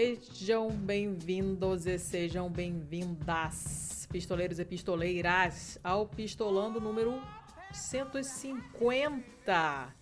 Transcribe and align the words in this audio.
Sejam 0.00 0.68
bem-vindos 0.70 1.86
e 1.86 1.98
sejam 1.98 2.50
bem-vindas, 2.50 4.06
pistoleiros 4.12 4.58
e 4.58 4.64
pistoleiras, 4.66 5.78
ao 5.82 6.06
Pistolando 6.06 6.78
número 6.78 7.18
150. 7.72 9.94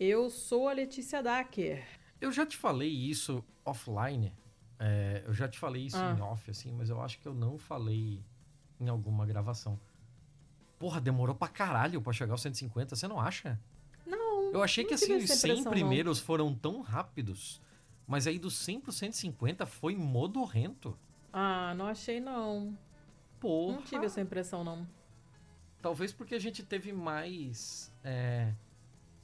Eu 0.00 0.30
sou 0.30 0.66
a 0.66 0.72
Letícia 0.72 1.22
Dacker. 1.22 1.84
Eu 2.22 2.32
já 2.32 2.46
te 2.46 2.56
falei 2.56 2.88
isso 2.88 3.44
offline. 3.66 4.32
é, 4.78 5.24
eu 5.26 5.34
já 5.34 5.46
te 5.46 5.58
falei 5.58 5.84
isso 5.84 5.98
Ah. 5.98 6.16
em 6.18 6.22
off, 6.22 6.50
assim, 6.50 6.72
mas 6.72 6.88
eu 6.88 7.02
acho 7.02 7.20
que 7.20 7.28
eu 7.28 7.34
não 7.34 7.58
falei 7.58 8.24
em 8.80 8.88
alguma 8.88 9.26
gravação. 9.26 9.78
Porra, 10.78 11.02
demorou 11.02 11.34
pra 11.34 11.48
caralho 11.48 12.00
pra 12.00 12.14
chegar 12.14 12.32
aos 12.32 12.40
150, 12.40 12.96
você 12.96 13.06
não 13.06 13.20
acha? 13.20 13.60
Não, 14.06 14.52
Eu 14.54 14.62
achei 14.62 14.84
que 14.84 14.92
não 14.92 14.98
tive 14.98 15.12
assim, 15.16 15.24
os 15.24 15.30
essa 15.30 15.40
100 15.40 15.50
impressão, 15.50 15.64
não. 15.64 15.70
primeiros 15.70 16.18
foram 16.18 16.54
tão 16.54 16.80
rápidos, 16.80 17.60
mas 18.10 18.26
aí 18.26 18.40
dos 18.40 18.56
100 18.58 18.80
pro 18.80 18.90
150 18.92 19.64
foi 19.66 19.94
modorrento. 19.94 20.98
Ah, 21.32 21.72
não 21.76 21.86
achei 21.86 22.18
não. 22.18 22.76
Porra. 23.38 23.76
Não 23.76 23.82
tive 23.82 24.04
essa 24.06 24.20
impressão 24.20 24.64
não. 24.64 24.84
Talvez 25.80 26.12
porque 26.12 26.34
a 26.34 26.38
gente 26.40 26.62
teve 26.64 26.92
mais 26.92 27.90
é, 28.02 28.52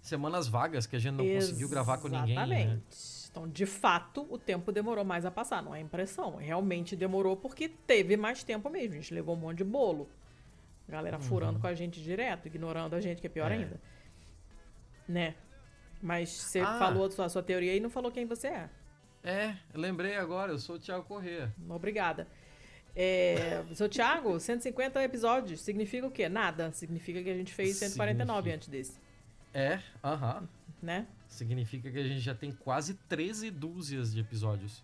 semanas 0.00 0.46
vagas 0.46 0.86
que 0.86 0.94
a 0.94 0.98
gente 1.00 1.14
não 1.14 1.26
conseguiu 1.26 1.68
gravar 1.68 1.98
com 1.98 2.06
ninguém. 2.08 2.36
Né? 2.36 2.62
Exatamente. 2.62 3.26
Então, 3.30 3.48
de 3.48 3.66
fato, 3.66 4.24
o 4.30 4.38
tempo 4.38 4.70
demorou 4.72 5.04
mais 5.04 5.26
a 5.26 5.30
passar, 5.32 5.62
não 5.62 5.74
é 5.74 5.80
impressão. 5.80 6.36
Realmente 6.36 6.94
demorou 6.96 7.36
porque 7.36 7.68
teve 7.68 8.16
mais 8.16 8.42
tempo 8.44 8.70
mesmo. 8.70 8.94
A 8.94 9.00
gente 9.00 9.12
levou 9.12 9.34
um 9.34 9.38
monte 9.38 9.58
de 9.58 9.64
bolo. 9.64 10.08
Galera 10.88 11.18
furando 11.18 11.58
com 11.58 11.66
a 11.66 11.74
gente 11.74 12.00
direto, 12.00 12.46
ignorando 12.46 12.94
a 12.94 13.00
gente, 13.00 13.20
que 13.20 13.26
é 13.26 13.30
pior 13.30 13.50
Uhum. 13.50 13.56
É. 13.58 13.62
ainda. 13.64 13.80
Né? 15.08 15.34
Mas 16.00 16.30
você 16.30 16.60
Ah. 16.60 16.78
falou 16.78 17.06
a 17.06 17.10
sua, 17.10 17.24
a 17.24 17.28
sua 17.28 17.42
teoria 17.42 17.74
e 17.74 17.80
não 17.80 17.90
falou 17.90 18.10
quem 18.12 18.24
você 18.24 18.46
é. 18.48 18.70
É, 19.26 19.56
lembrei 19.74 20.16
agora, 20.16 20.52
eu 20.52 20.58
sou 20.58 20.76
o 20.76 20.78
Thiago 20.78 21.04
Corrêa. 21.04 21.52
Obrigada. 21.68 22.28
É, 22.94 23.62
seu 23.74 23.88
Thiago, 23.88 24.38
150 24.40 25.02
episódios. 25.02 25.60
Significa 25.60 26.06
o 26.06 26.10
quê? 26.10 26.28
Nada. 26.28 26.70
Significa 26.72 27.22
que 27.22 27.28
a 27.28 27.34
gente 27.34 27.52
fez 27.52 27.76
149 27.76 28.50
Significa. 28.50 28.54
antes 28.56 28.68
desse. 28.68 29.00
É, 29.52 29.80
aham. 30.02 30.48
Né? 30.80 31.06
Significa 31.28 31.90
que 31.90 31.98
a 31.98 32.04
gente 32.04 32.20
já 32.20 32.34
tem 32.34 32.52
quase 32.52 32.94
13 33.08 33.50
dúzias 33.50 34.14
de 34.14 34.20
episódios. 34.20 34.82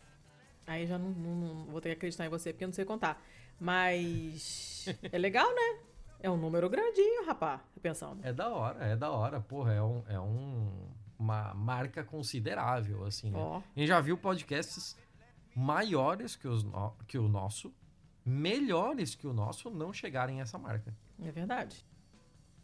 Aí 0.66 0.86
já 0.86 0.98
não, 0.98 1.10
não- 1.10 1.34
não- 1.36 1.64
vou 1.66 1.80
ter 1.80 1.90
que 1.90 1.94
acreditar 1.96 2.26
em 2.26 2.28
você 2.28 2.52
porque 2.52 2.64
eu 2.64 2.68
não 2.68 2.72
sei 2.74 2.84
contar. 2.84 3.22
Mas 3.60 4.86
é 5.12 5.18
legal, 5.18 5.48
né? 5.54 5.78
É 6.20 6.28
um 6.30 6.36
número 6.36 6.68
grandinho, 6.68 7.26
rapá. 7.26 7.58
Tô 7.74 7.80
pensando. 7.80 8.24
É 8.24 8.32
da 8.32 8.48
hora, 8.48 8.84
é 8.84 8.96
da 8.96 9.10
hora. 9.10 9.40
Porra, 9.40 9.72
é, 9.72 9.82
um, 9.82 10.02
é 10.08 10.18
um- 10.20 10.88
uma 11.22 11.54
marca 11.54 12.02
considerável, 12.04 13.04
assim, 13.04 13.30
né? 13.30 13.38
Ó. 13.38 13.58
A 13.58 13.78
gente 13.78 13.88
já 13.88 14.00
viu 14.00 14.18
podcasts 14.18 14.96
maiores 15.54 16.34
que, 16.36 16.48
os 16.48 16.62
no- 16.64 16.96
que 17.06 17.16
o 17.18 17.28
nosso, 17.28 17.72
melhores 18.24 19.14
que 19.14 19.26
o 19.26 19.32
nosso, 19.32 19.70
não 19.70 19.92
chegarem 19.92 20.40
a 20.40 20.42
essa 20.42 20.58
marca. 20.58 20.94
É 21.22 21.30
verdade. 21.30 21.84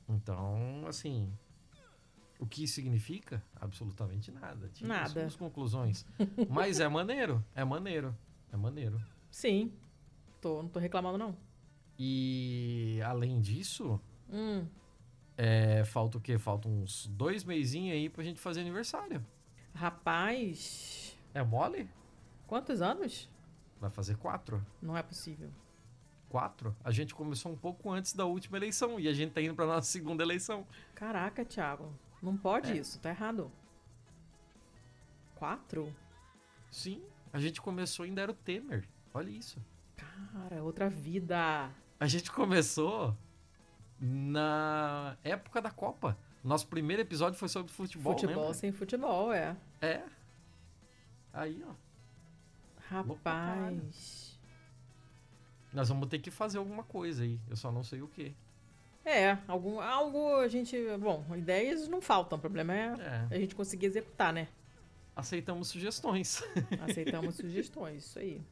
Então, 0.08 0.84
assim, 0.88 1.32
o 2.40 2.46
que 2.46 2.66
significa? 2.66 3.42
Absolutamente 3.60 4.30
nada. 4.32 4.68
Tira 4.68 4.88
Nada. 4.88 5.08
suas 5.08 5.36
conclusões. 5.36 6.04
Mas 6.48 6.80
é 6.80 6.88
maneiro, 6.88 7.44
é 7.54 7.64
maneiro, 7.64 8.16
é 8.52 8.56
maneiro. 8.56 9.00
Sim. 9.30 9.72
Tô, 10.40 10.62
não 10.62 10.68
tô 10.70 10.78
reclamando, 10.78 11.18
não. 11.18 11.36
E 11.98 13.00
além 13.04 13.40
disso, 13.40 14.00
Hum. 14.30 14.66
É, 15.38 15.84
falta 15.84 16.18
o 16.18 16.20
quê? 16.20 16.36
Falta 16.36 16.68
uns 16.68 17.06
dois 17.06 17.44
meizinhos 17.44 17.94
aí 17.94 18.08
pra 18.10 18.22
gente 18.24 18.40
fazer 18.40 18.60
aniversário. 18.60 19.24
Rapaz. 19.74 21.16
É 21.32 21.42
mole? 21.42 21.88
Quantos 22.46 22.82
anos? 22.82 23.30
Vai 23.80 23.88
fazer 23.90 24.16
quatro. 24.16 24.64
Não 24.82 24.96
é 24.96 25.02
possível. 25.02 25.50
Quatro? 26.28 26.76
A 26.82 26.90
gente 26.90 27.14
começou 27.14 27.52
um 27.52 27.56
pouco 27.56 27.90
antes 27.90 28.12
da 28.12 28.24
última 28.26 28.56
eleição 28.58 28.98
e 28.98 29.06
a 29.08 29.12
gente 29.12 29.32
tá 29.32 29.40
indo 29.40 29.54
pra 29.54 29.64
nossa 29.64 29.86
segunda 29.88 30.22
eleição. 30.24 30.66
Caraca, 30.94 31.44
Thiago. 31.44 31.94
Não 32.20 32.36
pode 32.36 32.72
É. 32.72 32.76
isso. 32.76 32.98
Tá 32.98 33.10
errado. 33.10 33.50
Quatro? 35.36 35.94
Sim, 36.70 37.00
a 37.32 37.38
gente 37.38 37.60
começou 37.62 38.04
ainda 38.04 38.20
era 38.22 38.32
o 38.32 38.34
Temer. 38.34 38.86
Olha 39.14 39.30
isso. 39.30 39.62
Cara, 39.96 40.62
outra 40.62 40.88
vida. 40.90 41.70
A 42.00 42.06
gente 42.06 42.30
começou 42.32 43.16
na 44.00 45.16
época 45.24 45.60
da 45.60 45.70
Copa. 45.70 46.16
Nosso 46.42 46.66
primeiro 46.68 47.02
episódio 47.02 47.38
foi 47.38 47.48
sobre 47.48 47.72
futebol, 47.72 48.12
futebol 48.12 48.36
lembra? 48.42 48.54
sem 48.54 48.72
futebol, 48.72 49.32
é. 49.32 49.56
É. 49.80 50.02
Aí, 51.32 51.62
ó. 51.68 51.72
Rapaz. 52.88 54.38
Nós 55.72 55.88
vamos 55.88 56.08
ter 56.08 56.18
que 56.18 56.30
fazer 56.30 56.58
alguma 56.58 56.82
coisa 56.82 57.22
aí. 57.24 57.38
Eu 57.48 57.56
só 57.56 57.70
não 57.70 57.82
sei 57.84 58.00
o 58.00 58.08
que. 58.08 58.34
É, 59.04 59.38
algum, 59.46 59.80
algo 59.80 60.36
a 60.36 60.48
gente. 60.48 60.76
Bom, 60.98 61.24
ideias 61.36 61.88
não 61.88 62.00
faltam. 62.00 62.38
O 62.38 62.40
problema 62.40 62.74
é, 62.74 62.94
É. 63.30 63.36
a 63.36 63.38
gente 63.38 63.54
conseguir 63.54 63.86
executar, 63.86 64.32
né? 64.32 64.48
Aceitamos 65.14 65.68
sugestões. 65.68 66.42
Aceitamos 66.88 67.34
sugestões, 67.34 68.04
isso 68.04 68.18
aí. 68.18 68.42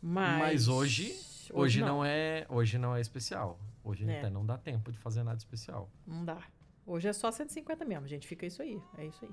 Mas, 0.00 0.38
Mas 0.38 0.68
hoje, 0.68 1.18
hoje, 1.52 1.80
não. 1.80 2.04
é, 2.04 2.46
hoje 2.48 2.78
não 2.78 2.94
é 2.94 3.00
especial. 3.00 3.58
Hoje 3.84 4.08
É. 4.10 4.18
até 4.18 4.30
não 4.30 4.44
dá 4.46 4.56
tempo 4.58 4.90
de 4.90 4.98
fazer 4.98 5.22
nada 5.22 5.36
especial. 5.36 5.90
Não 6.06 6.24
dá. 6.24 6.42
Hoje 6.86 7.06
é 7.08 7.12
só 7.12 7.30
150 7.30 7.84
mesmo, 7.84 8.06
gente. 8.08 8.26
Fica 8.26 8.44
isso 8.46 8.62
aí. 8.62 8.80
É 8.98 9.06
isso 9.06 9.24
aí. 9.24 9.30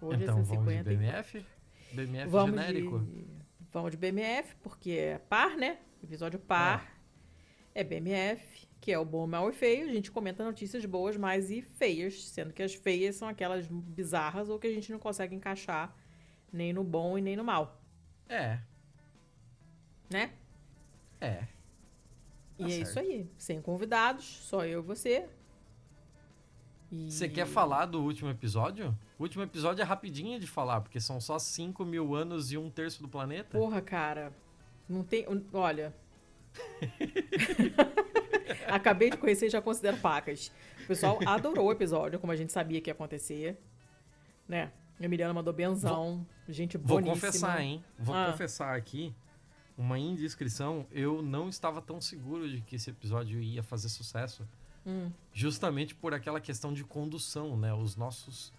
Hoje 0.00 0.22
então 0.24 0.38
é 0.38 0.42
vamos 0.42 0.48
de 0.48 0.54
150. 0.56 0.92
e- 0.92 0.96
BMF? 0.96 1.46
BMF 1.92 2.28
Vamos 2.30 2.50
genérico? 2.60 2.98
de, 3.00 3.26
vamos 3.72 3.90
de 3.92 3.96
BMF, 3.96 4.54
porque 4.56 4.90
é 4.92 5.18
par, 5.18 5.56
né? 5.56 5.78
Episódio 6.02 6.38
par. 6.40 6.92
É 7.74 7.84
BMF, 7.84 8.66
que 8.80 8.90
é 8.92 8.98
o 8.98 9.04
bom, 9.04 9.26
mal 9.26 9.48
e 9.48 9.52
feio. 9.52 9.88
A 9.88 9.92
gente 9.92 10.10
comenta 10.10 10.44
notícias 10.44 10.84
boas, 10.84 11.16
mais 11.16 11.50
e 11.50 11.62
feias, 11.62 12.28
sendo 12.28 12.52
que 12.52 12.62
as 12.62 12.74
feias 12.74 13.14
são 13.16 13.28
aquelas 13.28 13.66
bizarras 13.68 14.48
ou 14.48 14.58
que 14.58 14.66
a 14.66 14.72
gente 14.72 14.90
não 14.90 14.98
consegue 14.98 15.34
encaixar 15.36 15.94
nem 16.52 16.72
no 16.72 16.82
bom 16.84 17.16
e 17.16 17.22
nem 17.22 17.34
no 17.36 17.44
mal, 17.44 17.80
É, 18.28 18.58
né? 20.10 20.32
é. 21.20 21.46
E 22.62 22.64
Tá 22.64 22.68
é 22.68 22.84
certo. 22.84 22.88
isso 22.88 22.98
aí. 22.98 23.26
Sem 23.38 23.60
convidados, 23.62 24.24
só 24.24 24.64
eu 24.64 24.80
e 24.80 24.82
você. 24.82 25.26
E- 26.90 27.10
Você 27.10 27.28
quer 27.28 27.46
falar 27.46 27.86
do 27.86 28.02
último 28.02 28.30
episódio? 28.30 28.96
O 29.18 29.22
último 29.22 29.42
episódio 29.42 29.80
é 29.82 29.84
rapidinho 29.84 30.38
de 30.38 30.46
falar, 30.46 30.80
porque 30.82 31.00
são 31.00 31.20
só 31.20 31.38
5 31.38 31.84
mil 31.84 32.14
anos 32.14 32.52
e 32.52 32.58
um 32.58 32.70
terço 32.70 33.02
do 33.02 33.08
planeta. 33.08 33.56
Porra, 33.58 33.80
cara. 33.80 34.32
Não 34.88 35.02
tem. 35.02 35.26
Olha. 35.52 35.94
Acabei 38.66 39.10
de 39.10 39.16
conhecer 39.16 39.46
e 39.46 39.50
já 39.50 39.60
considero 39.62 39.96
pacas. 39.98 40.50
O 40.84 40.86
pessoal 40.86 41.18
adorou 41.26 41.66
o 41.68 41.72
episódio, 41.72 42.18
como 42.18 42.32
a 42.32 42.36
gente 42.36 42.52
sabia 42.52 42.80
que 42.80 42.90
ia 42.90 42.94
acontecer. 42.94 43.56
Né? 44.48 44.70
A 45.00 45.04
Emiliana 45.04 45.32
mandou 45.32 45.52
benzão. 45.52 46.26
gente 46.48 46.76
Vou 46.76 46.98
boníssima. 47.00 47.14
confessar, 47.14 47.60
hein? 47.62 47.82
Vou 47.98 48.14
Ah. 48.14 48.30
confessar 48.30 48.76
aqui 48.76 49.14
uma 49.76 49.98
indiscrição. 49.98 50.86
Eu 50.90 51.22
não 51.22 51.48
estava 51.48 51.80
tão 51.80 52.00
seguro 52.00 52.48
de 52.48 52.60
que 52.60 52.76
esse 52.76 52.90
episódio 52.90 53.40
ia 53.40 53.62
fazer 53.62 53.88
sucesso. 53.88 54.46
Hum. 54.86 55.10
Justamente 55.32 55.94
por 55.94 56.12
aquela 56.12 56.40
questão 56.40 56.72
de 56.72 56.82
condução, 56.84 57.56
né? 57.56 57.72
Os 57.72 57.96
nossos 57.96 58.52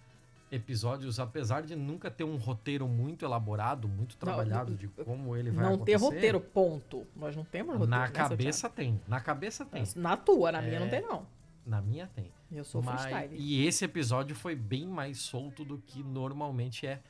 episódios, 0.50 1.18
apesar 1.18 1.62
de 1.62 1.74
nunca 1.74 2.10
ter 2.10 2.24
um 2.24 2.36
roteiro 2.36 2.86
muito 2.86 3.24
elaborado, 3.24 3.88
muito 3.88 4.16
trabalhado 4.16 4.70
não, 4.70 4.76
de 4.78 4.88
como 4.88 5.36
ele 5.36 5.50
vai 5.50 5.64
Não 5.64 5.78
ter 5.78 5.94
acontecer, 5.94 6.14
roteiro, 6.14 6.40
ponto. 6.40 7.06
Nós 7.16 7.34
não 7.34 7.44
temos 7.44 7.74
roteiro. 7.74 7.90
Na 7.90 8.08
cabeça 8.08 8.68
tem. 8.70 9.00
Na 9.08 9.20
cabeça 9.20 9.64
tem. 9.64 9.82
Na 9.96 10.16
tua, 10.16 10.52
na 10.52 10.62
minha 10.62 10.76
É. 10.76 10.80
não 10.80 10.88
tem, 10.88 11.02
não. 11.02 11.26
Na 11.66 11.80
minha 11.82 12.06
tem. 12.06 12.30
Eu 12.52 12.62
sou 12.64 12.82
Mas- 12.82 13.02
freestyle. 13.02 13.36
E 13.36 13.66
esse 13.66 13.84
episódio 13.84 14.36
foi 14.36 14.54
bem 14.54 14.86
mais 14.86 15.18
solto 15.18 15.64
do 15.64 15.78
que 15.78 16.02
normalmente 16.02 16.86
é. 16.86 17.00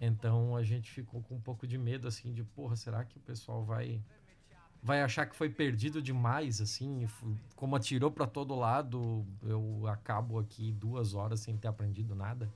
Então 0.00 0.56
a 0.56 0.62
gente 0.62 0.90
ficou 0.90 1.22
com 1.22 1.36
um 1.36 1.40
pouco 1.40 1.66
de 1.66 1.76
medo, 1.76 2.08
assim, 2.08 2.32
de 2.32 2.42
porra, 2.42 2.74
será 2.74 3.04
que 3.04 3.18
o 3.18 3.20
pessoal 3.20 3.62
vai 3.64 4.02
vai 4.82 5.02
achar 5.02 5.26
que 5.26 5.36
foi 5.36 5.50
perdido 5.50 6.00
demais, 6.00 6.60
assim? 6.60 7.06
Como 7.54 7.76
atirou 7.76 8.10
pra 8.10 8.26
todo 8.26 8.54
lado, 8.54 9.26
eu 9.42 9.86
acabo 9.86 10.38
aqui 10.38 10.72
duas 10.72 11.12
horas 11.14 11.40
sem 11.40 11.56
ter 11.56 11.68
aprendido 11.68 12.14
nada. 12.14 12.50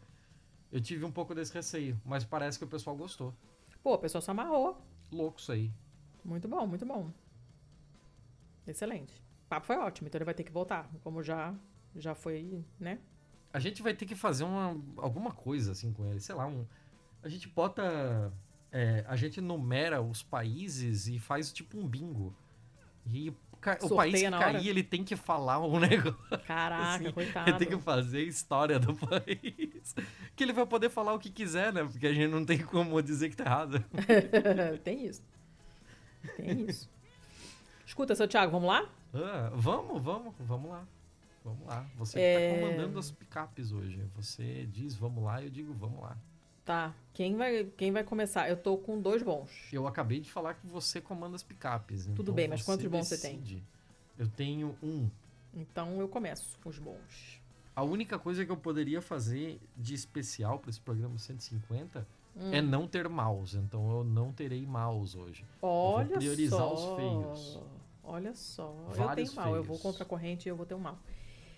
Eu 0.73 0.81
tive 0.81 1.05
um 1.05 1.13
pouco 1.13 1.35
desse 1.35 1.53
receio, 1.53 2.01
mas 2.05 2.25
parece 2.25 2.59
que 2.59 2.65
o 2.65 2.69
pessoal 2.69 2.97
gostou. 2.97 3.35
Pô, 3.83 3.95
o 3.95 3.99
pessoal 3.99 4.23
se 4.23 4.31
amarrou. 4.31 4.81
Louco 5.13 5.39
isso 5.39 5.53
aí. 5.53 5.71
Muito 6.25 6.49
bom, 6.49 6.67
muito 6.67 6.87
bom. 6.87 7.13
Excelente. 8.67 9.23
O 9.45 9.49
papo 9.49 9.67
foi 9.67 9.77
ótimo, 9.77 10.09
então 10.09 10.19
ele 10.19 10.25
vai 10.25 10.35
ter 10.35 10.43
que 10.43 10.51
voltar. 10.51 10.91
Como 11.03 11.23
já, 11.23 11.55
já 11.95 12.15
foi, 12.15 12.65
né? 12.81 12.99
A 13.53 13.61
gente 13.61 13.83
vai 13.83 13.95
ter 13.95 14.07
que 14.07 14.17
fazer 14.17 14.43
uma, 14.43 14.77
alguma 14.97 15.31
coisa 15.31 15.73
assim 15.73 15.93
com 15.93 16.07
ele, 16.07 16.19
sei 16.19 16.35
lá, 16.35 16.47
um. 16.47 16.67
A 17.25 17.29
gente 17.29 17.49
bota. 17.49 18.33
é, 18.71 19.05
a 19.09 19.17
gente 19.17 19.41
numera 19.41 20.01
os 20.03 20.23
países 20.23 21.09
e 21.09 21.19
faz 21.19 21.53
tipo 21.53 21.79
um 21.79 21.87
bingo. 21.89 22.35
E 23.07 23.33
ca- 23.61 23.79
o 23.83 23.97
país 23.97 24.21
que 24.21 24.27
hora? 24.27 24.39
cair, 24.39 24.69
ele 24.69 24.83
tem 24.83 25.03
que 25.03 25.17
falar 25.17 25.59
um 25.61 25.79
negócio. 25.81 26.19
Caraca, 26.47 26.95
assim, 27.05 27.11
coitado. 27.13 27.51
Ele 27.51 27.59
tem 27.59 27.69
que 27.69 27.79
fazer 27.79 28.19
a 28.19 28.23
história 28.23 28.79
do 28.79 28.95
país. 28.97 29.95
Que 30.37 30.45
ele 30.45 30.53
vai 30.53 30.67
poder 30.67 30.91
falar 30.91 31.15
o 31.15 31.19
que 31.19 31.31
quiser, 31.31 31.73
né? 31.73 31.83
Porque 31.85 32.07
a 32.07 32.13
gente 32.13 32.31
não 32.31 32.45
tem 32.45 32.59
como 32.59 33.01
dizer 33.03 33.31
que 33.31 33.37
tá 33.37 33.45
errado. 33.45 33.83
tem 34.85 35.07
isso. 35.07 35.23
Tem 36.37 36.67
isso. 36.69 36.89
Escuta, 37.87 38.15
seu 38.15 38.27
Thiago, 38.29 38.53
vamos 38.53 38.69
lá? 38.69 38.89
Ah, 39.15 39.51
vamos, 39.55 40.03
vamos, 40.03 40.35
vamos 40.41 40.71
lá. 40.71 40.85
Vamos 41.45 41.67
lá. 41.67 41.87
Você 41.97 42.19
É. 42.19 42.49
que 42.51 42.55
tá 42.55 42.61
comandando 42.67 42.99
as 42.99 43.11
picapes 43.11 43.71
hoje. 43.73 44.01
Você 44.17 44.67
diz 44.73 44.95
vamos 44.95 45.23
lá, 45.23 45.43
eu 45.43 45.51
digo 45.51 45.73
vamos 45.75 46.01
lá. 46.03 46.17
Tá. 46.65 46.95
Quem 47.13 47.37
vai, 47.37 47.65
quem 47.77 47.93
vai 47.93 48.03
começar? 48.03 48.49
Eu 48.49 48.57
tô 48.57 48.77
com 48.79 49.01
dois 49.01 49.23
bons. 49.23 49.51
Eu 49.73 49.87
acabei 49.87 50.21
de 50.21 50.31
falar 50.31 50.55
que 50.55 50.67
você 50.67 51.01
comanda 51.01 51.37
as 51.37 51.43
picapes. 51.43 52.07
Tudo 52.07 52.23
então 52.23 52.35
bem, 52.35 52.49
mas 52.49 52.63
quantos 52.63 52.87
bons 52.87 53.07
você 53.07 53.19
tem? 53.19 53.39
decide. 53.39 53.63
Eu 54.19 54.27
tenho 54.29 54.77
um. 54.83 55.09
Então 55.53 56.01
eu 56.01 56.09
começo 56.09 56.59
com 56.63 56.69
os 56.71 56.79
bons. 56.79 57.41
A 57.77 57.83
única 57.83 58.19
coisa 58.19 58.45
que 58.45 58.51
eu 58.51 58.57
poderia 58.57 59.03
fazer 59.03 59.61
de 59.77 59.95
especial 59.95 60.59
para 60.59 60.71
esse 60.71 60.81
programa 60.81 61.19
150 61.19 62.07
Hum. 62.37 62.53
é 62.53 62.61
não 62.61 62.89
ter 62.89 63.09
mouse. 63.09 63.57
Então 63.57 63.89
eu 63.99 64.03
não 64.05 64.33
terei 64.33 64.67
mouse 64.67 65.17
hoje. 65.17 65.45
Olha 65.63 66.17
priorizar 66.17 66.59
só. 66.59 66.75
os 66.75 66.97
feios. 66.97 67.61
Olha 68.03 68.35
só. 68.35 68.75
eu 68.89 68.95
Vários 68.95 69.31
tenho 69.31 69.41
mal. 69.45 69.55
Eu 69.55 69.63
vou 69.63 69.79
contra 69.79 70.03
a 70.03 70.07
corrente 70.07 70.49
e 70.49 70.51
eu 70.51 70.57
vou 70.57 70.67
ter 70.67 70.75
um 70.75 70.81
mal. 70.81 70.99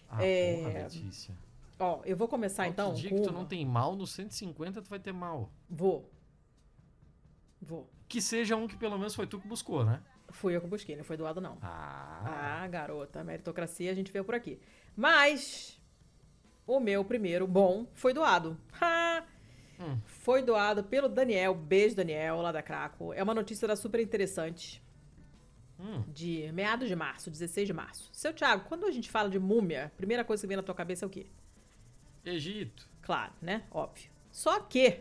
Ah, 0.08 0.22
É, 0.24 0.56
porra, 0.62 0.82
Letícia. 0.82 1.34
Ó, 1.78 2.00
eu 2.04 2.16
vou 2.16 2.26
começar 2.26 2.66
então 2.66 2.88
Outro 2.88 3.02
dia 3.02 3.10
que 3.10 3.20
tu 3.20 3.32
não 3.32 3.44
tem 3.44 3.64
mal, 3.64 3.94
no 3.94 4.06
150 4.06 4.82
tu 4.82 4.88
vai 4.88 4.98
ter 4.98 5.12
mal. 5.12 5.50
Vou. 5.68 6.10
Vou. 7.60 7.90
Que 8.08 8.20
seja 8.20 8.56
um 8.56 8.66
que 8.66 8.76
pelo 8.76 8.96
menos 8.96 9.14
foi 9.14 9.26
tu 9.26 9.38
que 9.38 9.46
buscou, 9.46 9.84
né? 9.84 10.02
Fui 10.30 10.56
eu 10.56 10.60
que 10.60 10.66
busquei, 10.66 10.96
não 10.96 11.04
foi 11.04 11.16
doado 11.16 11.40
não. 11.40 11.58
Ah. 11.62 12.62
Ah, 12.62 12.68
garota, 12.68 13.22
meritocracia 13.22 13.90
a 13.90 13.94
gente 13.94 14.10
vê 14.10 14.22
por 14.22 14.34
aqui. 14.34 14.58
Mas 14.96 15.80
o 16.66 16.80
meu 16.80 17.04
primeiro 17.04 17.46
bom 17.46 17.86
foi 17.92 18.12
doado. 18.12 18.58
Ha! 18.80 19.24
Hum. 19.78 19.98
Foi 20.04 20.42
doado 20.42 20.82
pelo 20.82 21.08
Daniel. 21.08 21.54
Beijo, 21.54 21.94
Daniel, 21.94 22.40
lá 22.40 22.50
da 22.50 22.62
Craco. 22.62 23.12
É 23.12 23.22
uma 23.22 23.34
notícia 23.34 23.68
da 23.68 23.76
super 23.76 24.00
interessante. 24.00 24.82
Hum. 25.78 26.02
De 26.08 26.50
meados 26.52 26.88
de 26.88 26.96
março, 26.96 27.30
16 27.30 27.66
de 27.66 27.72
março. 27.74 28.08
Seu 28.12 28.32
Thiago, 28.32 28.64
quando 28.66 28.86
a 28.86 28.90
gente 28.90 29.10
fala 29.10 29.28
de 29.28 29.38
múmia, 29.38 29.86
a 29.86 29.90
primeira 29.90 30.24
coisa 30.24 30.40
que 30.40 30.46
vem 30.46 30.56
na 30.56 30.62
tua 30.62 30.74
cabeça 30.74 31.04
é 31.04 31.06
o 31.06 31.10
quê? 31.10 31.26
Egito. 32.30 32.88
Claro, 33.02 33.32
né? 33.40 33.62
Óbvio. 33.70 34.10
Só 34.30 34.60
que 34.60 35.00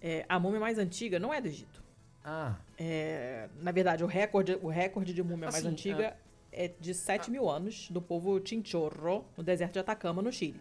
é, 0.00 0.24
a 0.28 0.38
múmia 0.38 0.60
mais 0.60 0.78
antiga 0.78 1.18
não 1.18 1.32
é 1.32 1.40
do 1.40 1.48
Egito. 1.48 1.82
Ah. 2.24 2.56
É, 2.76 3.48
na 3.60 3.72
verdade, 3.72 4.04
o 4.04 4.06
recorde, 4.06 4.58
o 4.60 4.68
recorde 4.68 5.14
de 5.14 5.22
múmia 5.22 5.46
mais 5.50 5.56
Assim, 5.56 5.68
antiga 5.68 6.16
é 6.52 6.68
de 6.68 6.92
7 6.92 7.30
mil 7.30 7.48
anos, 7.48 7.88
do 7.90 8.02
povo 8.02 8.40
Chinchorro, 8.44 9.24
no 9.36 9.42
deserto 9.42 9.74
de 9.74 9.78
Atacama, 9.78 10.20
no 10.20 10.32
Chile. 10.32 10.60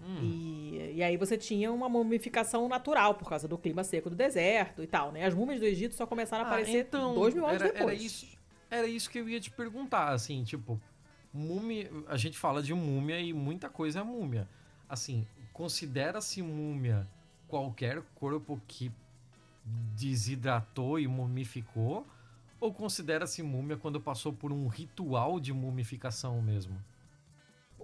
Hum. 0.00 0.18
E, 0.22 0.92
e 0.96 1.02
aí 1.02 1.16
você 1.16 1.36
tinha 1.36 1.72
uma 1.72 1.88
mumificação 1.88 2.68
natural, 2.68 3.14
por 3.14 3.28
causa 3.28 3.48
do 3.48 3.56
clima 3.56 3.82
seco 3.82 4.10
do 4.10 4.16
deserto 4.16 4.82
e 4.82 4.86
tal, 4.86 5.10
né? 5.10 5.24
As 5.24 5.34
múmias 5.34 5.58
do 5.58 5.66
Egito 5.66 5.94
só 5.94 6.06
começaram 6.06 6.44
a 6.44 6.46
Ah, 6.46 6.50
aparecer 6.50 6.86
então, 6.86 7.14
dois 7.14 7.34
mil 7.34 7.46
anos 7.46 7.62
era, 7.62 7.72
depois. 7.72 7.94
Era 7.94 7.94
isso, 7.94 8.38
era 8.70 8.86
isso 8.86 9.10
que 9.10 9.18
eu 9.18 9.28
ia 9.28 9.40
te 9.40 9.50
perguntar, 9.50 10.08
assim, 10.10 10.44
tipo, 10.44 10.80
múmia, 11.36 11.90
a 12.08 12.16
gente 12.16 12.38
fala 12.38 12.62
de 12.62 12.72
múmia 12.72 13.20
e 13.20 13.32
muita 13.32 13.68
coisa 13.68 14.00
é 14.00 14.02
múmia. 14.02 14.48
Assim, 14.88 15.26
considera-se 15.52 16.42
múmia 16.42 17.06
qualquer 17.46 18.02
corpo 18.14 18.60
que 18.66 18.90
desidratou 19.94 20.98
e 20.98 21.06
mumificou? 21.06 22.06
Ou 22.58 22.72
considera-se 22.72 23.42
múmia 23.42 23.76
quando 23.76 24.00
passou 24.00 24.32
por 24.32 24.50
um 24.50 24.66
ritual 24.66 25.38
de 25.38 25.52
mumificação 25.52 26.40
mesmo? 26.40 26.76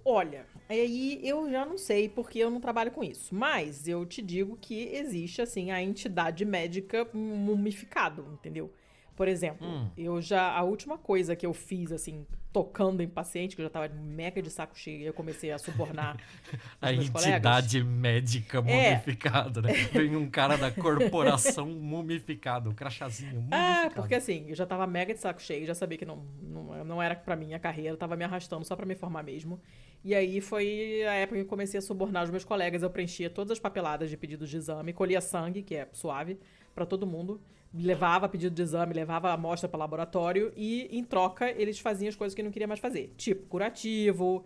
Olha, 0.05 0.47
aí 0.69 1.21
eu 1.23 1.49
já 1.51 1.65
não 1.65 1.79
sei 1.79 2.09
porque 2.09 2.39
eu 2.39 2.51
não 2.51 2.61
trabalho 2.61 2.91
com 2.91 3.05
isso. 3.05 3.35
Mas 3.35 3.87
eu 3.87 4.05
te 4.07 4.23
digo 4.23 4.57
que 4.57 4.89
existe, 4.95 5.43
assim, 5.43 5.71
a 5.71 5.83
entidade 5.83 6.45
médica 6.45 7.07
mumificado, 7.13 8.27
entendeu? 8.33 8.73
Por 9.15 9.29
exemplo, 9.29 9.67
Hum. 9.67 9.89
eu 9.97 10.21
já. 10.23 10.53
A 10.53 10.63
última 10.63 10.97
coisa 10.97 11.37
que 11.37 11.45
eu 11.45 11.53
fiz, 11.53 11.93
assim, 11.93 12.27
tocando 12.53 13.03
em 13.03 13.09
paciente, 13.09 13.55
que 13.55 13.61
eu 13.63 13.67
já 13.67 13.71
tava 13.71 13.89
mega 13.89 14.41
de 14.43 14.51
saco 14.51 14.77
cheio, 14.79 15.01
e 15.01 15.07
eu 15.07 15.13
comecei 15.13 15.51
a 15.53 15.59
subornar 15.59 16.17
A 16.81 16.91
meus 16.93 17.09
colegas. 17.11 17.33
entidade 17.35 17.83
médica 17.85 18.59
É. 18.59 18.63
mumificada, 18.63 19.61
né? 19.63 19.71
Vem 19.93 20.17
um 20.17 20.29
cara 20.31 20.57
da 20.57 20.71
corporação 20.71 21.67
mumificado, 21.67 22.71
o 22.71 22.75
crachazinho 22.75 23.35
mumificado. 23.41 23.87
Ah, 23.87 23.91
porque 23.95 24.15
assim, 24.15 24.47
eu 24.49 24.55
já 24.55 24.67
tava 24.67 24.87
mega 24.87 25.13
de 25.15 25.21
saco 25.21 25.41
cheio, 25.43 25.67
já 25.67 25.75
sabia 25.75 25.99
que 25.99 26.05
não, 26.07 26.25
não, 26.43 26.85
não 26.85 27.03
era 27.03 27.15
pra 27.15 27.37
mim 27.37 27.53
a 27.55 27.59
carreira, 27.59 27.97
tava 27.97 28.17
me 28.17 28.25
arrastando 28.25 28.65
só 28.65 28.75
pra 28.75 28.87
me 28.87 28.95
formar 28.95 29.23
mesmo. 29.23 29.61
E 30.05 30.15
aí 30.15 30.41
foi 30.41 31.05
a 31.07 31.13
época 31.15 31.37
que 31.37 31.43
eu 31.43 31.49
comecei 31.49 31.79
a 31.79 31.83
subornar 31.83 32.25
os 32.25 32.31
meus 32.31 32.45
colegas, 32.45 32.83
eu 32.83 32.91
preenchia 32.91 33.31
todas 33.31 33.53
as 33.53 33.59
papeladas 33.59 34.11
de 34.11 34.17
pedidos 34.17 34.51
de 34.51 34.57
exame, 34.57 34.93
colhia 34.93 35.21
sangue, 35.21 35.63
que 35.63 35.75
é 35.77 35.87
suave, 35.93 36.39
pra 36.75 36.85
todo 36.87 37.07
mundo, 37.07 37.41
levava 37.75 38.29
pedido 38.29 38.55
de 38.55 38.63
exame, 38.63 38.93
levava 38.95 39.33
amostra 39.33 39.69
para 39.69 39.79
laboratório 39.79 40.53
e 40.57 40.89
em 40.97 41.03
troca 41.05 41.51
eles 41.51 41.79
faziam 41.79 42.09
as 42.09 42.17
coisas 42.17 42.35
que 42.35 42.43
não 42.43 42.51
queria 42.51 42.69
mais 42.69 42.81
fazer, 42.81 43.13
tipo 43.17 43.47
curativo, 43.47 44.45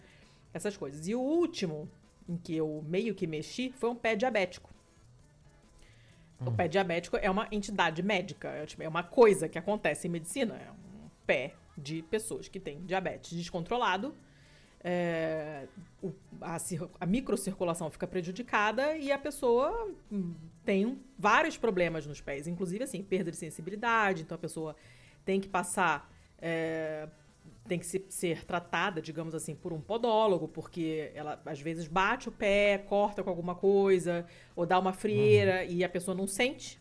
essas 0.54 0.76
coisas. 0.76 1.06
E 1.08 1.14
o 1.14 1.20
último 1.20 1.88
em 2.28 2.36
que 2.36 2.54
eu 2.56 2.84
meio 2.86 3.14
que 3.14 3.26
mexi 3.26 3.70
foi 3.72 3.90
um 3.90 3.96
pé 3.96 4.14
diabético. 4.16 4.70
O 6.44 6.52
pé 6.52 6.68
diabético 6.68 7.16
é 7.16 7.30
uma 7.30 7.48
entidade 7.50 8.02
médica, 8.02 8.48
é, 8.48 8.66
tipo, 8.66 8.82
é 8.82 8.88
uma 8.88 9.02
coisa 9.02 9.48
que 9.48 9.58
acontece 9.58 10.06
em 10.06 10.10
medicina. 10.10 10.54
É 10.54 10.70
um 10.70 11.08
pé 11.26 11.54
de 11.78 12.02
pessoas 12.02 12.46
que 12.46 12.60
têm 12.60 12.80
diabetes 12.84 13.32
descontrolado. 13.32 14.14
é, 14.88 15.66
o- 16.00 16.12
a, 16.40 16.58
a 17.00 17.06
microcirculação 17.06 17.90
fica 17.90 18.06
prejudicada 18.06 18.96
e 18.96 19.10
a 19.10 19.18
pessoa 19.18 19.90
hum, 20.12 20.34
tem 20.66 21.00
vários 21.18 21.56
problemas 21.56 22.06
nos 22.06 22.20
pés, 22.20 22.46
inclusive 22.46 22.84
assim, 22.84 23.02
perda 23.02 23.30
de 23.30 23.36
sensibilidade, 23.38 24.22
então 24.22 24.34
a 24.34 24.38
pessoa 24.38 24.76
tem 25.24 25.40
que 25.40 25.48
passar. 25.48 26.12
é, 26.38 27.08
tem 27.68 27.78
que 27.78 27.86
se- 27.86 28.04
ser 28.10 28.44
tratada, 28.44 29.00
digamos 29.00 29.34
assim, 29.34 29.54
por 29.54 29.72
um 29.72 29.80
podólogo, 29.80 30.46
porque 30.48 31.10
ela 31.14 31.40
às 31.46 31.60
vezes 31.60 31.86
bate 31.88 32.28
o 32.28 32.32
pé, 32.32 32.78
corta 32.78 33.22
com 33.24 33.30
alguma 33.30 33.54
coisa, 33.54 34.26
ou 34.54 34.66
dá 34.66 34.78
uma 34.78 34.92
frieira 34.92 35.64
e 35.64 35.82
a 35.82 35.88
pessoa 35.88 36.14
não 36.14 36.26
sente 36.26 36.78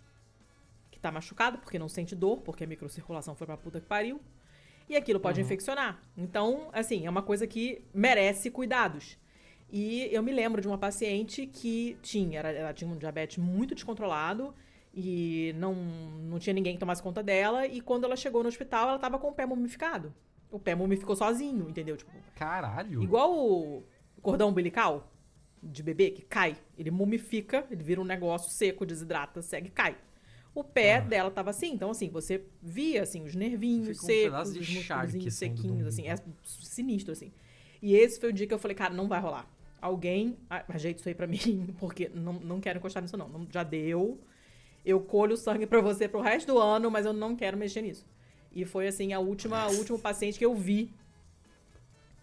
que 0.92 1.00
tá 1.00 1.12
machucada, 1.12 1.58
porque 1.58 1.80
não 1.80 1.88
sente 1.88 2.14
dor, 2.16 2.42
porque 2.42 2.64
a 2.64 2.68
microcirculação 2.68 3.34
foi 3.36 3.48
pra 3.48 3.56
puta 3.58 3.80
que 3.80 3.88
pariu. 3.88 4.20
E 4.90 4.96
aquilo 4.96 5.20
pode 5.20 5.40
infeccionar. 5.46 6.00
Então, 6.18 6.70
assim, 6.74 7.06
é 7.08 7.10
uma 7.10 7.24
coisa 7.24 7.48
que 7.48 7.84
merece 7.94 8.52
cuidados. 8.52 9.18
E 9.72 10.08
eu 10.12 10.22
me 10.24 10.32
lembro 10.32 10.62
de 10.62 10.68
uma 10.68 10.78
paciente 10.78 11.46
que 11.48 11.98
tinha, 12.02 12.40
ela, 12.40 12.50
ela 12.50 12.74
tinha 12.74 12.90
um 12.90 12.98
diabetes 12.98 13.38
muito 13.38 13.74
descontrolado 13.76 14.54
e 14.94 15.54
não, 15.58 15.74
não 15.76 16.40
tinha 16.40 16.54
ninguém 16.54 16.74
que 16.76 16.80
tomasse 16.80 17.02
conta 17.04 17.22
dela. 17.22 17.66
E 17.68 17.82
quando 17.82 18.06
ela 18.06 18.16
chegou 18.16 18.42
no 18.44 18.50
hospital, 18.50 18.90
ela 18.90 19.00
tava 19.00 19.18
com 19.20 19.28
o 19.30 19.34
pé 19.34 19.46
mumificado. 19.46 20.14
O 20.52 20.60
pé 20.60 20.76
mumificou 20.76 21.16
sozinho, 21.16 21.68
entendeu? 21.68 21.98
Tipo, 21.98 22.12
Caralho. 22.36 23.02
Igual 23.04 23.34
o 23.38 23.84
cordão 24.22 24.50
umbilical 24.50 25.12
de 25.62 25.82
bebê 25.84 26.12
que 26.12 26.22
cai. 26.22 26.56
Ele 26.78 26.92
mumifica, 26.92 27.66
ele 27.70 27.84
vira 27.84 28.00
um 28.00 28.06
negócio 28.06 28.52
seco, 28.52 28.86
desidrata, 28.86 29.42
segue, 29.42 29.70
cai. 29.70 29.98
O 30.54 30.64
pé 30.64 30.98
Ah. 30.98 31.00
dela 31.02 31.32
tava 31.32 31.50
assim, 31.50 31.74
então 31.74 31.90
assim, 31.90 32.08
você 32.10 32.46
via 32.62 33.04
assim 33.04 33.24
os 33.24 33.36
nervinhos 33.36 33.98
Fica 33.98 34.04
um 34.04 34.06
secos, 34.06 34.54
de 34.54 34.60
os 34.60 34.70
músculos 34.70 35.34
sequinhos 35.34 35.88
assim, 35.88 36.08
é 36.08 36.16
sinistro 36.44 37.12
assim. 37.12 37.34
E 37.82 37.94
esse 37.94 38.20
foi 38.20 38.30
o 38.30 38.34
dia 38.34 38.48
que 38.48 38.54
eu 38.54 38.60
falei, 38.60 38.74
cara, 38.76 38.94
não 38.94 39.08
vai 39.08 39.20
rolar. 39.20 39.52
Alguém 39.86 40.38
a- 40.50 40.64
ajeita 40.70 41.00
isso 41.00 41.08
aí 41.10 41.14
pra 41.16 41.28
mim, 41.28 41.76
porque 41.80 42.10
não, 42.14 42.34
não 42.34 42.60
quero 42.60 42.80
encostar 42.80 43.04
nisso 43.04 43.16
não. 43.18 43.28
não. 43.30 43.48
Já 43.52 43.64
deu. 43.64 44.20
Eu 44.84 45.00
colho 45.02 45.36
sangue 45.38 45.66
pra 45.68 45.82
você 45.82 46.08
pro 46.08 46.22
resto 46.22 46.48
do 46.48 46.60
ano, 46.60 46.90
mas 46.90 47.06
eu 47.06 47.14
não 47.14 47.36
quero 47.36 47.58
mexer 47.58 47.82
nisso. 47.82 48.06
E 48.52 48.66
foi 48.66 48.88
assim 48.88 49.14
a 49.14 49.20
última, 49.20 49.68
o 49.68 49.78
último 49.78 50.00
paciente 50.00 50.38
que 50.40 50.46
eu 50.46 50.56
vi 50.56 50.92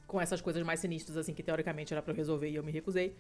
com 0.07 0.21
essas 0.21 0.41
coisas 0.41 0.63
mais 0.65 0.81
sinistras, 0.81 1.17
assim, 1.17 1.33
que 1.35 1.43
teoricamente 1.43 1.93
era 1.95 2.03
pra 2.03 2.13
eu 2.13 2.17
resolver 2.17 2.49
e 2.51 2.55
eu 2.57 2.63
me 2.63 2.71
recusei. 2.73 3.17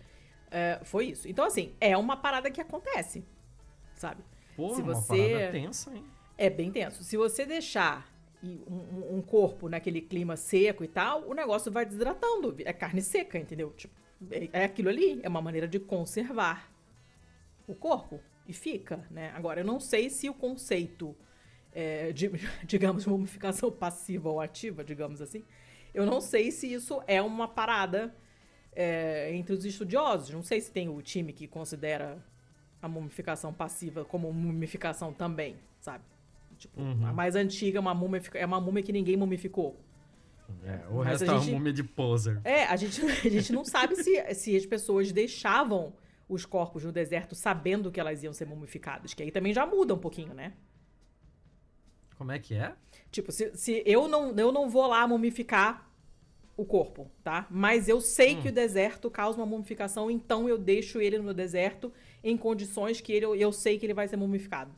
é, 0.50 0.80
foi 0.84 1.06
isso. 1.06 1.26
Então, 1.28 1.44
assim, 1.46 1.72
é 1.80 1.96
uma 1.96 2.14
parada 2.16 2.50
que 2.50 2.60
acontece, 2.60 3.24
sabe? 3.94 4.22
Porra, 4.54 4.74
se 4.76 4.82
uma 4.82 4.94
você- 4.94 5.28
parada 5.32 5.52
tensa, 5.52 5.94
hein? 5.96 6.04
É 6.36 6.50
bem 6.50 6.70
tenso. 6.70 7.02
Se 7.04 7.16
você 7.16 7.46
deixar 7.46 8.12
um- 8.44 9.16
um 9.16 9.22
corpo 9.22 9.68
naquele 9.68 10.00
clima 10.02 10.36
seco 10.36 10.84
e 10.84 10.88
tal, 10.88 11.26
o 11.28 11.32
negócio 11.32 11.70
vai 11.72 11.86
desidratando. 11.86 12.54
É 12.58 12.72
carne 12.72 13.00
seca, 13.00 13.38
entendeu? 13.38 13.70
Tipo, 13.70 13.94
é, 14.30 14.48
é 14.52 14.64
aquilo 14.64 14.88
ali. 14.88 15.20
É 15.22 15.28
uma 15.28 15.42
maneira 15.42 15.66
de 15.66 15.78
conservar 15.78 16.70
o 17.66 17.74
corpo. 17.74 18.20
E 18.46 18.52
fica, 18.52 19.06
né? 19.10 19.30
Agora, 19.34 19.60
eu 19.60 19.64
não 19.64 19.78
sei 19.78 20.10
se 20.10 20.28
o 20.28 20.34
conceito 20.34 21.16
é, 21.72 22.12
de, 22.12 22.30
digamos, 22.66 23.06
mumificação 23.06 23.70
passiva 23.70 24.28
ou 24.28 24.40
ativa, 24.40 24.82
digamos 24.84 25.20
assim, 25.20 25.44
eu 25.94 26.06
não 26.06 26.20
sei 26.20 26.50
se 26.50 26.72
isso 26.72 27.02
é 27.06 27.20
uma 27.20 27.46
parada 27.46 28.14
é, 28.74 29.34
entre 29.34 29.54
os 29.54 29.64
estudiosos. 29.64 30.30
Não 30.30 30.42
sei 30.42 30.60
se 30.60 30.72
tem 30.72 30.88
o 30.88 31.00
time 31.02 31.32
que 31.32 31.46
considera 31.46 32.22
a 32.80 32.88
mumificação 32.88 33.52
passiva 33.52 34.04
como 34.04 34.32
mumificação 34.32 35.12
também, 35.12 35.56
sabe? 35.80 36.04
Tipo, 36.58 36.80
uhum. 36.80 37.06
a 37.06 37.12
mais 37.12 37.36
antiga 37.36 37.78
uma 37.78 37.94
múmia, 37.94 38.22
é 38.34 38.46
uma 38.46 38.60
múmia 38.60 38.82
que 38.82 38.92
ninguém 38.92 39.16
mumificou. 39.16 39.78
É, 40.64 40.88
o 40.90 41.00
resto 41.00 41.24
é 41.24 41.32
uma 41.32 41.44
múmia 41.44 41.72
de 41.72 41.82
poser. 41.82 42.40
É, 42.44 42.64
a 42.64 42.76
gente, 42.76 43.00
a 43.04 43.30
gente 43.30 43.52
não 43.52 43.64
sabe 43.64 43.96
se, 43.96 44.34
se 44.34 44.56
as 44.56 44.66
pessoas 44.66 45.12
deixavam 45.12 45.92
os 46.28 46.46
corpos 46.46 46.84
no 46.84 46.92
deserto 46.92 47.34
sabendo 47.34 47.90
que 47.90 48.00
elas 48.00 48.22
iam 48.22 48.32
ser 48.32 48.46
mumificadas. 48.46 49.14
Que 49.14 49.22
aí 49.22 49.30
também 49.30 49.52
já 49.52 49.66
muda 49.66 49.94
um 49.94 49.98
pouquinho, 49.98 50.34
né? 50.34 50.52
Como 52.16 52.32
é 52.32 52.38
que 52.38 52.54
é? 52.54 52.74
Tipo, 53.10 53.32
se, 53.32 53.50
se 53.56 53.82
eu, 53.84 54.08
não, 54.08 54.34
eu 54.38 54.52
não 54.52 54.70
vou 54.70 54.86
lá 54.86 55.06
mumificar 55.06 55.90
o 56.56 56.64
corpo, 56.64 57.10
tá? 57.22 57.46
Mas 57.50 57.88
eu 57.88 58.00
sei 58.00 58.36
hum. 58.36 58.42
que 58.42 58.48
o 58.48 58.52
deserto 58.52 59.10
causa 59.10 59.38
uma 59.38 59.46
mumificação, 59.46 60.10
então 60.10 60.48
eu 60.48 60.56
deixo 60.56 61.00
ele 61.00 61.18
no 61.18 61.34
deserto 61.34 61.92
em 62.22 62.36
condições 62.36 63.00
que 63.00 63.12
ele, 63.12 63.26
eu 63.26 63.52
sei 63.52 63.78
que 63.78 63.86
ele 63.86 63.94
vai 63.94 64.06
ser 64.06 64.16
mumificado. 64.16 64.70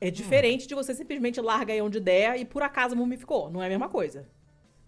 É 0.00 0.10
diferente 0.10 0.64
hum. 0.64 0.68
de 0.68 0.74
você 0.74 0.94
simplesmente 0.94 1.40
larga 1.40 1.72
aí 1.72 1.80
onde 1.80 2.00
der 2.00 2.38
e 2.38 2.44
por 2.44 2.62
acaso 2.62 2.94
mumificou. 2.94 3.50
Não 3.50 3.62
é 3.62 3.66
a 3.66 3.68
mesma 3.68 3.88
coisa. 3.88 4.28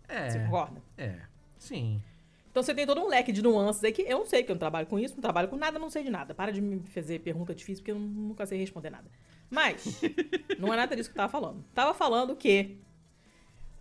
É. 0.08 0.30
Você 0.30 0.38
concorda? 0.40 0.82
É. 0.96 1.20
Sim. 1.58 2.02
Então 2.50 2.62
você 2.62 2.74
tem 2.74 2.86
todo 2.86 3.00
um 3.00 3.08
leque 3.08 3.30
de 3.30 3.42
nuances 3.42 3.84
aí 3.84 3.92
que 3.92 4.02
eu 4.02 4.18
não 4.18 4.26
sei, 4.26 4.42
que 4.42 4.50
eu 4.50 4.54
não 4.54 4.58
trabalho 4.58 4.86
com 4.86 4.98
isso, 4.98 5.14
não 5.14 5.22
trabalho 5.22 5.48
com 5.48 5.56
nada, 5.56 5.78
não 5.78 5.90
sei 5.90 6.02
de 6.02 6.10
nada. 6.10 6.34
Para 6.34 6.50
de 6.50 6.60
me 6.60 6.80
fazer 6.88 7.20
pergunta 7.20 7.54
difícil, 7.54 7.82
porque 7.82 7.92
eu 7.92 7.98
nunca 7.98 8.46
sei 8.46 8.58
responder 8.58 8.90
nada. 8.90 9.10
Mas, 9.50 10.00
não 10.58 10.72
é 10.72 10.76
nada 10.76 10.96
disso 10.96 11.10
que 11.10 11.14
eu 11.14 11.22
tava 11.22 11.30
falando. 11.30 11.64
Tava 11.74 11.94
falando 11.94 12.34
que 12.34 12.78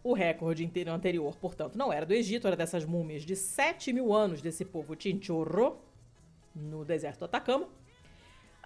o 0.03 0.13
recorde 0.13 0.69
anterior, 0.87 1.35
portanto, 1.37 1.77
não 1.77 1.91
era 1.91 2.05
do 2.05 2.13
Egito, 2.13 2.47
era 2.47 2.55
dessas 2.55 2.85
múmias 2.85 3.23
de 3.23 3.35
7 3.35 3.91
mil 3.91 4.13
anos 4.13 4.41
desse 4.41 4.63
povo 4.63 4.95
Chinchorro, 4.97 5.81
no 6.55 6.85
deserto 6.85 7.19
do 7.19 7.25
Atacama. 7.25 7.67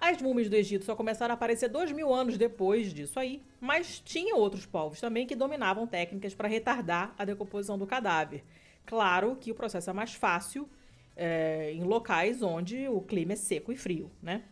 As 0.04 0.20
múmias 0.20 0.48
do 0.48 0.56
Egito 0.56 0.84
só 0.84 0.96
começaram 0.96 1.32
a 1.32 1.36
aparecer 1.36 1.68
dois 1.68 1.92
mil 1.92 2.12
anos 2.12 2.36
depois 2.36 2.92
disso 2.92 3.20
aí, 3.20 3.40
mas 3.60 4.00
tinha 4.00 4.34
outros 4.34 4.66
povos 4.66 5.00
também 5.00 5.28
que 5.28 5.36
dominavam 5.36 5.86
técnicas 5.86 6.34
para 6.34 6.48
retardar 6.48 7.14
a 7.16 7.24
decomposição 7.24 7.78
do 7.78 7.86
cadáver. 7.86 8.42
Claro 8.84 9.36
que 9.36 9.52
o 9.52 9.54
processo 9.54 9.90
é 9.90 9.92
mais 9.92 10.12
fácil 10.12 10.68
é, 11.16 11.70
em 11.72 11.84
locais 11.84 12.42
onde 12.42 12.88
o 12.88 13.00
clima 13.00 13.34
é 13.34 13.36
seco 13.36 13.70
e 13.70 13.76
frio, 13.76 14.10
né? 14.20 14.42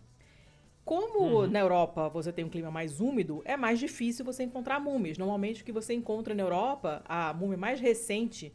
Como 0.84 1.40
uhum. 1.40 1.46
na 1.48 1.58
Europa 1.58 2.08
você 2.08 2.32
tem 2.32 2.44
um 2.44 2.48
clima 2.48 2.70
mais 2.70 3.00
úmido, 3.00 3.42
é 3.44 3.56
mais 3.56 3.80
difícil 3.80 4.24
você 4.24 4.44
encontrar 4.44 4.78
múmias. 4.78 5.18
Normalmente 5.18 5.62
o 5.62 5.64
que 5.64 5.72
você 5.72 5.92
encontra 5.92 6.32
na 6.32 6.44
Europa, 6.44 7.02
a 7.04 7.34
múmia 7.34 7.58
mais 7.58 7.80
recente 7.80 8.54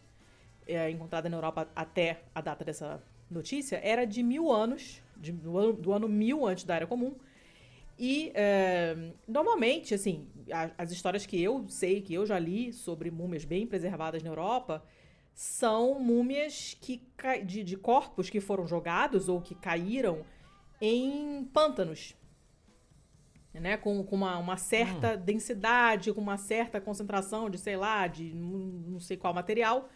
é, 0.66 0.90
encontrada 0.90 1.28
na 1.28 1.36
Europa 1.36 1.68
até 1.76 2.22
a 2.34 2.40
data 2.40 2.64
dessa 2.64 3.04
notícia, 3.30 3.82
era 3.84 4.06
de 4.06 4.24
mil 4.24 4.50
anos 4.50 5.04
de, 5.18 5.32
do, 5.32 5.58
ano, 5.58 5.74
do 5.74 5.94
ano 5.94 6.08
1000 6.08 6.46
antes 6.46 6.64
da 6.64 6.76
Era 6.76 6.88
Comum. 6.88 7.16
E, 7.98 8.32
é, 8.36 8.96
normalmente, 9.28 9.94
assim, 9.94 10.28
a, 10.52 10.70
as 10.78 10.92
histórias 10.92 11.26
que 11.26 11.42
eu 11.42 11.66
sei, 11.70 12.02
que 12.02 12.14
eu 12.14 12.26
já 12.26 12.38
li 12.38 12.74
sobre 12.74 13.10
múmias 13.10 13.46
bem 13.46 13.66
preservadas 13.66 14.22
na 14.22 14.30
Europa, 14.30 14.84
são 15.34 16.00
múmias 16.00 16.78
que, 16.80 17.02
de, 17.46 17.64
de 17.64 17.78
corpos 17.78 18.30
que 18.30 18.40
foram 18.40 18.68
jogados 18.68 19.28
ou 19.28 19.42
que 19.42 19.56
caíram 19.56 20.26
em 20.82 21.46
pântanos. 21.54 22.16
Né, 23.54 23.78
com, 23.78 24.04
com 24.04 24.18
uma, 24.18 24.38
uma 24.38 24.58
certa 24.58 25.14
hum. 25.14 25.24
densidade, 25.24 26.12
com 26.12 26.20
uma 26.20 26.36
certa 26.36 26.82
concentração 26.82 27.50
de, 27.50 27.58
sei 27.58 27.78
lá, 27.78 28.06
de 28.06 28.34
não 28.34 29.00
sei 29.00 29.16
qual 29.16 29.34
material, 29.34 29.88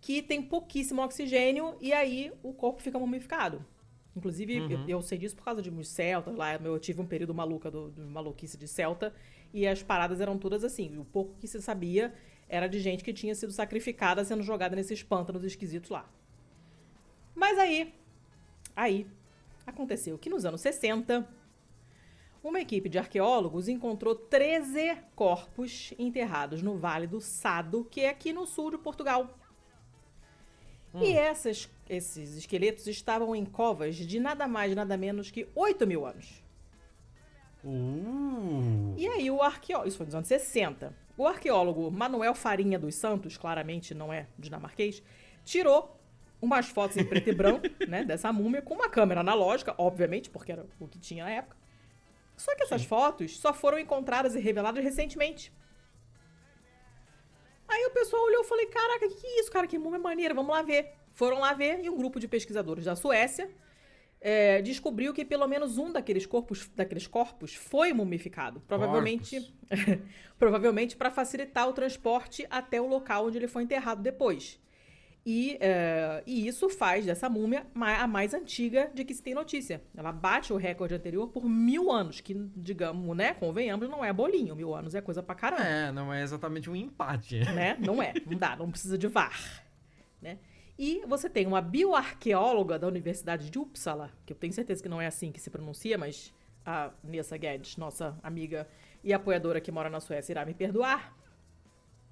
que 0.00 0.22
tem 0.22 0.40
pouquíssimo 0.40 1.02
oxigênio 1.02 1.76
e 1.82 1.92
aí 1.92 2.32
o 2.42 2.50
corpo 2.54 2.80
fica 2.80 2.98
mumificado. 2.98 3.62
Inclusive, 4.18 4.60
uhum. 4.60 4.70
eu, 4.70 4.88
eu, 4.88 5.02
sei 5.02 5.16
disso 5.16 5.36
por 5.36 5.44
causa 5.44 5.62
de 5.62 5.70
uns 5.70 5.88
celtas 5.88 6.34
lá. 6.34 6.54
Eu 6.56 6.78
tive 6.78 7.00
um 7.00 7.06
período 7.06 7.32
maluca 7.32 7.70
do, 7.70 7.90
do, 7.90 8.02
maluquice 8.02 8.58
de 8.58 8.66
celta. 8.66 9.14
E 9.54 9.66
as 9.66 9.82
paradas 9.82 10.20
eram 10.20 10.36
todas 10.36 10.64
assim. 10.64 10.98
O 10.98 11.04
pouco 11.04 11.36
que 11.38 11.46
se 11.46 11.62
sabia 11.62 12.12
era 12.48 12.66
de 12.66 12.80
gente 12.80 13.04
que 13.04 13.12
tinha 13.12 13.34
sido 13.34 13.52
sacrificada 13.52 14.24
sendo 14.24 14.42
jogada 14.42 14.74
nesses 14.74 15.02
pântanos 15.02 15.44
esquisitos 15.44 15.88
lá. 15.90 16.10
Mas 17.34 17.56
aí, 17.58 17.94
aí, 18.74 19.06
aconteceu 19.64 20.18
que 20.18 20.28
nos 20.28 20.44
anos 20.44 20.60
60, 20.60 21.26
uma 22.42 22.60
equipe 22.60 22.88
de 22.88 22.98
arqueólogos 22.98 23.68
encontrou 23.68 24.16
13 24.16 24.98
corpos 25.14 25.94
enterrados 25.96 26.60
no 26.60 26.76
Vale 26.76 27.06
do 27.06 27.20
Sado, 27.20 27.86
que 27.88 28.00
é 28.00 28.08
aqui 28.08 28.32
no 28.32 28.46
sul 28.46 28.72
de 28.72 28.78
Portugal. 28.78 29.37
Hum. 30.94 31.02
E 31.02 31.12
essas, 31.12 31.68
esses 31.88 32.36
esqueletos 32.36 32.86
estavam 32.86 33.34
em 33.34 33.44
covas 33.44 33.96
de 33.96 34.18
nada 34.18 34.46
mais, 34.48 34.74
nada 34.74 34.96
menos 34.96 35.30
que 35.30 35.48
8 35.54 35.86
mil 35.86 36.06
anos. 36.06 36.42
Uh. 37.64 38.94
E 38.96 39.06
aí 39.06 39.30
o 39.30 39.42
arqueólogo, 39.42 39.88
isso 39.88 39.96
foi 39.96 40.06
nos 40.06 40.14
anos 40.14 40.28
60, 40.28 40.94
o 41.16 41.26
arqueólogo 41.26 41.90
Manuel 41.90 42.34
Farinha 42.34 42.78
dos 42.78 42.94
Santos, 42.94 43.36
claramente 43.36 43.94
não 43.94 44.12
é 44.12 44.26
dinamarquês, 44.38 45.02
tirou 45.44 45.98
umas 46.40 46.68
fotos 46.68 46.96
em 46.96 47.04
preto 47.04 47.28
e 47.28 47.34
branco, 47.34 47.66
né, 47.88 48.04
dessa 48.04 48.32
múmia, 48.32 48.62
com 48.62 48.74
uma 48.74 48.88
câmera 48.88 49.20
analógica, 49.20 49.74
obviamente, 49.76 50.30
porque 50.30 50.52
era 50.52 50.64
o 50.78 50.86
que 50.86 50.98
tinha 50.98 51.24
na 51.24 51.30
época. 51.30 51.56
Só 52.36 52.54
que 52.54 52.62
essas 52.62 52.82
Sim. 52.82 52.88
fotos 52.88 53.38
só 53.38 53.52
foram 53.52 53.78
encontradas 53.78 54.36
e 54.36 54.38
reveladas 54.38 54.82
recentemente. 54.82 55.52
Aí 57.68 57.86
o 57.86 57.90
pessoal 57.90 58.24
olhou 58.24 58.42
e 58.42 58.46
falei, 58.46 58.66
caraca, 58.66 59.08
que, 59.08 59.14
que 59.14 59.26
é 59.26 59.40
isso, 59.40 59.50
cara? 59.50 59.66
Que 59.66 59.78
múmia 59.78 59.98
maneira, 59.98 60.34
vamos 60.34 60.50
lá 60.50 60.62
ver. 60.62 60.92
Foram 61.12 61.40
lá 61.40 61.52
ver 61.52 61.84
e 61.84 61.90
um 61.90 61.96
grupo 61.96 62.18
de 62.18 62.26
pesquisadores 62.26 62.84
da 62.84 62.96
Suécia 62.96 63.50
é, 64.20 64.60
descobriu 64.62 65.12
que 65.14 65.24
pelo 65.24 65.46
menos 65.46 65.78
um 65.78 65.92
daqueles 65.92 66.26
corpos, 66.26 66.68
daqueles 66.74 67.06
corpos 67.06 67.54
foi 67.54 67.92
mumificado. 67.92 68.60
Provavelmente, 68.66 69.54
provavelmente 70.38 70.96
para 70.96 71.10
facilitar 71.10 71.68
o 71.68 71.72
transporte 71.72 72.46
até 72.50 72.80
o 72.80 72.86
local 72.86 73.26
onde 73.26 73.38
ele 73.38 73.48
foi 73.48 73.62
enterrado 73.62 74.02
depois. 74.02 74.58
E, 75.30 75.58
é, 75.60 76.22
e, 76.26 76.48
isso 76.48 76.70
faz 76.70 77.04
dessa 77.04 77.28
múmia 77.28 77.66
a 77.74 78.06
mais 78.06 78.32
antiga 78.32 78.90
de 78.94 79.04
que 79.04 79.12
se 79.12 79.22
tem 79.22 79.34
notícia. 79.34 79.82
Ela 79.94 80.10
bate 80.10 80.54
o 80.54 80.56
recorde 80.56 80.94
anterior 80.94 81.28
por 81.28 81.44
mil 81.44 81.92
anos, 81.92 82.22
que, 82.22 82.32
digamos, 82.56 83.14
né, 83.14 83.34
convenhamos, 83.34 83.90
não 83.90 84.02
é 84.02 84.10
bolinho. 84.10 84.56
Mil 84.56 84.74
anos 84.74 84.94
é 84.94 85.02
coisa 85.02 85.22
pra 85.22 85.34
caramba. 85.34 85.64
É, 85.64 85.92
não 85.92 86.10
é 86.10 86.22
exatamente 86.22 86.70
um 86.70 86.74
empate. 86.74 87.40
Né? 87.58 87.76
Não 87.78 88.02
é, 88.02 88.14
não 88.24 88.38
dá, 88.38 88.56
não 88.56 88.70
precisa 88.70 88.96
de 88.96 89.06
VAR. 89.06 89.62
Né? 90.22 90.38
E 90.78 91.02
você 91.06 91.28
tem 91.28 91.46
uma 91.46 91.60
bioarqueóloga 91.60 92.78
da 92.78 92.86
Universidade 92.86 93.50
de 93.50 93.58
Uppsala, 93.58 94.10
que 94.24 94.32
eu 94.32 94.36
tenho 94.36 94.54
certeza 94.54 94.82
que 94.82 94.88
não 94.88 94.98
é 94.98 95.08
assim 95.08 95.30
que 95.30 95.40
se 95.40 95.50
pronuncia, 95.50 95.98
mas 95.98 96.32
a 96.64 96.90
Nessa 97.04 97.36
Guedes, 97.36 97.76
nossa 97.76 98.18
amiga 98.22 98.66
e 99.04 99.12
apoiadora 99.12 99.60
que 99.60 99.70
mora 99.70 99.90
na 99.90 100.00
Suécia, 100.00 100.32
irá 100.32 100.46
me 100.46 100.54
perdoar. 100.54 101.14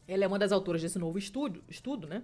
Ela 0.06 0.24
é 0.24 0.26
uma 0.26 0.38
das 0.38 0.52
autoras 0.52 0.82
desse 0.82 0.98
novo 0.98 1.16
estudo, 1.16 1.64
estudo 1.66 2.06
né? 2.06 2.22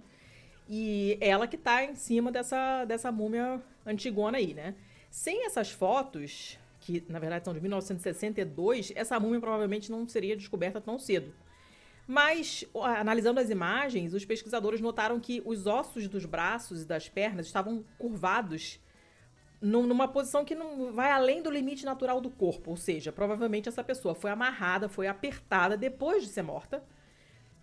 E 0.67 1.17
ela 1.19 1.47
que 1.47 1.57
tá 1.57 1.83
em 1.83 1.95
cima 1.95 2.31
dessa, 2.31 2.85
dessa 2.85 3.11
múmia 3.11 3.61
antigona 3.85 4.37
aí, 4.37 4.53
né? 4.53 4.75
Sem 5.09 5.45
essas 5.45 5.71
fotos, 5.71 6.57
que 6.79 7.03
na 7.07 7.19
verdade 7.19 7.45
são 7.45 7.53
de 7.53 7.61
1962, 7.61 8.91
essa 8.95 9.19
múmia 9.19 9.39
provavelmente 9.39 9.91
não 9.91 10.07
seria 10.07 10.35
descoberta 10.35 10.79
tão 10.81 10.97
cedo. 10.97 11.33
Mas, 12.05 12.65
analisando 12.73 13.39
as 13.39 13.49
imagens, 13.49 14.13
os 14.13 14.25
pesquisadores 14.25 14.81
notaram 14.81 15.19
que 15.19 15.41
os 15.45 15.65
ossos 15.65 16.07
dos 16.07 16.25
braços 16.25 16.81
e 16.81 16.85
das 16.85 17.07
pernas 17.07 17.45
estavam 17.45 17.83
curvados 17.97 18.79
numa 19.61 20.09
posição 20.09 20.43
que 20.43 20.53
não 20.53 20.91
vai 20.91 21.09
além 21.11 21.41
do 21.41 21.49
limite 21.49 21.85
natural 21.85 22.19
do 22.19 22.29
corpo. 22.29 22.71
Ou 22.71 22.77
seja, 22.77 23.13
provavelmente 23.13 23.69
essa 23.69 23.83
pessoa 23.83 24.13
foi 24.13 24.31
amarrada, 24.31 24.89
foi 24.89 25.07
apertada 25.07 25.77
depois 25.77 26.23
de 26.23 26.29
ser 26.29 26.41
morta 26.41 26.83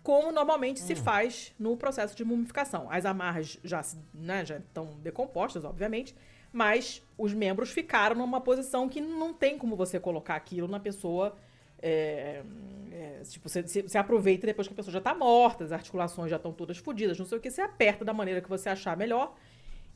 como 0.03 0.31
normalmente 0.31 0.81
hum. 0.81 0.85
se 0.85 0.95
faz 0.95 1.53
no 1.59 1.77
processo 1.77 2.15
de 2.15 2.23
mumificação. 2.23 2.89
As 2.89 3.05
amarras 3.05 3.59
já, 3.63 3.81
né, 4.13 4.45
já 4.45 4.57
estão 4.57 4.99
decompostas, 4.99 5.63
obviamente, 5.63 6.15
mas 6.51 7.01
os 7.17 7.33
membros 7.33 7.71
ficaram 7.71 8.15
numa 8.15 8.41
posição 8.41 8.89
que 8.89 8.99
não 8.99 9.33
tem 9.33 9.57
como 9.57 9.75
você 9.75 9.99
colocar 9.99 10.35
aquilo 10.35 10.67
na 10.67 10.79
pessoa. 10.79 11.35
É, 11.81 12.43
é, 12.91 13.21
tipo, 13.23 13.49
você, 13.49 13.63
você, 13.63 13.97
aproveita 13.97 14.45
depois 14.45 14.67
que 14.67 14.73
a 14.73 14.75
pessoa 14.75 14.91
já 14.91 14.99
está 14.99 15.15
morta, 15.15 15.63
as 15.63 15.71
articulações 15.71 16.29
já 16.29 16.35
estão 16.35 16.53
todas 16.53 16.77
fodidas, 16.77 17.17
não 17.17 17.25
sei 17.25 17.39
o 17.39 17.41
que, 17.41 17.49
você 17.49 17.61
aperta 17.61 18.05
da 18.05 18.13
maneira 18.13 18.39
que 18.39 18.49
você 18.49 18.69
achar 18.69 18.95
melhor 18.95 19.35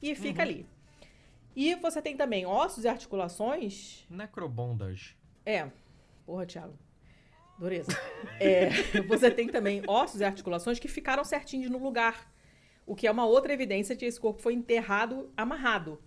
e 0.01 0.15
fica 0.15 0.41
uhum. 0.41 0.49
ali. 0.49 0.65
E 1.55 1.75
você 1.75 2.01
tem 2.01 2.17
também 2.17 2.45
ossos 2.45 2.83
e 2.83 2.87
articulações. 2.87 4.05
Necrobondage. 4.09 5.15
É. 5.45 5.69
Porra, 6.25 6.45
Thiago. 6.45 6.73
Dureza. 7.57 7.91
É, 8.39 8.69
você 9.07 9.31
tem 9.31 9.47
também 9.47 9.81
ossos 9.87 10.21
e 10.21 10.23
articulações 10.23 10.79
que 10.79 10.87
ficaram 10.87 11.23
certinhos 11.23 11.69
no 11.69 11.77
lugar. 11.77 12.31
O 12.85 12.95
que 12.95 13.07
é 13.07 13.11
uma 13.11 13.25
outra 13.25 13.53
evidência 13.53 13.95
de 13.95 13.99
que 13.99 14.05
esse 14.05 14.19
corpo 14.19 14.41
foi 14.41 14.53
enterrado 14.53 15.31
amarrado. 15.35 15.99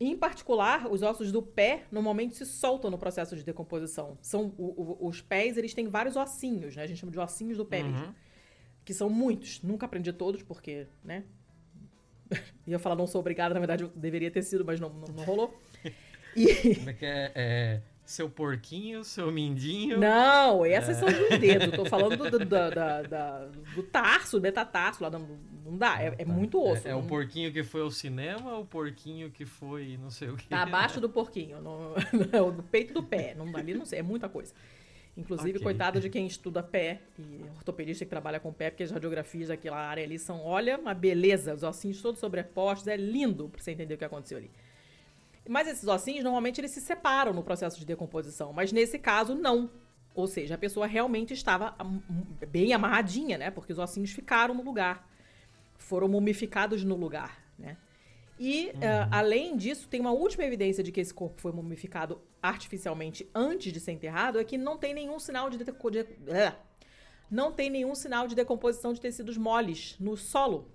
Em 0.00 0.16
particular, 0.16 0.86
os 0.90 1.02
ossos 1.02 1.32
do 1.32 1.42
pé 1.42 1.84
normalmente 1.90 2.36
se 2.36 2.46
soltam 2.46 2.90
no 2.90 2.98
processo 2.98 3.34
de 3.34 3.42
decomposição. 3.42 4.16
São 4.20 4.54
o, 4.56 5.04
o, 5.04 5.08
os 5.08 5.20
pés, 5.20 5.56
eles 5.56 5.74
têm 5.74 5.88
vários 5.88 6.16
ossinhos, 6.16 6.76
né? 6.76 6.82
A 6.82 6.86
gente 6.86 6.98
chama 6.98 7.10
de 7.10 7.18
ossinhos 7.18 7.56
do 7.56 7.64
pé 7.64 7.82
uhum. 7.82 7.90
mesmo. 7.90 8.14
Que 8.84 8.94
são 8.94 9.10
muitos. 9.10 9.60
Nunca 9.62 9.86
aprendi 9.86 10.12
todos, 10.12 10.42
porque, 10.42 10.86
né? 11.02 11.24
Ia 12.66 12.78
falar 12.78 12.94
não 12.94 13.06
sou 13.06 13.20
obrigada, 13.20 13.54
na 13.54 13.60
verdade 13.60 13.84
eu 13.84 13.88
deveria 13.88 14.30
ter 14.30 14.42
sido, 14.42 14.64
mas 14.64 14.78
não, 14.78 14.90
não, 14.90 15.08
não 15.08 15.24
rolou. 15.24 15.58
E... 16.36 16.74
Como 16.76 16.90
é 16.90 16.92
que 16.92 17.04
é? 17.04 17.32
é 17.34 17.82
seu 18.08 18.30
porquinho, 18.30 19.04
seu 19.04 19.30
mindinho. 19.30 19.98
Não, 19.98 20.64
essas 20.64 20.96
é. 20.96 21.00
são 21.00 21.08
dos 21.08 21.38
dedos. 21.38 21.76
Tô 21.76 21.84
falando 21.90 22.16
do, 22.16 22.30
do, 22.30 22.38
do, 22.38 22.46
do, 22.46 23.74
do 23.74 23.82
tarso, 23.82 24.40
metatarso 24.40 25.02
lá. 25.02 25.10
Não, 25.10 25.28
não 25.62 25.76
dá, 25.76 26.02
é, 26.02 26.14
é 26.16 26.24
muito 26.24 26.58
osso. 26.58 26.88
É, 26.88 26.92
é, 26.92 26.94
o 26.94 27.02
porquinho 27.02 27.52
que 27.52 27.62
foi 27.62 27.82
ao 27.82 27.90
cinema 27.90 28.54
ou 28.54 28.62
o 28.62 28.66
porquinho 28.66 29.30
que 29.30 29.44
foi 29.44 29.98
não 30.00 30.10
sei 30.10 30.30
o 30.30 30.36
que? 30.38 30.48
Tá 30.48 30.62
abaixo 30.62 31.02
do 31.02 31.10
porquinho, 31.10 31.60
no, 31.60 31.94
no, 32.32 32.52
no 32.52 32.62
peito 32.62 32.94
do 32.94 33.02
pé. 33.02 33.34
Não, 33.36 33.54
ali 33.54 33.74
não 33.74 33.84
sei, 33.84 33.98
é 33.98 34.02
muita 34.02 34.26
coisa. 34.26 34.54
Inclusive, 35.14 35.58
okay. 35.58 35.62
coitado 35.62 36.00
de 36.00 36.08
quem 36.08 36.26
estuda 36.26 36.62
pé 36.62 37.02
e 37.18 37.44
ortopedista 37.56 38.06
que 38.06 38.10
trabalha 38.10 38.40
com 38.40 38.50
pé, 38.54 38.70
porque 38.70 38.84
as 38.84 38.90
radiografias 38.90 39.48
daquela 39.48 39.76
área 39.76 40.02
ali 40.02 40.18
são, 40.18 40.40
olha, 40.40 40.78
uma 40.78 40.94
beleza, 40.94 41.52
os 41.52 41.62
ossinhos 41.62 42.00
todos 42.00 42.20
sobrepostos, 42.20 42.88
é 42.88 42.96
lindo 42.96 43.50
pra 43.50 43.60
você 43.60 43.72
entender 43.72 43.94
o 43.94 43.98
que 43.98 44.04
aconteceu 44.04 44.38
ali. 44.38 44.50
Mas 45.48 45.66
esses 45.66 45.88
ossinhos, 45.88 46.22
normalmente, 46.22 46.60
eles 46.60 46.70
se 46.70 46.80
separam 46.80 47.32
no 47.32 47.42
processo 47.42 47.78
de 47.78 47.86
decomposição. 47.86 48.52
Mas 48.52 48.70
nesse 48.70 48.98
caso, 48.98 49.34
não. 49.34 49.70
Ou 50.14 50.26
seja, 50.26 50.56
a 50.56 50.58
pessoa 50.58 50.86
realmente 50.86 51.32
estava 51.32 51.74
bem 52.48 52.72
amarradinha, 52.72 53.38
né? 53.38 53.50
Porque 53.50 53.72
os 53.72 53.78
ossinhos 53.78 54.10
ficaram 54.10 54.54
no 54.54 54.62
lugar. 54.62 55.08
Foram 55.78 56.08
mumificados 56.08 56.84
no 56.84 56.96
lugar, 56.96 57.42
né? 57.58 57.76
E, 58.38 58.66
uhum. 58.66 58.80
uh, 58.80 59.08
além 59.10 59.56
disso, 59.56 59.88
tem 59.88 60.00
uma 60.00 60.12
última 60.12 60.44
evidência 60.44 60.84
de 60.84 60.92
que 60.92 61.00
esse 61.00 61.12
corpo 61.12 61.40
foi 61.40 61.50
mumificado 61.50 62.20
artificialmente 62.40 63.28
antes 63.34 63.72
de 63.72 63.80
ser 63.80 63.92
enterrado, 63.92 64.38
é 64.38 64.44
que 64.44 64.56
não 64.56 64.78
tem 64.78 64.94
nenhum 64.94 65.18
sinal 65.18 65.50
de, 65.50 65.58
de, 65.58 65.64
não 67.30 67.52
tem 67.52 67.68
nenhum 67.68 67.94
sinal 67.94 68.28
de 68.28 68.34
decomposição 68.36 68.92
de 68.92 69.00
tecidos 69.00 69.36
moles 69.36 69.96
no 69.98 70.16
solo. 70.16 70.70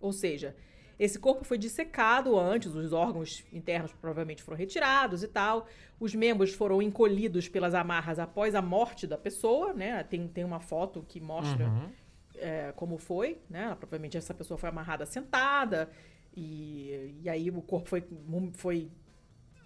Ou 0.00 0.12
seja, 0.12 0.56
esse 0.98 1.18
corpo 1.18 1.44
foi 1.44 1.58
dissecado 1.58 2.38
antes, 2.38 2.74
os 2.74 2.92
órgãos 2.92 3.44
internos 3.52 3.92
provavelmente 3.92 4.42
foram 4.42 4.56
retirados 4.56 5.22
e 5.22 5.28
tal. 5.28 5.66
Os 5.98 6.14
membros 6.14 6.54
foram 6.54 6.80
encolhidos 6.80 7.48
pelas 7.48 7.74
amarras 7.74 8.18
após 8.18 8.54
a 8.54 8.62
morte 8.62 9.06
da 9.06 9.18
pessoa, 9.18 9.72
né? 9.72 10.02
Tem, 10.04 10.28
tem 10.28 10.44
uma 10.44 10.60
foto 10.60 11.04
que 11.08 11.20
mostra 11.20 11.66
uhum. 11.66 11.88
é, 12.36 12.72
como 12.76 12.98
foi, 12.98 13.38
né? 13.50 13.74
Provavelmente 13.78 14.16
essa 14.16 14.34
pessoa 14.34 14.56
foi 14.56 14.68
amarrada 14.68 15.04
sentada 15.04 15.90
e, 16.36 17.20
e 17.22 17.28
aí 17.28 17.50
o 17.50 17.62
corpo 17.62 17.88
foi, 17.88 18.04
foi 18.52 18.90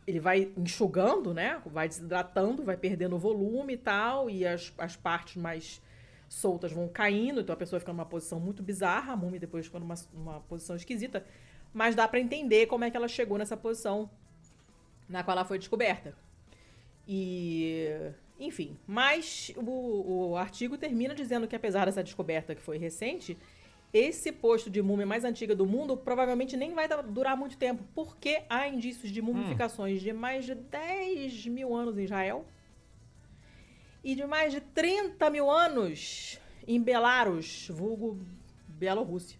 ele 0.06 0.20
vai 0.20 0.50
enxugando, 0.56 1.34
né? 1.34 1.60
Vai 1.66 1.86
desidratando, 1.86 2.64
vai 2.64 2.78
perdendo 2.78 3.18
volume 3.18 3.74
e 3.74 3.76
tal, 3.76 4.30
e 4.30 4.46
as, 4.46 4.72
as 4.78 4.96
partes 4.96 5.36
mais 5.36 5.82
soltas 6.28 6.72
vão 6.72 6.88
caindo, 6.88 7.40
então 7.40 7.54
a 7.54 7.56
pessoa 7.56 7.80
fica 7.80 7.92
numa 7.92 8.04
posição 8.04 8.38
muito 8.38 8.62
bizarra, 8.62 9.14
a 9.14 9.16
múmia 9.16 9.40
depois 9.40 9.66
fica 9.66 9.78
numa, 9.78 9.94
numa 10.12 10.40
posição 10.40 10.76
esquisita, 10.76 11.24
mas 11.72 11.94
dá 11.94 12.06
para 12.06 12.20
entender 12.20 12.66
como 12.66 12.84
é 12.84 12.90
que 12.90 12.96
ela 12.96 13.08
chegou 13.08 13.38
nessa 13.38 13.56
posição 13.56 14.10
na 15.08 15.24
qual 15.24 15.36
ela 15.36 15.44
foi 15.44 15.58
descoberta. 15.58 16.14
E, 17.06 17.88
enfim, 18.38 18.76
mas 18.86 19.52
o, 19.56 20.30
o 20.30 20.36
artigo 20.36 20.76
termina 20.76 21.14
dizendo 21.14 21.48
que 21.48 21.56
apesar 21.56 21.86
dessa 21.86 22.04
descoberta 22.04 22.54
que 22.54 22.60
foi 22.60 22.76
recente, 22.76 23.38
esse 23.92 24.30
posto 24.30 24.68
de 24.68 24.82
múmia 24.82 25.06
mais 25.06 25.24
antiga 25.24 25.56
do 25.56 25.64
mundo 25.64 25.96
provavelmente 25.96 26.56
nem 26.56 26.74
vai 26.74 26.86
durar 27.04 27.36
muito 27.36 27.56
tempo, 27.56 27.82
porque 27.94 28.42
há 28.50 28.68
indícios 28.68 29.10
de 29.10 29.22
mumificações 29.22 30.00
hum. 30.00 30.04
de 30.04 30.12
mais 30.12 30.44
de 30.44 30.54
10 30.54 31.46
mil 31.46 31.74
anos 31.74 31.96
em 31.96 32.04
Israel 32.04 32.44
e 34.08 34.14
de 34.14 34.24
mais 34.24 34.54
de 34.54 34.60
30 34.62 35.28
mil 35.28 35.50
anos 35.50 36.40
em 36.66 36.80
Belarus, 36.80 37.68
vulgo 37.70 38.18
Bielorrússia. 38.66 39.38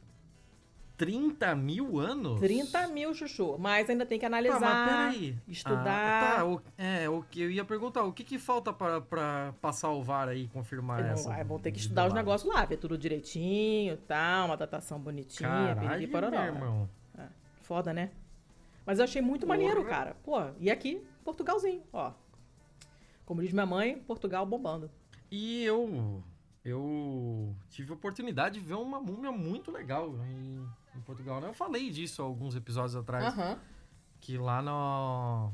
30 0.98 1.54
mil 1.54 1.98
anos? 1.98 2.38
30 2.38 2.88
mil, 2.88 3.14
Chuchu. 3.14 3.56
Mas 3.58 3.88
ainda 3.88 4.04
tem 4.04 4.18
que 4.18 4.26
analisar, 4.26 5.08
ah, 5.08 5.14
estudar. 5.46 5.86
Ah, 5.86 6.36
tá, 6.36 6.44
o, 6.44 6.60
é, 6.76 7.08
o 7.08 7.22
que 7.22 7.40
eu 7.40 7.50
ia 7.50 7.64
perguntar, 7.64 8.02
o 8.04 8.12
que, 8.12 8.22
que 8.22 8.38
falta 8.38 8.70
para 8.70 9.54
passar 9.58 9.90
o 9.90 10.02
VAR 10.02 10.28
aí 10.28 10.44
e 10.44 10.48
confirmar 10.48 11.02
essa? 11.02 11.42
Vão 11.44 11.58
ter 11.58 11.72
que 11.72 11.78
estudar 11.78 12.06
os 12.06 12.12
negócios 12.12 12.52
lá, 12.52 12.66
ver 12.66 12.76
tudo 12.76 12.98
direitinho, 12.98 13.96
tal, 14.06 14.48
uma 14.48 14.56
datação 14.56 15.00
bonitinha, 15.00 15.48
Caralho, 15.48 16.08
meu 16.10 16.42
irmão. 16.42 16.90
É, 17.16 17.22
foda, 17.62 17.94
né? 17.94 18.10
Mas 18.84 18.98
eu 18.98 19.04
achei 19.04 19.22
muito 19.22 19.46
Porra. 19.46 19.58
maneiro, 19.58 19.82
cara. 19.86 20.14
Pô, 20.22 20.42
e 20.60 20.70
aqui, 20.70 21.02
Portugalzinho, 21.24 21.82
ó. 21.90 22.12
Como 23.28 23.42
diz 23.42 23.52
minha 23.52 23.66
mãe, 23.66 23.98
Portugal 23.98 24.46
bombando. 24.46 24.90
E 25.30 25.62
eu 25.62 26.24
eu 26.64 27.54
tive 27.68 27.90
a 27.90 27.94
oportunidade 27.94 28.58
de 28.58 28.64
ver 28.64 28.72
uma 28.72 28.98
múmia 28.98 29.30
muito 29.30 29.70
legal 29.70 30.16
em, 30.24 30.66
em 30.96 31.00
Portugal. 31.02 31.38
Né? 31.38 31.48
Eu 31.48 31.52
falei 31.52 31.90
disso 31.90 32.22
alguns 32.22 32.56
episódios 32.56 32.96
atrás. 32.96 33.36
Uhum. 33.36 33.58
Que 34.18 34.38
lá 34.38 34.62
no. 34.62 35.52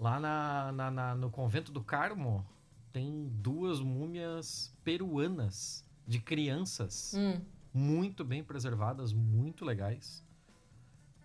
Lá 0.00 0.18
na, 0.18 0.72
na, 0.72 0.90
na, 0.90 1.14
no 1.14 1.30
convento 1.30 1.70
do 1.70 1.84
Carmo 1.84 2.42
tem 2.90 3.28
duas 3.28 3.78
múmias 3.78 4.74
peruanas 4.82 5.84
de 6.08 6.20
crianças. 6.20 7.12
Hum. 7.14 7.38
Muito 7.70 8.24
bem 8.24 8.42
preservadas, 8.42 9.12
muito 9.12 9.62
legais. 9.62 10.24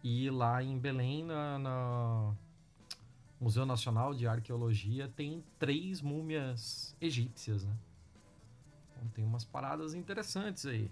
E 0.04 0.30
lá 0.30 0.62
em 0.62 0.78
Belém, 0.78 1.24
na, 1.24 1.58
na 1.58 2.36
Museu 3.40 3.66
Nacional 3.66 4.14
de 4.16 4.28
Arqueologia 4.28 5.12
tem 5.16 5.44
três 5.60 6.02
múmias 6.02 6.96
egípcias, 7.00 7.64
né? 7.64 7.74
Então 8.92 9.08
tem 9.10 9.24
umas 9.24 9.46
paradas 9.46 9.94
interessantes 9.94 10.66
aí. 10.66 10.90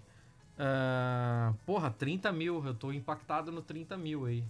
Uh, 0.54 1.52
porra, 1.66 1.90
30 1.90 2.32
mil, 2.32 2.64
eu 2.64 2.74
tô 2.74 2.92
impactado 2.92 3.50
no 3.50 3.60
30 3.60 3.98
mil 3.98 4.26
aí. 4.26 4.44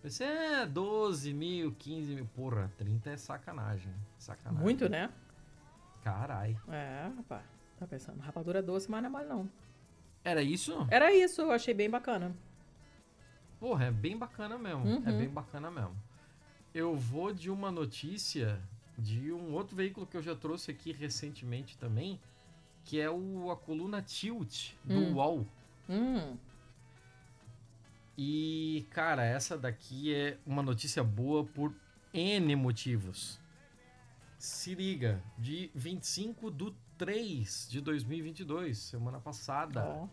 Pensei, 0.00 0.26
é, 0.26 0.66
12 0.66 1.32
mil, 1.34 1.72
15 1.78 2.14
mil. 2.14 2.26
Porra, 2.34 2.72
30 2.78 3.10
é 3.10 3.16
sacanagem. 3.16 3.92
Sacanagem. 4.18 4.62
Muito, 4.62 4.88
né? 4.88 5.10
Carai. 6.02 6.58
É, 6.68 7.10
rapaz. 7.16 7.44
Tá 7.78 7.86
pensando, 7.86 8.20
rapadura 8.20 8.60
é 8.60 8.62
doce, 8.62 8.90
mas 8.90 9.02
não 9.02 9.08
é 9.08 9.12
mais 9.12 9.28
não. 9.28 9.48
Era 10.24 10.42
isso? 10.42 10.86
Era 10.90 11.12
isso, 11.12 11.42
eu 11.42 11.52
achei 11.52 11.74
bem 11.74 11.90
bacana. 11.90 12.34
Porra, 13.60 13.86
é 13.86 13.90
bem 13.90 14.16
bacana 14.16 14.56
mesmo. 14.56 14.86
É 14.86 14.90
uhum. 14.90 15.02
É 15.04 15.12
bem 15.12 15.28
bacana 15.28 15.70
mesmo 15.70 15.96
eu 16.74 16.96
vou 16.96 17.32
de 17.32 17.50
uma 17.50 17.70
notícia 17.70 18.60
de 18.96 19.32
um 19.32 19.52
outro 19.52 19.76
veículo 19.76 20.06
que 20.06 20.16
eu 20.16 20.22
já 20.22 20.34
trouxe 20.34 20.70
aqui 20.70 20.92
recentemente 20.92 21.76
também, 21.76 22.20
que 22.84 23.00
é 23.00 23.10
o, 23.10 23.50
a 23.50 23.56
coluna 23.56 24.00
Tilt 24.00 24.72
do 24.84 24.94
hum. 24.94 25.14
UOL. 25.14 25.46
Hum. 25.88 26.36
E, 28.16 28.86
cara, 28.90 29.24
essa 29.24 29.56
daqui 29.56 30.14
é 30.14 30.38
uma 30.46 30.62
notícia 30.62 31.02
boa 31.02 31.44
por 31.44 31.74
N 32.12 32.54
motivos. 32.56 33.40
Se 34.38 34.74
liga, 34.74 35.22
de 35.38 35.70
25 35.74 36.50
do 36.50 36.74
3 36.98 37.68
de 37.70 37.80
2022, 37.80 38.78
semana 38.78 39.20
passada. 39.20 39.84
Oh. 39.84 40.08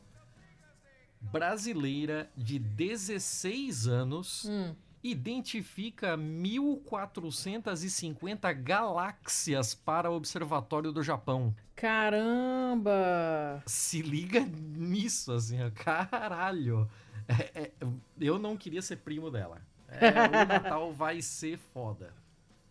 Brasileira 1.21 2.29
de 2.37 2.57
16 2.57 3.87
anos. 3.87 4.45
Hum 4.45 4.73
identifica 5.03 6.15
1450 6.17 8.51
galáxias 8.53 9.73
para 9.73 10.11
o 10.11 10.15
Observatório 10.15 10.91
do 10.91 11.01
Japão. 11.01 11.55
Caramba! 11.75 13.63
Se 13.65 14.01
liga 14.01 14.41
nisso, 14.41 15.31
assim, 15.31 15.57
caralho. 15.71 16.89
É, 17.27 17.61
é, 17.61 17.71
eu 18.19 18.39
não 18.39 18.57
queria 18.57 18.81
ser 18.81 18.97
primo 18.97 19.31
dela. 19.31 19.61
É, 19.87 20.09
o 20.09 20.45
Natal 20.47 20.91
vai 20.91 21.21
ser 21.21 21.57
foda. 21.57 22.13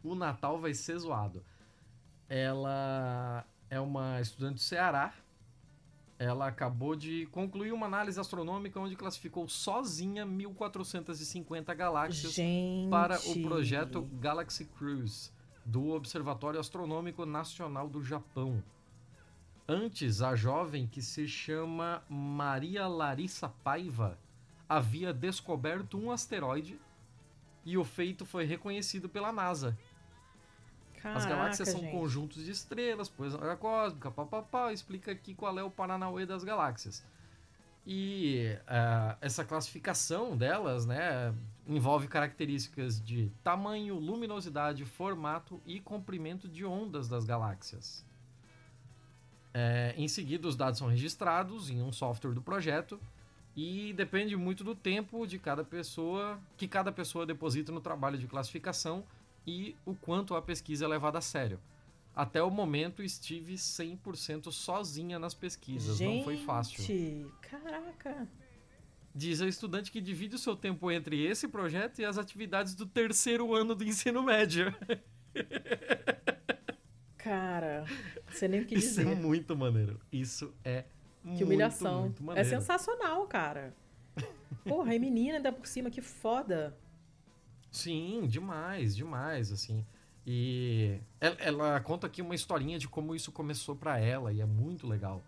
O 0.03 0.15
Natal 0.15 0.61
vai 0.61 0.75
ser 0.75 0.99
zoado. 0.99 1.43
Ela 2.29 3.47
é 3.71 3.81
uma 3.81 4.21
estudante 4.21 4.55
do 4.55 4.61
Ceará 4.61 5.15
ela 6.19 6.49
acabou 6.49 6.97
de 6.97 7.27
concluir 7.27 7.73
uma 7.73 7.87
análise 7.87 8.19
astronômica 8.19 8.81
onde 8.81 8.97
classificou 8.97 9.49
sozinha 9.49 10.27
1450 10.27 11.73
galáxias 11.75 12.33
Gente. 12.33 12.91
para 12.91 13.21
o 13.21 13.43
projeto 13.43 14.03
Galaxy 14.21 14.65
Cruise 14.65 15.31
do 15.65 15.91
Observatório 15.91 16.59
Astronômico 16.59 17.25
Nacional 17.25 17.89
do 17.89 18.03
Japão. 18.03 18.63
Antes, 19.69 20.23
a 20.23 20.35
jovem 20.35 20.87
que 20.87 21.03
se 21.03 21.29
chama 21.29 22.03
Maria 22.09 22.89
Larissa 22.89 23.49
Paiva 23.63 24.19
havia 24.69 25.13
descoberto 25.13 25.99
um 25.99 26.11
asteroide 26.11 26.81
e 27.65 27.77
o 27.77 27.85
feito 27.85 28.25
foi 28.25 28.45
reconhecido 28.45 29.09
pela 29.09 29.31
NASA. 29.31 29.77
Caraca, 31.03 31.19
As 31.19 31.27
galáxias 31.27 31.69
são 31.69 31.81
gente. 31.81 31.93
conjuntos 31.93 32.45
de 32.45 32.51
estrelas, 32.51 33.09
poesia 33.09 33.57
cósmica, 33.57 34.11
papapá, 34.11 34.73
explica 34.73 35.13
aqui 35.13 35.35
qual 35.35 35.59
é 35.59 35.63
o 35.63 35.71
Paranauê 35.71 36.27
das 36.27 36.43
galáxias. 36.43 37.05
E 37.87 38.57
uh, 38.63 39.17
essa 39.21 39.45
classificação 39.45 40.37
delas, 40.37 40.85
né, 40.85 41.35
envolve 41.67 42.09
características 42.09 43.01
de 43.01 43.31
tamanho, 43.43 43.95
luminosidade, 43.95 44.85
formato 44.85 45.61
e 45.65 45.81
comprimento 45.81 46.49
de 46.49 46.65
ondas 46.65 47.09
das 47.09 47.25
galáxias. 47.25 48.05
É, 49.55 49.95
em 49.97 50.07
seguida, 50.07 50.47
os 50.47 50.55
dados 50.55 50.79
são 50.79 50.89
registrados 50.89 51.71
em 51.71 51.81
um 51.81 51.91
software 51.91 52.33
do 52.33 52.43
projeto 52.43 53.01
e 53.57 53.93
depende 53.95 54.37
muito 54.37 54.63
do 54.63 54.75
tempo 54.75 55.27
de 55.27 55.39
cada 55.39 55.65
pessoa 55.65 56.39
que 56.57 56.69
cada 56.69 56.93
pessoa 56.93 57.25
deposita 57.25 57.73
no 57.73 57.81
trabalho 57.81 58.19
de 58.19 58.27
classificação 58.27 59.03
e 59.49 59.77
o 59.87 59.95
quanto 59.95 60.35
a 60.35 60.43
pesquisa 60.43 60.85
é 60.85 60.89
levada 60.89 61.19
a 61.19 61.23
sério. 61.23 61.59
Até 62.15 62.43
o 62.43 62.51
momento 62.51 63.03
estive 63.03 63.55
100% 63.55 64.51
sozinha 64.53 65.19
nas 65.19 65.35
pesquisas, 65.35 65.97
Gente, 65.97 66.19
não 66.19 66.25
foi 66.25 66.37
fácil. 66.37 67.31
Caraca. 67.41 68.29
Diz 69.15 69.41
a 69.41 69.47
estudante 69.47 69.91
que 69.91 70.01
divide 70.01 70.35
o 70.35 70.39
seu 70.39 70.55
tempo 70.55 70.91
entre 70.91 71.25
esse 71.25 71.49
projeto 71.49 72.01
e 72.01 72.05
as 72.05 72.19
atividades 72.19 72.75
do 72.75 72.87
terceiro 72.87 73.55
ano 73.55 73.75
do 73.75 73.85
ensino 73.85 74.23
médio. 74.23 74.75
Cara, 77.17 77.85
você 78.31 78.47
nem 78.49 78.61
o 78.61 78.67
que 78.67 78.75
Isso 78.77 78.89
dizer. 79.01 79.07
é 79.09 79.15
muito 79.15 79.57
maneiro. 79.57 80.01
Isso 80.13 80.53
é 80.65 80.85
Que 81.37 81.45
humilhação. 81.45 82.03
muito, 82.03 82.23
muito 82.23 82.39
é 82.39 82.43
maneiro. 82.43 82.61
sensacional, 82.61 83.27
cara. 83.27 83.75
Porra, 84.65 84.95
é 84.95 84.99
menina 84.99 85.37
ainda 85.37 85.53
por 85.53 85.67
cima, 85.67 85.91
que 85.91 86.01
foda. 86.01 86.77
Sim, 87.71 88.27
demais, 88.27 88.97
demais, 88.97 89.53
assim. 89.53 89.85
E 90.27 91.01
ela, 91.21 91.37
ela 91.39 91.81
conta 91.81 92.07
aqui 92.07 92.21
uma 92.21 92.35
historinha 92.35 92.79
de 92.79 92.89
como 92.89 93.15
isso 93.15 93.33
começou 93.33 93.75
pra 93.75 93.99
ela 93.99 94.33
e 94.33 94.41
é 94.41 94.47
muito 94.47 94.87
legal. 94.87 95.23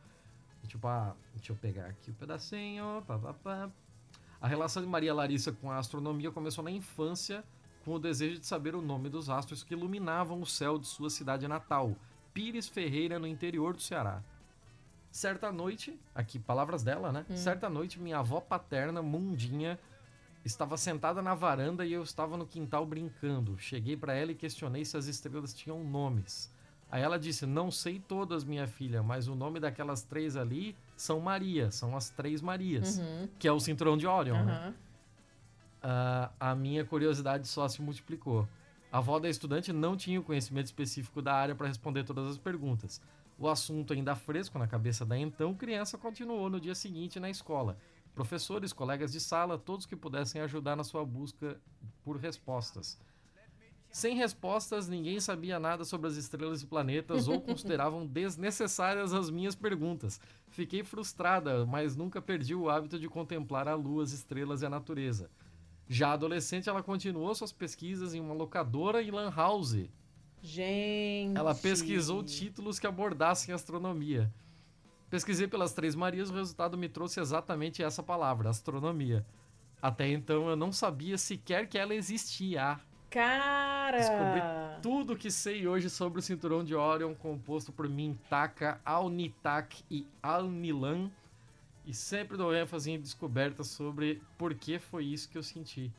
E, 0.63 0.67
tipo, 0.67 0.87
ah, 0.87 1.17
deixa 1.35 1.53
eu 1.53 1.57
pegar 1.57 1.87
aqui 1.87 2.11
o 2.11 2.15
pedacinho. 2.15 3.03
Pá, 3.07 3.19
pá, 3.19 3.33
pá. 3.33 3.71
A 4.41 4.49
relação 4.49 4.83
de 4.83 4.89
Maria 4.89 5.13
Larissa 5.15 5.53
com 5.53 5.71
a 5.71 5.79
astronomia 5.79 6.31
começou 6.31 6.65
na 6.65 6.71
infância 6.71 7.45
com 7.85 7.95
o 7.95 7.99
desejo 7.99 8.39
de 8.39 8.47
saber 8.47 8.75
o 8.75 8.83
nome 8.83 9.09
dos 9.09 9.31
astros 9.31 9.63
que 9.63 9.75
iluminavam 9.75 10.41
o 10.41 10.47
céu 10.47 10.79
de 10.79 10.87
sua 10.87 11.11
cidade 11.11 11.49
natal, 11.49 11.97
Pires 12.33 12.69
Ferreira, 12.69 13.19
no 13.19 13.27
interior 13.27 13.75
do 13.75 13.83
Ceará. 13.83 14.23
Certa 15.11 15.51
noite, 15.51 15.99
aqui 16.15 16.39
palavras 16.39 16.83
dela, 16.83 17.11
né? 17.11 17.25
Certa 17.35 17.69
noite, 17.69 17.99
minha 17.99 18.19
avó 18.19 18.41
paterna, 18.41 19.03
Mundinha, 19.03 19.79
estava 20.45 20.77
sentada 20.77 21.21
na 21.23 21.35
varanda 21.35 21.85
e 21.85 21.93
eu 21.93 22.03
estava 22.03 22.37
no 22.37 22.47
quintal 22.47 22.87
brincando. 22.87 23.59
Cheguei 23.59 23.97
para 23.97 24.15
ela 24.15 24.33
e 24.33 24.35
questionei 24.35 24.85
se 24.85 24.97
as 24.97 25.07
estrelas 25.07 25.53
tinham 25.53 25.83
nomes. 25.85 26.51
Aí 26.91 27.03
ela 27.03 27.19
disse: 27.19 27.47
Não 27.47 27.71
sei 27.71 28.01
todas, 28.01 28.43
minha 28.43 28.67
filha, 28.67 29.03
mas 29.03 29.29
o 29.29 29.35
nome 29.35 29.61
daquelas 29.61 30.03
três 30.03 30.37
ali 30.37 30.77
são 30.97 31.21
Maria, 31.21 31.71
são 31.71 31.97
as 31.97 32.11
três 32.11 32.41
Marias, 32.43 32.99
Uhum, 32.99 33.29
que 33.39 33.47
é 33.47 33.53
o 33.53 33.61
cinturão 33.61 33.97
de 33.97 34.07
Orion, 34.07 34.45
né? 34.45 34.53
aham. 34.53 34.75
Ah, 35.83 36.31
a 36.39 36.55
minha 36.55 36.85
curiosidade 36.85 37.49
só 37.49 37.67
se 37.69 37.81
multiplicou. 37.81 38.47
A 38.93 38.99
avó 38.99 39.19
da 39.19 39.29
estudante 39.31 39.73
não 39.73 39.97
tinha 39.97 40.21
o 40.21 40.23
conhecimento 40.23 40.67
específico 40.67 41.23
da 41.23 41.33
área 41.33 41.55
para 41.55 41.69
responder 41.69 42.05
todas 42.05 42.29
as 42.29 42.37
perguntas. 42.39 43.01
O 43.39 43.49
assunto 43.49 43.93
ainda 43.95 44.15
fresco 44.15 44.59
na 44.59 44.67
cabeça 44.67 45.07
da 45.07 45.17
então 45.17 45.55
criança 45.55 45.97
continuou 45.97 46.51
no 46.51 46.61
dia 46.61 46.75
seguinte 46.75 47.19
na 47.19 47.31
escola. 47.31 47.79
Professores, 48.21 48.71
colegas 48.71 49.13
de 49.13 49.19
sala, 49.19 49.57
todos 49.57 49.87
que 49.87 49.97
pudessem 49.97 50.43
ajudar 50.43 50.77
na 50.77 50.85
sua 50.85 51.07
busca 51.07 51.59
por 52.05 52.19
respostas. 52.19 52.99
Sem 53.91 54.15
respostas, 54.15 54.87
ninguém 54.87 55.19
sabia 55.19 55.59
nada 55.59 55.87
sobre 55.87 56.07
as 56.07 56.17
estrelas 56.17 56.61
e 56.61 56.67
planetas 56.67 57.29
ou 57.29 57.41
consideravam 57.41 58.07
desnecessárias 58.07 59.15
as 59.15 59.31
minhas 59.31 59.55
perguntas. 59.55 60.21
Fiquei 60.51 60.85
frustrada, 60.85 61.65
mas 61.65 61.97
nunca 61.97 62.21
perdi 62.21 62.55
o 62.55 62.69
hábito 62.69 62.99
de 62.99 63.09
contemplar 63.09 63.67
a 63.67 63.75
lua, 63.75 64.03
as 64.03 64.13
estrelas 64.13 64.61
e 64.61 64.67
a 64.67 64.71
natureza. 64.71 65.31
Já 65.89 66.13
adolescente, 66.13 66.69
ela 66.69 66.83
continuou 66.83 67.35
suas 67.35 67.53
pesquisas 67.53 68.13
em 68.13 68.21
uma 68.21 68.35
locadora 68.35 69.01
e 69.01 69.11
lan 69.11 69.33
house. 69.35 69.89
Gente. 70.43 71.39
Ela 71.39 71.55
pesquisou 71.55 72.23
títulos 72.23 72.79
que 72.79 72.87
abordassem 72.87 73.55
astronomia. 73.55 74.31
Pesquisei 75.11 75.49
pelas 75.49 75.73
Três 75.73 75.97
Marias, 75.97 76.31
o 76.31 76.35
resultado 76.35 76.79
me 76.79 76.89
trouxe 76.89 77.19
exatamente 77.19 77.83
essa 77.83 78.01
palavra, 78.01 78.49
astronomia. 78.49 79.27
Até 79.83 80.09
então 80.09 80.49
eu 80.49 80.55
não 80.55 80.71
sabia 80.71 81.19
sequer 81.19 81.67
que 81.67 81.77
ela 81.77 81.95
existia. 81.95 82.79
Cara. 83.11 83.99
Descobri 83.99 84.41
Tudo 84.81 85.17
que 85.17 85.29
sei 85.29 85.67
hoje 85.67 85.91
sobre 85.91 86.21
o 86.21 86.23
cinturão 86.23 86.63
de 86.63 86.77
Orion, 86.77 87.13
composto 87.13 87.73
por 87.73 87.89
Mintaka, 87.89 88.81
Alnitak 88.85 89.83
e 89.91 90.07
Alnilan, 90.23 91.11
e 91.85 91.93
sempre 91.93 92.37
dou 92.37 92.55
ênfase 92.55 92.93
em 92.93 93.01
descobertas 93.01 93.67
sobre 93.67 94.23
por 94.39 94.55
que 94.55 94.79
foi 94.79 95.07
isso 95.07 95.29
que 95.29 95.37
eu 95.37 95.43
senti. 95.43 95.93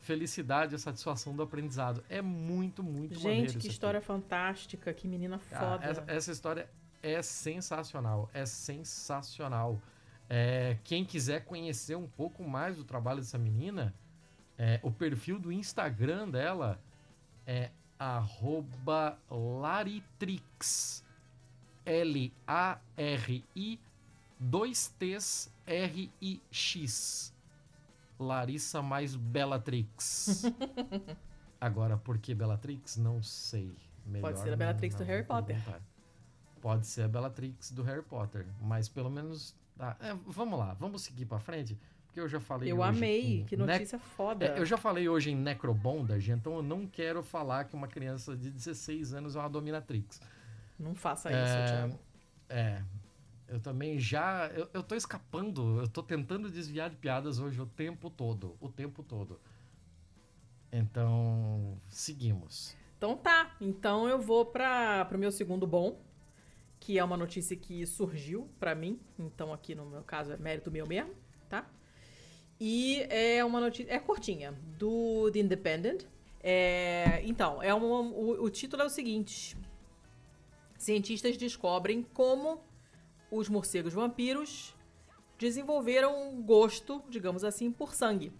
Felicidade 0.00 0.74
e 0.74 0.78
satisfação 0.78 1.34
do 1.34 1.42
aprendizado. 1.42 2.04
É 2.10 2.20
muito, 2.20 2.82
muito 2.82 3.18
Gente, 3.18 3.42
que 3.42 3.48
isso 3.48 3.58
aqui. 3.58 3.68
história 3.68 4.00
fantástica, 4.02 4.92
que 4.92 5.08
menina 5.08 5.40
Cara, 5.48 5.78
foda. 5.78 5.86
essa, 5.86 6.04
essa 6.06 6.32
história 6.32 6.68
é 7.02 7.20
sensacional, 7.22 8.28
é 8.32 8.44
sensacional. 8.46 9.80
É, 10.28 10.76
quem 10.84 11.04
quiser 11.04 11.44
conhecer 11.44 11.96
um 11.96 12.06
pouco 12.06 12.44
mais 12.48 12.76
do 12.76 12.84
trabalho 12.84 13.18
dessa 13.20 13.38
menina, 13.38 13.94
é, 14.56 14.78
o 14.82 14.90
perfil 14.90 15.38
do 15.38 15.50
Instagram 15.50 16.28
dela 16.28 16.80
é 17.46 17.70
Laritrix. 19.30 21.04
L-A-R-I 21.84 23.80
2Ts 24.42 25.50
R-I-X. 25.66 27.34
Larissa 28.18 28.82
mais 28.82 29.16
Bellatrix. 29.16 30.42
Agora, 31.60 31.96
por 31.96 32.18
que 32.18 32.34
Bellatrix? 32.34 32.96
Não 32.96 33.22
sei. 33.22 33.74
Melhor 34.06 34.36
ser 34.36 34.48
a 34.48 34.50
não- 34.52 34.58
Bellatrix 34.58 34.94
do 34.94 35.00
não 35.00 35.06
Harry 35.06 35.24
Potter. 35.24 35.56
perguntar. 35.56 35.80
Pode 36.60 36.86
ser 36.86 37.02
a 37.02 37.08
Bellatrix 37.08 37.70
do 37.70 37.82
Harry 37.82 38.02
Potter, 38.02 38.46
mas 38.60 38.88
pelo 38.88 39.10
menos. 39.10 39.54
ah, 39.78 39.96
é, 40.00 40.14
vamos 40.26 40.58
lá, 40.58 40.74
vamos 40.74 41.02
seguir 41.02 41.24
pra 41.24 41.38
frente, 41.38 41.78
porque 42.06 42.20
eu 42.20 42.28
já 42.28 42.38
falei. 42.40 42.70
Eu 42.70 42.80
hoje 42.80 42.88
amei, 42.98 43.44
que 43.48 43.56
Ne- 43.56 43.66
notícia 43.66 43.98
foda. 43.98 44.44
É, 44.44 44.58
eu 44.58 44.66
já 44.66 44.76
falei 44.76 45.08
hoje 45.08 45.30
em 45.30 45.36
Necrobondage, 45.36 46.30
então 46.32 46.56
eu 46.56 46.62
não 46.62 46.86
quero 46.86 47.22
falar 47.22 47.64
que 47.64 47.74
uma 47.74 47.88
criança 47.88 48.36
de 48.36 48.50
16 48.50 49.14
anos 49.14 49.36
é 49.36 49.38
uma 49.38 49.48
dominatrix. 49.48 50.20
Não 50.78 50.94
faça 50.94 51.30
isso, 51.30 51.38
É, 51.38 51.66
Thiago. 51.66 51.98
É. 52.48 52.82
Eu 53.48 53.58
também 53.58 53.98
já. 53.98 54.46
Eu, 54.48 54.68
eu 54.72 54.82
tô 54.82 54.94
escapando, 54.94 55.80
eu 55.80 55.88
tô 55.88 56.02
tentando 56.02 56.48
desviar 56.50 56.88
de 56.90 56.96
piadas 56.96 57.38
hoje 57.40 57.60
o 57.60 57.66
tempo 57.66 58.08
todo. 58.08 58.56
O 58.60 58.68
tempo 58.68 59.02
todo. 59.02 59.40
Então, 60.72 61.76
seguimos. 61.88 62.76
Então 62.96 63.16
tá, 63.16 63.56
então 63.60 64.08
eu 64.08 64.20
vou 64.20 64.44
para 64.46 65.08
o 65.12 65.18
meu 65.18 65.32
segundo 65.32 65.66
bom, 65.66 66.00
que 66.80 66.98
é 66.98 67.04
uma 67.04 67.16
notícia 67.16 67.54
que 67.54 67.86
surgiu 67.86 68.48
pra 68.58 68.74
mim, 68.74 68.98
então 69.18 69.52
aqui 69.52 69.74
no 69.74 69.84
meu 69.84 70.02
caso 70.02 70.32
é 70.32 70.36
mérito 70.38 70.70
meu 70.70 70.86
mesmo, 70.86 71.14
tá? 71.48 71.70
E 72.58 73.02
é 73.10 73.44
uma 73.44 73.60
notícia, 73.60 73.92
é 73.92 73.98
curtinha, 73.98 74.52
do 74.78 75.30
The 75.30 75.38
Independent. 75.40 76.04
É, 76.42 77.20
então, 77.24 77.62
é 77.62 77.72
uma, 77.74 78.00
o, 78.00 78.44
o 78.44 78.50
título 78.50 78.82
é 78.82 78.86
o 78.86 78.90
seguinte: 78.90 79.56
Cientistas 80.78 81.36
descobrem 81.36 82.02
como 82.02 82.64
os 83.30 83.48
morcegos 83.48 83.92
vampiros 83.92 84.74
desenvolveram 85.38 86.30
um 86.30 86.42
gosto, 86.42 87.02
digamos 87.08 87.44
assim, 87.44 87.70
por 87.70 87.94
sangue. 87.94 88.32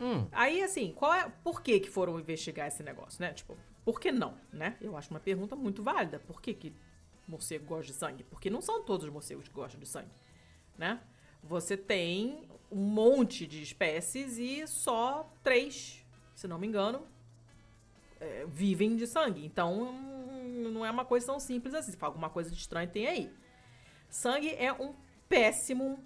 Hum, 0.00 0.26
Aí, 0.32 0.62
assim, 0.62 0.92
qual 0.92 1.12
é. 1.12 1.30
Por 1.44 1.62
que, 1.62 1.78
que 1.78 1.90
foram 1.90 2.18
investigar 2.18 2.66
esse 2.66 2.82
negócio, 2.82 3.20
né? 3.20 3.32
Tipo, 3.32 3.56
por 3.84 4.00
que 4.00 4.10
não, 4.10 4.34
né? 4.52 4.76
Eu 4.80 4.96
acho 4.96 5.10
uma 5.10 5.20
pergunta 5.20 5.54
muito 5.54 5.82
válida. 5.82 6.18
Por 6.18 6.40
que, 6.40 6.54
que 6.54 6.72
morcego 7.30 7.64
gosta 7.64 7.86
de 7.86 7.92
sangue? 7.92 8.24
Porque 8.24 8.50
não 8.50 8.60
são 8.60 8.82
todos 8.82 9.06
os 9.06 9.12
morcegos 9.12 9.48
que 9.48 9.54
gostam 9.54 9.80
de 9.80 9.86
sangue, 9.86 10.10
né? 10.76 11.00
Você 11.42 11.76
tem 11.76 12.48
um 12.70 12.84
monte 12.84 13.46
de 13.46 13.62
espécies 13.62 14.36
e 14.38 14.66
só 14.66 15.32
três, 15.42 16.04
se 16.34 16.46
não 16.46 16.58
me 16.58 16.66
engano, 16.66 17.06
é, 18.20 18.44
vivem 18.46 18.96
de 18.96 19.06
sangue. 19.06 19.44
Então, 19.44 19.90
hum, 19.90 20.70
não 20.70 20.84
é 20.84 20.90
uma 20.90 21.04
coisa 21.04 21.26
tão 21.26 21.40
simples 21.40 21.74
assim. 21.74 21.92
Se 21.92 21.96
for 21.96 22.06
alguma 22.06 22.28
coisa 22.28 22.50
de 22.50 22.56
estranho, 22.56 22.90
tem 22.90 23.06
aí. 23.06 23.32
Sangue 24.08 24.50
é 24.50 24.72
um 24.72 24.94
péssimo 25.28 26.04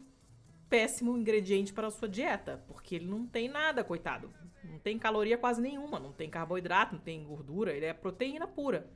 péssimo 0.68 1.16
ingrediente 1.16 1.72
para 1.72 1.86
a 1.86 1.90
sua 1.90 2.08
dieta, 2.08 2.64
porque 2.66 2.96
ele 2.96 3.06
não 3.06 3.26
tem 3.26 3.48
nada, 3.48 3.84
coitado. 3.84 4.32
Não 4.64 4.78
tem 4.78 4.98
caloria 4.98 5.38
quase 5.38 5.60
nenhuma, 5.60 6.00
não 6.00 6.12
tem 6.12 6.28
carboidrato, 6.28 6.94
não 6.94 7.00
tem 7.00 7.22
gordura, 7.22 7.72
ele 7.72 7.86
é 7.86 7.92
proteína 7.92 8.46
pura. 8.46 8.90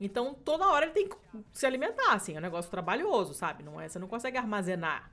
Então, 0.00 0.34
toda 0.34 0.66
hora 0.68 0.86
ele 0.86 0.94
tem 0.94 1.08
que 1.08 1.16
se 1.52 1.64
alimentar, 1.66 2.12
assim, 2.12 2.34
é 2.34 2.38
um 2.38 2.42
negócio 2.42 2.70
trabalhoso, 2.70 3.32
sabe? 3.32 3.62
Não 3.62 3.80
é, 3.80 3.88
você 3.88 3.98
não 3.98 4.08
consegue 4.08 4.36
armazenar. 4.36 5.10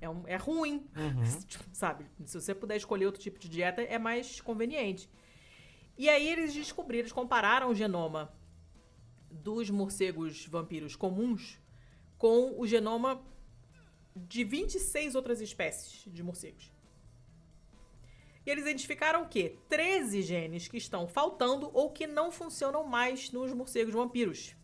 É, 0.00 0.08
um- 0.08 0.26
é 0.26 0.36
ruim, 0.36 0.86
sabe? 1.72 2.04
Se 2.24 2.40
você 2.40 2.54
puder 2.54 2.76
escolher 2.76 3.06
outro 3.06 3.20
tipo 3.20 3.38
de 3.38 3.48
dieta, 3.48 3.80
é 3.82 3.98
mais 3.98 4.40
conveniente. 4.40 5.08
E 5.96 6.08
aí 6.08 6.28
eles 6.28 6.52
descobriram, 6.54 7.00
eles 7.02 7.12
compararam 7.12 7.70
o 7.70 7.74
genoma 7.74 8.32
dos 9.30 9.70
morcegos 9.70 10.46
vampiros 10.46 10.96
comuns 10.96 11.60
com 12.16 12.54
o 12.58 12.66
genoma 12.66 13.20
de 14.16 14.42
26 14.42 15.14
outras 15.14 15.40
espécies 15.40 16.04
de 16.12 16.22
morcegos. 16.22 16.72
E 18.48 18.50
eles 18.50 18.64
identificaram 18.64 19.24
o 19.24 19.28
quê? 19.28 19.58
13 19.68 20.22
genes 20.22 20.68
que 20.68 20.78
estão 20.78 21.06
faltando 21.06 21.70
ou 21.74 21.90
que 21.90 22.06
não 22.06 22.32
funcionam 22.32 22.82
mais 22.82 23.30
nos 23.30 23.52
morcegos 23.52 23.92
vampiros. 23.92 24.56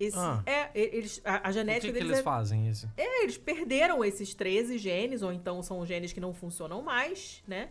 Esse 0.00 0.18
Ah. 0.18 0.42
é, 0.44 0.68
eles, 0.74 1.22
a, 1.24 1.36
a 1.36 1.38
o 1.38 1.42
que, 1.42 1.52
genética 1.52 1.86
que 1.86 1.92
deles 1.92 2.08
eles 2.08 2.18
é, 2.18 2.22
fazem 2.24 2.68
isso? 2.68 2.90
eles 2.96 3.38
perderam 3.38 4.04
esses 4.04 4.34
13 4.34 4.78
genes, 4.78 5.22
ou 5.22 5.32
então 5.32 5.62
são 5.62 5.86
genes 5.86 6.12
que 6.12 6.18
não 6.18 6.34
funcionam 6.34 6.82
mais, 6.82 7.40
né? 7.46 7.70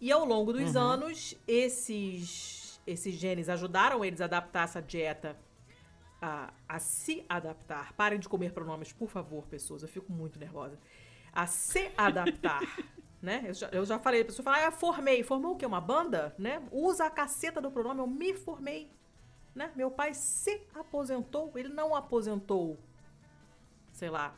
E 0.00 0.10
ao 0.10 0.24
longo 0.24 0.52
dos 0.52 0.74
uhum. 0.74 0.82
anos, 0.82 1.36
esses, 1.46 2.80
esses 2.84 3.14
genes 3.14 3.48
ajudaram 3.48 4.04
eles 4.04 4.20
a 4.20 4.24
adaptar 4.24 4.64
essa 4.64 4.82
dieta, 4.82 5.38
a, 6.20 6.52
a 6.68 6.80
se 6.80 7.24
adaptar. 7.28 7.92
Parem 7.92 8.18
de 8.18 8.28
comer 8.28 8.52
pronomes, 8.52 8.92
por 8.92 9.08
favor, 9.08 9.46
pessoas. 9.46 9.82
Eu 9.82 9.88
fico 9.88 10.10
muito 10.10 10.36
nervosa. 10.36 10.76
A 11.32 11.46
se 11.46 11.92
adaptar. 11.96 12.60
né? 13.22 13.44
Eu 13.46 13.54
já, 13.54 13.68
eu 13.68 13.84
já 13.84 13.98
falei, 13.98 14.22
a 14.22 14.24
pessoa 14.24 14.42
fala, 14.42 14.66
ah, 14.66 14.72
formei. 14.72 15.22
Formou 15.22 15.52
o 15.52 15.56
quê? 15.56 15.64
Uma 15.64 15.80
banda? 15.80 16.34
Né? 16.36 16.60
Usa 16.72 17.06
a 17.06 17.10
caceta 17.10 17.60
do 17.60 17.70
pronome, 17.70 18.00
eu 18.00 18.06
me 18.06 18.34
formei. 18.34 18.90
Né? 19.54 19.70
Meu 19.76 19.90
pai 19.90 20.12
se 20.12 20.60
aposentou, 20.74 21.52
ele 21.54 21.68
não 21.68 21.94
aposentou, 21.94 22.78
sei 23.92 24.10
lá, 24.10 24.34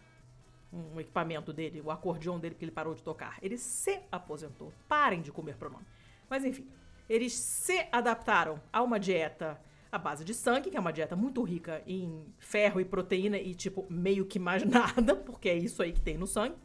um 0.71 1.01
equipamento 1.01 1.53
dele, 1.53 1.81
o 1.81 1.91
acordeão 1.91 2.39
dele 2.39 2.55
que 2.55 2.65
ele 2.65 2.73
parou 2.73 2.95
de 2.95 3.03
tocar. 3.03 3.39
Ele 3.41 3.57
se 3.57 4.03
aposentou. 4.13 4.73
Parem 4.87 5.23
de 5.23 5.33
comer 5.33 5.57
pronome. 5.57 5.87
Mas 6.29 6.45
enfim, 6.45 6.69
eles 7.09 7.33
se 7.33 7.87
adaptaram 7.91 8.61
a 8.73 8.83
uma 8.83 8.99
dieta 8.99 9.59
à 9.91 9.97
base 9.97 10.25
de 10.25 10.35
sangue, 10.35 10.71
que 10.71 10.77
é 10.77 10.81
uma 10.81 10.93
dieta 10.93 11.15
muito 11.15 11.43
rica 11.43 11.83
em 11.87 12.27
ferro 12.39 12.81
e 12.81 12.85
proteína 12.85 13.39
e 13.39 13.55
tipo 13.55 13.87
meio 13.89 14.27
que 14.27 14.39
mais 14.39 14.65
nada, 14.67 15.15
porque 15.15 15.49
é 15.49 15.57
isso 15.57 15.83
aí 15.83 15.93
que 15.93 16.01
tem 16.01 16.19
no 16.19 16.27
sangue. 16.27 16.57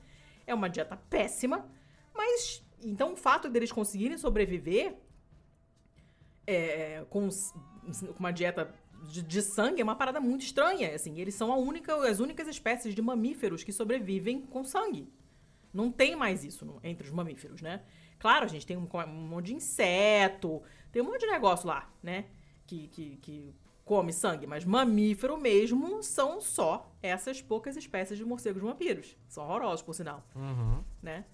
É 0.47 0.53
uma 0.53 0.67
dieta 0.67 0.97
péssima, 0.97 1.69
mas 2.13 2.63
então 2.83 3.13
o 3.13 3.15
fato 3.15 3.49
deles 3.49 3.71
conseguirem 3.71 4.17
sobreviver 4.17 4.95
é, 6.47 7.05
com 7.09 7.29
uma 8.17 8.31
dieta 8.31 8.73
de, 9.07 9.21
de, 9.21 9.41
sangue 9.41 9.81
é 9.81 9.83
uma 9.83 9.95
parada 9.95 10.19
muito 10.19 10.43
estranha. 10.43 10.93
Assim, 10.93 11.19
eles 11.19 11.35
são 11.35 11.57
única, 11.59 11.95
as 12.09 12.19
únicas 12.19 12.47
espécies 12.47 12.95
de 12.95 13.01
mamíferos 13.01 13.63
que 13.63 13.71
sobrevivem 13.71 14.41
com 14.41 14.63
sangue. 14.63 15.07
Não 15.73 15.91
tem 15.91 16.15
mais 16.15 16.43
isso 16.43 16.65
no, 16.65 16.79
entre 16.83 17.07
os 17.07 17.13
mamíferos, 17.13 17.61
né? 17.61 17.83
Claro, 18.17 18.45
a 18.45 18.47
gente 18.47 18.65
tem 18.65 18.75
um, 18.75 18.87
um, 19.07 19.27
monte 19.27 19.47
de 19.47 19.55
inseto, 19.55 20.61
tem 20.91 21.01
um 21.01 21.05
monte 21.05 21.21
de 21.21 21.27
negócio 21.27 21.67
lá, 21.67 21.89
né? 22.01 22.25
Que, 22.65 22.87
que, 22.87 23.17
que 23.17 23.55
come 23.85 24.11
sangue, 24.11 24.45
mas 24.45 24.65
mamífero 24.65 25.37
mesmo 25.37 26.03
são 26.03 26.41
só 26.41 26.91
essas 27.01 27.41
poucas 27.41 27.77
espécies 27.77 28.17
de 28.17 28.25
morcegos 28.25 28.61
vampiros. 28.61 29.15
São 29.27 29.43
horrorosos, 29.43 29.81
por 29.81 29.93
sinal. 29.93 30.23
Uhum. 30.35 30.83
Né? 31.01 31.25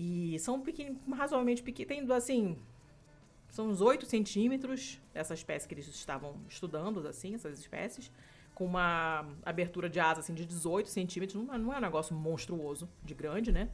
E 0.00 0.38
são 0.38 0.60
pequenos, 0.60 0.96
razoavelmente 1.12 1.60
pequenos. 1.60 1.88
Tem, 1.88 2.12
assim, 2.12 2.56
são 3.48 3.68
uns 3.68 3.80
8 3.80 4.06
centímetros, 4.06 5.00
essa 5.12 5.34
espécie 5.34 5.66
que 5.66 5.74
eles 5.74 5.88
estavam 5.88 6.36
estudando, 6.48 7.04
assim, 7.08 7.34
essas 7.34 7.58
espécies, 7.58 8.08
com 8.54 8.64
uma 8.64 9.26
abertura 9.44 9.90
de 9.90 9.98
asa 9.98 10.20
assim, 10.20 10.34
de 10.34 10.46
18 10.46 10.88
centímetros. 10.88 11.42
Não, 11.42 11.58
não 11.58 11.74
é 11.74 11.78
um 11.78 11.80
negócio 11.80 12.14
monstruoso, 12.14 12.88
de 13.02 13.12
grande, 13.12 13.50
né? 13.50 13.70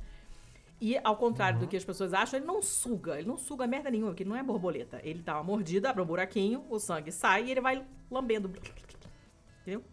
E, 0.80 0.96
ao 1.04 1.14
contrário 1.14 1.58
uhum. 1.58 1.66
do 1.66 1.68
que 1.68 1.76
as 1.76 1.84
pessoas 1.84 2.14
acham, 2.14 2.38
ele 2.38 2.46
não 2.46 2.62
suga. 2.62 3.18
Ele 3.18 3.28
não 3.28 3.36
suga 3.36 3.66
merda 3.66 3.90
nenhuma, 3.90 4.12
porque 4.12 4.22
ele 4.22 4.30
não 4.30 4.36
é 4.36 4.42
borboleta. 4.42 5.02
Ele 5.04 5.20
dá 5.20 5.34
uma 5.34 5.44
mordida, 5.44 5.90
abre 5.90 6.00
um 6.00 6.06
buraquinho, 6.06 6.64
o 6.70 6.78
sangue 6.78 7.12
sai 7.12 7.44
e 7.44 7.50
ele 7.50 7.60
vai 7.60 7.86
lambendo. 8.10 8.50
Entendeu? 9.60 9.84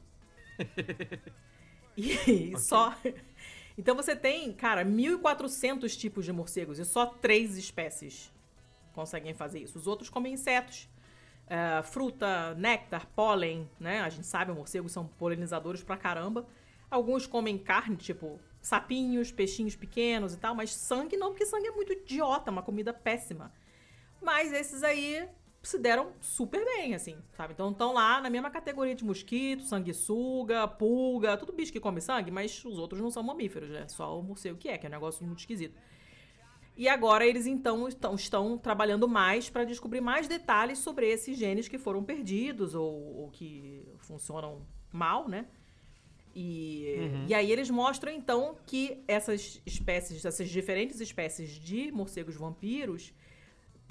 e 1.97 2.15
okay. 2.15 2.57
só. 2.57 2.95
Então 3.81 3.95
você 3.95 4.15
tem, 4.15 4.53
cara, 4.53 4.85
1.400 4.85 5.97
tipos 5.97 6.23
de 6.23 6.31
morcegos 6.31 6.77
e 6.77 6.85
só 6.85 7.07
três 7.07 7.57
espécies 7.57 8.31
conseguem 8.93 9.33
fazer 9.33 9.57
isso. 9.57 9.79
Os 9.79 9.87
outros 9.87 10.07
comem 10.07 10.33
insetos, 10.33 10.87
uh, 11.47 11.81
fruta, 11.81 12.53
néctar, 12.53 13.07
pólen, 13.15 13.67
né? 13.79 14.01
A 14.01 14.09
gente 14.09 14.27
sabe, 14.27 14.51
morcegos 14.51 14.91
são 14.91 15.07
polinizadores 15.07 15.81
pra 15.81 15.97
caramba. 15.97 16.45
Alguns 16.91 17.25
comem 17.25 17.57
carne, 17.57 17.95
tipo 17.95 18.39
sapinhos, 18.61 19.31
peixinhos 19.31 19.75
pequenos 19.75 20.35
e 20.35 20.37
tal, 20.37 20.53
mas 20.53 20.71
sangue 20.75 21.17
não, 21.17 21.31
porque 21.31 21.47
sangue 21.47 21.65
é 21.65 21.71
muito 21.71 21.91
idiota, 21.91 22.51
uma 22.51 22.61
comida 22.61 22.93
péssima. 22.93 23.51
Mas 24.21 24.53
esses 24.53 24.83
aí 24.83 25.27
se 25.61 25.77
deram 25.77 26.13
super 26.19 26.63
bem, 26.65 26.95
assim, 26.95 27.17
sabe? 27.33 27.53
Então 27.53 27.71
estão 27.71 27.93
lá 27.93 28.19
na 28.19 28.29
mesma 28.29 28.49
categoria 28.49 28.95
de 28.95 29.05
mosquito, 29.05 29.63
sanguessuga, 29.63 30.67
pulga, 30.67 31.37
tudo 31.37 31.53
bicho 31.53 31.71
que 31.71 31.79
come 31.79 32.01
sangue, 32.01 32.31
mas 32.31 32.65
os 32.65 32.79
outros 32.79 32.99
não 32.99 33.11
são 33.11 33.21
mamíferos, 33.21 33.69
né? 33.69 33.87
Só 33.87 34.19
o 34.19 34.23
morcego 34.23 34.57
que 34.57 34.69
é, 34.69 34.77
que 34.77 34.87
é 34.87 34.89
um 34.89 34.91
negócio 34.91 35.23
muito 35.25 35.39
esquisito. 35.39 35.75
E 36.75 36.87
agora 36.87 37.25
eles 37.25 37.45
então 37.45 37.87
estão, 37.87 38.15
estão 38.15 38.57
trabalhando 38.57 39.07
mais 39.07 39.49
para 39.49 39.63
descobrir 39.63 40.01
mais 40.01 40.27
detalhes 40.27 40.79
sobre 40.79 41.07
esses 41.07 41.37
genes 41.37 41.67
que 41.67 41.77
foram 41.77 42.03
perdidos 42.03 42.73
ou, 42.73 43.17
ou 43.17 43.29
que 43.29 43.85
funcionam 43.99 44.65
mal, 44.91 45.27
né? 45.27 45.45
E, 46.33 46.95
uhum. 46.97 47.25
e 47.27 47.33
aí 47.33 47.51
eles 47.51 47.69
mostram 47.69 48.11
então 48.11 48.57
que 48.65 49.03
essas 49.07 49.61
espécies, 49.65 50.23
essas 50.23 50.49
diferentes 50.49 50.99
espécies 51.01 51.51
de 51.51 51.91
morcegos 51.91 52.35
vampiros 52.35 53.13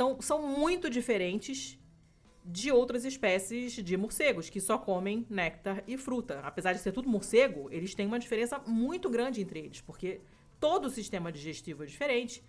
tão, 0.01 0.19
são 0.23 0.41
muito 0.41 0.89
diferentes 0.89 1.79
de 2.43 2.73
outras 2.73 3.05
espécies 3.05 3.73
de 3.73 3.97
morcegos 3.99 4.49
que 4.49 4.59
só 4.59 4.79
comem 4.79 5.27
néctar 5.29 5.85
e 5.87 5.99
fruta. 5.99 6.41
Apesar 6.41 6.73
de 6.73 6.79
ser 6.79 6.91
tudo 6.91 7.07
morcego, 7.07 7.69
eles 7.71 7.95
têm 7.95 8.07
uma 8.07 8.19
diferença 8.19 8.59
muito 8.67 9.11
grande 9.11 9.43
entre 9.43 9.59
eles, 9.59 9.83
porque 9.83 10.23
todo 10.59 10.87
o 10.87 10.91
sistema 10.91 11.31
digestivo 11.31 11.83
é 11.83 11.87
diferente 11.87 12.43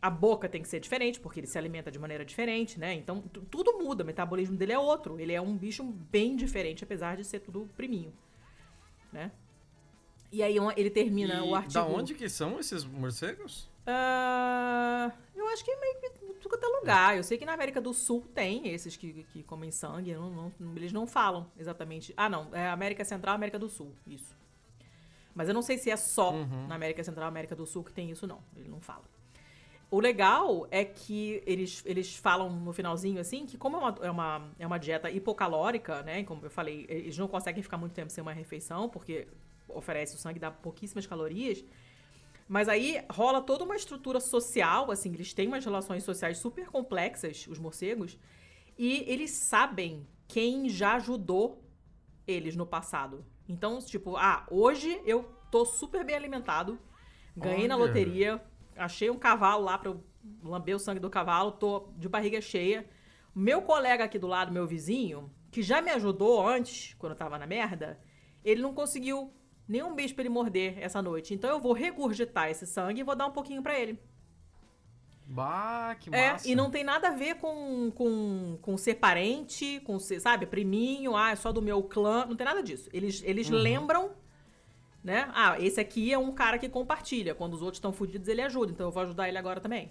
a 0.00 0.10
boca 0.10 0.48
tem 0.48 0.60
que 0.60 0.68
ser 0.68 0.80
diferente, 0.80 1.20
porque 1.20 1.38
ele 1.38 1.46
se 1.46 1.56
alimenta 1.56 1.88
de 1.88 1.96
maneira 1.96 2.24
diferente, 2.24 2.76
né? 2.76 2.92
Então, 2.92 3.22
tudo 3.48 3.78
muda, 3.78 4.02
o 4.02 4.06
metabolismo 4.06 4.56
dele 4.56 4.72
é 4.72 4.78
outro. 4.78 5.20
Ele 5.20 5.32
é 5.32 5.40
um 5.40 5.56
bicho 5.56 5.84
bem 5.84 6.34
diferente, 6.34 6.82
apesar 6.82 7.16
de 7.16 7.22
ser 7.22 7.38
tudo 7.38 7.70
priminho, 7.76 8.12
né? 9.12 9.30
E 10.32 10.42
aí 10.42 10.56
ele 10.76 10.90
termina 10.90 11.36
e 11.36 11.48
o 11.48 11.54
artigo... 11.54 11.74
Da 11.74 11.84
onde 11.84 12.14
que 12.14 12.28
são 12.28 12.58
esses 12.58 12.84
morcegos? 12.84 13.70
Uh, 13.86 15.12
eu 15.36 15.46
acho 15.50 15.64
que 15.64 15.76
meio 15.76 16.00
que 16.00 16.21
tudo 16.48 16.64
é 16.64 16.80
lugar. 16.80 17.16
Eu 17.16 17.22
sei 17.22 17.38
que 17.38 17.44
na 17.44 17.52
América 17.52 17.80
do 17.80 17.92
Sul 17.92 18.26
tem 18.34 18.68
esses 18.68 18.96
que, 18.96 19.24
que 19.24 19.42
comem 19.42 19.70
sangue. 19.70 20.14
Não, 20.14 20.30
não, 20.30 20.76
eles 20.76 20.92
não 20.92 21.06
falam 21.06 21.50
exatamente. 21.58 22.12
Ah, 22.16 22.28
não. 22.28 22.48
É 22.52 22.68
América 22.68 23.04
Central 23.04 23.34
América 23.34 23.58
do 23.58 23.68
Sul. 23.68 23.94
Isso. 24.06 24.36
Mas 25.34 25.48
eu 25.48 25.54
não 25.54 25.62
sei 25.62 25.78
se 25.78 25.90
é 25.90 25.96
só 25.96 26.32
uhum. 26.32 26.66
na 26.66 26.74
América 26.74 27.02
Central 27.02 27.28
América 27.28 27.56
do 27.56 27.66
Sul 27.66 27.82
que 27.84 27.92
tem 27.92 28.10
isso, 28.10 28.26
não. 28.26 28.40
Ele 28.56 28.68
não 28.68 28.80
fala. 28.80 29.04
O 29.90 30.00
legal 30.00 30.66
é 30.70 30.84
que 30.86 31.42
eles, 31.46 31.82
eles 31.84 32.16
falam 32.16 32.48
no 32.48 32.72
finalzinho, 32.72 33.20
assim, 33.20 33.44
que 33.44 33.58
como 33.58 33.76
é 33.76 33.78
uma, 33.78 33.98
é, 34.00 34.10
uma, 34.10 34.50
é 34.58 34.66
uma 34.66 34.78
dieta 34.78 35.10
hipocalórica, 35.10 36.02
né? 36.02 36.24
Como 36.24 36.44
eu 36.46 36.50
falei, 36.50 36.86
eles 36.88 37.18
não 37.18 37.28
conseguem 37.28 37.62
ficar 37.62 37.76
muito 37.76 37.92
tempo 37.92 38.10
sem 38.10 38.22
uma 38.22 38.32
refeição, 38.32 38.88
porque 38.88 39.28
oferece 39.68 40.16
o 40.16 40.18
sangue, 40.18 40.38
dá 40.38 40.50
pouquíssimas 40.50 41.06
calorias. 41.06 41.62
Mas 42.52 42.68
aí 42.68 43.02
rola 43.10 43.40
toda 43.40 43.64
uma 43.64 43.74
estrutura 43.74 44.20
social, 44.20 44.90
assim, 44.90 45.10
eles 45.14 45.32
têm 45.32 45.48
umas 45.48 45.64
relações 45.64 46.04
sociais 46.04 46.36
super 46.36 46.66
complexas, 46.66 47.46
os 47.48 47.58
morcegos, 47.58 48.18
e 48.76 49.10
eles 49.10 49.30
sabem 49.30 50.06
quem 50.28 50.68
já 50.68 50.96
ajudou 50.96 51.64
eles 52.26 52.54
no 52.54 52.66
passado. 52.66 53.24
Então, 53.48 53.78
tipo, 53.78 54.18
ah, 54.18 54.46
hoje 54.50 55.00
eu 55.06 55.22
tô 55.50 55.64
super 55.64 56.04
bem 56.04 56.14
alimentado, 56.14 56.78
ganhei 57.34 57.60
Olha. 57.60 57.68
na 57.68 57.76
loteria, 57.76 58.44
achei 58.76 59.08
um 59.08 59.18
cavalo 59.18 59.64
lá 59.64 59.78
pra 59.78 59.88
eu 59.88 60.04
lamber 60.44 60.76
o 60.76 60.78
sangue 60.78 61.00
do 61.00 61.08
cavalo, 61.08 61.52
tô 61.52 61.88
de 61.96 62.06
barriga 62.06 62.38
cheia. 62.42 62.86
Meu 63.34 63.62
colega 63.62 64.04
aqui 64.04 64.18
do 64.18 64.26
lado, 64.26 64.52
meu 64.52 64.66
vizinho, 64.66 65.32
que 65.50 65.62
já 65.62 65.80
me 65.80 65.90
ajudou 65.90 66.46
antes, 66.46 66.92
quando 66.98 67.12
eu 67.12 67.18
tava 67.18 67.38
na 67.38 67.46
merda, 67.46 67.98
ele 68.44 68.60
não 68.60 68.74
conseguiu 68.74 69.32
nenhum 69.72 69.94
bicho 69.94 70.14
pra 70.14 70.22
ele 70.22 70.28
morder 70.28 70.78
essa 70.78 71.02
noite. 71.02 71.34
Então 71.34 71.50
eu 71.50 71.60
vou 71.60 71.72
regurgitar 71.72 72.48
esse 72.48 72.66
sangue 72.66 73.00
e 73.00 73.04
vou 73.04 73.16
dar 73.16 73.26
um 73.26 73.32
pouquinho 73.32 73.62
para 73.62 73.78
ele. 73.78 73.98
Bah, 75.26 75.96
que 75.98 76.10
massa. 76.10 76.46
É, 76.46 76.50
e 76.50 76.54
não 76.54 76.70
tem 76.70 76.84
nada 76.84 77.08
a 77.08 77.12
ver 77.12 77.36
com, 77.36 77.90
com, 77.92 78.58
com 78.60 78.76
ser 78.76 78.96
parente, 78.96 79.80
com 79.80 79.98
ser, 79.98 80.20
sabe, 80.20 80.44
priminho, 80.46 81.16
ah, 81.16 81.30
é 81.30 81.36
só 81.36 81.50
do 81.50 81.62
meu 81.62 81.82
clã, 81.82 82.26
não 82.26 82.36
tem 82.36 82.44
nada 82.44 82.62
disso. 82.62 82.90
Eles, 82.92 83.22
eles 83.24 83.48
uhum. 83.48 83.56
lembram 83.56 84.10
né? 85.02 85.28
Ah, 85.34 85.58
esse 85.58 85.80
aqui 85.80 86.12
é 86.12 86.18
um 86.18 86.32
cara 86.32 86.58
que 86.58 86.68
compartilha. 86.68 87.34
Quando 87.34 87.54
os 87.54 87.62
outros 87.62 87.78
estão 87.78 87.92
fodidos, 87.92 88.28
ele 88.28 88.40
ajuda. 88.40 88.70
Então 88.70 88.86
eu 88.86 88.92
vou 88.92 89.02
ajudar 89.02 89.28
ele 89.28 89.36
agora 89.36 89.60
também. 89.60 89.90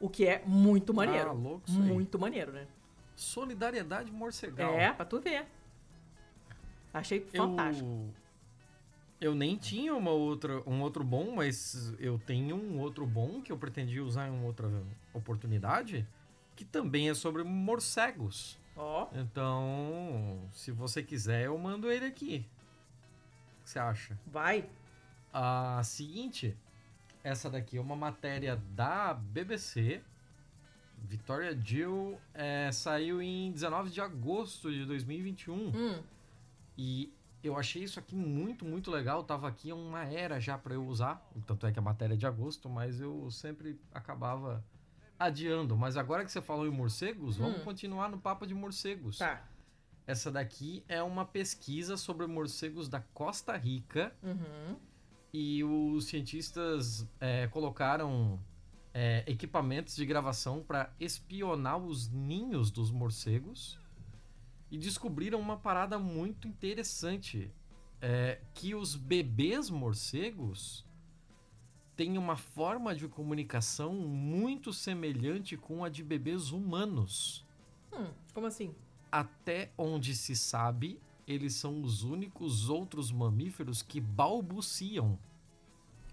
O 0.00 0.08
que 0.08 0.26
é 0.26 0.42
muito 0.44 0.92
maneiro. 0.92 1.30
Ah, 1.30 1.32
louco 1.32 1.62
isso 1.68 1.78
Muito 1.78 2.16
aí. 2.16 2.20
maneiro, 2.20 2.52
né? 2.52 2.66
Solidariedade 3.14 4.10
morcegal. 4.12 4.74
É, 4.74 4.92
pra 4.92 5.04
tu 5.04 5.20
ver. 5.20 5.46
Achei 6.98 7.20
fantástico. 7.20 8.14
Eu, 9.20 9.34
nem 9.34 9.56
tinha 9.56 9.94
uma 9.94 10.10
outra, 10.10 10.62
um 10.68 10.82
outro 10.82 11.02
bom, 11.02 11.34
mas 11.34 11.94
eu 11.98 12.18
tenho 12.18 12.54
um 12.54 12.78
outro 12.78 13.06
bom 13.06 13.40
que 13.40 13.50
eu 13.50 13.56
pretendia 13.56 14.04
usar 14.04 14.28
em 14.28 14.30
uma 14.30 14.44
outra 14.44 14.70
oportunidade, 15.14 16.06
que 16.54 16.64
também 16.64 17.08
é 17.08 17.14
sobre 17.14 17.42
morcegos. 17.42 18.58
Ó. 18.76 19.04
Oh. 19.04 19.18
Então, 19.18 20.38
se 20.52 20.70
você 20.70 21.02
quiser, 21.02 21.46
eu 21.46 21.56
mando 21.56 21.90
ele 21.90 22.04
aqui 22.04 22.46
que 23.66 23.70
você 23.70 23.78
acha? 23.80 24.18
Vai. 24.24 24.64
A 25.32 25.82
seguinte, 25.82 26.56
essa 27.22 27.50
daqui 27.50 27.76
é 27.76 27.80
uma 27.80 27.96
matéria 27.96 28.56
da 28.70 29.12
BBC. 29.12 30.00
Victoria 31.02 31.58
Jill 31.60 32.18
é, 32.32 32.70
saiu 32.72 33.20
em 33.20 33.50
19 33.50 33.90
de 33.90 34.00
agosto 34.00 34.72
de 34.72 34.84
2021. 34.86 35.54
Hum. 35.54 36.02
E 36.76 37.12
eu 37.42 37.56
achei 37.56 37.82
isso 37.84 37.98
aqui 37.98 38.14
muito, 38.16 38.64
muito 38.64 38.90
legal. 38.90 39.22
Tava 39.24 39.48
aqui 39.48 39.72
uma 39.72 40.04
era 40.04 40.40
já 40.40 40.58
para 40.58 40.74
eu 40.74 40.86
usar. 40.86 41.24
Tanto 41.46 41.66
é 41.66 41.72
que 41.72 41.78
a 41.78 41.82
matéria 41.82 42.14
é 42.14 42.16
de 42.16 42.26
agosto, 42.26 42.68
mas 42.68 43.00
eu 43.00 43.30
sempre 43.30 43.80
acabava 43.92 44.64
adiando, 45.18 45.76
mas 45.76 45.96
agora 45.96 46.24
que 46.24 46.30
você 46.30 46.42
falou 46.42 46.66
em 46.66 46.70
morcegos, 46.70 47.38
vamos 47.38 47.60
Hum. 47.60 47.64
continuar 47.64 48.10
no 48.10 48.18
papo 48.18 48.46
de 48.46 48.54
morcegos. 48.54 49.16
Tá. 49.18 49.42
Essa 50.06 50.30
daqui 50.30 50.84
é 50.88 51.02
uma 51.02 51.24
pesquisa 51.24 51.96
sobre 51.96 52.26
morcegos 52.26 52.86
da 52.88 53.00
Costa 53.00 53.56
Rica 53.56 54.14
Uhum. 54.22 54.76
e 55.32 55.64
os 55.64 56.04
cientistas 56.04 57.08
é, 57.18 57.46
colocaram 57.48 58.38
é, 58.92 59.24
equipamentos 59.26 59.96
de 59.96 60.04
gravação 60.06 60.62
para 60.62 60.92
espionar 61.00 61.76
os 61.78 62.08
ninhos 62.08 62.70
dos 62.70 62.90
morcegos 62.90 63.78
e 64.70 64.78
descobriram 64.78 65.40
uma 65.40 65.56
parada 65.56 65.98
muito 65.98 66.48
interessante, 66.48 67.50
é, 68.00 68.40
que 68.54 68.74
os 68.74 68.94
bebês 68.96 69.70
morcegos 69.70 70.84
têm 71.96 72.18
uma 72.18 72.36
forma 72.36 72.94
de 72.94 73.08
comunicação 73.08 73.94
muito 73.94 74.72
semelhante 74.72 75.56
com 75.56 75.84
a 75.84 75.88
de 75.88 76.02
bebês 76.02 76.50
humanos. 76.50 77.44
Hum, 77.92 78.10
como 78.34 78.46
assim? 78.46 78.74
Até 79.10 79.72
onde 79.78 80.14
se 80.14 80.36
sabe, 80.36 81.00
eles 81.26 81.54
são 81.54 81.82
os 81.82 82.02
únicos 82.02 82.68
outros 82.68 83.10
mamíferos 83.10 83.82
que 83.82 84.00
balbuciam, 84.00 85.18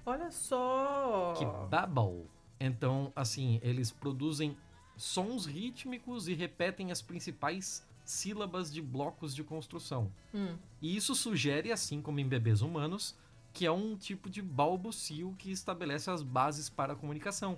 Olha 0.06 0.32
só. 0.32 1.34
que 1.38 1.46
babble. 1.70 2.28
Então, 2.60 3.12
assim, 3.16 3.60
eles 3.62 3.92
produzem 3.92 4.58
sons 4.96 5.46
rítmicos 5.46 6.28
e 6.28 6.34
repetem 6.34 6.92
as 6.92 7.02
principais 7.02 7.86
sílabas 8.06 8.72
de 8.72 8.82
blocos 8.82 9.34
de 9.36 9.44
construção. 9.44 10.12
Hum. 10.34 10.56
E 10.82 10.96
isso 10.96 11.16
sugere, 11.16 11.72
assim 11.72 12.02
como 12.02 12.20
em 12.20 12.28
bebês 12.28 12.62
humanos, 12.62 13.16
que 13.54 13.66
é 13.66 13.72
um 13.72 13.96
tipo 13.96 14.30
de 14.30 14.42
balbucio 14.42 15.36
que 15.38 15.52
estabelece 15.52 16.10
as 16.10 16.24
bases 16.24 16.70
para 16.70 16.94
a 16.94 16.96
comunicação. 16.96 17.58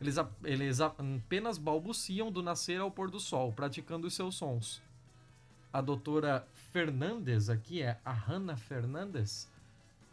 Eles, 0.00 0.16
a- 0.16 0.28
eles 0.44 0.80
a- 0.80 0.94
apenas 1.16 1.58
balbuciam 1.58 2.30
do 2.32 2.42
nascer 2.42 2.80
ao 2.80 2.90
pôr 2.90 3.10
do 3.10 3.20
sol, 3.20 3.52
praticando 3.52 4.06
os 4.06 4.14
seus 4.14 4.34
sons. 4.36 4.80
A 5.72 5.80
doutora 5.80 6.46
Fernandes, 6.72 7.50
aqui 7.50 7.82
é 7.82 7.98
a 8.04 8.12
Hannah 8.12 8.56
Fernandes, 8.56 9.48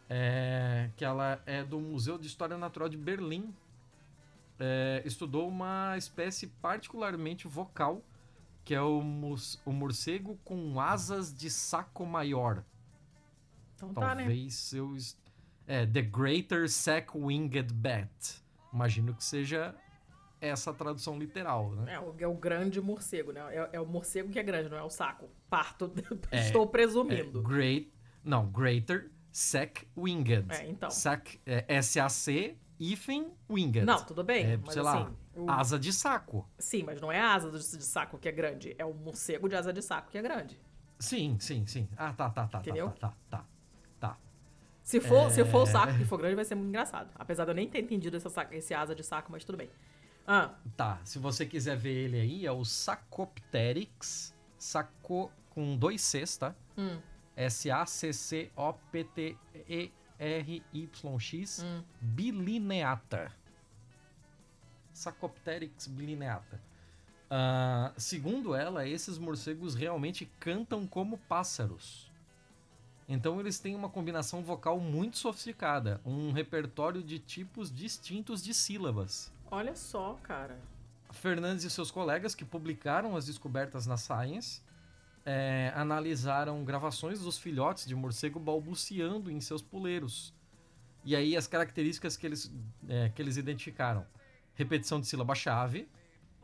é, 0.10 0.89
que 0.97 1.03
ela 1.05 1.41
é 1.45 1.63
do 1.63 1.79
Museu 1.79 2.17
de 2.17 2.27
História 2.27 2.57
Natural 2.57 2.89
de 2.89 2.97
Berlim, 2.97 3.53
é, 4.60 5.01
estudou 5.05 5.47
uma 5.47 5.95
espécie 5.97 6.47
particularmente 6.62 7.47
vocal, 7.47 8.01
que 8.67 8.75
é 8.75 8.82
o, 8.82 8.99
o 9.65 9.71
morcego 9.71 10.38
com 10.43 10.77
asas 10.77 11.34
de 11.34 11.49
saco 11.49 12.06
maior. 12.06 12.65
Então 13.73 13.93
tá, 13.93 14.13
né? 14.13 14.23
Talvez 14.23 14.73
eu. 14.73 14.93
É, 15.65 15.86
The 15.86 16.01
Greater 16.01 16.69
Sack-Winged 16.69 17.73
Bat. 17.73 18.43
Imagino 18.73 19.13
que 19.13 19.23
seja 19.23 19.73
essa 20.41 20.71
a 20.71 20.73
tradução 20.73 21.17
literal, 21.17 21.71
né? 21.77 21.93
É 21.93 21.99
o, 22.01 22.15
é 22.19 22.27
o 22.27 22.34
grande 22.34 22.82
morcego, 22.82 23.32
né? 23.32 23.39
É, 23.56 23.69
é 23.71 23.80
o 23.80 23.86
morcego 23.86 24.30
que 24.30 24.38
é 24.38 24.43
grande, 24.43 24.67
não 24.67 24.77
é 24.77 24.84
o 24.84 24.89
saco. 24.89 25.30
Parto. 25.49 25.89
É, 26.30 26.41
Estou 26.41 26.65
É, 26.65 26.67
presumindo. 26.67 27.41
great. 27.41 27.89
Não, 28.21 28.51
Greater 28.51 29.10
Sack-Winged. 29.32 30.45
É, 30.51 30.67
então. 30.69 30.91
Sack, 30.91 31.39
é, 31.45 31.63
S-A-C, 31.69 32.58
hífen, 32.79 33.31
winged. 33.49 33.85
Não, 33.85 34.03
tudo 34.03 34.23
bem. 34.23 34.45
É, 34.53 34.57
mas 34.57 34.73
sei 34.73 34.81
lá, 34.81 35.01
assim. 35.03 35.15
o- 35.35 35.49
Asa 35.51 35.79
de 35.79 35.91
saco. 35.93 36.47
Sim, 36.59 36.83
mas 36.83 37.01
não 37.01 37.11
é 37.11 37.19
a 37.19 37.33
asa 37.33 37.51
de, 37.51 37.63
saco 37.63 38.17
que 38.17 38.27
é 38.27 38.31
grande. 38.31 38.75
É 38.77 38.85
o 38.85 38.93
morcego 38.93 39.47
de 39.49 39.55
asa 39.55 39.71
de 39.73 39.81
saco 39.81 40.09
que 40.11 40.17
é 40.17 40.21
grande. 40.21 40.59
Sim, 40.99 41.37
sim, 41.39 41.65
sim. 41.67 41.87
Ah, 41.97 42.13
tá, 42.13 42.29
tá, 42.29 42.47
tá, 42.47 42.59
Entendeu? 42.59 42.89
tá, 42.89 43.09
tá, 43.09 43.09
tá, 43.29 43.37
tá. 43.39 43.45
Tá. 43.99 44.17
Se 44.83 44.99
for, 45.01 45.29
se 45.29 45.43
for 45.45 45.59
o 45.59 45.63
É. 45.63 45.65
saco 45.65 45.97
que 45.97 46.05
for 46.05 46.17
grande, 46.17 46.35
vai 46.35 46.45
ser 46.45 46.55
muito 46.55 46.69
engraçado. 46.69 47.09
Apesar 47.15 47.45
de 47.45 47.51
eu 47.51 47.55
nem 47.55 47.69
ter 47.69 47.79
entendido 47.79 48.15
essa 48.17 48.47
esse 48.51 48.73
asa 48.73 48.95
de 48.95 49.03
saco, 49.03 49.31
mas 49.31 49.43
tudo 49.43 49.57
bem. 49.57 49.69
Ah, 50.25 50.55
Tá, 50.75 50.99
se 51.03 51.19
você 51.19 51.45
quiser 51.45 51.77
ver 51.77 51.93
ele 51.93 52.19
aí, 52.19 52.45
é 52.45 52.51
o 52.51 52.63
Sacopteryx. 52.65 54.35
Saco 54.57 55.31
com 55.49 55.77
dois 55.77 56.01
Cs, 56.01 56.37
tá? 56.37 56.55
hum, 56.77 56.99
S-A-C-C-O-P-T-E-R-Y-X 60.19 61.63
hum. 61.63 61.84
bilineata. 62.01 63.32
Sacopteryx 64.93 65.88
bilineata. 65.88 66.60
Ah, 67.30 67.93
segundo 67.97 68.56
ela, 68.56 68.88
esses 68.88 69.17
morcegos 69.17 69.75
realmente 69.75 70.25
cantam 70.39 70.88
como 70.88 71.17
pássaros. 71.17 72.12
Então 73.08 73.39
eles 73.39 73.60
têm 73.60 73.75
uma 73.75 73.89
combinação 73.89 74.43
vocal 74.43 74.80
muito 74.80 75.17
sofisticada, 75.17 76.01
um 76.06 76.32
repertório 76.32 77.01
de 77.01 77.19
tipos 77.19 77.73
distintos 77.73 78.43
de 78.43 78.53
sílabas. 78.53 79.32
Olha 79.49 79.75
só, 79.75 80.15
cara. 80.23 80.60
Fernandes 81.12 81.63
e 81.63 81.69
seus 81.69 81.89
colegas, 81.89 82.36
que 82.36 82.43
publicaram 82.43 83.15
as 83.15 83.25
descobertas 83.25 83.88
na 83.88 83.95
Science, 83.95 84.62
é, 85.29 85.73
analisaram 85.75 86.63
gravações 86.63 87.19
dos 87.19 87.37
filhotes 87.37 87.85
de 87.85 87.93
morcego 87.93 88.39
balbuciando 88.39 89.29
em 89.29 89.41
seus 89.41 89.61
puleiros. 89.61 90.33
E 91.03 91.17
aí 91.17 91.35
as 91.35 91.45
características 91.47 92.15
que 92.15 92.25
eles, 92.25 92.49
é, 92.87 93.09
que 93.09 93.21
eles 93.21 93.35
identificaram. 93.35 94.05
Repetição 94.53 95.01
de 95.01 95.05
sílaba-chave, 95.05 95.89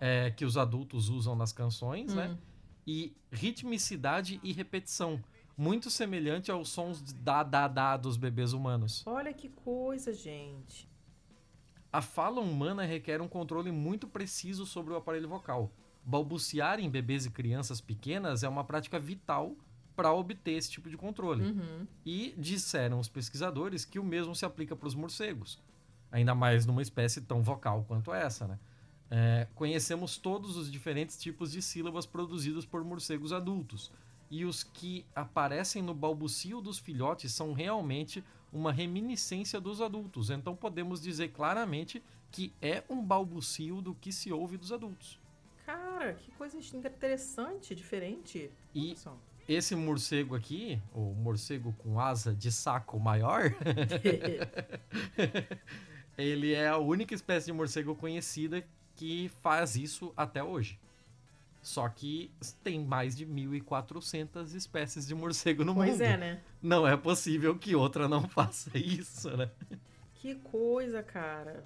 é, 0.01 0.31
que 0.31 0.43
os 0.43 0.57
adultos 0.57 1.07
usam 1.07 1.33
nas 1.33 1.53
canções, 1.53 2.13
né? 2.13 2.27
Hum. 2.27 2.37
E 2.85 3.15
ritmicidade 3.31 4.41
e 4.43 4.51
repetição. 4.51 5.23
Muito 5.55 5.89
semelhante 5.89 6.51
aos 6.51 6.67
sons 6.67 7.01
de 7.01 7.13
da, 7.13 7.41
da, 7.41 7.69
da 7.69 7.95
dos 7.95 8.17
bebês 8.17 8.51
humanos. 8.51 9.01
Olha 9.05 9.33
que 9.33 9.47
coisa, 9.47 10.11
gente. 10.11 10.89
A 11.91 12.01
fala 12.01 12.41
humana 12.41 12.83
requer 12.83 13.21
um 13.21 13.29
controle 13.29 13.71
muito 13.71 14.07
preciso 14.07 14.65
sobre 14.65 14.91
o 14.91 14.97
aparelho 14.97 15.29
vocal. 15.29 15.71
Balbuciar 16.05 16.79
em 16.79 16.89
bebês 16.89 17.25
e 17.25 17.29
crianças 17.29 17.79
pequenas 17.79 18.43
é 18.43 18.49
uma 18.49 18.63
prática 18.63 18.99
vital 18.99 19.55
para 19.95 20.11
obter 20.11 20.51
esse 20.51 20.69
tipo 20.69 20.89
de 20.89 20.97
controle. 20.97 21.43
Uhum. 21.43 21.87
E 22.05 22.33
disseram 22.37 22.99
os 22.99 23.07
pesquisadores 23.07 23.85
que 23.85 23.99
o 23.99 24.03
mesmo 24.03 24.35
se 24.35 24.45
aplica 24.45 24.75
para 24.75 24.87
os 24.87 24.95
morcegos, 24.95 25.59
ainda 26.11 26.33
mais 26.33 26.65
numa 26.65 26.81
espécie 26.81 27.21
tão 27.21 27.41
vocal 27.41 27.85
quanto 27.87 28.13
essa. 28.13 28.47
Né? 28.47 28.59
É, 29.09 29.47
conhecemos 29.55 30.17
todos 30.17 30.57
os 30.57 30.71
diferentes 30.71 31.17
tipos 31.17 31.51
de 31.51 31.61
sílabas 31.61 32.05
produzidos 32.05 32.65
por 32.65 32.83
morcegos 32.83 33.31
adultos, 33.31 33.91
e 34.29 34.45
os 34.45 34.63
que 34.63 35.05
aparecem 35.15 35.83
no 35.83 35.93
balbucio 35.93 36.59
dos 36.59 36.79
filhotes 36.79 37.31
são 37.31 37.53
realmente 37.53 38.23
uma 38.51 38.71
reminiscência 38.71 39.61
dos 39.61 39.79
adultos. 39.79 40.31
Então 40.31 40.55
podemos 40.55 40.99
dizer 40.99 41.29
claramente 41.29 42.03
que 42.31 42.51
é 42.59 42.83
um 42.89 43.03
balbucio 43.03 43.79
do 43.79 43.93
que 43.93 44.11
se 44.11 44.31
ouve 44.31 44.57
dos 44.57 44.71
adultos. 44.71 45.19
Cara, 45.65 46.13
que 46.13 46.31
coisa 46.31 46.57
interessante, 46.75 47.73
diferente. 47.73 48.51
E 48.75 48.95
esse 49.47 49.75
morcego 49.75 50.35
aqui, 50.35 50.81
o 50.93 51.13
morcego 51.13 51.73
com 51.79 51.99
asa 51.99 52.33
de 52.33 52.51
saco 52.51 52.99
maior, 52.99 53.43
ele 56.17 56.53
é 56.53 56.67
a 56.67 56.77
única 56.77 57.13
espécie 57.13 57.47
de 57.47 57.53
morcego 57.53 57.95
conhecida 57.95 58.63
que 58.95 59.29
faz 59.41 59.75
isso 59.75 60.13
até 60.15 60.43
hoje. 60.43 60.79
Só 61.61 61.87
que 61.87 62.29
tem 62.61 62.83
mais 62.83 63.15
de 63.15 63.25
1.400 63.25 64.53
espécies 64.53 65.07
de 65.07 65.15
morcego 65.15 65.63
no 65.63 65.73
pois 65.73 65.91
mundo. 65.91 66.01
é, 66.01 66.17
né? 66.17 66.41
Não 66.61 66.85
é 66.85 66.97
possível 66.97 67.57
que 67.57 67.73
outra 67.73 68.07
não 68.07 68.27
faça 68.27 68.77
isso, 68.77 69.35
né? 69.35 69.49
Que 70.15 70.35
coisa, 70.35 71.01
cara. 71.01 71.63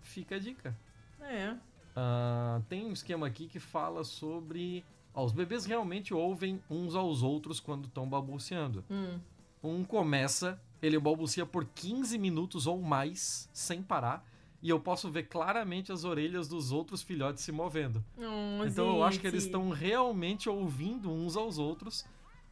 Fica 0.00 0.36
a 0.36 0.38
dica. 0.38 0.76
É. 1.20 1.56
Ah, 1.94 2.60
tem 2.68 2.86
um 2.86 2.92
esquema 2.92 3.26
aqui 3.26 3.46
que 3.46 3.60
fala 3.60 4.04
sobre. 4.04 4.84
ó, 5.14 5.24
os 5.24 5.32
bebês 5.32 5.64
realmente 5.64 6.14
ouvem 6.14 6.62
uns 6.70 6.94
aos 6.94 7.22
outros 7.22 7.60
quando 7.60 7.86
estão 7.86 8.08
balbuciando. 8.08 8.84
Hum. 8.90 9.18
Um 9.62 9.84
começa, 9.84 10.60
ele 10.80 10.98
balbucia 10.98 11.46
por 11.46 11.64
15 11.64 12.18
minutos 12.18 12.66
ou 12.66 12.80
mais, 12.82 13.48
sem 13.52 13.82
parar, 13.82 14.26
e 14.60 14.68
eu 14.68 14.80
posso 14.80 15.10
ver 15.10 15.24
claramente 15.24 15.92
as 15.92 16.04
orelhas 16.04 16.48
dos 16.48 16.72
outros 16.72 17.02
filhotes 17.02 17.44
se 17.44 17.52
movendo. 17.52 18.04
Então 18.66 18.96
eu 18.96 19.04
acho 19.04 19.18
que 19.18 19.26
gente. 19.26 19.34
eles 19.34 19.44
estão 19.44 19.70
realmente 19.70 20.48
ouvindo 20.48 21.12
uns 21.12 21.36
aos 21.36 21.58
outros, 21.58 22.04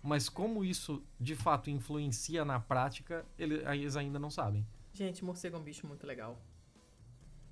mas 0.03 0.29
como 0.29 0.65
isso 0.65 1.03
de 1.19 1.35
fato 1.35 1.69
influencia 1.71 2.45
na 2.45 2.61
prática, 2.61 3.25
eles 3.39 3.97
ainda 3.97 4.19
não 4.19 4.31
sabem. 4.31 4.65
Gente, 4.93 5.25
morcego 5.25 5.57
é 5.57 5.59
um 5.61 5.63
bicho 5.63 5.87
muito 5.87 6.07
legal. 6.07 6.37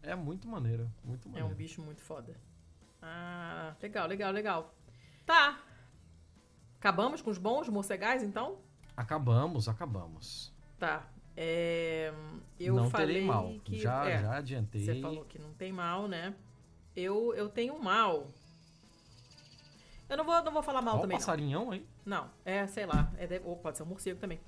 É 0.09 0.15
muito 0.15 0.49
maneiro, 0.49 0.91
muito 1.05 1.29
É 1.29 1.33
maneiro. 1.33 1.49
um 1.49 1.55
bicho 1.55 1.83
muito 1.83 2.01
foda. 2.01 2.35
Ah, 3.03 3.75
legal, 3.83 4.07
legal, 4.09 4.33
legal. 4.33 4.75
Tá. 5.27 5.61
Acabamos 6.79 7.21
com 7.21 7.29
os 7.31 7.37
bons 7.37 7.69
morcegais, 7.69 8.23
então? 8.23 8.59
Acabamos, 8.97 9.69
acabamos. 9.69 10.51
Tá. 10.79 11.07
É, 11.37 12.11
eu 12.59 12.75
não 12.75 12.89
falei 12.89 13.07
terei 13.07 13.25
mal. 13.25 13.53
que... 13.63 13.79
já, 13.79 14.09
é, 14.09 14.23
já 14.23 14.37
adiantei. 14.39 14.83
Você 14.83 15.01
falou 15.01 15.27
que 15.27 15.39
não 15.39 15.53
tem 15.53 15.73
mal, 15.73 16.09
né? 16.09 16.35
Eu, 16.97 17.35
eu 17.35 17.51
tenho 17.51 17.79
mal. 17.79 18.29
Eu 20.09 20.17
não 20.17 20.25
vou, 20.25 20.43
não 20.43 20.53
vou 20.53 20.63
falar 20.63 20.81
mal 20.81 20.97
Ó 20.97 21.01
também, 21.03 21.19
não. 21.19 21.21
passarinhão 21.21 21.71
aí. 21.71 21.87
Não, 22.05 22.31
é, 22.47 22.67
sei 22.67 22.87
lá. 22.87 23.13
É 23.19 23.43
ou 23.45 23.57
pode 23.57 23.77
ser 23.77 23.83
um 23.83 23.87
morcego 23.87 24.19
também. 24.19 24.41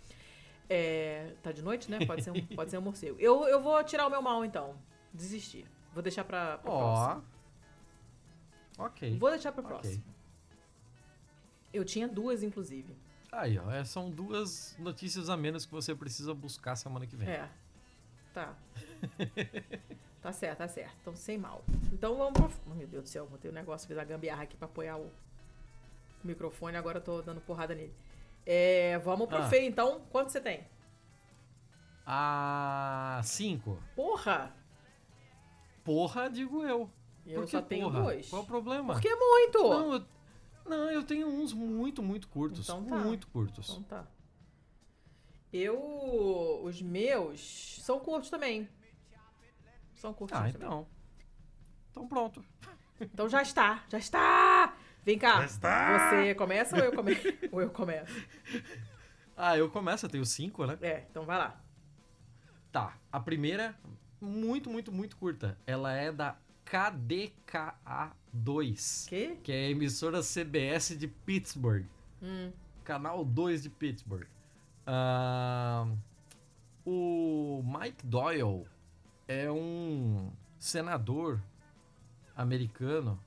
É, 0.71 1.35
tá 1.43 1.53
de 1.53 1.61
noite, 1.61 1.91
né? 1.91 1.99
Pode 2.07 2.25
ser 2.25 2.31
um, 2.31 2.47
pode 2.57 2.71
ser 2.71 2.79
um 2.79 2.83
morcego. 2.83 3.17
Eu, 3.21 3.47
eu 3.47 3.61
vou 3.61 3.85
tirar 3.85 4.07
o 4.07 4.11
meu 4.11 4.23
mal, 4.23 4.43
então. 4.43 4.75
Desistir. 5.13 5.67
Vou 5.93 6.03
deixar 6.03 6.25
pra, 6.25 6.59
pra 6.59 6.71
Ó. 6.71 6.79
próxima. 6.95 7.25
Ok. 8.79 9.19
Vou 9.19 9.31
deixar 9.31 9.53
pra 9.53 9.63
próxima. 9.63 10.03
Eu 11.73 11.85
tinha 11.85 12.09
duas, 12.09 12.43
inclusive. 12.43 12.97
Aí, 13.33 13.59
ó. 13.59 13.71
é, 13.71 13.85
São 13.85 14.11
duas 14.11 14.75
notícias 14.79 15.29
a 15.29 15.37
menos 15.37 15.65
que 15.67 15.73
você 15.73 15.95
precisa 15.95 16.35
buscar 16.35 16.75
semana 16.77 17.07
que 17.07 17.17
vem. 17.17 17.29
É. 17.29 17.49
Tá. 18.33 18.55
tá 20.23 20.33
certo, 20.33 20.59
tá 20.59 20.69
certo. 20.69 20.97
Então, 21.01 21.15
sem 21.17 21.37
mal. 21.39 21.65
Então 21.93 22.17
vamos 22.17 22.33
pro. 22.35 22.51
Oh, 22.71 22.75
meu 22.75 22.87
Deus 22.87 23.05
do 23.05 23.09
céu, 23.09 23.27
botei 23.27 23.51
o 23.51 23.55
negócio, 23.55 23.87
fiz 23.89 23.99
a 23.99 24.05
gambiarra 24.05 24.43
aqui 24.45 24.57
pra 24.57 24.67
apoiar 24.67 24.97
o 24.99 25.11
microfone, 26.23 26.77
agora 26.77 26.99
eu 26.99 27.03
tô 27.05 27.21
dando 27.23 27.41
porrada 27.41 27.75
nele. 27.75 27.95
É, 28.47 28.99
vamos 28.99 29.29
pro 29.29 29.39
Ah. 29.39 29.49
feio, 29.49 29.69
então. 29.69 30.01
Quanto 30.11 30.31
você 30.31 30.41
tem? 30.41 30.67
Ah, 32.07 33.21
cinco. 33.23 33.79
Porra! 33.95 34.53
Porra, 35.85 36.29
digo 36.29 36.63
eu. 36.65 36.91
Eu 37.27 37.41
Por 37.41 37.45
que 37.45 37.51
só 37.51 37.63
tenho 37.63 37.91
porra? 37.91 38.03
dois. 38.03 38.29
Qual 38.29 38.43
é 38.43 38.45
o 38.45 38.47
problema? 38.47 38.95
Porque 38.95 39.09
é 39.09 39.17
muito! 39.17 39.59
Não, 39.59 39.93
eu, 39.93 40.07
não, 40.67 40.91
eu 40.91 41.03
tenho 41.03 41.29
uns 41.29 41.53
muito, 41.53 42.03
muito 42.03 42.29
curtos. 42.29 42.61
Então 42.61 42.85
tá. 42.85 42.97
Muito 42.97 43.27
curtos. 43.29 43.69
Então 43.71 43.83
tá. 43.83 44.07
Eu. 45.53 46.63
Os 46.63 46.81
meus 46.81 47.81
são 47.83 47.99
curtos 48.01 48.31
também. 48.31 48.69
São 49.95 50.15
curtinhos 50.15 50.43
ah, 50.49 50.53
também. 50.53 50.67
então. 50.67 50.87
Então 51.91 52.07
pronto. 52.09 52.45
Então 53.01 53.29
já 53.29 53.43
está, 53.43 53.85
já 53.89 53.99
está! 53.99 54.77
Vem 55.03 55.19
cá. 55.19 55.39
Já 55.41 55.45
está! 55.47 56.11
Você 56.11 56.35
começa 56.35 56.77
ou 56.77 56.83
eu 56.83 56.93
começo? 56.95 57.29
ou 57.51 57.61
eu 57.61 57.71
começo? 57.71 58.27
Ah, 59.37 59.57
eu 59.57 59.71
começo, 59.71 60.05
eu 60.05 60.11
tenho 60.11 60.25
cinco, 60.25 60.67
né? 60.67 60.79
É, 60.83 61.07
então 61.11 61.25
vai 61.25 61.39
lá. 61.39 61.61
Tá. 62.71 62.99
A 63.11 63.19
primeira, 63.19 63.75
muito, 64.21 64.71
muito, 64.71 64.93
muito 64.93 65.17
curta. 65.17 65.57
Ela 65.67 65.93
é 65.93 66.13
da 66.13 66.37
KDKA2, 66.67 69.09
Que? 69.09 69.37
que 69.43 69.53
é 69.53 69.67
a 69.67 69.71
emissora 69.71 70.23
CBS 70.23 70.97
de 70.97 71.09
Pittsburgh. 71.09 71.85
Hum. 72.23 72.53
Canal 72.85 73.25
2 73.25 73.63
de 73.63 73.71
Pittsburgh. 73.71 74.27
Ah, 74.87 75.87
o 76.85 77.63
Mike 77.65 78.05
Doyle 78.07 78.67
é 79.29 79.51
um 79.51 80.31
senador 80.59 81.41
americano 82.37 83.19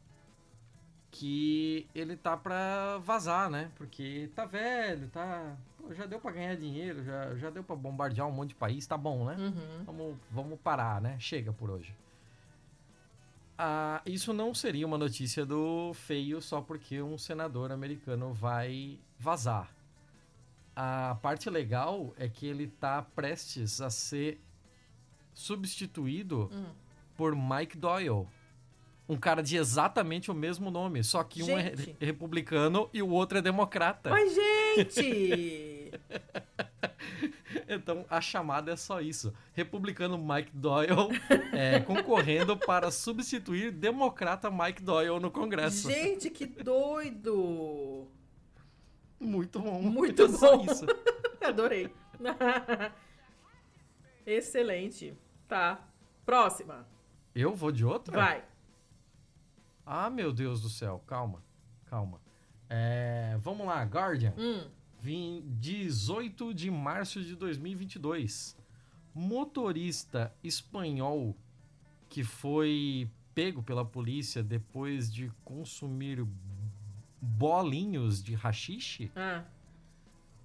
que 1.11 1.87
ele 1.93 2.17
tá 2.17 2.35
pra 2.35 2.97
vazar, 2.97 3.49
né? 3.49 3.71
Porque 3.75 4.29
tá 4.35 4.45
velho, 4.45 5.07
tá. 5.09 5.55
Pô, 5.85 5.93
já 5.93 6.05
deu 6.05 6.19
pra 6.19 6.31
ganhar 6.31 6.55
dinheiro, 6.55 7.03
já, 7.03 7.35
já 7.35 7.49
deu 7.49 7.63
pra 7.63 7.75
bombardear 7.75 8.27
um 8.27 8.31
monte 8.31 8.49
de 8.49 8.55
país, 8.55 8.85
tá 8.87 8.97
bom, 8.97 9.25
né? 9.25 9.35
Uhum. 9.37 9.83
Vamos, 9.85 10.17
vamos 10.31 10.59
parar, 10.59 11.01
né? 11.01 11.17
Chega 11.19 11.51
por 11.51 11.69
hoje. 11.69 11.93
Ah, 13.57 14.01
isso 14.05 14.33
não 14.33 14.53
seria 14.53 14.85
uma 14.87 14.97
notícia 14.97 15.45
do 15.45 15.93
feio 15.93 16.41
só 16.41 16.59
porque 16.61 17.01
um 17.01 17.17
senador 17.17 17.71
americano 17.71 18.33
vai 18.33 18.97
vazar. 19.19 19.69
A 20.75 21.17
parte 21.21 21.49
legal 21.49 22.13
é 22.17 22.27
que 22.27 22.47
ele 22.47 22.65
tá 22.67 23.01
prestes 23.15 23.79
a 23.79 23.89
ser 23.91 24.41
substituído 25.33 26.49
Hum. 26.51 26.65
por 27.15 27.35
Mike 27.35 27.77
Doyle. 27.77 28.25
Um 29.07 29.17
cara 29.17 29.43
de 29.43 29.57
exatamente 29.57 30.31
o 30.31 30.33
mesmo 30.33 30.71
nome, 30.71 31.03
só 31.03 31.23
que 31.23 31.43
um 31.43 31.57
é 31.59 31.75
Gente. 31.75 31.91
re- 31.99 32.05
republicano 32.07 32.89
e 32.93 33.03
o 33.03 33.09
outro 33.09 33.37
é 33.37 33.41
democrata. 33.41 34.09
Mas, 34.09 34.33
gente! 34.33 35.69
Então 37.67 38.05
a 38.09 38.19
chamada 38.19 38.71
é 38.71 38.75
só 38.75 38.99
isso. 38.99 39.33
Republicano 39.53 40.17
Mike 40.17 40.51
Doyle 40.53 40.91
é, 41.53 41.79
concorrendo 41.79 42.57
para 42.57 42.89
substituir 42.91 43.71
democrata 43.71 44.49
Mike 44.51 44.81
Doyle 44.81 45.19
no 45.19 45.29
Congresso. 45.31 45.89
gente, 45.89 46.29
que 46.29 46.45
doido! 46.45 48.07
Muito 49.19 49.59
bom. 49.59 49.81
Muito 49.81 50.23
É 50.23 50.29
só 50.29 50.57
bom. 50.57 50.65
isso. 50.65 50.85
Adorei. 51.41 51.93
Excelente. 54.25 55.17
Tá. 55.47 55.79
Próxima. 56.25 56.87
Eu 57.35 57.53
vou 57.55 57.71
de 57.71 57.85
outra? 57.85 58.17
Vai. 58.17 58.43
Ah, 59.85 60.09
meu 60.09 60.31
Deus 60.33 60.61
do 60.61 60.69
céu. 60.69 61.03
Calma. 61.07 61.43
Calma. 61.85 62.19
É, 62.69 63.37
vamos 63.39 63.65
lá, 63.67 63.83
Guardian. 63.83 64.33
Hum. 64.37 64.67
Vim 65.03 65.43
18 65.59 66.53
de 66.53 66.71
março 66.71 67.21
de 67.21 67.35
2022. 67.35 68.55
Motorista 69.13 70.33
espanhol 70.41 71.35
que 72.07 72.23
foi 72.23 73.09
pego 73.35 73.61
pela 73.61 73.83
polícia 73.83 74.41
depois 74.41 75.11
de 75.13 75.29
consumir 75.43 76.25
bolinhos 77.21 78.23
de 78.23 78.33
rachixe 78.33 79.11
Ah. 79.13 79.43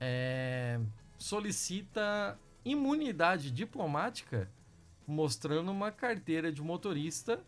é, 0.00 0.80
solicita 1.16 2.36
imunidade 2.64 3.52
diplomática 3.52 4.50
mostrando 5.06 5.70
uma 5.70 5.92
carteira 5.92 6.50
de 6.50 6.60
motorista 6.62 7.40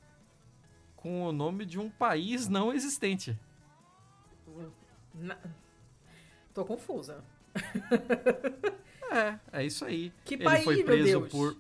com 0.95 1.25
o 1.25 1.33
nome 1.33 1.67
de 1.67 1.77
um 1.77 1.91
país 1.91 2.47
não 2.47 2.73
existente. 2.73 3.37
Na- 5.13 5.39
Tô 6.55 6.65
confusa. 6.65 7.23
É, 9.11 9.39
é 9.53 9.65
isso 9.65 9.85
aí. 9.85 10.13
Que 10.25 10.35
Ele 10.35 10.45
país, 10.45 10.65
foi 10.65 10.77
meu 10.77 10.85
preso 10.85 11.21
Deus? 11.21 11.29
por 11.31 11.57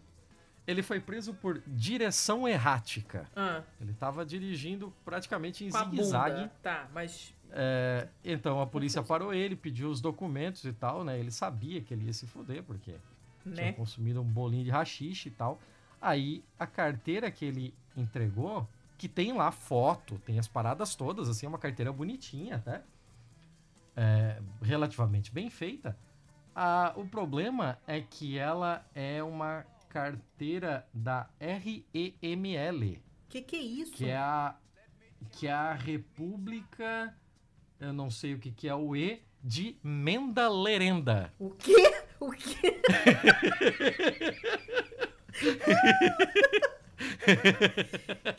ele 0.66 0.82
foi 0.82 1.00
preso 1.00 1.34
por 1.34 1.60
direção 1.66 2.46
errática. 2.46 3.28
Ah, 3.34 3.62
Ele 3.80 3.90
estava 3.90 4.24
dirigindo 4.24 4.92
praticamente 5.04 5.64
em 5.64 5.70
zigue-zague. 5.70 6.48
Tá, 6.62 6.88
mas... 6.94 7.34
É, 7.50 8.06
então 8.24 8.60
a 8.60 8.66
polícia 8.66 9.02
parou 9.02 9.34
ele, 9.34 9.56
pediu 9.56 9.90
os 9.90 10.00
documentos 10.00 10.64
e 10.64 10.72
tal, 10.72 11.02
né? 11.02 11.18
Ele 11.18 11.32
sabia 11.32 11.80
que 11.80 11.92
ele 11.92 12.04
ia 12.04 12.12
se 12.12 12.24
foder, 12.24 12.62
porque 12.62 12.94
tinha 13.42 13.54
Né? 13.54 13.72
consumido 13.72 14.20
um 14.20 14.24
bolinho 14.24 14.62
de 14.62 14.70
rachixe 14.70 15.28
e 15.28 15.32
tal. 15.32 15.58
Aí 16.00 16.44
a 16.56 16.68
carteira 16.68 17.28
que 17.32 17.44
ele 17.44 17.74
entregou, 17.96 18.68
que 18.96 19.08
tem 19.08 19.32
lá 19.32 19.50
foto, 19.50 20.20
tem 20.24 20.38
as 20.38 20.46
paradas 20.46 20.94
todas, 20.94 21.28
assim, 21.28 21.46
é 21.46 21.48
uma 21.48 21.58
carteira 21.58 21.92
bonitinha 21.92 22.56
até. 22.56 22.80
É, 24.02 24.40
relativamente 24.62 25.30
bem 25.30 25.50
feita. 25.50 25.94
O 26.96 27.04
problema 27.04 27.78
é 27.86 28.00
que 28.00 28.38
ela 28.38 28.82
é 28.94 29.22
uma 29.22 29.66
carteira 29.90 30.86
da 30.92 31.28
REML, 31.38 32.98
Que 33.28 33.42
que 33.42 33.56
é 33.56 33.60
isso? 33.60 33.92
que 33.92 34.08
é 34.08 34.16
a 34.16 34.56
que 35.32 35.46
é 35.46 35.52
a 35.52 35.74
República, 35.74 37.14
eu 37.78 37.92
não 37.92 38.10
sei 38.10 38.32
o 38.32 38.38
que 38.38 38.50
que 38.50 38.66
é 38.66 38.74
o 38.74 38.96
E 38.96 39.22
de 39.44 39.76
Mendalerenda. 39.82 41.30
O 41.38 41.50
quê? 41.50 41.92
O 42.18 42.30
quê? 42.30 42.80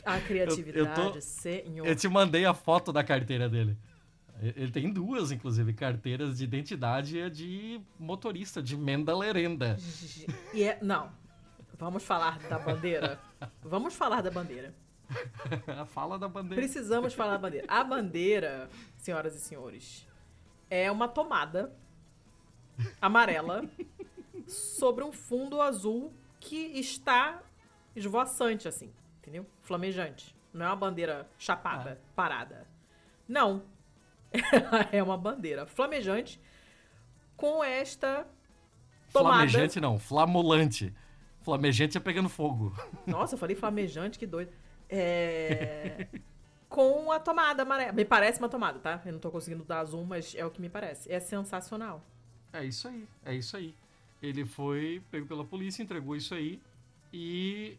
A 0.04 0.20
criatividade, 0.20 1.22
senhor. 1.22 1.86
Eu 1.86 1.96
te 1.96 2.08
mandei 2.08 2.44
a 2.44 2.54
foto 2.54 2.92
da 2.92 3.02
carteira 3.02 3.48
dele. 3.48 3.76
Ele 4.42 4.72
tem 4.72 4.92
duas, 4.92 5.30
inclusive, 5.30 5.72
carteiras 5.72 6.38
de 6.38 6.44
identidade 6.44 7.16
e 7.16 7.30
de 7.30 7.80
motorista, 7.98 8.60
de 8.60 8.76
Mendalerenda. 8.76 9.76
E 10.52 10.64
é, 10.64 10.78
não. 10.82 11.12
Vamos 11.78 12.02
falar 12.02 12.38
da 12.40 12.58
bandeira? 12.58 13.20
Vamos 13.62 13.94
falar 13.94 14.20
da 14.20 14.30
bandeira. 14.30 14.74
Fala 15.88 16.18
da 16.18 16.28
bandeira. 16.28 16.62
Precisamos 16.62 17.14
falar 17.14 17.32
da 17.32 17.38
bandeira. 17.38 17.66
A 17.68 17.84
bandeira, 17.84 18.68
senhoras 18.96 19.34
e 19.34 19.40
senhores, 19.40 20.06
é 20.70 20.90
uma 20.90 21.06
tomada 21.06 21.72
amarela 23.00 23.64
sobre 24.46 25.04
um 25.04 25.12
fundo 25.12 25.60
azul 25.60 26.12
que 26.40 26.56
está 26.78 27.42
esvoaçante, 27.94 28.66
assim, 28.66 28.92
entendeu? 29.18 29.46
Flamejante. 29.60 30.34
Não 30.52 30.66
é 30.66 30.68
uma 30.68 30.76
bandeira 30.76 31.28
chapada, 31.38 32.00
parada. 32.14 32.66
Não. 33.28 33.62
É 34.90 35.02
uma 35.02 35.16
bandeira 35.16 35.66
flamejante 35.66 36.40
com 37.36 37.62
esta 37.62 38.26
tomada. 39.12 39.36
Flamejante 39.36 39.80
não, 39.80 39.98
flamulante. 39.98 40.94
Flamejante 41.42 41.96
é 41.96 42.00
pegando 42.00 42.28
fogo. 42.28 42.72
Nossa, 43.06 43.34
eu 43.34 43.38
falei 43.38 43.56
flamejante, 43.56 44.18
que 44.18 44.26
doido. 44.26 44.52
É... 44.88 46.06
Com 46.68 47.12
a 47.12 47.20
tomada 47.20 47.64
amarela. 47.64 47.92
Me 47.92 48.02
parece 48.02 48.38
uma 48.38 48.48
tomada, 48.48 48.78
tá? 48.78 49.02
Eu 49.04 49.12
não 49.12 49.18
tô 49.18 49.30
conseguindo 49.30 49.62
dar 49.62 49.84
zoom, 49.84 50.04
mas 50.04 50.34
é 50.34 50.46
o 50.46 50.50
que 50.50 50.58
me 50.58 50.70
parece. 50.70 51.12
É 51.12 51.20
sensacional. 51.20 52.02
É 52.50 52.64
isso 52.64 52.88
aí, 52.88 53.06
é 53.26 53.34
isso 53.34 53.56
aí. 53.56 53.74
Ele 54.22 54.46
foi 54.46 55.02
pego 55.10 55.26
pela 55.26 55.44
polícia, 55.44 55.82
entregou 55.82 56.16
isso 56.16 56.34
aí 56.34 56.62
e 57.12 57.76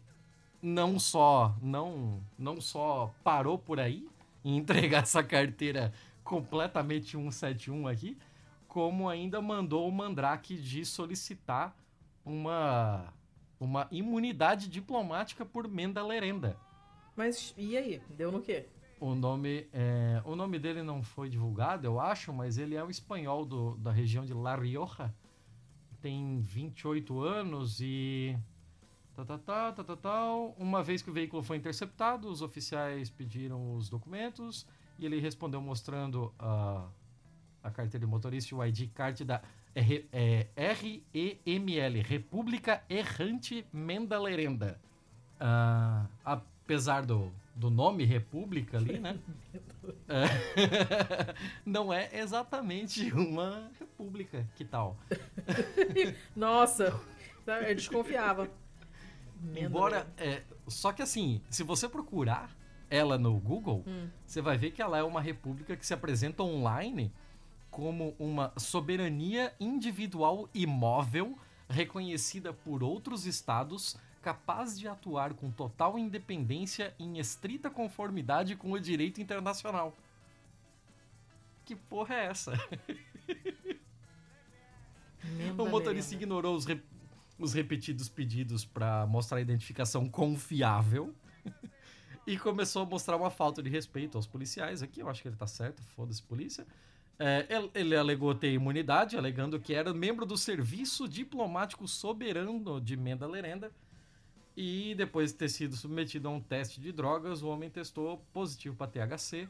não 0.62 0.98
só 0.98 1.54
não 1.60 2.22
não 2.38 2.60
só 2.60 3.12
parou 3.24 3.58
por 3.58 3.80
aí 3.80 4.08
em 4.44 4.56
entregar 4.58 5.02
essa 5.02 5.22
carteira 5.24 5.92
completamente 6.24 7.12
171 7.12 7.86
aqui, 7.86 8.18
como 8.66 9.08
ainda 9.08 9.40
mandou 9.40 9.86
o 9.86 9.92
Mandrake 9.92 10.56
de 10.56 10.84
solicitar 10.84 11.76
uma 12.24 13.12
uma 13.60 13.86
imunidade 13.90 14.68
diplomática 14.68 15.44
por 15.44 15.68
Mendalerenda. 15.68 16.58
Mas 17.16 17.54
e 17.56 17.76
aí? 17.76 18.02
Deu 18.10 18.32
no 18.32 18.42
quê? 18.42 18.66
O 19.00 19.14
nome, 19.14 19.66
é, 19.72 20.20
o 20.24 20.34
nome 20.34 20.58
dele 20.58 20.82
não 20.82 21.02
foi 21.02 21.28
divulgado, 21.28 21.86
eu 21.86 22.00
acho, 22.00 22.32
mas 22.32 22.58
ele 22.58 22.74
é 22.74 22.84
um 22.84 22.90
espanhol 22.90 23.44
do, 23.44 23.76
da 23.76 23.90
região 23.90 24.24
de 24.24 24.34
La 24.34 24.56
Rioja. 24.56 25.14
Tem 26.00 26.40
28 26.40 27.20
anos 27.20 27.80
e. 27.80 28.36
Tá, 29.14 29.24
tá, 29.24 29.38
tá, 29.38 29.72
tá, 29.72 29.84
tá, 29.84 29.96
tá. 29.96 30.32
Uma 30.58 30.82
vez 30.82 31.00
que 31.00 31.10
o 31.10 31.12
veículo 31.12 31.42
foi 31.42 31.56
interceptado, 31.56 32.28
os 32.28 32.42
oficiais 32.42 33.08
pediram 33.08 33.74
os 33.76 33.88
documentos 33.88 34.66
e 34.98 35.06
ele 35.06 35.20
respondeu 35.20 35.60
mostrando 35.60 36.32
a, 36.38 36.86
a 37.62 37.70
carteira 37.70 38.04
de 38.04 38.10
motorista 38.10 38.54
e 38.54 38.58
o 38.58 38.64
ID 38.64 38.90
card 38.94 39.24
da 39.24 39.42
é, 39.74 40.04
é, 40.12 40.72
REML, 40.72 42.02
República 42.02 42.82
Errante 42.88 43.66
Mendalerenda. 43.72 44.80
Uh, 45.34 46.08
apesar 46.24 47.04
do, 47.04 47.32
do 47.54 47.70
nome 47.70 48.04
República 48.04 48.78
ali, 48.78 48.98
né? 48.98 49.18
É, 50.08 51.34
não 51.66 51.92
é 51.92 52.08
exatamente 52.12 53.12
uma 53.12 53.70
república, 53.78 54.46
que 54.54 54.64
tal? 54.64 54.96
Nossa, 56.34 56.98
eu 57.66 57.74
desconfiava. 57.74 58.48
Embora, 59.56 60.06
é, 60.16 60.42
só 60.68 60.92
que 60.92 61.02
assim, 61.02 61.42
se 61.50 61.62
você 61.62 61.88
procurar 61.88 62.50
ela 62.90 63.18
no 63.18 63.38
Google, 63.38 63.84
hum. 63.86 64.08
você 64.24 64.40
vai 64.40 64.56
ver 64.56 64.70
que 64.70 64.82
ela 64.82 64.98
é 64.98 65.02
uma 65.02 65.20
república 65.20 65.76
que 65.76 65.86
se 65.86 65.94
apresenta 65.94 66.42
online 66.42 67.12
como 67.70 68.14
uma 68.18 68.52
soberania 68.56 69.52
individual 69.58 70.48
imóvel 70.54 71.36
reconhecida 71.68 72.52
por 72.52 72.82
outros 72.82 73.26
estados 73.26 73.96
capaz 74.22 74.78
de 74.78 74.88
atuar 74.88 75.34
com 75.34 75.50
total 75.50 75.98
independência 75.98 76.94
em 76.98 77.18
estrita 77.18 77.68
conformidade 77.68 78.56
com 78.56 78.72
o 78.72 78.80
direito 78.80 79.20
internacional. 79.20 79.94
Que 81.64 81.76
porra 81.76 82.14
é 82.14 82.26
essa? 82.26 82.52
o 85.58 85.66
motorista 85.66 86.14
ignorou 86.14 86.54
os, 86.54 86.64
re 86.64 86.80
os 87.38 87.52
repetidos 87.52 88.08
pedidos 88.08 88.64
para 88.64 89.06
mostrar 89.06 89.38
a 89.38 89.40
identificação 89.40 90.08
confiável 90.08 91.14
e 92.26 92.38
começou 92.38 92.82
a 92.82 92.86
mostrar 92.86 93.16
uma 93.16 93.30
falta 93.30 93.62
de 93.62 93.68
respeito 93.68 94.16
aos 94.16 94.26
policiais. 94.26 94.82
Aqui 94.82 95.00
eu 95.00 95.08
acho 95.08 95.22
que 95.22 95.28
ele 95.28 95.36
tá 95.36 95.46
certo, 95.46 95.82
foda-se 95.82 96.22
polícia. 96.22 96.66
É, 97.18 97.46
ele, 97.48 97.70
ele, 97.74 97.96
alegou 97.96 98.34
ter 98.34 98.52
imunidade, 98.52 99.16
alegando 99.16 99.60
que 99.60 99.72
era 99.72 99.94
membro 99.94 100.26
do 100.26 100.36
Serviço 100.36 101.08
Diplomático 101.08 101.86
Soberano 101.86 102.80
de 102.80 102.96
Menda 102.96 103.26
Lerenda 103.26 103.70
e 104.56 104.94
depois 104.96 105.32
de 105.32 105.38
ter 105.38 105.48
sido 105.48 105.76
submetido 105.76 106.28
a 106.28 106.30
um 106.30 106.40
teste 106.40 106.80
de 106.80 106.92
drogas, 106.92 107.42
o 107.42 107.48
homem 107.48 107.68
testou 107.68 108.18
positivo 108.32 108.76
para 108.76 108.86
THC 108.86 109.48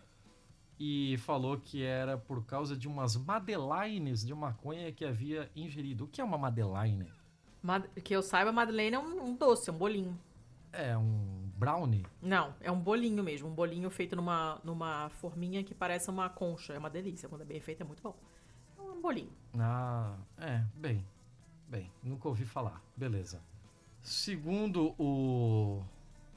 e 0.78 1.16
falou 1.18 1.58
que 1.58 1.82
era 1.82 2.16
por 2.16 2.44
causa 2.44 2.76
de 2.76 2.88
umas 2.88 3.16
Madelines 3.16 4.24
de 4.24 4.34
maconha 4.34 4.90
que 4.92 5.04
havia 5.04 5.50
ingerido. 5.54 6.04
O 6.04 6.08
que 6.08 6.20
é 6.20 6.24
uma 6.24 6.38
Madeline? 6.38 7.06
Mad 7.62 7.84
que 8.02 8.14
eu 8.14 8.22
saiba, 8.22 8.52
Madeleine 8.52 8.96
é 8.96 8.98
um, 8.98 9.24
um, 9.24 9.36
doce, 9.36 9.70
um 9.70 9.74
bolinho. 9.74 10.18
É 10.72 10.96
um 10.96 11.43
brownie? 11.56 12.06
Não, 12.20 12.54
é 12.60 12.70
um 12.70 12.80
bolinho 12.80 13.22
mesmo. 13.22 13.48
Um 13.48 13.54
bolinho 13.54 13.90
feito 13.90 14.14
numa, 14.16 14.60
numa 14.64 15.08
forminha 15.10 15.62
que 15.62 15.74
parece 15.74 16.10
uma 16.10 16.28
concha. 16.28 16.72
É 16.72 16.78
uma 16.78 16.90
delícia. 16.90 17.28
Quando 17.28 17.42
é 17.42 17.44
bem 17.44 17.60
feito, 17.60 17.82
é 17.82 17.84
muito 17.84 18.02
bom. 18.02 18.16
É 18.78 18.82
um 18.82 19.00
bolinho. 19.00 19.32
Ah, 19.58 20.16
é. 20.38 20.64
Bem. 20.74 21.04
Bem, 21.68 21.90
nunca 22.02 22.28
ouvi 22.28 22.44
falar. 22.44 22.82
Beleza. 22.96 23.40
Segundo 24.02 24.94
o, 24.98 25.82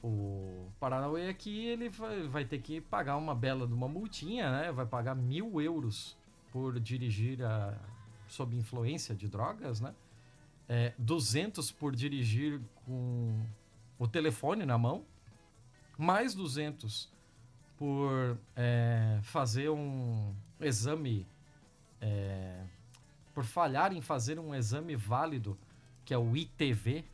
o 0.02 0.68
Paranauê 0.80 1.28
aqui, 1.28 1.66
ele 1.66 1.88
vai, 1.88 2.26
vai 2.26 2.44
ter 2.44 2.58
que 2.60 2.80
pagar 2.80 3.16
uma 3.16 3.34
bela 3.34 3.66
de 3.66 3.74
uma 3.74 3.88
multinha, 3.88 4.50
né? 4.50 4.72
Vai 4.72 4.86
pagar 4.86 5.14
mil 5.14 5.60
euros 5.60 6.16
por 6.50 6.80
dirigir 6.80 7.44
a, 7.44 7.78
sob 8.26 8.56
influência 8.56 9.14
de 9.14 9.28
drogas, 9.28 9.80
né? 9.80 9.94
É, 10.68 10.92
200 10.98 11.70
por 11.72 11.94
dirigir 11.94 12.60
com 12.84 13.42
o 13.98 14.06
telefone 14.06 14.64
na 14.64 14.78
mão, 14.78 15.04
mais 15.96 16.34
200 16.34 17.10
por 17.76 18.38
é, 18.56 19.18
fazer 19.22 19.68
um 19.70 20.34
exame, 20.60 21.26
é, 22.00 22.64
por 23.34 23.44
falhar 23.44 23.92
em 23.92 24.00
fazer 24.00 24.38
um 24.38 24.54
exame 24.54 24.94
válido, 24.96 25.58
que 26.04 26.14
é 26.14 26.18
o 26.18 26.36
ITV, 26.36 27.04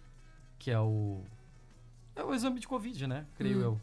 que 0.59 0.71
é 0.71 0.79
o. 0.79 1.23
É 2.17 2.23
o 2.23 2.33
exame 2.33 2.61
de 2.61 2.69
Covid, 2.69 3.07
né? 3.07 3.27
Creio 3.37 3.59
hum, 3.59 3.63
eu. 3.63 3.81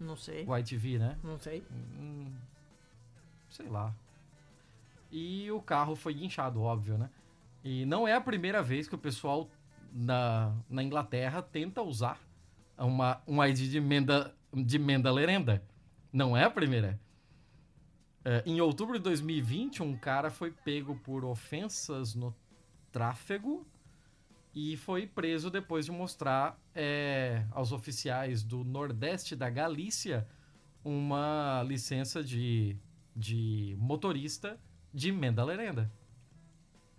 Não 0.00 0.16
sei. 0.16 0.44
O 0.46 0.56
ITV, 0.56 0.98
né? 0.98 1.18
Não 1.22 1.38
sei. 1.38 1.62
Hum, 1.70 2.32
sei 3.50 3.68
lá. 3.68 3.94
E 5.12 5.50
o 5.50 5.60
carro 5.60 5.94
foi 5.94 6.14
guinchado, 6.14 6.62
óbvio, 6.62 6.98
né? 6.98 7.10
E 7.62 7.84
não 7.86 8.06
é 8.06 8.14
a 8.14 8.20
primeira 8.20 8.62
vez 8.62 8.88
que 8.88 8.94
o 8.94 8.98
pessoal 8.98 9.48
na, 9.92 10.54
na 10.68 10.82
Inglaterra 10.82 11.42
tenta 11.42 11.82
usar 11.82 12.25
uma, 12.84 13.22
um 13.26 13.42
ID 13.44 13.70
de 13.70 13.78
emenda, 13.78 14.34
de 14.52 14.76
emenda 14.76 15.10
lerenda. 15.10 15.62
Não 16.12 16.36
é 16.36 16.44
a 16.44 16.50
primeira. 16.50 17.00
É, 18.24 18.42
em 18.44 18.60
outubro 18.60 18.98
de 18.98 19.04
2020, 19.04 19.82
um 19.82 19.96
cara 19.96 20.30
foi 20.30 20.50
pego 20.50 20.96
por 20.96 21.24
ofensas 21.24 22.14
no 22.14 22.34
tráfego 22.90 23.66
e 24.54 24.76
foi 24.76 25.06
preso 25.06 25.50
depois 25.50 25.84
de 25.84 25.92
mostrar 25.92 26.58
é, 26.74 27.44
aos 27.50 27.72
oficiais 27.72 28.42
do 28.42 28.64
Nordeste 28.64 29.36
da 29.36 29.50
Galícia 29.50 30.26
uma 30.82 31.62
licença 31.66 32.24
de, 32.24 32.76
de 33.14 33.76
motorista 33.78 34.58
de 34.94 35.10
emenda 35.10 35.44
lerenda. 35.44 35.92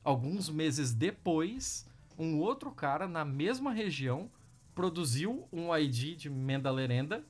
Alguns 0.03 0.49
meses 0.49 0.93
depois, 0.93 1.89
um 2.17 2.37
outro 2.37 2.71
cara 2.71 3.07
na 3.07 3.25
mesma 3.25 3.73
região 3.73 4.29
produziu 4.77 5.47
um 5.51 5.75
ID 5.75 6.15
de 6.15 6.27
emenda 6.27 6.69
lerenda 6.69 7.23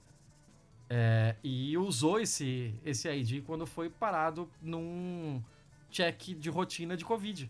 é, 0.90 1.34
e 1.42 1.78
usou 1.78 2.20
esse, 2.20 2.76
esse 2.84 3.10
ID 3.10 3.42
quando 3.46 3.66
foi 3.66 3.90
parado 3.90 4.52
num 4.62 5.42
check 5.90 6.38
de 6.38 6.50
rotina 6.50 6.98
de 6.98 7.06
Covid. 7.06 7.50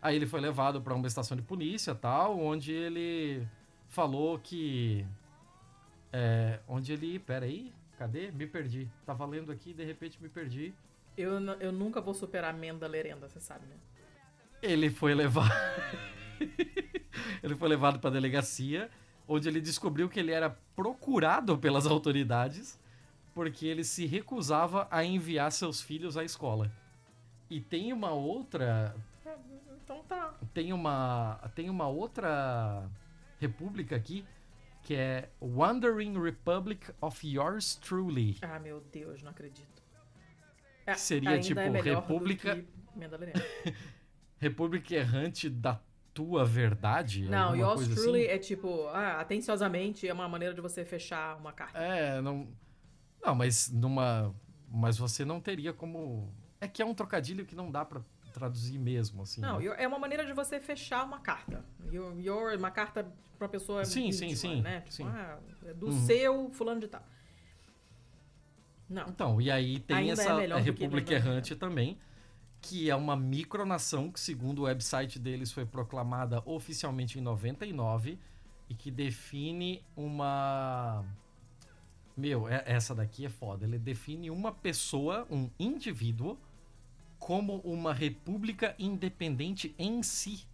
Aí 0.00 0.14
ele 0.14 0.24
foi 0.24 0.40
levado 0.40 0.80
para 0.80 0.94
uma 0.94 1.08
estação 1.08 1.36
de 1.36 1.42
polícia 1.42 1.96
tal, 1.96 2.38
onde 2.38 2.70
ele 2.70 3.44
falou 3.88 4.38
que. 4.38 5.04
É, 6.12 6.60
onde 6.68 6.92
ele. 6.92 7.18
Pera 7.18 7.44
aí, 7.44 7.74
cadê? 7.98 8.30
Me 8.30 8.46
perdi. 8.46 8.88
Tava 9.04 9.24
tá 9.24 9.30
lendo 9.30 9.50
aqui 9.50 9.74
de 9.74 9.84
repente 9.84 10.22
me 10.22 10.28
perdi. 10.28 10.72
Eu, 11.18 11.32
eu 11.58 11.72
nunca 11.72 12.00
vou 12.00 12.14
superar 12.14 12.54
a 12.54 12.56
Menda 12.56 12.86
Lerenda, 12.86 13.28
você 13.28 13.40
sabe, 13.40 13.66
né? 13.66 13.74
Ele 14.62 14.90
foi 14.90 15.14
levado. 15.14 15.52
ele 17.42 17.54
foi 17.54 17.68
levado 17.68 17.98
para 17.98 18.10
delegacia, 18.10 18.90
onde 19.28 19.48
ele 19.48 19.60
descobriu 19.60 20.08
que 20.08 20.18
ele 20.18 20.32
era 20.32 20.50
procurado 20.74 21.56
pelas 21.56 21.86
autoridades 21.86 22.78
porque 23.34 23.66
ele 23.66 23.84
se 23.84 24.06
recusava 24.06 24.88
a 24.90 25.04
enviar 25.04 25.52
seus 25.52 25.80
filhos 25.80 26.16
à 26.16 26.24
escola. 26.24 26.70
E 27.48 27.60
tem 27.60 27.92
uma 27.92 28.10
outra 28.10 28.94
então 29.86 30.02
tá. 30.02 30.34
Tem 30.52 30.72
uma, 30.72 31.38
tem 31.54 31.70
uma 31.70 31.86
outra 31.86 32.90
república 33.38 33.94
aqui 33.94 34.26
que 34.82 34.94
é 34.94 35.28
Wandering 35.40 36.20
Republic 36.20 36.92
of 37.00 37.26
Yours 37.26 37.76
Truly. 37.76 38.36
Ah, 38.42 38.58
meu 38.58 38.80
Deus, 38.92 39.22
não 39.22 39.30
acredito. 39.30 39.82
É, 40.84 40.94
seria 40.94 41.38
tipo 41.38 41.60
é 41.60 41.80
República. 41.80 42.64
República 44.38 44.94
Errante 44.94 45.48
da 45.48 45.80
tua 46.12 46.44
verdade? 46.44 47.28
Não, 47.28 47.54
Yours 47.54 47.88
Truly 47.88 48.22
assim? 48.22 48.30
é 48.30 48.38
tipo, 48.38 48.88
ah, 48.88 49.20
atenciosamente 49.20 50.08
é 50.08 50.12
uma 50.12 50.28
maneira 50.28 50.54
de 50.54 50.60
você 50.60 50.84
fechar 50.84 51.36
uma 51.36 51.52
carta. 51.52 51.78
É, 51.78 52.20
não. 52.20 52.48
Não, 53.22 53.34
mas 53.34 53.70
numa. 53.70 54.34
Mas 54.68 54.98
você 54.98 55.24
não 55.24 55.40
teria 55.40 55.72
como. 55.72 56.32
É 56.60 56.66
que 56.66 56.80
é 56.80 56.84
um 56.84 56.94
trocadilho 56.94 57.44
que 57.44 57.54
não 57.54 57.70
dá 57.70 57.84
pra 57.84 58.00
traduzir 58.32 58.78
mesmo, 58.78 59.22
assim. 59.22 59.40
Não, 59.40 59.58
né? 59.58 59.74
é 59.78 59.86
uma 59.86 59.98
maneira 59.98 60.24
de 60.24 60.32
você 60.32 60.60
fechar 60.60 61.04
uma 61.04 61.20
carta. 61.20 61.64
Your, 61.90 62.18
your 62.20 62.56
uma 62.56 62.70
carta 62.70 63.04
para 63.38 63.46
uma 63.46 63.50
pessoa 63.50 63.84
sim, 63.84 64.08
íntima, 64.08 64.30
sim, 64.30 64.34
sim, 64.34 64.62
né? 64.62 64.80
Tipo, 64.80 64.92
sim. 64.92 65.04
Ah, 65.04 65.38
é 65.66 65.74
do 65.74 65.86
uhum. 65.86 66.06
seu 66.06 66.50
fulano 66.50 66.80
de 66.80 66.88
tal. 66.88 67.02
Não. 68.88 69.08
Então, 69.08 69.40
e 69.40 69.50
aí 69.50 69.80
tem 69.80 69.96
Ainda 69.96 70.12
essa 70.12 70.42
é 70.42 70.60
República 70.60 71.14
Errante 71.14 71.56
também, 71.56 71.98
que 72.68 72.90
é 72.90 72.96
uma 72.96 73.14
micronação 73.14 74.10
que, 74.10 74.18
segundo 74.18 74.60
o 74.60 74.62
website 74.62 75.20
deles, 75.20 75.52
foi 75.52 75.64
proclamada 75.64 76.42
oficialmente 76.44 77.16
em 77.16 77.22
99 77.22 78.18
e 78.68 78.74
que 78.74 78.90
define 78.90 79.82
uma. 79.96 81.04
Meu, 82.16 82.48
é, 82.48 82.64
essa 82.66 82.92
daqui 82.92 83.24
é 83.24 83.28
foda. 83.28 83.64
Ele 83.64 83.78
define 83.78 84.30
uma 84.30 84.50
pessoa, 84.50 85.26
um 85.30 85.48
indivíduo, 85.60 86.36
como 87.20 87.58
uma 87.58 87.94
república 87.94 88.74
independente 88.80 89.72
em 89.78 90.02
si 90.02 90.44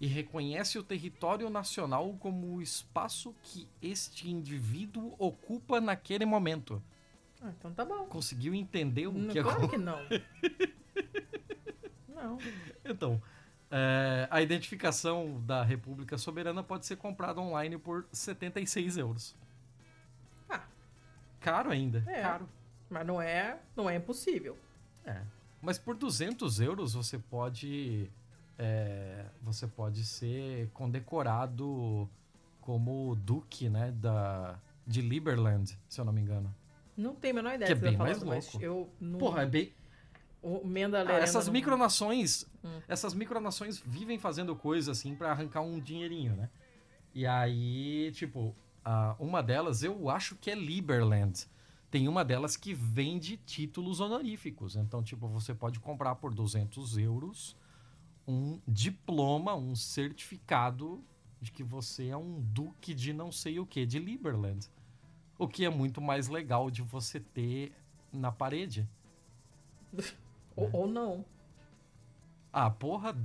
e 0.00 0.06
reconhece 0.06 0.78
o 0.78 0.82
território 0.82 1.50
nacional 1.50 2.16
como 2.18 2.54
o 2.54 2.62
espaço 2.62 3.34
que 3.42 3.68
este 3.82 4.30
indivíduo 4.30 5.14
ocupa 5.18 5.80
naquele 5.82 6.24
momento. 6.24 6.82
Ah, 7.42 7.52
então 7.58 7.72
tá 7.74 7.84
bom. 7.84 8.06
Conseguiu 8.06 8.54
entender 8.54 9.06
o 9.06 9.12
Não, 9.12 9.32
que 9.34 9.42
claro 9.42 9.66
aconteceu? 9.66 9.78
que 9.78 9.84
não. 9.84 9.98
não. 12.22 12.38
Então, 12.84 13.20
é, 13.70 14.26
a 14.30 14.40
identificação 14.42 15.40
da 15.46 15.62
República 15.62 16.16
Soberana 16.18 16.62
pode 16.62 16.86
ser 16.86 16.96
comprada 16.96 17.40
online 17.40 17.78
por 17.78 18.06
76 18.12 18.96
euros. 18.98 19.34
Ah, 20.48 20.62
Caro 21.40 21.70
ainda. 21.70 22.04
É. 22.06 22.22
Caro. 22.22 22.48
mas 22.90 23.06
não 23.06 23.20
é, 23.20 23.58
não 23.76 23.88
é 23.88 23.96
impossível. 23.96 24.56
É. 25.04 25.20
Mas 25.60 25.78
por 25.78 25.96
200 25.96 26.60
euros 26.60 26.94
você 26.94 27.18
pode. 27.18 28.10
é, 28.58 29.24
você 29.40 29.66
pode 29.66 30.04
ser 30.04 30.68
condecorado 30.74 32.08
como 32.60 33.14
Duque, 33.16 33.68
né? 33.68 33.92
Da, 33.92 34.58
de 34.86 35.00
Liberland, 35.00 35.76
se 35.88 36.00
eu 36.00 36.04
não 36.04 36.12
me 36.12 36.20
engano. 36.20 36.52
Não 36.96 37.14
tenho 37.14 37.34
a 37.34 37.36
menor 37.36 37.54
ideia 37.54 37.66
Que 37.66 37.72
é 37.72 37.76
você 37.76 37.80
bem 37.82 37.96
tá 37.96 38.04
mais 38.04 38.18
falando, 38.18 38.34
mas 38.34 38.52
louco. 38.52 38.64
eu 38.64 38.90
não. 39.00 39.18
Porra, 39.18 39.42
é 39.42 39.46
bem. 39.46 39.72
O 40.42 40.66
Menda 40.66 41.04
Ah, 41.08 41.18
essas 41.20 41.46
não- 41.46 41.52
micronações, 41.52 42.44
Hum. 42.64 42.80
essas 42.88 43.14
micronações 43.14 43.78
vivem 43.78 44.18
fazendo 44.18 44.56
coisa 44.56 44.90
assim 44.90 45.14
pra 45.14 45.30
arrancar 45.30 45.60
um 45.62 45.78
dinheirinho, 45.78 46.34
né? 46.34 46.50
E 47.14 47.24
aí, 47.26 48.10
tipo, 48.12 48.54
uma 49.20 49.40
delas 49.42 49.82
eu 49.84 50.10
acho 50.10 50.34
que 50.36 50.50
é 50.50 50.54
Liberland. 50.54 51.46
Tem 51.90 52.08
uma 52.08 52.24
delas 52.24 52.56
que 52.56 52.74
vende 52.74 53.36
títulos 53.36 54.00
honoríficos. 54.00 54.74
Então, 54.76 55.02
tipo, 55.02 55.28
você 55.28 55.54
pode 55.54 55.78
comprar 55.78 56.16
por 56.16 56.34
200 56.34 56.96
euros 56.98 57.54
um 58.26 58.58
diploma, 58.66 59.54
um 59.54 59.76
certificado 59.76 61.04
de 61.40 61.52
que 61.52 61.62
você 61.62 62.08
é 62.08 62.16
um 62.16 62.40
duque 62.40 62.94
de 62.94 63.12
não 63.12 63.30
sei 63.30 63.60
o 63.60 63.66
que, 63.66 63.84
de 63.86 63.98
Liberland. 63.98 64.66
O 65.38 65.46
que 65.46 65.64
é 65.64 65.68
muito 65.70 66.00
mais 66.00 66.28
legal 66.28 66.70
de 66.70 66.82
você 66.82 67.20
ter 67.20 67.72
na 68.12 68.32
parede. 68.32 68.88
Ou, 70.56 70.70
ou 70.72 70.86
não. 70.86 71.24
Ah, 72.52 72.70
porra. 72.70 73.16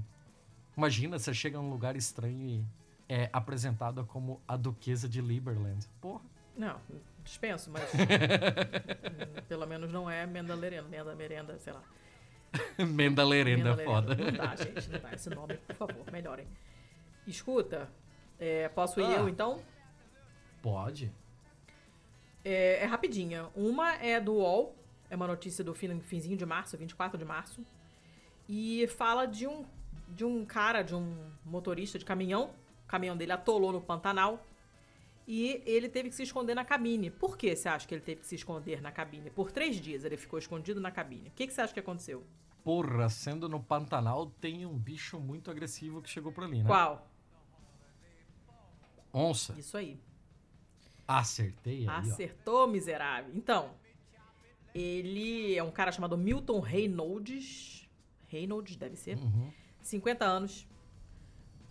Imagina, 0.75 1.17
você 1.17 1.33
chega 1.33 1.57
num 1.57 1.69
lugar 1.69 1.95
estranho 1.95 2.45
e 2.45 2.65
é 3.09 3.29
apresentada 3.33 4.03
como 4.03 4.41
a 4.47 4.55
Duquesa 4.55 5.07
de 5.09 5.21
Liberland. 5.21 5.85
Porra. 5.99 6.23
Não, 6.55 6.79
dispenso, 7.23 7.69
mas. 7.71 7.83
hum, 7.93 9.41
pelo 9.47 9.65
menos 9.67 9.91
não 9.91 10.09
é 10.09 10.25
Menda 10.25 10.55
Lerenda, 10.55 10.87
Menda 10.87 11.15
Merenda, 11.15 11.59
sei 11.59 11.73
lá. 11.73 11.83
Menda 12.87 13.23
Lerenda, 13.23 13.71
Menda 13.71 13.83
foda. 13.83 14.15
Não 14.15 14.31
dá, 14.31 14.55
gente, 14.55 14.89
não 14.89 14.99
dá 14.99 15.13
esse 15.13 15.29
nome, 15.29 15.57
por 15.57 15.75
favor, 15.75 16.11
melhorem. 16.11 16.47
Escuta, 17.25 17.89
é, 18.39 18.69
posso 18.69 18.99
ir 19.01 19.05
Ah. 19.05 19.13
eu 19.17 19.29
então? 19.29 19.61
Pode. 20.61 21.11
É, 22.43 22.83
é 22.83 22.85
rapidinha. 22.85 23.47
Uma 23.55 23.95
é 23.95 24.19
do 24.19 24.35
UOL, 24.35 24.75
é 25.09 25.15
uma 25.15 25.27
notícia 25.27 25.63
do 25.63 25.73
finzinho 25.73 26.37
de 26.37 26.45
março, 26.45 26.77
24 26.77 27.17
de 27.17 27.25
março. 27.25 27.65
E 28.47 28.87
fala 28.87 29.25
de 29.25 29.47
um, 29.47 29.65
de 30.09 30.23
um 30.25 30.45
cara, 30.45 30.81
de 30.81 30.95
um 30.95 31.31
motorista 31.45 31.97
de 31.97 32.05
caminhão. 32.05 32.51
O 32.85 32.87
caminhão 32.87 33.15
dele 33.15 33.31
atolou 33.31 33.71
no 33.71 33.81
Pantanal. 33.81 34.45
E 35.27 35.61
ele 35.65 35.89
teve 35.89 36.09
que 36.09 36.15
se 36.15 36.23
esconder 36.23 36.55
na 36.55 36.63
cabine. 36.63 37.11
Por 37.11 37.37
que 37.37 37.53
você 37.53 37.67
acha 37.67 37.85
que 37.85 37.93
ele 37.93 38.01
teve 38.01 38.21
que 38.21 38.27
se 38.27 38.35
esconder 38.35 38.81
na 38.81 38.91
cabine? 38.91 39.29
Por 39.29 39.51
três 39.51 39.75
dias 39.75 40.05
ele 40.05 40.15
ficou 40.15 40.39
escondido 40.39 40.79
na 40.79 40.89
cabine. 40.89 41.27
O 41.27 41.31
que, 41.31 41.45
que 41.45 41.53
você 41.53 41.61
acha 41.61 41.73
que 41.73 41.79
aconteceu? 41.81 42.23
Porra, 42.63 43.09
sendo 43.09 43.49
no 43.49 43.61
Pantanal, 43.61 44.27
tem 44.41 44.65
um 44.65 44.77
bicho 44.77 45.19
muito 45.19 45.51
agressivo 45.51 46.01
que 46.01 46.09
chegou 46.09 46.31
por 46.31 46.45
ali, 46.45 46.63
né? 46.63 46.67
Qual? 46.67 47.09
Onça. 49.13 49.53
Isso 49.57 49.75
aí. 49.77 49.99
Acertei 51.07 51.87
aí, 51.87 51.89
Acertou, 51.89 52.67
miserável. 52.67 53.31
Então, 53.33 53.71
ele 54.79 55.55
é 55.57 55.63
um 55.63 55.71
cara 55.71 55.91
chamado 55.91 56.17
Milton 56.17 56.59
Reynolds. 56.59 57.89
Reynolds, 58.27 58.75
deve 58.75 58.95
ser. 58.95 59.17
Uhum. 59.17 59.51
50 59.81 60.25
anos. 60.25 60.67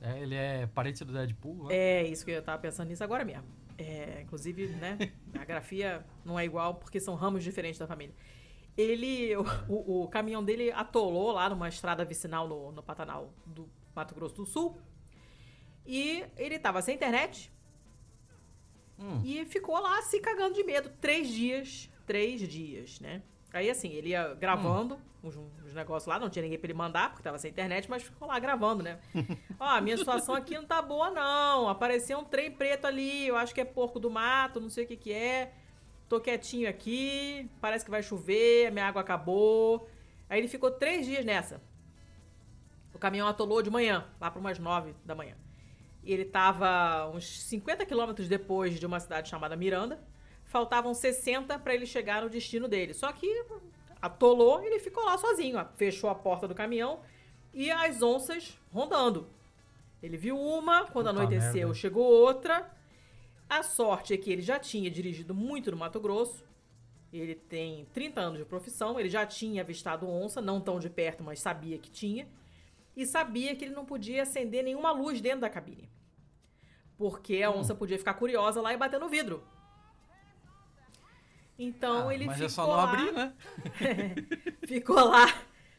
É, 0.00 0.18
ele 0.20 0.34
é 0.34 0.66
parente 0.66 1.04
do 1.04 1.12
Deadpool, 1.12 1.68
né? 1.68 1.74
É 1.76 2.02
isso 2.07 2.24
que 2.24 2.30
eu 2.30 2.42
tava 2.42 2.59
pensando 2.61 2.88
nisso 2.88 3.04
agora 3.04 3.24
mesmo. 3.24 3.44
É, 3.78 4.22
inclusive, 4.22 4.68
né, 4.68 4.96
a 5.38 5.44
grafia 5.44 6.04
não 6.24 6.38
é 6.38 6.44
igual 6.46 6.74
porque 6.76 6.98
são 6.98 7.14
ramos 7.14 7.44
diferentes 7.44 7.78
da 7.78 7.86
família. 7.86 8.14
Ele, 8.76 9.34
o, 9.36 9.42
o- 9.68 10.02
o 10.04 10.09
caminhão 10.09 10.42
dele 10.44 10.70
atolou 10.72 11.32
lá 11.32 11.48
numa 11.48 11.68
estrada 11.68 12.04
vicinal 12.04 12.46
no, 12.48 12.72
no 12.72 12.82
Pantanal 12.82 13.32
do 13.46 13.68
Mato 13.94 14.14
Grosso 14.14 14.34
do 14.36 14.46
Sul. 14.46 14.78
E 15.86 16.24
ele 16.36 16.59
tava 16.59 16.80
sem 16.82 16.94
internet 16.94 17.52
Hum. 18.98 19.20
e 19.24 19.44
ficou 19.44 19.78
lá 19.78 20.00
se 20.02 20.20
cagando 20.20 20.54
de 20.54 20.64
medo. 20.64 20.88
Três 21.00 21.28
dias. 21.28 21.90
Três 22.07 22.40
dias, 22.48 23.00
né? 23.00 23.22
Aí 23.52 23.70
assim, 23.70 23.90
ele 23.92 24.11
ia 24.11 24.34
gravando 24.34 24.98
uns, 25.22 25.36
uns 25.36 25.74
negócios 25.74 26.07
lá, 26.07 26.18
não 26.18 26.28
tinha 26.28 26.42
ninguém 26.42 26.59
pra 26.59 26.66
ele 26.66 26.74
mandar, 26.74 27.11
porque 27.11 27.22
tava 27.22 27.38
sem 27.38 27.50
internet, 27.50 27.88
mas 27.90 28.02
ficou 28.02 28.28
lá 28.28 28.38
gravando, 28.38 28.82
né? 28.82 28.98
Ó, 29.59 29.64
a 29.64 29.80
minha 29.80 29.96
situação 29.96 30.34
aqui 30.34 30.54
não 30.54 30.64
tá 30.64 30.80
boa, 30.80 31.11
não. 31.11 31.68
Apareceu 31.68 32.18
um 32.18 32.24
trem 32.24 32.50
preto 32.50 32.86
ali, 32.86 33.26
eu 33.26 33.36
acho 33.36 33.54
que 33.54 33.61
é 33.61 33.64
porco 33.64 33.98
do 33.98 34.11
mato, 34.11 34.61
não 34.61 34.68
sei 34.68 34.84
o 34.84 34.86
que 34.86 34.96
que 34.96 35.12
é. 35.12 35.52
Tô 36.09 36.20
quietinho 36.20 36.68
aqui, 36.68 37.50
parece 37.61 37.84
que 37.84 37.90
vai 37.90 38.02
chover, 38.02 38.68
a 38.68 38.70
minha 38.70 38.86
água 38.86 39.00
acabou. 39.00 39.88
Aí 40.28 40.38
ele 40.38 40.48
ficou 40.48 40.70
três 40.70 41.04
dias 41.04 41.24
nessa. 41.24 41.61
O 42.94 42.98
caminhão 42.98 43.26
atolou 43.26 43.61
de 43.61 43.70
manhã, 43.70 44.07
lá 44.20 44.30
para 44.30 44.40
umas 44.40 44.59
nove 44.59 44.94
da 45.04 45.14
manhã. 45.14 45.34
E 46.02 46.12
ele 46.12 46.24
tava 46.24 47.11
uns 47.12 47.42
50 47.42 47.84
quilômetros 47.84 48.28
depois 48.28 48.78
de 48.78 48.86
uma 48.86 49.00
cidade 49.00 49.28
chamada 49.28 49.57
Miranda. 49.57 50.00
Faltavam 50.57 50.94
60 50.94 51.59
para 51.59 51.74
ele 51.74 51.84
chegar 51.84 52.22
no 52.22 52.30
destino 52.30 52.66
dele. 52.66 52.94
Só 52.94 53.12
que 53.12 53.44
atolou 54.00 54.62
e 54.62 54.66
ele 54.66 54.78
ficou 54.78 55.04
lá 55.04 55.18
sozinho. 55.18 55.59
ó. 55.59 55.66
Fechou 55.76 56.09
a 56.09 56.14
porta 56.14 56.48
do 56.48 56.54
caminhão 56.54 57.00
e 57.52 57.70
as 57.70 58.00
onças 58.00 58.59
rondando. 58.72 59.28
Ele 60.02 60.16
viu 60.16 60.40
uma, 60.40 60.84
quando 60.86 61.09
Puta 61.09 61.20
anoiteceu, 61.20 61.68
merda. 61.68 61.74
chegou 61.74 62.07
outra. 62.07 62.74
A 63.46 63.62
sorte 63.62 64.14
é 64.14 64.16
que 64.16 64.32
ele 64.32 64.40
já 64.40 64.59
tinha 64.59 64.90
dirigido 64.90 65.34
muito 65.34 65.70
no 65.70 65.76
Mato 65.76 66.00
Grosso. 66.00 66.42
Ele 67.12 67.34
tem 67.34 67.84
30 67.92 68.18
anos 68.18 68.38
de 68.38 68.46
profissão, 68.46 68.98
ele 68.98 69.11
já 69.11 69.26
tinha 69.26 69.61
avistado 69.61 70.09
onça, 70.09 70.40
não 70.40 70.59
tão 70.59 70.78
de 70.80 70.88
perto, 70.88 71.22
mas 71.22 71.38
sabia 71.38 71.76
que 71.76 71.90
tinha. 71.90 72.26
E 72.96 73.04
sabia 73.04 73.54
que 73.54 73.62
ele 73.66 73.74
não 73.74 73.84
podia 73.84 74.22
acender 74.22 74.64
nenhuma 74.64 74.90
luz 74.90 75.20
dentro 75.20 75.40
da 75.42 75.50
cabine. 75.50 75.90
Porque 76.96 77.42
a 77.42 77.50
onça 77.50 77.74
podia 77.74 77.98
ficar 77.98 78.14
curiosa 78.14 78.62
lá 78.62 78.72
e 78.72 78.76
bater 78.78 78.98
no 78.98 79.07
vidro. 79.11 79.44
Então 81.59 82.09
Ah, 82.09 82.14
ele 82.14 82.26
mas 82.26 82.36
ficou 82.36 82.46
é 82.46 82.50
só 82.50 82.62
não 82.66 82.70
lá, 82.76 82.84
abrir, 82.84 83.12
né? 83.12 83.34
ficou 84.66 84.96
lá 85.09 85.26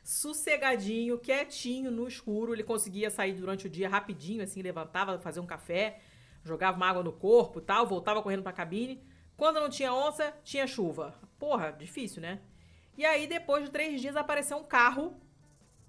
sossegadinho, 0.04 1.20
quietinho 1.20 1.92
no 1.92 2.08
escuro. 2.08 2.54
Ele 2.54 2.64
conseguia 2.64 3.10
sair 3.12 3.34
durante 3.34 3.68
o 3.68 3.70
dia 3.70 3.90
rapidinho, 3.90 4.42
assim, 4.42 4.62
levantava, 4.62 5.20
fazer 5.20 5.40
um 5.40 5.46
café, 5.46 6.00
jogava 6.44 6.78
uma 6.78 6.88
água 6.88 7.04
no 7.04 7.12
corpo, 7.12 7.60
e 7.60 7.62
tal, 7.62 7.86
voltava 7.86 8.22
correndo 8.22 8.42
pra 8.44 8.54
cabine. 8.54 9.04
Quando 9.36 9.60
não 9.60 9.70
tinha 9.70 9.94
onça, 9.94 10.34
tinha 10.44 10.66
chuva. 10.66 11.14
Porra, 11.38 11.72
difícil, 11.72 12.22
né? 12.22 12.40
E 12.98 13.06
aí 13.06 13.28
depois 13.28 13.66
de 13.66 13.70
três 13.70 14.02
dias 14.02 14.16
apareceu 14.16 14.58
um 14.58 14.64
carro 14.64 15.16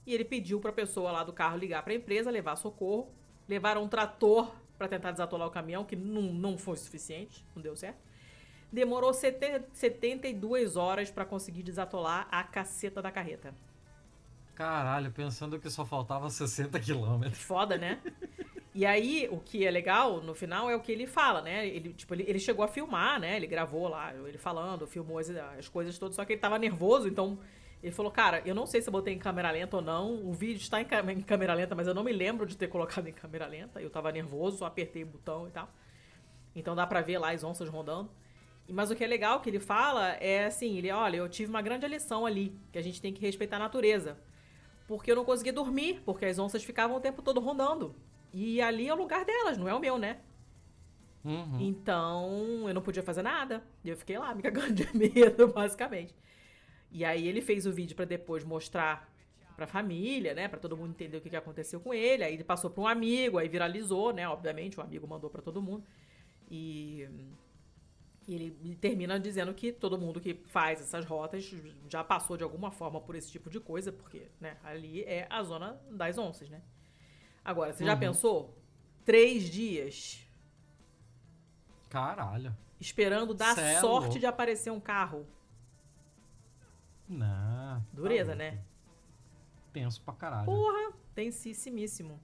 e 0.06 0.12
ele 0.12 0.24
pediu 0.24 0.60
pra 0.60 0.72
pessoa 0.72 1.10
lá 1.10 1.24
do 1.24 1.32
carro 1.32 1.56
ligar 1.56 1.82
pra 1.82 1.94
empresa, 1.94 2.30
levar 2.30 2.56
socorro. 2.56 3.14
Levaram 3.48 3.84
um 3.84 3.88
trator 3.88 4.50
pra 4.76 4.88
tentar 4.88 5.12
desatolar 5.12 5.48
o 5.48 5.50
caminhão, 5.50 5.84
que 5.84 5.96
não, 5.96 6.22
não 6.22 6.58
foi 6.58 6.76
suficiente, 6.76 7.46
não 7.54 7.62
deu 7.62 7.74
certo. 7.74 7.98
Demorou 8.72 9.14
sete- 9.14 9.62
72 9.72 10.76
horas 10.76 11.10
pra 11.10 11.24
conseguir 11.24 11.62
desatolar 11.62 12.28
a 12.30 12.42
caceta 12.44 13.00
da 13.00 13.10
carreta. 13.10 13.54
Caralho, 14.54 15.10
pensando 15.12 15.58
que 15.58 15.70
só 15.70 15.86
faltava 15.86 16.28
60 16.28 16.80
quilômetros. 16.80 17.38
Foda, 17.38 17.78
né? 17.78 18.00
E 18.74 18.84
aí, 18.84 19.28
o 19.30 19.38
que 19.40 19.66
é 19.66 19.70
legal 19.70 20.20
no 20.20 20.34
final 20.34 20.68
é 20.70 20.76
o 20.76 20.80
que 20.80 20.92
ele 20.92 21.06
fala, 21.06 21.40
né? 21.40 21.66
Ele, 21.66 21.92
tipo, 21.92 22.14
ele, 22.14 22.24
ele 22.26 22.38
chegou 22.38 22.64
a 22.64 22.68
filmar, 22.68 23.18
né? 23.20 23.36
Ele 23.36 23.46
gravou 23.46 23.88
lá, 23.88 24.12
ele 24.14 24.38
falando, 24.38 24.86
filmou 24.86 25.18
as, 25.18 25.30
as 25.30 25.68
coisas 25.68 25.98
todas, 25.98 26.16
só 26.16 26.24
que 26.24 26.32
ele 26.34 26.40
tava 26.40 26.58
nervoso, 26.58 27.08
então 27.08 27.38
ele 27.82 27.92
falou, 27.92 28.10
cara, 28.10 28.42
eu 28.44 28.54
não 28.54 28.66
sei 28.66 28.82
se 28.82 28.88
eu 28.88 28.92
botei 28.92 29.14
em 29.14 29.18
câmera 29.18 29.50
lenta 29.50 29.76
ou 29.76 29.82
não, 29.82 30.14
o 30.26 30.32
vídeo 30.32 30.60
está 30.60 30.80
em, 30.80 30.86
em 31.12 31.20
câmera 31.22 31.54
lenta, 31.54 31.74
mas 31.74 31.86
eu 31.86 31.94
não 31.94 32.04
me 32.04 32.12
lembro 32.12 32.44
de 32.46 32.56
ter 32.56 32.68
colocado 32.68 33.06
em 33.08 33.12
câmera 33.12 33.46
lenta, 33.46 33.80
eu 33.80 33.90
tava 33.90 34.12
nervoso, 34.12 34.58
só 34.58 34.66
apertei 34.66 35.02
o 35.04 35.06
botão 35.06 35.46
e 35.48 35.50
tal. 35.50 35.68
Então 36.54 36.74
dá 36.74 36.86
pra 36.86 37.00
ver 37.00 37.18
lá 37.18 37.30
as 37.32 37.44
onças 37.44 37.68
rondando. 37.68 38.10
Mas 38.68 38.90
o 38.90 38.96
que 38.96 39.02
é 39.02 39.06
legal 39.06 39.40
que 39.40 39.48
ele 39.48 39.58
fala 39.58 40.10
é 40.14 40.44
assim, 40.44 40.76
ele, 40.76 40.90
olha, 40.90 41.16
eu 41.16 41.28
tive 41.28 41.48
uma 41.48 41.62
grande 41.62 41.86
lição 41.88 42.26
ali, 42.26 42.54
que 42.70 42.78
a 42.78 42.82
gente 42.82 43.00
tem 43.00 43.12
que 43.12 43.20
respeitar 43.20 43.56
a 43.56 43.60
natureza. 43.60 44.18
Porque 44.86 45.10
eu 45.10 45.16
não 45.16 45.24
conseguia 45.24 45.52
dormir, 45.52 46.02
porque 46.04 46.26
as 46.26 46.38
onças 46.38 46.62
ficavam 46.62 46.96
o 46.96 47.00
tempo 47.00 47.22
todo 47.22 47.40
rondando. 47.40 47.94
E 48.32 48.60
ali 48.60 48.88
é 48.88 48.94
o 48.94 48.96
lugar 48.96 49.24
delas, 49.24 49.56
não 49.56 49.68
é 49.68 49.74
o 49.74 49.80
meu, 49.80 49.98
né? 49.98 50.18
Uhum. 51.24 51.60
Então, 51.60 52.68
eu 52.68 52.74
não 52.74 52.82
podia 52.82 53.02
fazer 53.02 53.22
nada. 53.22 53.62
E 53.84 53.88
eu 53.88 53.96
fiquei 53.96 54.18
lá, 54.18 54.34
me 54.34 54.42
cagando 54.42 54.72
de 54.72 54.96
medo, 54.96 55.48
basicamente. 55.52 56.14
E 56.90 57.04
aí 57.04 57.26
ele 57.26 57.40
fez 57.40 57.66
o 57.66 57.72
vídeo 57.72 57.96
pra 57.96 58.04
depois 58.04 58.44
mostrar 58.44 59.12
pra 59.56 59.66
família, 59.66 60.34
né? 60.34 60.46
Pra 60.46 60.58
todo 60.58 60.76
mundo 60.76 60.90
entender 60.90 61.18
o 61.18 61.20
que, 61.20 61.28
que 61.28 61.36
aconteceu 61.36 61.80
com 61.80 61.92
ele. 61.92 62.22
Aí 62.22 62.34
ele 62.34 62.44
passou 62.44 62.70
pra 62.70 62.82
um 62.82 62.86
amigo, 62.86 63.38
aí 63.38 63.48
viralizou, 63.48 64.12
né? 64.12 64.28
Obviamente, 64.28 64.78
o 64.78 64.82
amigo 64.82 65.06
mandou 65.06 65.28
pra 65.28 65.42
todo 65.42 65.60
mundo. 65.60 65.84
E, 66.50 67.06
e 68.28 68.34
ele 68.34 68.76
termina 68.76 69.18
dizendo 69.18 69.54
que 69.54 69.72
todo 69.72 69.96
mundo 69.98 70.20
que 70.20 70.34
faz 70.34 70.80
essas 70.82 71.04
rotas 71.06 71.50
já 71.88 72.04
passou 72.04 72.36
de 72.36 72.44
alguma 72.44 72.70
forma 72.70 73.00
por 73.00 73.16
esse 73.16 73.32
tipo 73.32 73.48
de 73.48 73.58
coisa, 73.58 73.90
porque 73.90 74.28
né, 74.38 74.58
ali 74.62 75.02
é 75.04 75.26
a 75.30 75.42
zona 75.42 75.80
das 75.90 76.18
onças, 76.18 76.50
né? 76.50 76.60
Agora, 77.42 77.72
você 77.72 77.84
já 77.86 77.94
Uhum. 77.94 77.98
pensou? 78.00 78.54
Três 79.06 79.44
dias 79.44 80.20
Caralho. 81.88 82.54
esperando 82.78 83.32
dar 83.32 83.54
Cê 83.54 83.62
é 83.62 83.80
sorte 83.80 84.18
de 84.18 84.26
aparecer 84.26 84.70
um 84.70 84.78
carro. 84.80 85.26
Não. 87.08 87.80
tá 87.80 87.86
Dureza, 87.94 88.34
né? 88.34 88.62
Tenso 89.72 90.02
pra 90.02 90.12
caralho. 90.12 90.44
Porra, 90.44 90.92
tensissimíssimo. 91.14 92.20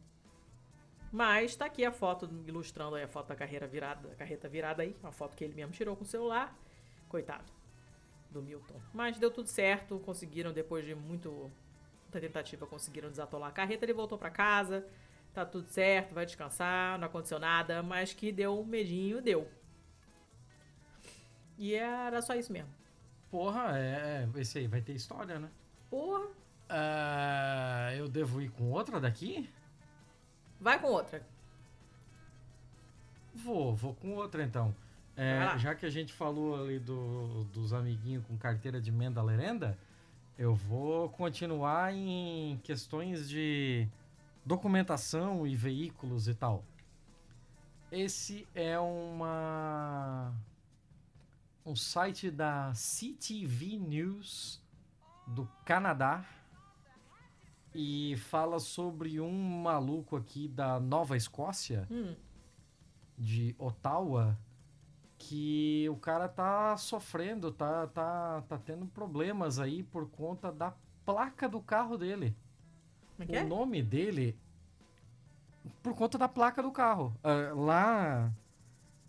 Mas 1.15 1.55
tá 1.55 1.67
aqui 1.67 1.85
a 1.85 1.93
foto 1.93 2.29
ilustrando 2.45 2.97
aí 2.97 3.05
a 3.05 3.07
foto 3.07 3.29
da 3.29 3.37
carreira 3.37 3.69
virada, 3.69 4.09
da 4.09 4.17
carreta 4.17 4.49
virada 4.49 4.83
aí, 4.83 4.97
uma 5.01 5.13
foto 5.13 5.37
que 5.37 5.45
ele 5.45 5.55
mesmo 5.55 5.71
tirou 5.73 5.95
com 5.95 6.03
o 6.03 6.07
celular. 6.07 6.53
Coitado 7.09 7.53
do 8.33 8.43
Milton. 8.43 8.81
Mas 8.93 9.17
deu 9.17 9.31
tudo 9.31 9.47
certo, 9.47 10.01
conseguiram 10.01 10.53
depois 10.53 10.85
de 10.85 10.93
muito 10.93 11.31
muita 12.03 12.21
tentativa, 12.21 12.67
conseguiram 12.67 13.09
desatolar 13.09 13.51
a 13.51 13.53
carreta, 13.53 13.85
ele 13.85 13.93
voltou 13.93 14.19
pra 14.19 14.29
casa. 14.29 14.85
Tá 15.33 15.47
tudo 15.47 15.69
certo, 15.69 16.13
vai 16.13 16.27
descansar, 16.27 16.99
não 16.99 17.07
aconteceu 17.07 17.39
nada, 17.39 17.81
mas 17.81 18.13
que 18.13 18.33
deu 18.33 18.59
um 18.59 18.65
medinho, 18.65 19.23
deu. 19.23 19.49
E 21.57 21.75
era 21.77 22.21
só 22.23 22.35
isso 22.35 22.53
mesmo. 22.53 22.71
Porra, 23.31 23.79
é. 23.79 24.29
Esse 24.35 24.59
aí 24.59 24.67
vai 24.67 24.81
ter 24.81 24.95
história, 24.95 25.39
né? 25.39 25.49
Porra, 25.89 26.27
Ah, 26.69 27.91
eu 27.97 28.09
devo 28.09 28.43
ir 28.43 28.49
com 28.49 28.73
outra 28.73 28.99
daqui? 28.99 29.49
Vai 30.61 30.79
com 30.81 30.89
outra. 30.89 31.23
Vou, 33.35 33.75
vou 33.75 33.95
com 33.95 34.15
outra 34.15 34.43
então. 34.43 34.75
É, 35.17 35.57
já 35.59 35.75
que 35.75 35.87
a 35.87 35.91
gente 35.91 36.13
falou 36.13 36.61
ali 36.61 36.79
do- 36.79 37.45
dos 37.53 37.73
amiguinhos 37.73 38.25
com 38.27 38.37
carteira 38.37 38.81
de 38.81 38.91
emenda 38.91 39.23
lerenda, 39.23 39.79
eu 40.39 40.55
vou 40.55 41.09
continuar 41.11 41.93
em 41.95 42.59
questões 42.65 43.29
de 43.29 43.87
documentação 44.45 45.47
e 45.47 45.55
veículos 45.55 46.27
e 46.27 46.35
tal. 46.35 46.65
Esse 47.93 48.47
é 48.55 48.79
uma 48.79 50.33
um 51.67 51.75
site 51.77 52.31
da 52.31 52.75
CTV 52.75 53.77
News 53.79 54.61
do 55.27 55.49
Canadá 55.65 56.25
e 57.75 58.17
fala 58.19 58.59
sobre 58.61 59.21
um 59.21 59.33
maluco 59.63 60.17
aqui 60.17 60.49
da 60.49 60.79
Nova 60.81 61.17
Escócia 61.17 61.91
Hum, 61.91 62.15
de 63.17 63.55
Ottawa 63.59 64.39
que 65.19 65.89
o 65.91 65.97
cara 65.97 66.29
tá 66.29 66.77
sofrendo, 66.77 67.53
tá, 67.53 67.87
tá, 67.89 68.43
tá 68.49 68.59
tendo 68.59 68.87
problemas 68.87 69.59
aí 69.59 69.83
por 69.83 70.09
conta 70.11 70.53
da 70.53 70.75
placa 71.07 71.49
do 71.49 71.61
carro 71.63 71.97
dele. 71.99 72.37
como 73.17 73.23
é 73.25 73.27
que 73.27 73.37
é? 73.37 73.43
O 73.43 73.47
nome 73.49 73.83
dele 73.83 74.39
por 75.83 75.95
conta 75.95 76.19
da 76.19 76.29
placa 76.29 76.63
do 76.63 76.71
carro. 76.71 77.15
Ah, 77.23 77.53
lá, 77.55 78.33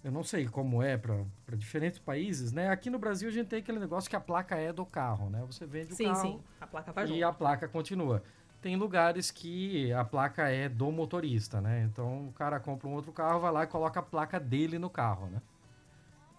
eu 0.03 0.11
não 0.11 0.23
sei 0.23 0.47
como 0.47 0.81
é 0.83 0.97
para 0.97 1.25
diferentes 1.55 1.99
países, 1.99 2.51
né? 2.51 2.69
Aqui 2.69 2.89
no 2.89 2.99
Brasil 2.99 3.29
a 3.29 3.31
gente 3.31 3.47
tem 3.49 3.59
aquele 3.59 3.79
negócio 3.79 4.09
que 4.09 4.15
a 4.15 4.21
placa 4.21 4.55
é 4.57 4.73
do 4.73 4.85
carro, 4.85 5.29
né? 5.29 5.43
Você 5.47 5.65
vende 5.65 5.93
o 5.93 5.95
Sim, 5.95 6.05
carro 6.05 6.15
sim. 6.15 6.43
A 6.59 6.67
placa 6.67 6.91
vai 6.93 7.05
e 7.05 7.07
junto. 7.07 7.23
a 7.23 7.33
placa 7.33 7.67
continua. 7.67 8.23
Tem 8.65 8.75
lugares 8.75 9.29
que 9.29 9.93
a 9.93 10.03
placa 10.03 10.49
é 10.49 10.67
do 10.67 10.91
motorista, 10.91 11.61
né? 11.61 11.83
Então 11.83 12.29
o 12.29 12.31
cara 12.31 12.59
compra 12.59 12.87
um 12.87 12.93
outro 12.93 13.11
carro, 13.11 13.39
vai 13.39 13.51
lá 13.51 13.63
e 13.63 13.67
coloca 13.67 13.99
a 13.99 14.01
placa 14.01 14.39
dele 14.39 14.79
no 14.79 14.89
carro, 14.89 15.27
né? 15.27 15.39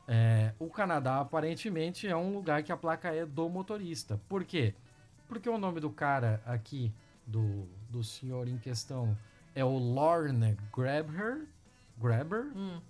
É, 0.09 0.53
o 0.59 0.69
Canadá 0.69 1.21
aparentemente 1.21 2.09
é 2.09 2.17
um 2.17 2.35
lugar 2.35 2.65
que 2.65 2.73
a 2.73 2.77
placa 2.77 3.15
é 3.15 3.25
do 3.25 3.49
motorista. 3.49 4.21
Por 4.29 4.45
quê? 4.45 4.75
Porque 5.29 5.49
o 5.49 5.57
nome 5.57 5.79
do 5.79 5.89
cara 5.89 6.43
aqui, 6.45 6.93
do, 7.25 7.69
do 7.89 8.03
senhor 8.03 8.49
em 8.49 8.59
questão, 8.59 9.17
é 9.55 9.65
o 9.65 9.79
Lorne 9.79 10.57
Grabher, 10.77 11.47
Grabber, 11.97 12.47
Hum, 12.57 12.81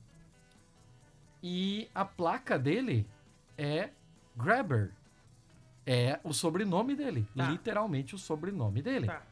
e 1.42 1.90
a 1.94 2.06
placa 2.06 2.58
dele 2.58 3.06
é 3.58 3.90
Grabber. 4.34 4.92
É 5.86 6.18
o 6.24 6.32
sobrenome 6.32 6.96
dele. 6.96 7.26
Tá. 7.36 7.48
Literalmente 7.48 8.14
o 8.14 8.18
sobrenome 8.18 8.82
dele. 8.82 9.06
tá. 9.06 9.22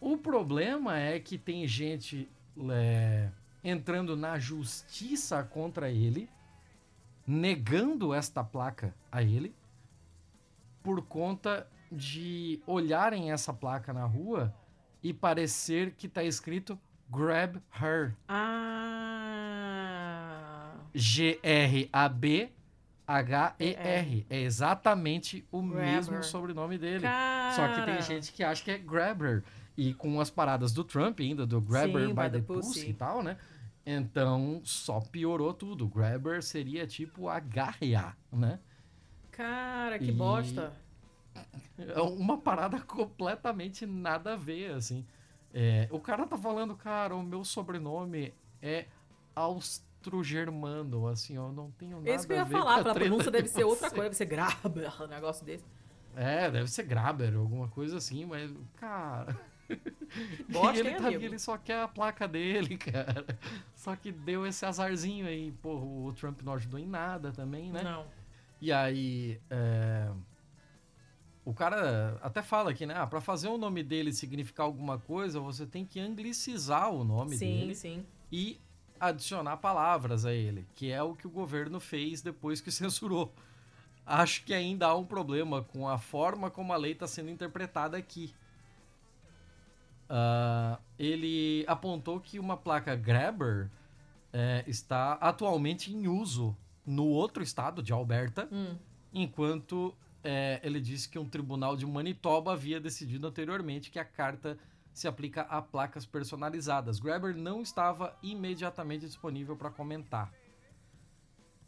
O 0.00 0.16
problema 0.16 0.98
é 0.98 1.18
que 1.20 1.36
tem 1.38 1.66
gente 1.66 2.28
é, 2.70 3.28
entrando 3.62 4.16
na 4.16 4.38
justiça 4.38 5.42
contra 5.42 5.90
ele, 5.90 6.28
negando 7.26 8.12
esta 8.12 8.42
placa 8.42 8.94
a 9.10 9.22
ele, 9.22 9.54
por 10.82 11.02
conta 11.02 11.66
de 11.90 12.60
olharem 12.66 13.30
essa 13.30 13.52
placa 13.52 13.92
na 13.92 14.04
rua 14.04 14.52
e 15.02 15.12
parecer 15.12 15.92
que 15.92 16.08
tá 16.08 16.24
escrito 16.24 16.78
Grab 17.08 17.62
Her. 17.80 18.16
Ah. 18.28 19.12
G-R-A-B-H-E-R. 23.20 24.26
É 24.30 24.40
exatamente 24.40 25.44
o 25.52 25.60
Grabber. 25.62 25.84
mesmo 25.86 26.22
sobrenome 26.24 26.78
dele. 26.78 27.00
Cara. 27.02 27.52
Só 27.54 27.68
que 27.74 27.82
tem 27.84 28.00
gente 28.02 28.32
que 28.32 28.42
acha 28.42 28.62
que 28.64 28.70
é 28.70 28.78
Grabber. 28.78 29.42
E 29.76 29.92
com 29.94 30.20
as 30.20 30.30
paradas 30.30 30.72
do 30.72 30.84
Trump 30.84 31.20
ainda, 31.20 31.46
do 31.46 31.60
Grabber 31.60 32.06
Sim, 32.08 32.14
by, 32.14 32.22
by 32.22 32.30
the, 32.30 32.38
the 32.38 32.40
pussy. 32.42 32.68
pussy. 32.68 32.90
e 32.90 32.94
tal, 32.94 33.22
né? 33.22 33.36
Então 33.84 34.60
só 34.64 35.00
piorou 35.00 35.52
tudo. 35.52 35.88
Grabber 35.88 36.42
seria 36.42 36.86
tipo 36.86 37.28
a 37.28 37.40
garra, 37.40 38.16
né? 38.32 38.58
Cara, 39.30 39.98
que 39.98 40.10
E- 40.10 40.12
bosta. 40.12 40.72
É 41.78 42.00
uma 42.02 42.36
parada 42.38 42.78
completamente 42.80 43.86
nada 43.86 44.34
a 44.34 44.36
ver, 44.36 44.72
assim. 44.72 45.04
É, 45.54 45.88
o 45.90 45.98
cara 45.98 46.26
tá 46.26 46.36
falando, 46.36 46.74
cara, 46.76 47.16
o 47.16 47.22
meu 47.22 47.42
sobrenome 47.44 48.32
é 48.60 48.86
austro-germano, 50.02 51.06
assim, 51.06 51.36
eu 51.36 51.52
não 51.52 51.70
tenho 51.72 51.98
nada 51.98 52.10
É 52.10 52.14
isso 52.14 52.26
que 52.26 52.32
eu 52.32 52.36
ia 52.36 52.46
falar, 52.46 52.80
a 52.80 52.94
pronúncia 52.94 53.30
de 53.30 53.38
deve 53.38 53.48
ser 53.48 53.64
outra 53.64 53.88
coisa, 53.88 54.04
deve 54.04 54.16
ser 54.16 54.26
Graber, 54.26 55.02
um 55.02 55.06
negócio 55.06 55.44
desse. 55.44 55.64
É, 56.16 56.50
deve 56.50 56.68
ser 56.68 56.82
Graber, 56.82 57.34
alguma 57.36 57.68
coisa 57.68 57.96
assim, 57.96 58.24
mas, 58.24 58.52
cara. 58.76 59.38
bosta, 60.50 60.78
ele, 60.78 60.94
tá, 60.94 61.12
ele 61.12 61.38
só 61.38 61.56
quer 61.56 61.82
a 61.82 61.88
placa 61.88 62.28
dele, 62.28 62.76
cara. 62.76 63.24
Só 63.74 63.96
que 63.96 64.12
deu 64.12 64.46
esse 64.46 64.66
azarzinho 64.66 65.26
aí. 65.26 65.52
Pô, 65.62 65.76
o 65.76 66.12
Trump 66.14 66.42
não 66.42 66.54
ajudou 66.54 66.78
em 66.78 66.86
nada 66.86 67.32
também, 67.32 67.70
né? 67.70 67.82
Não. 67.82 68.06
E 68.60 68.70
aí. 68.72 69.40
é, 69.50 70.10
O 71.44 71.54
cara 71.54 72.18
até 72.22 72.42
fala 72.42 72.70
aqui, 72.70 72.84
né? 72.86 72.94
Ah, 72.96 73.06
pra 73.06 73.20
fazer 73.20 73.48
o 73.48 73.56
nome 73.56 73.82
dele 73.82 74.12
significar 74.12 74.66
alguma 74.66 74.98
coisa, 74.98 75.40
você 75.40 75.66
tem 75.66 75.84
que 75.84 75.98
anglicizar 75.98 76.90
o 76.90 77.02
nome 77.04 77.36
sim, 77.36 77.60
dele 77.60 77.74
sim. 77.74 78.06
e 78.30 78.60
adicionar 79.08 79.56
palavras 79.56 80.24
a 80.24 80.32
ele, 80.32 80.66
que 80.74 80.90
é 80.90 81.02
o 81.02 81.14
que 81.14 81.26
o 81.26 81.30
governo 81.30 81.80
fez 81.80 82.22
depois 82.22 82.60
que 82.60 82.70
censurou. 82.72 83.32
Acho 84.06 84.44
que 84.44 84.52
ainda 84.54 84.86
há 84.86 84.96
um 84.96 85.04
problema 85.04 85.62
com 85.62 85.88
a 85.88 85.98
forma 85.98 86.50
como 86.50 86.72
a 86.72 86.76
lei 86.76 86.92
está 86.92 87.06
sendo 87.06 87.30
interpretada 87.30 87.96
aqui. 87.96 88.32
Ah, 90.08 90.78
ele 90.98 91.64
apontou 91.66 92.20
que 92.20 92.38
uma 92.38 92.56
placa 92.56 92.94
Grabber 92.94 93.70
eh, 94.32 94.64
está 94.66 95.14
atualmente 95.14 95.92
em 95.92 96.06
uso 96.06 96.56
no 96.84 97.06
outro 97.06 97.42
estado 97.42 97.82
de 97.82 97.92
Alberta, 97.92 98.48
Hum. 98.52 98.76
enquanto 99.12 99.94
eh, 100.24 100.60
ele 100.62 100.80
disse 100.80 101.08
que 101.08 101.18
um 101.18 101.28
tribunal 101.28 101.76
de 101.76 101.86
Manitoba 101.86 102.52
havia 102.52 102.78
decidido 102.80 103.26
anteriormente 103.26 103.90
que 103.90 103.98
a 103.98 104.04
carta 104.04 104.58
se 104.92 105.08
aplica 105.08 105.42
a 105.42 105.60
placas 105.62 106.04
personalizadas. 106.06 107.00
Grabber 107.00 107.36
não 107.36 107.62
estava 107.62 108.16
imediatamente 108.22 109.06
disponível 109.06 109.56
para 109.56 109.70
comentar. 109.70 110.32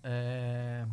É, 0.03 0.87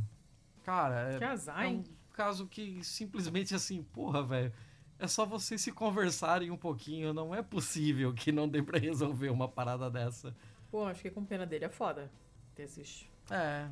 Cara, 0.63 1.17
Que 1.17 1.23
é, 1.23 1.27
azar, 1.27 1.63
é 1.63 1.67
um 1.67 1.83
caso 2.13 2.47
que 2.47 2.83
simplesmente 2.83 3.53
assim, 3.55 3.83
porra, 3.83 4.23
velho. 4.23 4.53
É 4.99 5.07
só 5.07 5.25
vocês 5.25 5.59
se 5.61 5.71
conversarem 5.71 6.51
um 6.51 6.57
pouquinho. 6.57 7.11
Não 7.11 7.33
é 7.33 7.41
possível 7.41 8.13
que 8.13 8.31
não 8.31 8.47
dê 8.47 8.61
pra 8.61 8.77
resolver 8.77 9.29
uma 9.29 9.47
parada 9.47 9.89
dessa. 9.89 10.35
Pô, 10.69 10.85
acho 10.85 11.01
que 11.01 11.09
com 11.09 11.25
pena 11.25 11.45
dele 11.45 11.65
é 11.65 11.69
foda. 11.69 12.11
Ter 12.53 12.63
esses. 12.63 13.09
É. 13.29 13.67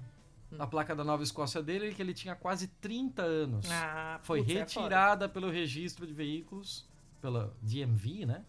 Hum. 0.51 0.55
A 0.57 0.66
placa 0.66 0.95
da 0.95 1.03
Nova 1.03 1.22
Escócia 1.22 1.62
dele 1.62 1.89
é 1.89 1.93
que 1.93 2.01
ele 2.01 2.16
tinha 2.16 2.36
quase 2.36 2.68
30 2.68 3.22
anos. 3.22 3.70
Ah, 3.70 4.20
Foi 4.24 4.39
putz, 4.39 4.55
é 4.55 4.60
retirada 4.60 5.30
pelo 5.30 5.51
registro 5.51 6.07
de 6.07 6.14
veículos, 6.14 6.89
pela 7.22 7.54
DMV, 7.62 8.26
né? 8.26 8.46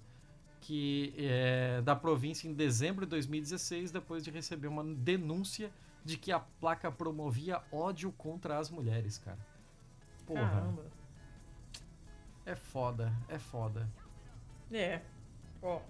Que 0.60 1.14
é 1.16 1.80
da 1.82 1.96
província 1.96 2.48
em 2.48 2.52
dezembro 2.52 3.06
de 3.06 3.10
2016, 3.10 3.90
depois 3.90 4.22
de 4.22 4.30
receber 4.30 4.68
uma 4.68 4.84
denúncia 4.84 5.72
de 6.04 6.16
que 6.16 6.32
a 6.32 6.40
placa 6.40 6.90
promovia 6.90 7.62
ódio 7.70 8.12
contra 8.12 8.58
as 8.58 8.70
mulheres, 8.70 9.18
cara. 9.18 9.38
Porra, 10.26 10.48
Caramba. 10.48 10.86
é 12.46 12.54
foda, 12.54 13.12
é 13.28 13.38
foda. 13.38 13.88
É. 14.70 15.02
Ó. 15.62 15.80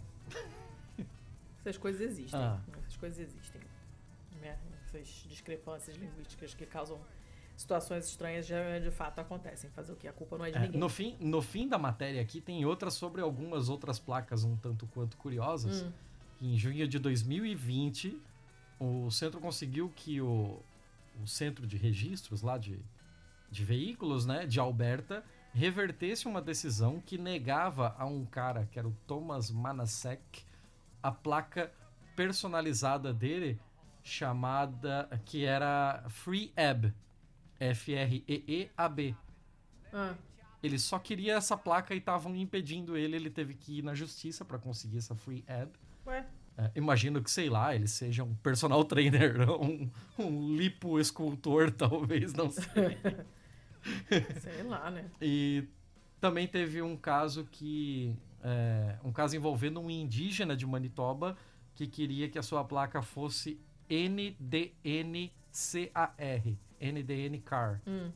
Essas 1.60 1.76
coisas 1.76 2.00
existem. 2.00 2.40
Ah. 2.40 2.60
Essas 2.80 2.96
coisas 2.96 3.18
existem. 3.18 3.60
Né? 4.40 4.58
Essas 4.82 5.06
discrepâncias 5.28 5.96
linguísticas 5.96 6.54
que 6.54 6.64
causam 6.64 6.98
situações 7.60 8.06
estranhas 8.06 8.46
já 8.46 8.78
de 8.78 8.90
fato 8.90 9.20
acontecem. 9.20 9.68
Fazer 9.70 9.92
o 9.92 9.96
quê? 9.96 10.08
A 10.08 10.12
culpa 10.12 10.38
não 10.38 10.44
é 10.46 10.50
de 10.50 10.56
É, 10.56 10.60
ninguém. 10.60 10.80
no, 10.80 10.88
fim, 10.88 11.16
no 11.20 11.42
fim 11.42 11.68
da 11.68 11.78
matéria 11.78 12.20
aqui 12.22 12.40
tem 12.40 12.64
outra 12.64 12.90
sobre 12.90 13.20
algumas 13.20 13.68
outras 13.68 13.98
placas 13.98 14.44
um 14.44 14.56
tanto 14.56 14.86
quanto 14.86 15.16
curiosas. 15.18 15.82
Hum. 15.82 15.92
Em 16.40 16.56
junho 16.56 16.88
de 16.88 16.98
2020, 16.98 18.18
o 18.78 19.10
centro 19.10 19.40
conseguiu 19.40 19.92
que 19.94 20.22
o, 20.22 20.58
o 21.22 21.26
centro 21.26 21.66
de 21.66 21.76
registros 21.76 22.40
lá 22.40 22.56
de, 22.56 22.78
de 23.50 23.62
veículos, 23.62 24.24
né, 24.24 24.46
de 24.46 24.58
Alberta, 24.58 25.22
revertesse 25.52 26.26
uma 26.26 26.40
decisão 26.40 26.98
que 27.04 27.18
negava 27.18 27.94
a 27.98 28.06
um 28.06 28.24
cara, 28.24 28.66
que 28.72 28.78
era 28.78 28.88
o 28.88 28.96
Thomas 29.06 29.50
Manasek, 29.50 30.44
a 31.02 31.12
placa 31.12 31.70
personalizada 32.16 33.12
dele, 33.12 33.60
chamada, 34.02 35.08
que 35.26 35.44
era 35.44 36.04
FreeAB, 36.08 36.94
F-R-E-E-A-B. 37.60 39.14
Ah, 39.92 40.14
Ele 40.62 40.78
só 40.78 40.98
queria 40.98 41.34
essa 41.34 41.56
placa 41.56 41.94
e 41.94 41.98
estavam 41.98 42.34
impedindo 42.34 42.96
ele, 42.96 43.16
ele 43.16 43.30
teve 43.30 43.54
que 43.54 43.78
ir 43.78 43.82
na 43.82 43.94
justiça 43.94 44.44
para 44.44 44.58
conseguir 44.58 44.98
essa 44.98 45.14
FreeAB. 45.14 45.70
ué. 46.06 46.26
É, 46.58 46.70
imagino 46.74 47.22
que, 47.22 47.30
sei 47.30 47.48
lá, 47.48 47.74
ele 47.74 47.86
seja 47.88 48.22
um 48.24 48.34
personal 48.34 48.84
trainer, 48.84 49.48
um, 49.50 49.88
um 50.18 50.56
lipo-escultor, 50.56 51.70
talvez, 51.72 52.32
não 52.34 52.50
sei. 52.50 52.98
Sei 54.40 54.62
lá, 54.64 54.90
né? 54.90 55.10
E 55.22 55.64
também 56.20 56.46
teve 56.46 56.82
um 56.82 56.94
caso 56.94 57.46
que. 57.50 58.14
é, 58.42 58.98
um 59.02 59.10
caso 59.10 59.34
envolvendo 59.34 59.80
um 59.80 59.88
indígena 59.90 60.54
de 60.54 60.66
Manitoba 60.66 61.34
que 61.74 61.86
queria 61.86 62.28
que 62.28 62.38
a 62.38 62.42
sua 62.42 62.62
placa 62.62 63.00
fosse 63.00 63.58
NDNCAR. 63.88 65.30
NDN 66.80 67.38
Car. 67.40 67.80
Hum, 67.86 68.10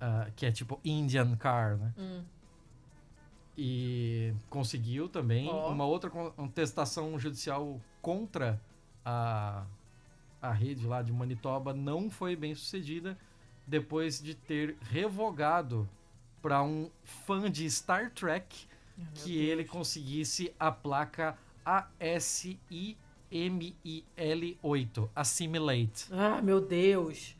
ah, 0.00 0.28
que 0.34 0.46
é 0.46 0.52
tipo 0.52 0.80
Indian 0.84 1.36
Car, 1.36 1.76
né? 1.76 1.92
hum. 1.98 2.22
E 3.58 4.32
conseguiu 4.48 5.08
também 5.08 5.48
Ó. 5.50 5.70
uma 5.70 5.84
outra 5.84 6.08
contestação 6.08 7.18
judicial 7.18 7.78
contra 8.00 8.58
a, 9.04 9.66
a 10.40 10.52
rede 10.52 10.86
lá 10.86 11.02
de 11.02 11.12
Manitoba 11.12 11.74
não 11.74 12.08
foi 12.08 12.34
bem 12.34 12.54
sucedida 12.54 13.18
depois 13.66 14.22
de 14.22 14.34
ter 14.34 14.76
revogado 14.80 15.86
para 16.40 16.62
um 16.62 16.90
fã 17.04 17.50
de 17.50 17.70
Star 17.70 18.10
Trek 18.12 18.66
que 19.14 19.34
Deus. 19.34 19.48
ele 19.50 19.64
conseguisse 19.64 20.54
a 20.58 20.72
placa 20.72 21.36
ASIMIL8, 23.30 25.08
Assimilate. 25.14 26.06
Ah, 26.12 26.42
meu 26.42 26.60
Deus. 26.60 27.36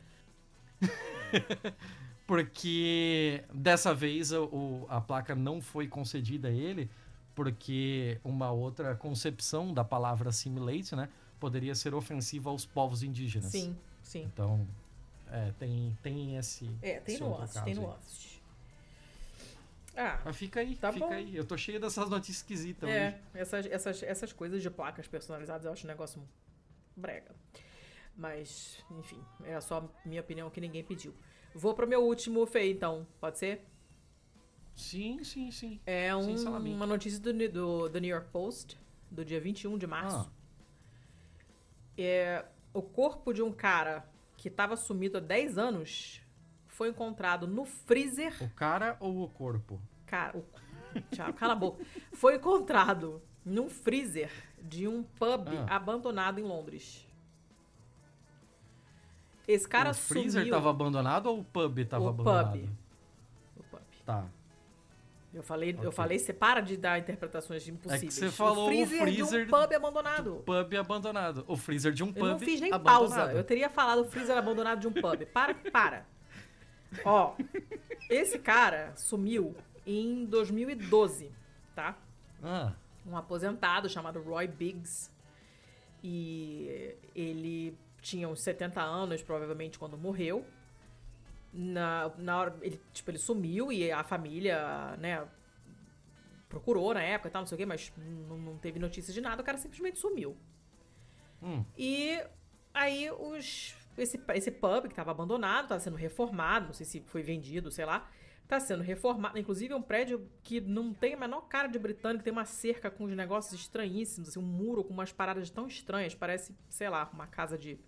Porque 2.25 3.43
dessa 3.53 3.93
vez 3.93 4.31
o, 4.31 4.85
a 4.87 5.01
placa 5.01 5.35
não 5.35 5.61
foi 5.61 5.87
concedida 5.87 6.47
a 6.47 6.51
ele, 6.51 6.89
porque 7.35 8.19
uma 8.23 8.51
outra 8.51 8.95
concepção 8.95 9.73
da 9.73 9.83
palavra 9.83 10.29
assimilate, 10.29 10.95
né, 10.95 11.09
poderia 11.39 11.75
ser 11.75 11.93
ofensiva 11.93 12.49
aos 12.49 12.65
povos 12.65 13.03
indígenas. 13.03 13.51
Sim, 13.51 13.75
sim. 14.01 14.23
Então, 14.31 14.65
é, 15.29 15.51
tem, 15.59 15.97
tem 16.01 16.37
esse. 16.37 16.69
É, 16.81 16.99
tem 17.01 17.19
nuances, 17.19 17.61
tem 17.63 17.75
nuances. 17.75 18.30
Ah, 19.95 20.21
Mas 20.23 20.37
fica 20.37 20.59
aí, 20.61 20.75
Tá 20.75 20.91
fica 20.91 21.05
bom. 21.05 21.11
aí. 21.11 21.35
Eu 21.35 21.45
tô 21.45 21.57
cheio 21.57 21.79
dessas 21.79 22.09
notícias 22.09 22.37
esquisitas 22.37 22.89
é, 22.89 23.07
hoje. 23.09 23.17
essas, 23.33 23.65
essas, 23.65 24.03
essas 24.03 24.31
coisas 24.33 24.61
de 24.61 24.69
placas 24.69 25.07
personalizadas 25.07 25.65
eu 25.65 25.71
acho 25.73 25.85
um 25.85 25.89
negócio 25.89 26.21
brega. 26.95 27.35
Mas, 28.15 28.83
enfim, 28.91 29.21
é 29.43 29.59
só 29.61 29.89
minha 30.05 30.21
opinião 30.21 30.49
que 30.49 30.61
ninguém 30.61 30.83
pediu. 30.83 31.13
Vou 31.53 31.73
pro 31.73 31.87
meu 31.87 32.03
último 32.03 32.45
feio, 32.45 32.71
então, 32.73 33.05
pode 33.19 33.37
ser? 33.37 33.65
Sim, 34.75 35.23
sim, 35.23 35.51
sim. 35.51 35.79
É 35.85 36.15
um- 36.15 36.37
salame. 36.37 36.73
uma 36.73 36.85
notícia 36.87 37.19
do, 37.19 37.33
do, 37.49 37.89
do 37.89 37.99
New 37.99 38.09
York 38.09 38.29
Post, 38.31 38.79
do 39.09 39.23
dia 39.25 39.39
21 39.41 39.77
de 39.77 39.85
março. 39.87 40.31
Ah, 40.33 40.41
É, 41.97 42.45
o 42.73 42.81
corpo 42.81 43.33
de 43.33 43.41
um 43.41 43.51
cara 43.51 44.09
que 44.37 44.47
estava 44.47 44.75
sumido 44.77 45.17
há 45.17 45.21
10 45.21 45.57
anos 45.57 46.21
foi 46.71 46.89
encontrado 46.89 47.47
no 47.47 47.65
freezer. 47.65 48.33
o 48.41 48.49
cara 48.49 48.97
ou 48.99 49.23
o 49.23 49.29
corpo? 49.29 49.79
Cara, 50.05 50.37
o... 50.37 50.43
Thiago, 51.13 51.33
cala 51.33 51.53
a 51.53 51.55
boca. 51.55 51.83
Foi 52.13 52.35
encontrado 52.35 53.21
num 53.45 53.69
freezer 53.69 54.31
de 54.61 54.87
um 54.87 55.03
pub 55.03 55.47
Ah. 55.67 55.75
abandonado 55.75 56.39
em 56.39 56.43
Londres. 56.43 57.07
Esse 59.47 59.67
cara 59.67 59.91
o 59.91 59.93
freezer 59.93 60.41
sumiu. 60.43 60.53
tava 60.55 60.69
abandonado 60.69 61.25
ou 61.27 61.39
o 61.39 61.43
pub 61.43 61.79
tava 61.85 62.03
O 62.05 62.09
abandonado? 62.09 62.51
pub. 62.59 62.69
O 63.57 63.63
pub. 63.63 63.81
Tá. 64.05 64.25
Eu 65.33 65.41
falei, 65.41 65.71
eu 65.71 65.77
Ok. 65.79 65.91
falei, 65.93 66.19
você 66.19 66.33
para 66.33 66.59
de 66.61 66.75
dar 66.75 66.99
interpretações 66.99 67.65
impossíveis. 67.67 68.13
você 68.13 68.29
falou 68.29 68.65
o 68.65 68.65
o 68.65 68.67
freezer, 68.67 69.05
de 69.05 69.13
freezer 69.15 69.47
um 69.47 69.49
pub 69.49 69.73
abandonado. 69.73 70.43
Pub 70.45 70.73
abandonado. 70.75 71.45
O 71.47 71.55
freezer 71.55 71.93
de 71.93 72.03
um 72.03 72.07
Eu 72.07 72.13
pub 72.13 72.23
não 72.31 72.39
fiz 72.39 72.59
nem 72.59 72.71
abandonado. 72.71 73.17
pausa. 73.19 73.33
Eu 73.33 73.43
teria 73.43 73.69
falado 73.69 74.03
freezer 74.05 74.37
abandonado 74.37 74.79
de 74.81 74.87
um 74.87 74.91
pub. 74.93 75.25
Para, 75.33 75.55
para. 75.55 76.05
Ó, 77.05 77.35
esse 78.09 78.37
cara 78.39 78.93
sumiu 78.95 79.55
em 79.85 80.25
2012, 80.25 81.31
tá? 81.75 81.97
Ah, 82.43 82.73
Um 83.05 83.15
aposentado 83.17 83.89
chamado 83.89 84.21
Roy 84.21 84.47
Biggs. 84.47 85.09
E 86.03 86.95
ele 87.15 87.77
tinha 88.01 88.27
uns 88.27 88.41
70 88.41 88.81
anos, 88.81 89.21
provavelmente, 89.21 89.77
quando 89.79 89.97
morreu. 89.97 90.45
Na, 91.53 92.11
na 92.17 92.39
hora, 92.39 92.57
ele, 92.61 92.81
tipo, 92.93 93.11
ele 93.11 93.17
sumiu 93.17 93.71
e 93.71 93.91
a 93.91 94.03
família, 94.03 94.95
né, 94.97 95.27
procurou 96.47 96.93
na 96.93 97.01
época 97.03 97.27
e 97.27 97.31
tal, 97.31 97.41
não 97.41 97.47
sei 97.47 97.55
o 97.55 97.59
quê, 97.59 97.65
mas 97.65 97.91
não, 97.97 98.37
não 98.37 98.57
teve 98.57 98.79
notícia 98.79 99.13
de 99.13 99.19
nada, 99.21 99.41
o 99.41 99.45
cara 99.45 99.57
simplesmente 99.57 99.99
sumiu. 99.99 100.35
hum, 101.41 101.63
E 101.77 102.21
aí 102.73 103.11
os 103.11 103.75
esse, 103.97 104.19
esse 104.33 104.51
pub 104.51 104.83
que 104.83 104.89
estava 104.89 105.11
abandonado, 105.11 105.63
estava 105.63 105.79
sendo 105.79 105.95
reformado, 105.95 106.67
não 106.67 106.73
sei 106.73 106.85
se 106.85 107.01
foi 107.01 107.21
vendido, 107.21 107.71
sei 107.71 107.85
lá, 107.85 108.09
tá 108.47 108.59
sendo 108.59 108.83
reformado. 108.83 109.37
Inclusive 109.37 109.73
é 109.73 109.75
um 109.75 109.81
prédio 109.81 110.29
que 110.43 110.59
não 110.59 110.93
tem 110.93 111.13
a 111.13 111.17
menor 111.17 111.41
cara 111.41 111.67
de 111.67 111.79
britânico, 111.79 112.23
tem 112.23 112.33
uma 112.33 112.45
cerca 112.45 112.89
com 112.91 113.05
uns 113.05 113.15
negócios 113.15 113.59
estranhíssimos, 113.59 114.29
assim, 114.29 114.39
um 114.39 114.43
muro 114.43 114.83
com 114.83 114.93
umas 114.93 115.11
paradas 115.11 115.49
tão 115.49 115.67
estranhas, 115.67 116.13
parece, 116.15 116.55
sei 116.69 116.89
lá, 116.89 117.09
uma 117.13 117.27
casa 117.27 117.57
de 117.57 117.79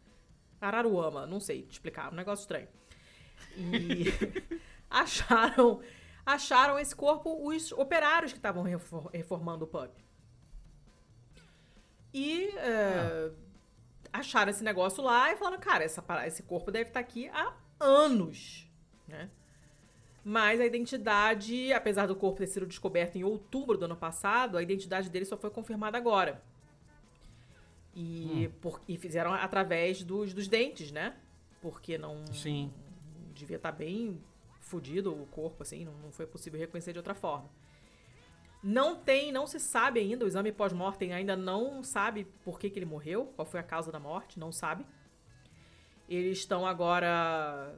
Araruama, 0.62 1.26
não 1.26 1.40
sei 1.40 1.64
te 1.64 1.74
explicar, 1.74 2.12
um 2.12 2.16
negócio 2.16 2.44
estranho. 2.44 2.68
E 3.58 4.06
acharam 4.90 5.82
acharam 6.26 6.80
esse 6.80 6.96
corpo 6.96 7.50
os 7.50 7.72
operários 7.74 8.32
que 8.32 8.40
estavam 8.40 8.64
refor- 8.64 9.10
reformando 9.12 9.66
o 9.66 9.68
pub. 9.68 9.92
E 12.14 12.50
é, 12.58 13.32
acharam 14.14 14.52
esse 14.52 14.64
negócio 14.64 15.04
lá 15.04 15.32
e 15.32 15.36
falaram, 15.36 15.60
cara, 15.60 15.84
essa, 15.84 16.04
esse 16.28 16.44
corpo 16.44 16.72
deve 16.72 16.90
estar 16.92 17.00
aqui 17.00 17.28
há 17.30 17.54
anos, 17.80 18.70
né? 19.08 19.30
Mas 20.24 20.62
a 20.62 20.66
identidade, 20.66 21.74
apesar 21.74 22.06
do 22.08 22.16
corpo 22.16 22.38
ter 22.38 22.48
sido 22.48 22.66
descoberto 22.66 23.18
em 23.18 23.24
outubro 23.26 23.78
do 23.78 23.84
ano 23.86 23.96
passado, 23.98 24.58
a 24.58 24.64
identidade 24.64 25.10
dele 25.10 25.26
só 25.26 25.36
foi 25.36 25.50
confirmada 25.50 25.98
agora. 25.98 26.42
E, 27.96 28.50
por- 28.62 28.82
e 28.88 28.98
fizeram 28.98 29.34
através 29.34 30.02
dos, 30.04 30.34
dos 30.34 30.48
dentes, 30.48 30.92
né? 30.92 31.16
Porque 31.62 31.98
não 31.98 32.26
Sim. 32.34 32.72
devia 33.36 33.58
estar 33.58 33.72
bem 33.72 34.20
fudido 34.62 35.14
o 35.14 35.26
corpo, 35.28 35.62
assim, 35.62 35.86
não, 35.86 35.94
não 35.94 36.12
foi 36.12 36.26
possível 36.26 36.60
reconhecer 36.60 36.94
de 36.94 37.00
outra 37.00 37.14
forma. 37.14 37.50
Não 38.64 38.96
tem, 38.96 39.32
não 39.32 39.46
se 39.46 39.60
sabe 39.60 40.00
ainda, 40.00 40.24
o 40.24 40.28
exame 40.28 40.52
pós-mortem 40.52 41.14
ainda 41.14 41.36
não 41.36 41.84
sabe 41.84 42.26
por 42.44 42.58
que, 42.58 42.70
que 42.70 42.80
ele 42.80 42.86
morreu, 42.86 43.26
qual 43.36 43.46
foi 43.46 43.60
a 43.60 43.64
causa 43.64 43.92
da 43.92 44.00
morte, 44.00 44.40
não 44.40 44.52
sabe. 44.54 44.86
Eles 46.08 46.38
estão 46.40 46.66
agora 46.66 47.76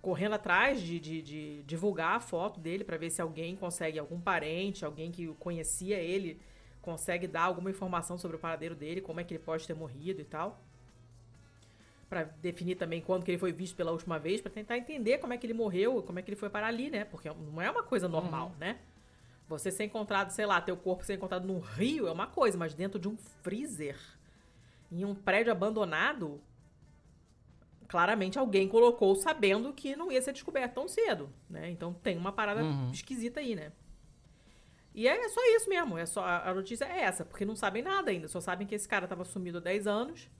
correndo 0.00 0.32
atrás 0.34 0.80
de, 0.80 0.98
de- 0.98 1.22
de 1.22 1.62
divulgar 1.62 2.16
a 2.16 2.20
foto 2.20 2.58
dele 2.58 2.82
para 2.82 2.96
ver 2.96 3.10
se 3.10 3.22
alguém 3.22 3.54
consegue, 3.54 3.98
algum 3.98 4.20
parente, 4.20 4.84
alguém 4.84 5.12
que 5.12 5.28
conhecia 5.38 5.98
ele, 5.98 6.40
consegue 6.80 7.28
dar 7.28 7.42
alguma 7.42 7.70
informação 7.70 8.18
sobre 8.18 8.36
o 8.36 8.40
paradeiro 8.40 8.74
dele, 8.74 9.00
como 9.00 9.20
é 9.20 9.24
que 9.24 9.34
ele 9.34 9.42
pode 9.42 9.64
ter 9.66 9.74
morrido 9.74 10.20
e 10.20 10.24
tal. 10.24 10.60
Pra 12.08 12.24
definir 12.24 12.74
também 12.74 13.00
quando 13.00 13.24
que 13.24 13.30
ele 13.30 13.38
foi 13.38 13.52
visto 13.52 13.76
pela 13.76 13.92
última 13.92 14.18
vez, 14.18 14.40
pra 14.40 14.50
tentar 14.50 14.76
entender 14.76 15.18
como 15.18 15.32
é 15.32 15.38
que 15.38 15.46
ele 15.46 15.54
morreu, 15.54 16.02
como 16.02 16.18
é 16.18 16.22
que 16.22 16.28
ele 16.30 16.36
foi 16.36 16.50
parar 16.50 16.66
ali, 16.66 16.90
né? 16.90 17.04
Porque 17.04 17.28
não 17.30 17.62
é 17.62 17.70
uma 17.70 17.82
coisa 17.84 18.08
normal, 18.08 18.52
né? 18.58 18.78
Você 19.48 19.70
ser 19.70 19.84
encontrado, 19.84 20.30
sei 20.30 20.46
lá, 20.46 20.60
teu 20.60 20.76
corpo 20.76 21.04
ser 21.04 21.14
encontrado 21.14 21.46
num 21.46 21.58
rio 21.58 22.06
é 22.06 22.12
uma 22.12 22.26
coisa, 22.26 22.56
mas 22.56 22.74
dentro 22.74 22.98
de 22.98 23.08
um 23.08 23.16
freezer, 23.16 23.98
em 24.90 25.04
um 25.04 25.14
prédio 25.14 25.52
abandonado, 25.52 26.40
claramente 27.88 28.38
alguém 28.38 28.66
colocou 28.68 29.14
sabendo 29.14 29.72
que 29.72 29.94
não 29.94 30.10
ia 30.10 30.22
ser 30.22 30.32
descoberto 30.32 30.74
tão 30.74 30.88
cedo, 30.88 31.28
né? 31.50 31.68
Então 31.70 31.92
tem 31.92 32.16
uma 32.16 32.32
parada 32.32 32.62
Uhum. 32.62 32.90
esquisita 32.90 33.40
aí, 33.40 33.54
né? 33.54 33.72
E 34.94 35.08
é 35.08 35.28
só 35.28 35.40
isso 35.56 35.68
mesmo. 35.68 35.96
É 35.98 36.04
só, 36.06 36.24
a 36.24 36.52
notícia 36.54 36.84
é 36.84 37.00
essa, 37.00 37.24
porque 37.24 37.44
não 37.44 37.56
sabem 37.56 37.82
nada 37.82 38.10
ainda. 38.10 38.28
Só 38.28 38.40
sabem 38.40 38.66
que 38.66 38.74
esse 38.74 38.86
cara 38.88 39.06
tava 39.08 39.24
sumido 39.24 39.58
há 39.58 39.60
10 39.60 39.86
anos. 39.86 40.30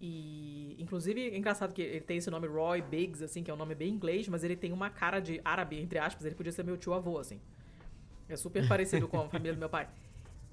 E, 0.00 0.76
inclusive, 0.78 1.28
é 1.30 1.36
engraçado 1.36 1.72
que 1.72 1.80
ele 1.80 2.00
tem 2.00 2.16
esse 2.18 2.30
nome 2.30 2.46
Roy 2.46 2.82
Biggs, 2.82 3.22
assim, 3.22 3.42
que 3.42 3.50
é 3.50 3.54
um 3.54 3.56
nome 3.56 3.74
bem 3.74 3.92
inglês, 3.92 4.28
mas 4.28 4.44
ele 4.44 4.56
tem 4.56 4.72
uma 4.72 4.90
cara 4.90 5.20
de 5.20 5.40
árabe, 5.44 5.78
entre 5.78 5.98
aspas. 5.98 6.24
Ele 6.24 6.34
podia 6.34 6.52
ser 6.52 6.64
meu 6.64 6.76
tio-avô, 6.76 7.18
assim. 7.18 7.40
É 8.28 8.36
super 8.36 8.66
parecido 8.66 9.08
com 9.08 9.20
a 9.20 9.28
família 9.28 9.54
do 9.54 9.58
meu 9.58 9.68
pai. 9.68 9.88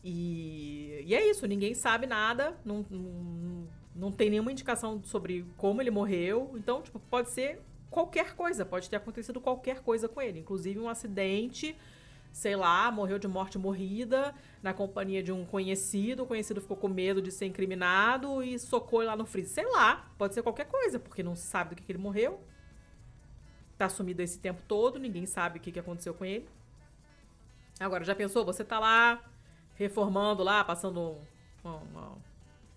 E, 0.04 1.04
e 1.06 1.14
é 1.14 1.30
isso, 1.30 1.46
ninguém 1.46 1.74
sabe 1.74 2.08
nada, 2.08 2.58
não, 2.66 2.86
não, 2.90 3.68
não 3.96 4.12
tem 4.12 4.30
nenhuma 4.30 4.52
indicação 4.52 5.02
sobre 5.04 5.46
como 5.58 5.82
ele 5.82 5.92
morreu. 5.92 6.52
Então, 6.56 6.82
tipo, 6.82 7.00
pode 7.00 7.30
ser 7.30 7.62
qualquer 7.90 8.36
coisa, 8.36 8.66
pode 8.66 8.90
ter 8.90 8.96
acontecido 8.96 9.40
qualquer 9.40 9.82
coisa 9.82 10.08
com 10.08 10.22
ele, 10.22 10.40
inclusive 10.40 10.80
um 10.80 10.90
acidente, 10.90 11.76
sei 12.32 12.56
lá, 12.56 12.90
morreu 12.90 13.20
de 13.20 13.28
morte 13.28 13.58
morrida 13.58 14.34
na 14.64 14.74
companhia 14.74 15.22
de 15.22 15.32
um 15.32 15.46
conhecido, 15.46 16.24
o 16.24 16.26
conhecido 16.26 16.62
ficou 16.62 16.78
com 16.78 16.88
medo 16.88 17.22
de 17.22 17.32
ser 17.32 17.46
incriminado 17.46 18.42
e 18.42 18.58
socou 18.58 19.04
lá 19.04 19.16
no 19.16 19.26
freezer. 19.26 19.66
Sei 19.66 19.72
lá, 19.72 20.10
pode 20.18 20.34
ser 20.34 20.42
qualquer 20.42 20.66
coisa, 20.66 21.00
porque 21.00 21.22
não 21.22 21.36
se 21.36 21.44
sabe 21.44 21.72
do 21.72 21.76
que, 21.76 21.84
que 21.84 21.92
ele 21.92 22.00
morreu. 22.00 22.40
Tá 23.78 23.90
sumido 23.90 24.22
esse 24.22 24.40
tempo 24.40 24.62
todo, 24.68 24.98
ninguém 24.98 25.26
sabe 25.26 25.60
o 25.60 25.62
que, 25.62 25.72
que 25.72 25.80
aconteceu 25.80 26.14
com 26.14 26.24
ele. 26.24 26.48
Agora, 27.82 28.04
já 28.04 28.16
pensou? 28.16 28.46
Você 28.46 28.64
tá 28.64 28.80
lá 28.80 29.22
reformando 29.76 30.44
lá, 30.44 30.64
passando 30.64 31.18
uma, 31.64 31.76
uma, 31.78 32.02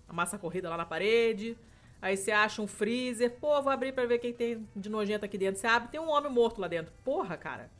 uma 0.07 0.15
massa 0.15 0.39
corrida 0.39 0.71
lá 0.71 0.77
na 0.77 0.87
parede. 0.87 1.57
Aí 2.01 2.17
você 2.17 2.33
acha 2.33 2.61
um 2.61 2.67
freezer. 2.67 3.31
Pô, 3.39 3.61
vou 3.63 3.73
abrir 3.73 3.93
pra 3.93 4.07
ver 4.07 4.19
quem 4.19 4.33
tem 4.33 4.69
de 4.75 4.89
nojento 4.89 5.25
aqui 5.25 5.39
dentro. 5.39 5.61
Você 5.61 5.67
abre, 5.67 5.89
tem 5.89 6.01
um 6.01 6.11
homem 6.11 6.31
morto 6.31 6.61
lá 6.61 6.69
dentro. 6.69 6.93
Porra, 7.05 7.37
cara. 7.37 7.71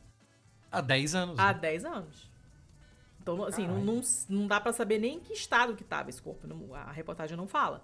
Há 0.71 0.81
10 0.81 1.15
anos. 1.15 1.39
Há 1.39 1.53
né? 1.53 1.59
10 1.59 1.85
anos. 1.85 2.31
Então, 3.21 3.43
assim, 3.43 3.67
não, 3.67 3.79
não, 3.79 4.01
não 4.29 4.47
dá 4.47 4.59
pra 4.59 4.71
saber 4.71 4.99
nem 4.99 5.15
em 5.15 5.19
que 5.19 5.33
estado 5.33 5.75
que 5.75 5.83
tava 5.83 6.09
esse 6.09 6.21
corpo. 6.21 6.45
Não- 6.47 6.73
a 6.75 6.91
reportagem 6.91 7.35
não 7.35 7.47
fala. 7.47 7.83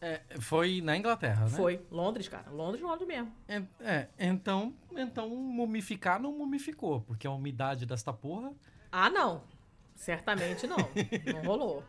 É, 0.00 0.20
foi 0.40 0.80
na 0.80 0.96
Inglaterra, 0.96 1.44
né? 1.44 1.50
Foi. 1.50 1.80
Londres, 1.90 2.28
cara. 2.28 2.50
Londres, 2.50 2.82
Londres 2.82 3.08
mesmo. 3.08 3.32
É, 3.48 3.62
é, 3.80 4.08
então, 4.18 4.74
então 4.96 5.28
mumificar 5.30 6.20
não 6.20 6.32
mumificou, 6.32 7.00
porque 7.00 7.26
a 7.26 7.30
umidade 7.30 7.86
desta 7.86 8.12
porra. 8.12 8.52
Ah, 8.90 9.10
não. 9.10 9.42
Certamente 9.94 10.66
não. 10.66 10.76
não 11.32 11.42
rolou. 11.44 11.84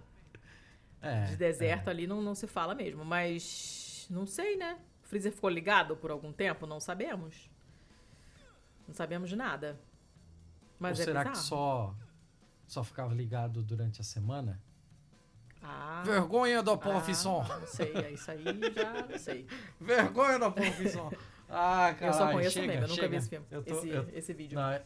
É, 1.02 1.26
De 1.26 1.36
deserto 1.36 1.90
ali 1.90 2.08
não, 2.08 2.22
não 2.22 2.34
se 2.36 2.48
fala 2.48 2.74
mesmo. 2.74 3.04
Mas 3.06 4.08
não 4.10 4.26
sei, 4.26 4.56
né? 4.58 4.78
O 5.04 5.08
freezer 5.08 5.32
ficou 5.32 5.50
ligado 5.50 5.96
por 5.96 6.12
algum 6.12 6.32
tempo? 6.34 6.66
Não 6.66 6.80
sabemos. 6.80 7.50
Não 8.88 8.94
sabemos 8.94 9.30
de 9.30 9.36
nada. 9.36 9.80
Mas 10.80 10.98
Ou 10.98 11.04
é 11.04 11.06
será 11.06 11.20
bizarro. 11.22 11.38
que 11.38 11.44
só, 11.44 11.96
só 12.68 12.84
ficava 12.84 13.14
ligado 13.14 13.62
durante 13.64 14.00
a 14.02 14.04
semana? 14.04 14.62
Ah, 15.62 16.04
Vergonha 16.06 16.62
da 16.62 16.78
profissão! 16.78 17.42
ah, 17.50 17.58
não 17.60 17.68
sei. 17.68 17.92
É 17.94 18.12
isso 18.12 18.30
aí 18.32 18.44
já 18.74 18.94
não 19.08 19.18
sei. 19.18 19.48
Vergonha 19.82 20.40
da 20.40 20.52
profissão! 20.52 21.12
Ah, 21.50 21.96
eu 22.00 22.14
só 22.14 22.32
conheço 22.32 22.52
chega, 22.54 22.66
o 22.66 22.70
meme, 22.70 22.82
eu 22.84 22.88
nunca 22.88 22.96
chega. 23.02 23.08
vi 23.10 23.16
esse 23.18 23.30
filme. 23.30 23.46
Eu 23.50 23.64
tô, 23.64 23.74
esse, 23.78 23.90
eu- 23.90 24.10
esse 24.14 24.34
vídeo. 24.34 24.60
não, 24.60 24.80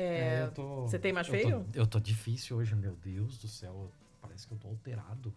é- 0.00 0.42
É, 0.44 0.46
tô- 0.48 0.82
Você 0.82 0.98
tem 0.98 1.12
mais 1.12 1.26
eu 1.28 1.32
tô- 1.34 1.40
feio? 1.40 1.66
Eu 1.74 1.86
tô, 1.86 2.00
difícil 2.00 2.56
hoje, 2.56 2.74
meu 2.74 2.96
Deus 3.04 3.38
do 3.38 3.48
céu. 3.48 3.90
Parece 4.20 4.46
que 4.46 4.54
eu 4.54 4.58
tô 4.58 4.68
alterado. 4.68 5.32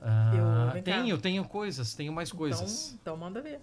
Ah, 0.00 0.32
Eu- 0.66 0.72
vem 0.72 0.82
cá. 0.82 0.92
tenho, 0.92 1.18
tenho 1.18 1.44
coisas, 1.44 1.94
tenho 1.94 2.12
mais 2.12 2.30
coisas. 2.30 2.88
Então, 2.88 2.98
então 3.02 3.16
manda 3.16 3.40
ver. 3.40 3.60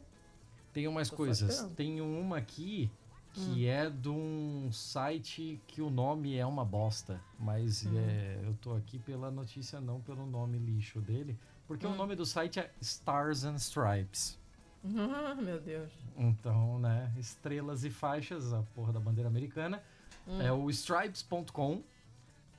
Tenho 0.74 0.92
mais 0.92 1.10
Tô 1.10 1.16
coisas. 1.16 1.62
Hum. 1.62 1.70
Tenho 1.76 2.04
uma 2.06 2.38
aqui 2.38 2.90
que 3.34 3.68
é 3.68 3.90
de 3.90 4.10
um 4.10 4.70
site 4.72 5.60
que 5.68 5.82
o 5.82 5.90
nome 5.90 6.36
é 6.38 6.46
uma 6.46 6.66
bosta. 6.66 7.20
Mas 7.40 7.86
Hum. 7.86 7.94
é, 7.98 8.40
eu 8.44 8.54
tô 8.62 8.76
aqui 8.76 8.98
pela 9.00 9.30
notícia, 9.30 9.80
não 9.80 10.02
pelo 10.02 10.26
nome 10.26 10.58
lixo 10.58 11.00
dele. 11.00 11.38
Porque 11.68 11.86
Hum. 11.88 11.94
o 11.94 11.96
nome 11.96 12.16
do 12.16 12.26
site 12.26 12.60
é 12.60 12.72
Stars 12.82 13.44
and 13.44 13.56
Stripes. 13.56 14.38
Ah, 14.86 15.36
meu 15.36 15.60
Deus. 15.62 15.92
Então, 16.18 16.78
né, 16.80 17.12
estrelas 17.18 17.84
e 17.84 17.90
faixas, 17.90 18.52
a 18.54 18.62
porra 18.76 18.92
da 18.92 19.00
bandeira 19.00 19.30
americana. 19.30 19.82
Hum. 20.28 20.42
É 20.42 20.52
o 20.52 20.70
stripes.com. 20.70 21.82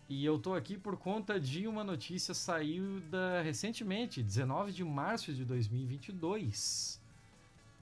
E 0.09 0.25
eu 0.25 0.39
tô 0.39 0.55
aqui 0.55 0.77
por 0.77 0.97
conta 0.99 1.41
de 1.41 1.66
uma 1.66 1.83
notícia 1.83 2.35
saída 2.35 3.41
recentemente, 3.43 4.22
19 4.22 4.72
de 4.72 4.85
março 4.85 5.33
de 5.33 5.45
2022. 5.45 7.01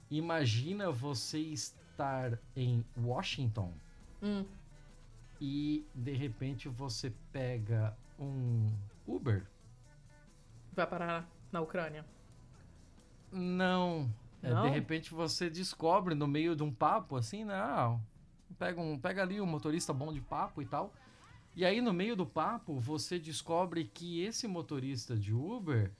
Imagina 0.09 0.89
você 0.91 1.39
estar 1.39 2.37
em 2.55 2.83
Washington 2.97 3.73
Hum. 4.21 4.45
e 5.41 5.85
de 5.93 6.13
repente 6.13 6.69
você 6.69 7.11
pega 7.33 7.93
um 8.17 8.71
Uber. 9.05 9.45
Vai 10.73 10.87
parar 10.87 11.27
na 11.51 11.59
Ucrânia. 11.59 12.05
Não. 13.31 14.09
É, 14.43 14.61
de 14.61 14.69
repente 14.69 15.13
você 15.13 15.49
descobre 15.49 16.13
no 16.13 16.27
meio 16.27 16.55
de 16.55 16.61
um 16.61 16.71
papo 16.71 17.15
assim, 17.15 17.45
né? 17.45 17.55
Ah, 17.55 17.97
pega, 18.59 18.81
um, 18.81 18.99
pega 18.99 19.21
ali 19.21 19.39
um 19.39 19.45
motorista 19.45 19.93
bom 19.93 20.11
de 20.11 20.19
papo 20.19 20.61
e 20.61 20.65
tal. 20.65 20.93
E 21.55 21.63
aí 21.63 21.79
no 21.79 21.93
meio 21.93 22.15
do 22.15 22.25
papo 22.25 22.77
você 22.77 23.17
descobre 23.17 23.85
que 23.85 24.21
esse 24.21 24.45
motorista 24.47 25.15
de 25.15 25.33
Uber 25.33 25.91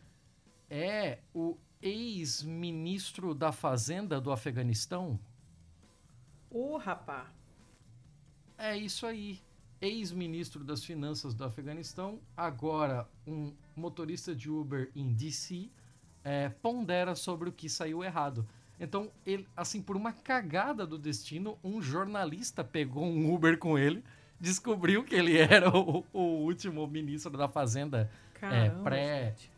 é 0.70 1.20
o 1.34 1.58
ex-ministro 1.82 3.34
da 3.34 3.52
Fazenda 3.52 4.20
do 4.20 4.32
Afeganistão. 4.32 5.20
Ô, 6.50 6.78
rapá. 6.78 7.32
É 8.58 8.76
isso 8.76 9.06
aí. 9.06 9.42
Ex-ministro 9.82 10.64
das 10.64 10.84
Finanças 10.84 11.34
do 11.34 11.44
Afeganistão, 11.44 12.22
agora 12.38 13.10
um 13.28 13.54
motorista 13.76 14.34
de 14.34 14.50
Uber 14.50 14.90
em 14.96 15.14
DC, 15.14 15.70
é, 16.24 16.50
pondera 16.50 17.16
sobre 17.16 17.50
o 17.50 17.52
que 17.52 17.70
saiu 17.70 18.04
errado. 18.04 18.46
Então, 18.80 19.10
ele, 19.26 19.48
assim, 19.56 19.82
por 19.82 19.96
uma 19.96 20.12
cagada 20.12 20.86
do 20.86 20.98
destino, 20.98 21.58
um 21.64 21.82
jornalista 21.82 22.64
pegou 22.64 23.06
um 23.06 23.34
Uber 23.34 23.58
com 23.58 23.78
ele, 23.78 24.04
descobriu 24.40 25.04
que 25.04 25.16
ele 25.16 25.38
era 25.38 25.70
o, 25.76 26.04
o 26.12 26.20
último 26.44 26.86
ministro 26.88 27.38
da 27.38 27.48
Fazenda 27.48 28.10
Caramba. 28.34 28.84
pré- 28.84 29.26
gente. 29.38 29.52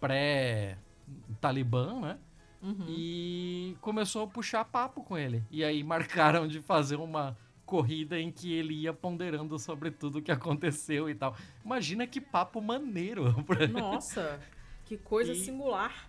pré-Talibã, 0.00 2.00
né? 2.00 2.18
Uhum. 2.62 2.86
e 2.88 3.76
começou 3.80 4.22
a 4.22 4.26
puxar 4.28 4.64
papo 4.64 5.02
com 5.02 5.18
ele. 5.18 5.42
E 5.50 5.64
aí 5.64 5.82
marcaram 5.82 6.46
de 6.46 6.60
fazer 6.60 6.94
uma 6.94 7.36
corrida 7.66 8.20
em 8.20 8.30
que 8.30 8.52
ele 8.52 8.72
ia 8.74 8.92
ponderando 8.92 9.58
sobre 9.58 9.90
tudo 9.90 10.18
o 10.18 10.22
que 10.22 10.30
aconteceu 10.30 11.10
e 11.10 11.14
tal. 11.14 11.36
Imagina 11.64 12.06
que 12.06 12.20
papo 12.20 12.60
maneiro. 12.60 13.34
pra- 13.44 13.66
Nossa, 13.66 14.38
que 14.84 14.96
coisa 14.96 15.32
E- 15.32 15.36
singular. 15.44 16.08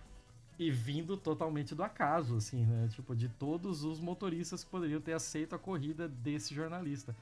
E 0.58 0.70
vindo 0.70 1.16
totalmente 1.16 1.74
do 1.74 1.82
acaso, 1.82 2.36
assim, 2.36 2.64
né? 2.64 2.88
Tipo, 2.92 3.14
de 3.14 3.28
todos 3.28 3.82
os 3.84 3.98
motoristas 4.00 4.62
que 4.62 4.70
poderiam 4.70 5.00
ter 5.00 5.12
aceito 5.12 5.54
a 5.54 5.58
corrida 5.58 6.08
desse 6.08 6.54
jornalista. 6.54 7.14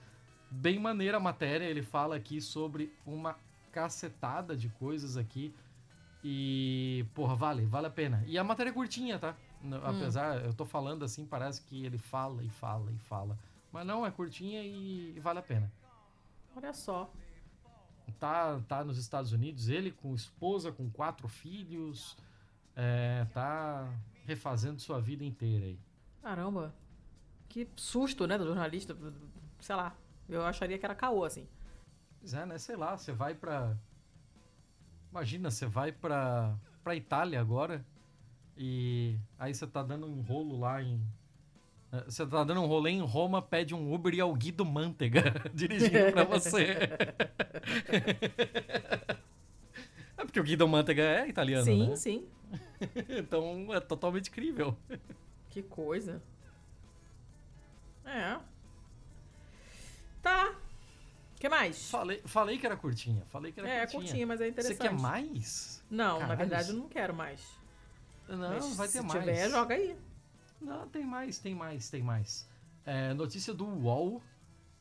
Bem 0.51 0.79
maneira 0.79 1.17
a 1.17 1.21
matéria, 1.21 1.65
ele 1.65 1.83
fala 1.83 2.15
aqui 2.17 2.41
sobre 2.41 2.93
uma 3.07 3.37
cacetada 3.73 4.55
de 4.57 4.69
coisas 4.69 5.17
aqui. 5.17 5.55
E, 6.25 7.05
porra, 7.15 7.35
vale, 7.35 7.65
vale 7.65 7.87
a 7.87 7.91
pena. 7.91 8.23
E 8.27 8.39
a 8.39 8.45
matéria 8.45 8.71
é 8.71 8.73
curtinha, 8.73 9.19
tá? 9.19 9.35
N- 9.63 9.81
Apesar, 9.83 10.45
eu 10.45 10.53
tô 10.55 10.65
falando 10.65 11.05
assim, 11.05 11.25
parece 11.27 11.63
que 11.63 11.85
ele 11.85 11.99
fala 11.99 12.43
e 12.45 12.49
fala 12.51 12.91
e 12.93 12.99
fala. 12.99 13.39
Mas 13.73 13.87
não, 13.87 14.05
é 14.07 14.11
curtinha 14.11 14.63
e, 14.63 15.15
e 15.17 15.21
vale 15.21 15.39
a 15.39 15.43
pena. 15.43 15.73
Olha 16.55 16.73
só. 16.75 17.11
Tá, 18.21 18.61
tá 18.69 18.85
nos 18.85 18.99
Estados 18.99 19.33
Unidos, 19.33 19.69
ele 19.69 19.91
com 19.91 20.15
esposa, 20.15 20.71
com 20.71 20.89
quatro 20.91 21.27
filhos, 21.27 22.17
é, 22.77 23.27
tá 23.33 23.89
refazendo 24.25 24.81
sua 24.81 25.01
vida 25.01 25.25
inteira 25.25 25.67
aí. 25.67 25.79
Caramba. 26.23 26.75
Que 27.49 27.69
susto, 27.77 28.27
né, 28.27 28.39
do 28.39 28.47
jornalista. 28.47 28.97
Sei 29.61 29.75
lá. 29.77 29.95
Eu 30.29 30.45
acharia 30.47 30.79
que 30.79 30.85
era 30.85 30.95
caô, 30.95 31.25
assim. 31.25 31.47
Pois 32.21 32.33
é, 32.35 32.47
né? 32.47 32.57
Sei 32.59 32.77
lá, 32.77 32.97
você 32.97 33.13
vai 33.13 33.35
pra. 33.35 33.77
Imagina, 35.11 35.51
você 35.51 35.67
vai 35.67 35.93
pra, 35.93 36.55
pra 36.83 36.97
Itália 36.97 37.39
agora 37.41 37.85
e 38.57 39.19
aí 39.39 39.53
você 39.55 39.67
tá 39.67 39.83
dando 39.83 40.07
um 40.07 40.23
rolo 40.23 40.59
lá 40.59 40.83
em. 40.83 40.99
eh, 41.93 42.05
Você 42.07 42.25
tá 42.27 42.43
dando 42.45 42.63
um 42.63 42.67
rolê 42.67 42.91
em 42.93 43.03
Roma, 43.03 43.43
pede 43.43 43.75
um 43.75 43.93
Uber 43.93 44.15
e 44.15 44.21
é 44.21 44.25
o 44.25 44.33
Guido 44.35 44.65
Mantega 44.65 45.23
dirigindo 45.53 46.13
pra 46.13 46.25
você. 46.25 46.77
é 50.17 50.25
porque 50.25 50.41
o 50.41 50.45
Guido 50.45 50.67
Mantega 50.69 51.03
é 51.03 51.29
italiano, 51.29 51.65
sim, 51.65 51.89
né? 51.89 51.97
sim. 51.97 52.25
Então 53.09 53.73
é 53.75 53.81
totalmente 53.81 54.31
crível. 54.31 54.77
Que 55.51 55.63
coisa. 55.63 56.23
É. 58.05 58.39
Tá. 60.23 60.55
Que 61.39 61.49
mais? 61.49 61.91
Falei, 61.91 62.23
falei 62.25 62.59
que 62.59 62.65
era 62.67 62.77
curtinha, 62.77 63.25
falei 63.31 63.51
que 63.53 63.61
era 63.61 63.69
É, 63.69 63.73
é 63.73 63.81
curtinha. 63.81 64.03
curtinha, 64.03 64.27
mas 64.27 64.41
é 64.41 64.45
Você 64.45 64.51
interessante. 64.51 64.79
quer 64.81 64.93
mais? 64.93 65.83
Não, 65.91 66.15
na 66.15 66.21
Caralho, 66.21 66.39
verdade 66.39 66.63
isso- 66.65 66.73
eu 66.73 66.77
não 66.79 66.89
quero 66.89 67.15
mais. 67.15 67.41
Não, 68.29 68.39
Mas 68.51 68.77
vai 68.77 68.87
ter 68.89 69.01
se 69.01 69.05
mais. 69.07 69.19
tiver, 69.21 69.51
joga 69.51 69.75
aí. 69.75 69.97
Não, 70.61 70.89
tem 70.89 71.05
mais, 71.05 71.39
tem 71.39 71.55
mais, 71.55 71.91
tem 71.91 72.03
mais. 72.03 72.49
É, 72.87 73.13
notícia 73.15 73.53
do 73.53 73.67
UOL. 73.67 74.23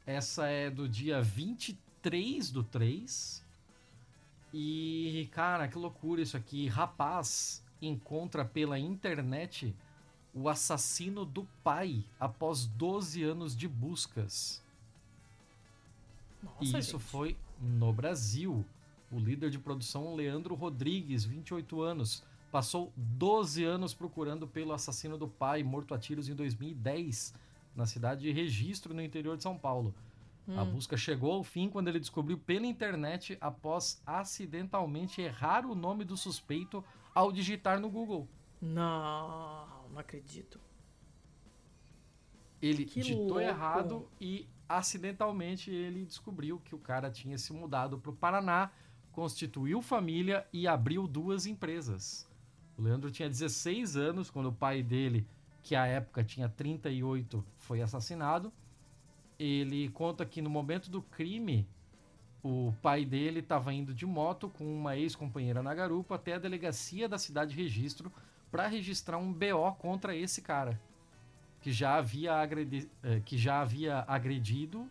Essa 0.06 0.48
é 0.48 0.70
do 0.70 0.88
dia 0.88 1.22
23 1.22 2.52
do 2.52 2.64
3. 2.64 3.44
E, 4.54 5.28
cara, 5.32 5.68
que 5.68 5.78
loucura 5.78 6.22
isso 6.22 6.38
aqui. 6.38 6.68
Rapaz 6.68 7.64
encontra 7.82 8.46
pela 8.46 8.78
internet 8.78 9.76
o 10.34 10.48
assassino 10.48 11.26
do 11.26 11.46
pai 11.64 12.04
após 12.20 12.66
12 12.66 13.24
anos 13.24 13.56
de 13.56 13.68
buscas. 13.68 14.62
Nossa, 16.42 16.56
e 16.62 16.80
isso 16.80 16.98
gente. 16.98 17.10
foi 17.10 17.38
no 17.60 17.92
Brasil. 17.92 18.66
O 19.12 19.20
líder 19.20 19.50
de 19.50 19.60
produção, 19.60 20.16
Leandro 20.16 20.56
Rodrigues, 20.56 21.26
28 21.26 21.82
anos, 21.82 22.24
passou 22.50 22.94
12 22.96 23.64
anos 23.64 23.94
procurando 23.94 24.48
pelo 24.48 24.74
assassino 24.74 25.18
do 25.18 25.28
pai, 25.28 25.64
morto 25.64 25.94
a 25.94 26.00
tiros 26.00 26.30
em 26.30 26.34
2010, 26.34 27.34
na 27.76 27.86
cidade 27.86 28.22
de 28.22 28.32
Registro, 28.32 28.94
no 28.94 29.02
interior 29.02 29.36
de 29.36 29.44
São 29.44 29.58
Paulo. 29.58 29.94
Hum. 30.48 30.60
A 30.60 30.66
busca 30.66 30.98
chegou 30.98 31.34
ao 31.34 31.44
fim 31.44 31.70
quando 31.70 31.90
ele 31.90 32.00
descobriu 32.00 32.38
pela 32.38 32.66
internet 32.66 33.38
após 33.40 34.02
acidentalmente 34.06 35.22
errar 35.22 35.66
o 35.66 35.76
nome 35.76 36.04
do 36.04 36.18
suspeito 36.18 36.84
ao 37.14 37.32
digitar 37.32 37.80
no 37.80 37.90
Google. 37.90 38.28
Não, 38.62 39.68
não 39.92 40.00
acredito. 40.00 40.60
Ele 42.62 42.86
que 42.86 43.02
digitou 43.02 43.26
louco. 43.26 43.40
errado 43.42 44.08
e 44.20 44.48
acidentalmente 44.70 45.72
ele 45.72 46.06
descobriu 46.06 46.60
que 46.60 46.76
o 46.76 46.80
cara 46.80 47.10
tinha 47.10 47.38
se 47.38 47.52
mudado 47.52 47.98
para 47.98 48.12
o 48.12 48.16
Paraná, 48.16 48.72
constituiu 49.12 49.82
família 49.82 50.48
e 50.54 50.68
abriu 50.68 51.08
duas 51.08 51.46
empresas. 51.46 52.30
O 52.78 52.82
Leandro 52.84 53.12
tinha 53.12 53.28
16 53.28 53.98
anos 53.98 54.30
quando 54.30 54.48
o 54.48 54.54
pai 54.54 54.82
dele, 54.82 55.28
que 55.62 55.76
à 55.76 55.86
época 55.86 56.24
tinha 56.24 56.48
38, 56.48 57.44
foi 57.58 57.82
assassinado. 57.82 58.54
Ele 59.38 59.90
conta 59.90 60.26
que 60.26 60.42
no 60.42 60.50
momento 60.50 60.90
do 60.90 61.02
crime, 61.02 61.68
o 62.44 62.74
pai 62.82 63.06
dele 63.06 63.40
estava 63.40 63.74
indo 63.74 63.94
de 63.94 64.06
moto 64.06 64.50
com 64.50 64.66
uma 64.66 64.98
ex-companheira 64.98 65.62
na 65.62 65.74
garupa 65.74 66.16
até 66.16 66.34
a 66.34 66.40
delegacia 66.40 67.08
da 67.08 67.18
cidade 67.18 67.54
de 67.56 67.62
registro 67.62 68.12
para 68.52 68.68
registrar 68.68 69.18
um 69.18 69.32
BO 69.32 69.72
contra 69.78 70.16
esse 70.16 70.42
cara 70.42 70.80
que 71.62 71.72
já 71.72 71.96
havia, 71.96 72.34
agredi 72.34 72.90
eh, 73.04 73.22
que 73.24 73.38
já 73.38 73.62
havia 73.62 74.04
agredido 74.08 74.90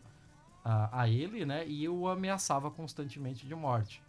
a, 0.64 1.02
a 1.02 1.08
ele, 1.08 1.44
né? 1.44 1.66
E 1.68 1.88
o 1.88 2.08
ameaçava 2.08 2.70
constantemente 2.70 3.46
de 3.46 3.54
morte. 3.54 4.02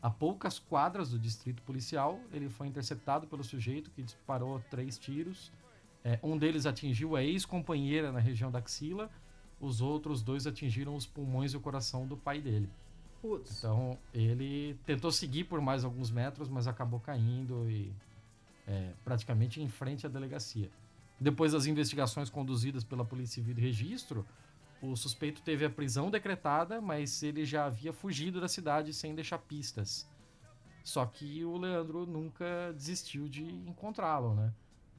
A 0.00 0.08
poucas 0.08 0.58
quadras 0.58 1.10
do 1.10 1.18
distrito 1.18 1.62
policial, 1.62 2.20
ele 2.32 2.48
foi 2.48 2.68
interceptado 2.68 3.26
pelo 3.26 3.42
sujeito 3.42 3.90
que 3.90 4.02
disparou 4.02 4.62
três 4.70 4.96
tiros. 4.96 5.50
É, 6.04 6.18
um 6.22 6.38
deles 6.38 6.66
atingiu 6.66 7.16
a 7.16 7.22
ex-companheira 7.22 8.12
na 8.12 8.20
região 8.20 8.50
da 8.50 8.58
axila, 8.58 9.10
os 9.60 9.80
outros 9.80 10.22
dois 10.22 10.46
atingiram 10.46 10.94
os 10.94 11.06
pulmões 11.06 11.52
e 11.52 11.56
o 11.56 11.60
coração 11.60 12.06
do 12.06 12.16
pai 12.16 12.40
dele. 12.40 12.68
Putz. 13.24 13.56
Então 13.56 13.96
ele 14.12 14.78
tentou 14.84 15.10
seguir 15.10 15.44
por 15.44 15.58
mais 15.58 15.82
alguns 15.82 16.10
metros, 16.10 16.46
mas 16.46 16.66
acabou 16.66 17.00
caindo 17.00 17.70
e 17.70 17.90
é, 18.66 18.92
praticamente 19.02 19.62
em 19.62 19.68
frente 19.68 20.04
à 20.04 20.10
delegacia. 20.10 20.70
Depois 21.18 21.52
das 21.52 21.64
investigações 21.64 22.28
conduzidas 22.28 22.84
pela 22.84 23.02
Polícia 23.02 23.36
Civil 23.36 23.54
de 23.54 23.62
Registro, 23.62 24.26
o 24.82 24.94
suspeito 24.94 25.40
teve 25.40 25.64
a 25.64 25.70
prisão 25.70 26.10
decretada, 26.10 26.82
mas 26.82 27.22
ele 27.22 27.46
já 27.46 27.64
havia 27.64 27.94
fugido 27.94 28.42
da 28.42 28.48
cidade 28.48 28.92
sem 28.92 29.14
deixar 29.14 29.38
pistas. 29.38 30.06
Só 30.82 31.06
que 31.06 31.46
o 31.46 31.56
Leandro 31.56 32.04
nunca 32.04 32.74
desistiu 32.74 33.26
de 33.26 33.42
encontrá-lo, 33.42 34.34
né? 34.34 34.52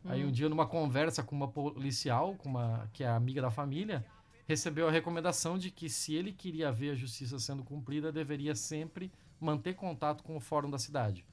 Hum. 0.03 0.09
Aí 0.09 0.25
um 0.25 0.31
dia 0.31 0.49
numa 0.49 0.65
conversa 0.65 1.21
com 1.21 1.35
uma 1.35 1.47
policial, 1.47 2.33
com 2.33 2.49
uma 2.49 2.89
que 2.91 3.03
é 3.03 3.07
amiga 3.07 3.39
da 3.39 3.51
família, 3.51 4.03
recebeu 4.47 4.87
a 4.87 4.91
recomendação 4.91 5.57
de 5.57 5.71
que 5.71 5.89
se 5.89 6.13
ele 6.13 6.31
queria 6.31 6.71
ver 6.71 6.91
a 6.91 6.95
justiça 6.95 7.39
sendo 7.39 7.63
cumprida, 7.63 8.11
deveria 8.11 8.55
sempre 8.55 9.11
manter 9.39 9.73
contato 9.73 10.23
com 10.23 10.37
o 10.37 10.39
fórum 10.39 10.69
da 10.69 10.77
cidade. 10.77 11.25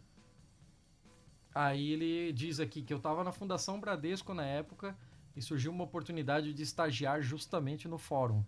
Aí 1.54 1.90
ele 1.90 2.32
diz 2.32 2.58
aqui 2.58 2.82
que 2.82 2.92
eu 2.92 2.96
estava 2.96 3.22
na 3.22 3.32
Fundação 3.32 3.78
Bradesco 3.78 4.32
na 4.32 4.44
época 4.44 4.96
e 5.36 5.42
surgiu 5.42 5.70
uma 5.70 5.84
oportunidade 5.84 6.52
de 6.52 6.62
estagiar 6.62 7.20
justamente 7.20 7.86
no 7.86 7.98
fórum. 7.98 8.42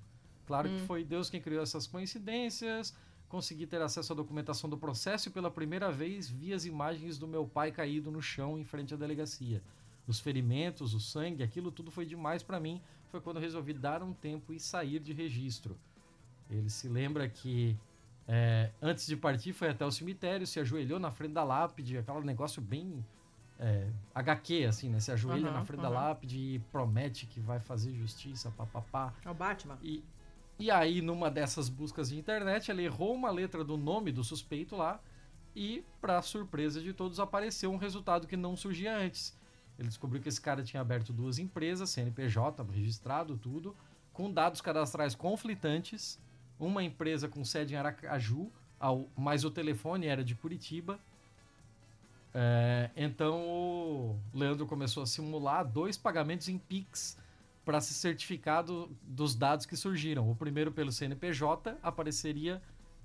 Claro 0.46 0.68
hum. 0.68 0.76
que 0.76 0.86
foi 0.86 1.04
Deus 1.04 1.28
quem 1.28 1.40
criou 1.40 1.62
essas 1.62 1.86
coincidências. 1.86 2.94
Consegui 3.28 3.66
ter 3.66 3.82
acesso 3.82 4.12
à 4.12 4.16
documentação 4.16 4.70
do 4.70 4.78
processo 4.78 5.28
e 5.28 5.32
pela 5.32 5.50
primeira 5.50 5.90
vez 5.90 6.28
vi 6.28 6.52
as 6.52 6.64
imagens 6.64 7.18
do 7.18 7.26
meu 7.26 7.46
pai 7.46 7.72
caído 7.72 8.10
no 8.10 8.22
chão 8.22 8.58
em 8.58 8.64
frente 8.64 8.94
à 8.94 8.96
delegacia. 8.96 9.62
Os 10.06 10.20
ferimentos, 10.20 10.94
o 10.94 11.00
sangue, 11.00 11.42
aquilo 11.42 11.72
tudo 11.72 11.90
foi 11.90 12.06
demais 12.06 12.42
para 12.42 12.60
mim. 12.60 12.80
Foi 13.14 13.20
quando 13.20 13.38
resolvi 13.38 13.72
dar 13.72 14.02
um 14.02 14.12
tempo 14.12 14.52
e 14.52 14.58
sair 14.58 14.98
de 14.98 15.12
registro. 15.12 15.78
Ele 16.50 16.68
se 16.68 16.88
lembra 16.88 17.28
que 17.28 17.78
é, 18.26 18.72
antes 18.82 19.06
de 19.06 19.16
partir 19.16 19.52
foi 19.52 19.68
até 19.68 19.86
o 19.86 19.90
cemitério, 19.92 20.44
se 20.44 20.58
ajoelhou 20.58 20.98
na 20.98 21.12
frente 21.12 21.30
da 21.30 21.44
lápide, 21.44 21.96
aquele 21.96 22.24
negócio 22.24 22.60
bem 22.60 23.06
é, 23.56 23.88
HQ, 24.12 24.64
assim, 24.64 24.88
né? 24.88 24.98
Se 24.98 25.12
ajoelha 25.12 25.46
uhum, 25.46 25.52
na 25.52 25.64
frente 25.64 25.78
uhum. 25.78 25.84
da 25.84 25.90
lápide 25.90 26.36
e 26.36 26.58
promete 26.72 27.24
que 27.26 27.38
vai 27.38 27.60
fazer 27.60 27.94
justiça, 27.94 28.50
papapá. 28.50 29.14
É 29.24 29.30
o 29.30 29.34
Batman. 29.34 29.78
E, 29.80 30.02
e 30.58 30.68
aí, 30.68 31.00
numa 31.00 31.30
dessas 31.30 31.68
buscas 31.68 32.08
de 32.08 32.18
internet, 32.18 32.68
ele 32.68 32.82
errou 32.82 33.14
uma 33.14 33.30
letra 33.30 33.62
do 33.62 33.76
nome 33.76 34.10
do 34.10 34.24
suspeito 34.24 34.74
lá 34.74 35.00
e, 35.54 35.84
para 36.00 36.20
surpresa 36.20 36.80
de 36.80 36.92
todos, 36.92 37.20
apareceu 37.20 37.70
um 37.70 37.76
resultado 37.76 38.26
que 38.26 38.36
não 38.36 38.56
surgia 38.56 38.98
antes. 38.98 39.38
Ele 39.78 39.88
descobriu 39.88 40.22
que 40.22 40.28
esse 40.28 40.40
cara 40.40 40.62
tinha 40.62 40.80
aberto 40.80 41.12
duas 41.12 41.38
empresas, 41.38 41.90
CNPJ, 41.90 42.62
registrado 42.72 43.36
tudo, 43.36 43.76
com 44.12 44.32
dados 44.32 44.60
cadastrais 44.60 45.14
conflitantes, 45.14 46.20
uma 46.58 46.82
empresa 46.84 47.28
com 47.28 47.44
sede 47.44 47.74
em 47.74 47.76
Aracaju, 47.76 48.50
ao, 48.78 49.08
mas 49.16 49.44
o 49.44 49.50
telefone 49.50 50.06
era 50.06 50.22
de 50.22 50.34
Curitiba, 50.34 51.00
é, 52.34 52.90
então 52.96 53.46
o 53.46 54.18
Leandro 54.34 54.66
começou 54.66 55.04
a 55.04 55.06
simular 55.06 55.64
dois 55.64 55.96
pagamentos 55.96 56.48
em 56.48 56.58
Pix 56.58 57.16
para 57.64 57.80
se 57.80 57.94
certificar 57.94 58.64
do, 58.64 58.90
dos 59.02 59.36
dados 59.36 59.64
que 59.64 59.76
surgiram. 59.76 60.28
O 60.28 60.34
primeiro 60.34 60.72
pelo 60.72 60.90
CNPJ 60.90 61.78
apareceria 61.80 62.60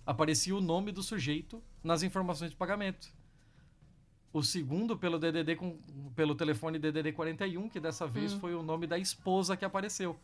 aparecia 0.05 0.55
o 0.55 0.61
nome 0.61 0.91
do 0.91 1.03
sujeito 1.03 1.61
nas 1.83 2.01
informações 2.01 2.49
de 2.49 2.57
pagamento. 2.57 3.13
O 4.31 4.43
segundo 4.43 4.97
pelo 4.97 5.17
DDD 5.17 5.55
com, 5.55 5.77
pelo 6.15 6.35
telefone 6.35 6.77
DDD 6.77 7.13
41, 7.13 7.69
que 7.69 7.79
dessa 7.79 8.05
vez 8.05 8.33
hum. 8.33 8.39
foi 8.39 8.53
o 8.53 8.61
nome 8.61 8.85
da 8.85 8.97
esposa 8.97 9.57
que 9.57 9.65
apareceu. 9.65 10.17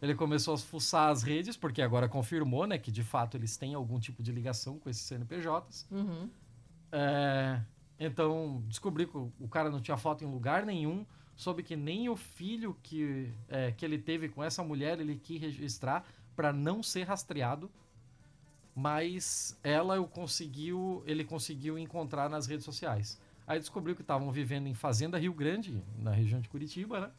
Ele 0.00 0.14
começou 0.14 0.54
a 0.54 0.58
fuçar 0.58 1.10
as 1.10 1.22
redes, 1.22 1.56
porque 1.56 1.82
agora 1.82 2.08
confirmou, 2.08 2.66
né, 2.66 2.78
que 2.78 2.92
de 2.92 3.02
fato 3.02 3.36
eles 3.36 3.56
têm 3.56 3.74
algum 3.74 3.98
tipo 3.98 4.22
de 4.22 4.30
ligação 4.30 4.78
com 4.78 4.88
esses 4.88 5.02
CNPJs. 5.02 5.88
Uhum. 5.90 6.30
É, 6.92 7.60
então, 7.98 8.62
descobri 8.66 9.06
que 9.06 9.16
o 9.16 9.48
cara 9.50 9.68
não 9.68 9.80
tinha 9.80 9.96
foto 9.96 10.22
em 10.22 10.30
lugar 10.30 10.64
nenhum. 10.64 11.04
Soube 11.34 11.62
que 11.62 11.76
nem 11.76 12.08
o 12.08 12.16
filho 12.16 12.76
que, 12.82 13.32
é, 13.48 13.72
que 13.72 13.84
ele 13.84 13.98
teve 13.98 14.28
com 14.28 14.42
essa 14.42 14.62
mulher 14.62 15.00
ele 15.00 15.16
quis 15.16 15.40
registrar 15.40 16.04
para 16.36 16.52
não 16.52 16.82
ser 16.82 17.04
rastreado. 17.04 17.70
Mas 18.78 19.58
ela 19.62 20.00
conseguiu, 20.06 21.02
ele 21.06 21.24
conseguiu 21.24 21.78
encontrar 21.78 22.28
nas 22.28 22.46
redes 22.46 22.64
sociais. 22.64 23.20
Aí 23.46 23.58
descobriu 23.58 23.96
que 23.96 24.02
estavam 24.02 24.30
vivendo 24.30 24.66
em 24.66 24.74
Fazenda 24.74 25.18
Rio 25.18 25.32
Grande, 25.32 25.82
na 25.98 26.12
região 26.12 26.40
de 26.40 26.48
Curitiba, 26.48 27.00
né? 27.00 27.10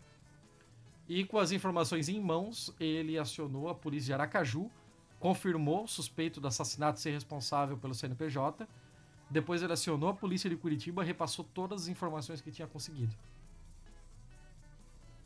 E 1.07 1.25
com 1.25 1.39
as 1.39 1.51
informações 1.51 2.07
em 2.07 2.21
mãos, 2.21 2.73
ele 2.79 3.17
acionou 3.17 3.67
a 3.67 3.75
polícia 3.75 4.07
de 4.07 4.13
Aracaju, 4.13 4.69
confirmou 5.19 5.83
o 5.83 5.87
suspeito 5.87 6.39
do 6.39 6.47
assassinato 6.47 6.99
ser 6.99 7.11
responsável 7.11 7.77
pelo 7.77 7.93
CNPJ 7.93 8.67
depois 9.29 9.61
ele 9.61 9.71
acionou 9.71 10.09
a 10.09 10.13
polícia 10.13 10.49
de 10.49 10.55
Curitiba 10.55 11.03
repassou 11.03 11.45
todas 11.53 11.83
as 11.83 11.87
informações 11.87 12.41
que 12.41 12.51
tinha 12.51 12.67
conseguido. 12.67 13.15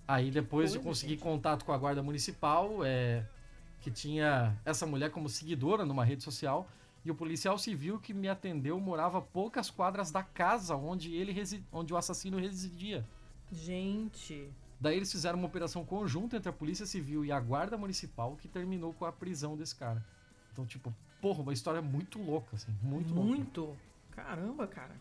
Aí 0.05 0.29
depois 0.29 0.71
Coisa, 0.71 0.79
de 0.79 0.83
conseguir 0.83 1.13
gente. 1.13 1.23
contato 1.23 1.63
com 1.63 1.71
a 1.71 1.77
guarda 1.77 2.03
municipal, 2.03 2.83
é, 2.83 3.25
que 3.83 3.91
tinha 3.91 4.57
essa 4.63 4.87
mulher 4.87 5.11
como 5.11 5.27
seguidora 5.27 5.85
numa 5.85 6.05
rede 6.05 6.23
social, 6.23 6.65
e 7.03 7.11
o 7.11 7.15
policial 7.15 7.57
civil 7.57 7.99
que 7.99 8.13
me 8.13 8.29
atendeu 8.29 8.79
morava 8.79 9.21
poucas 9.21 9.69
quadras 9.69 10.09
da 10.09 10.23
casa 10.23 10.73
onde 10.73 11.13
ele 11.13 11.35
onde 11.69 11.93
o 11.93 11.97
assassino 11.97 12.39
residia. 12.39 13.05
Gente. 13.51 14.49
Daí 14.79 14.95
eles 14.95 15.11
fizeram 15.11 15.37
uma 15.37 15.47
operação 15.47 15.83
conjunta 15.83 16.37
entre 16.37 16.47
a 16.49 16.53
polícia 16.53 16.85
civil 16.85 17.25
e 17.25 17.31
a 17.31 17.39
guarda 17.41 17.77
municipal 17.77 18.37
que 18.37 18.47
terminou 18.47 18.93
com 18.93 19.03
a 19.03 19.11
prisão 19.11 19.57
desse 19.57 19.75
cara. 19.75 20.03
Então, 20.53 20.65
tipo, 20.65 20.93
porra, 21.21 21.41
uma 21.41 21.51
história 21.51 21.81
muito 21.81 22.21
louca, 22.21 22.55
assim, 22.55 22.73
muito, 22.81 23.13
muito. 23.13 23.61
louca. 23.61 23.79
Caramba, 24.11 24.65
cara. 24.65 24.95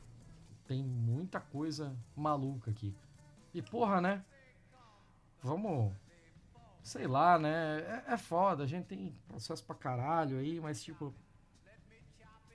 Tem 0.66 0.82
muita 0.82 1.38
coisa 1.38 1.96
maluca 2.16 2.70
aqui. 2.72 2.92
E 3.54 3.62
porra, 3.62 4.00
né? 4.00 4.24
Vamos. 5.40 5.92
Sei 6.82 7.06
lá, 7.06 7.38
né? 7.38 7.80
É, 7.80 8.14
é 8.14 8.16
foda, 8.16 8.64
a 8.64 8.66
gente 8.66 8.86
tem 8.86 9.14
processo 9.28 9.64
pra 9.64 9.74
caralho 9.74 10.38
aí, 10.38 10.60
mas 10.60 10.82
tipo. 10.82 11.14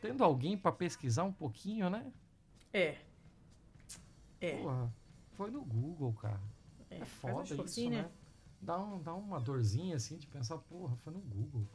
Tendo 0.02 0.24
alguém 0.24 0.58
para 0.58 0.72
pesquisar 0.72 1.24
um 1.24 1.34
pouquinho, 1.34 1.90
né? 1.90 2.12
É. 2.72 2.98
É. 4.40 4.62
Porra, 4.62 4.94
foi 5.34 5.50
no 5.50 5.64
Google, 5.64 6.14
cara. 6.14 6.42
É, 6.90 7.00
é 7.00 7.06
foda 7.06 7.56
isso, 7.56 7.90
né? 7.90 8.04
né? 8.04 8.12
dá, 8.62 8.78
um, 8.78 9.02
dá 9.02 9.14
uma 9.14 9.40
dorzinha 9.40 9.96
assim 9.96 10.18
de 10.18 10.28
pensar, 10.28 10.58
porra, 10.58 10.96
foi 10.98 11.14
no 11.14 11.20
Google. 11.20 11.66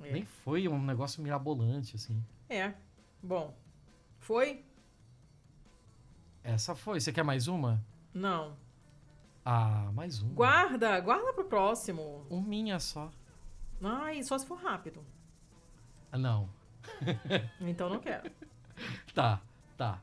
É. 0.00 0.12
Nem 0.12 0.24
foi 0.24 0.68
um 0.68 0.82
negócio 0.82 1.22
mirabolante, 1.22 1.96
assim. 1.96 2.22
É. 2.48 2.74
Bom. 3.22 3.54
Foi? 4.18 4.64
Essa 6.42 6.74
foi. 6.74 7.00
Você 7.00 7.12
quer 7.12 7.22
mais 7.22 7.46
uma? 7.46 7.84
Não. 8.12 8.56
Ah, 9.44 9.90
mais 9.92 10.20
uma. 10.22 10.34
Guarda, 10.34 11.00
guarda 11.00 11.32
pro 11.32 11.44
próximo. 11.44 12.24
Um 12.30 12.40
minha 12.40 12.78
só. 12.78 13.10
Ai, 13.82 14.22
só 14.22 14.38
se 14.38 14.46
for 14.46 14.58
rápido. 14.58 15.04
Ah, 16.12 16.18
não. 16.18 16.48
Então 17.60 17.88
não 17.88 17.98
quero. 18.00 18.30
Tá, 19.14 19.40
tá. 19.76 20.00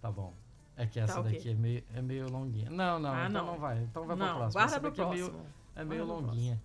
Tá 0.00 0.10
bom. 0.10 0.32
É 0.76 0.86
que 0.86 1.00
essa 1.00 1.14
Tá, 1.14 1.20
ok. 1.20 1.32
daqui 1.32 1.50
é 1.50 1.54
meio, 1.54 1.84
é 1.94 2.00
meio 2.02 2.30
longuinha. 2.30 2.70
Não, 2.70 2.98
não, 3.00 3.10
Ah, 3.12 3.26
então 3.28 3.44
não. 3.44 3.52
não 3.52 3.58
vai. 3.60 3.78
Então 3.82 4.06
vai 4.06 4.16
pra 4.16 4.26
não, 4.26 4.36
próxima. 4.36 4.52
guarda 4.60 4.76
essa 4.76 4.76
é 4.76 4.80
meio, 4.80 4.94
próximo. 4.94 5.46
é 5.74 5.84
meio 5.84 6.06
Guarda 6.06 6.22
pro 6.22 6.26
longuinha. 6.30 6.62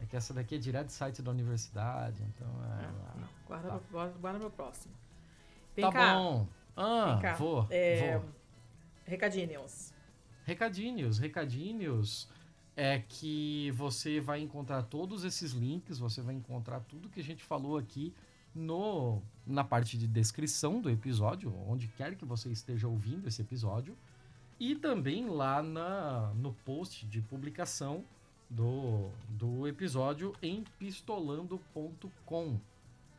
É 0.00 0.06
que 0.06 0.16
essa 0.16 0.34
daqui 0.34 0.54
é 0.56 0.58
direto 0.58 0.86
do 0.86 0.92
site 0.92 1.22
da 1.22 1.30
universidade, 1.30 2.22
então 2.24 2.46
é. 2.64 2.84
Ah, 2.84 3.14
não, 3.16 3.28
guarda, 3.46 3.68
Tá. 3.68 3.78
pro, 3.78 3.86
guarda, 3.90 4.14
guarda 4.18 4.38
pro 4.40 4.50
próximo. 4.50 4.94
Vem 5.74 5.84
Tá 5.86 5.92
cá. 5.92 6.14
bom. 6.14 6.46
Ah, 6.76 7.12
Vem 7.12 7.22
cá. 7.22 7.34
vou, 7.36 7.66
É, 7.70 8.18
vou. 8.18 8.28
Recadinhos. 9.06 9.93
Recadinhos, 10.44 11.18
recadinhos 11.18 12.28
é 12.76 13.02
que 13.08 13.70
você 13.72 14.20
vai 14.20 14.40
encontrar 14.40 14.82
todos 14.82 15.24
esses 15.24 15.52
links, 15.52 15.98
você 15.98 16.20
vai 16.20 16.34
encontrar 16.34 16.80
tudo 16.80 17.08
que 17.08 17.20
a 17.20 17.24
gente 17.24 17.42
falou 17.42 17.78
aqui 17.78 18.12
no 18.54 19.22
na 19.46 19.64
parte 19.64 19.98
de 19.98 20.06
descrição 20.06 20.80
do 20.80 20.88
episódio, 20.90 21.54
onde 21.68 21.88
quer 21.88 22.14
que 22.14 22.24
você 22.24 22.50
esteja 22.50 22.88
ouvindo 22.88 23.26
esse 23.28 23.42
episódio, 23.42 23.96
e 24.58 24.74
também 24.74 25.28
lá 25.28 25.62
na, 25.62 26.32
no 26.34 26.52
post 26.64 27.04
de 27.06 27.20
publicação 27.20 28.04
do, 28.48 29.10
do 29.28 29.66
episódio 29.66 30.34
em 30.40 30.64
pistolando.com. 30.78 32.58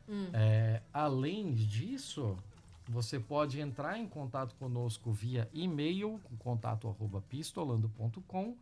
Hum. 0.08 0.30
É, 0.34 0.82
além 0.94 1.54
disso, 1.54 2.38
você 2.88 3.20
pode 3.20 3.60
entrar 3.60 3.98
em 3.98 4.08
contato 4.08 4.56
conosco 4.56 5.12
via 5.12 5.50
e-mail, 5.54 6.20
com 6.24 6.36
contato 6.38 6.88
arroba 6.88 7.22
pistolando.com. 7.22 8.56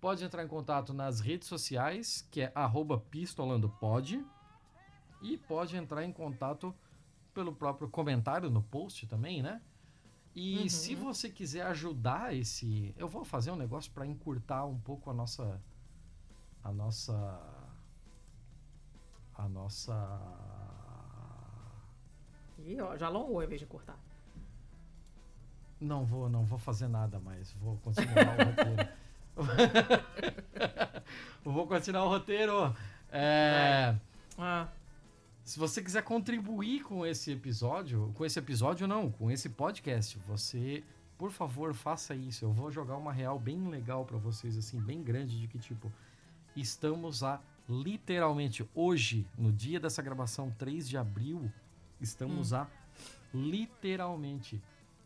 Pode 0.00 0.24
entrar 0.24 0.42
em 0.44 0.48
contato 0.48 0.92
nas 0.94 1.20
redes 1.20 1.46
sociais, 1.46 2.26
que 2.30 2.40
é 2.42 2.52
arroba 2.54 2.98
pistolandopod. 2.98 4.24
E 5.22 5.36
pode 5.36 5.76
entrar 5.76 6.04
em 6.04 6.12
contato 6.12 6.74
pelo 7.34 7.54
próprio 7.54 7.88
comentário 7.88 8.48
no 8.50 8.62
post 8.62 9.06
também, 9.06 9.42
né? 9.42 9.60
E 10.34 10.62
Uhum. 10.62 10.68
se 10.68 10.94
você 10.94 11.28
quiser 11.28 11.66
ajudar 11.66 12.34
esse. 12.34 12.94
Eu 12.96 13.08
vou 13.08 13.24
fazer 13.24 13.50
um 13.50 13.56
negócio 13.56 13.92
para 13.92 14.06
encurtar 14.06 14.64
um 14.64 14.78
pouco 14.78 15.10
a 15.10 15.14
nossa. 15.14 15.60
A 16.64 16.72
nossa. 16.72 17.40
A 19.34 19.48
nossa. 19.48 19.94
Ih, 22.66 22.80
ó, 22.80 22.96
já 22.96 23.06
alongou 23.06 23.42
em 23.42 23.46
vez 23.46 23.60
de 23.60 23.66
cortar. 23.66 23.98
Não 25.80 26.04
vou, 26.04 26.28
não 26.28 26.44
vou 26.44 26.58
fazer 26.58 26.88
nada 26.88 27.18
mais. 27.18 27.52
Vou 27.54 27.76
continuar 27.78 28.36
o 28.38 28.44
roteiro. 28.44 28.88
vou 31.44 31.66
continuar 31.66 32.04
o 32.04 32.08
roteiro. 32.08 32.74
É, 33.10 33.94
Ah, 34.38 34.68
se 35.44 35.58
você 35.58 35.82
quiser 35.82 36.02
contribuir 36.02 36.82
com 36.82 37.04
esse 37.04 37.32
episódio, 37.32 38.12
com 38.14 38.24
esse 38.24 38.38
episódio 38.38 38.86
não, 38.86 39.10
com 39.10 39.30
esse 39.30 39.48
podcast, 39.48 40.18
você, 40.28 40.84
por 41.18 41.30
favor, 41.30 41.74
faça 41.74 42.14
isso. 42.14 42.44
Eu 42.44 42.52
vou 42.52 42.70
jogar 42.70 42.96
uma 42.96 43.12
real 43.12 43.38
bem 43.38 43.68
legal 43.68 44.04
pra 44.04 44.18
vocês, 44.18 44.56
assim, 44.56 44.78
bem 44.78 45.02
grande, 45.02 45.40
de 45.40 45.48
que 45.48 45.58
tipo, 45.58 45.90
estamos 46.54 47.24
a 47.24 47.40
literalmente 47.68 48.68
hoje, 48.74 49.26
no 49.38 49.52
dia 49.52 49.80
dessa 49.80 50.02
gravação, 50.02 50.50
3 50.58 50.88
de 50.88 50.96
abril, 50.96 51.50
estamos 52.00 52.52
a 52.52 52.68
literalmente 53.32 54.60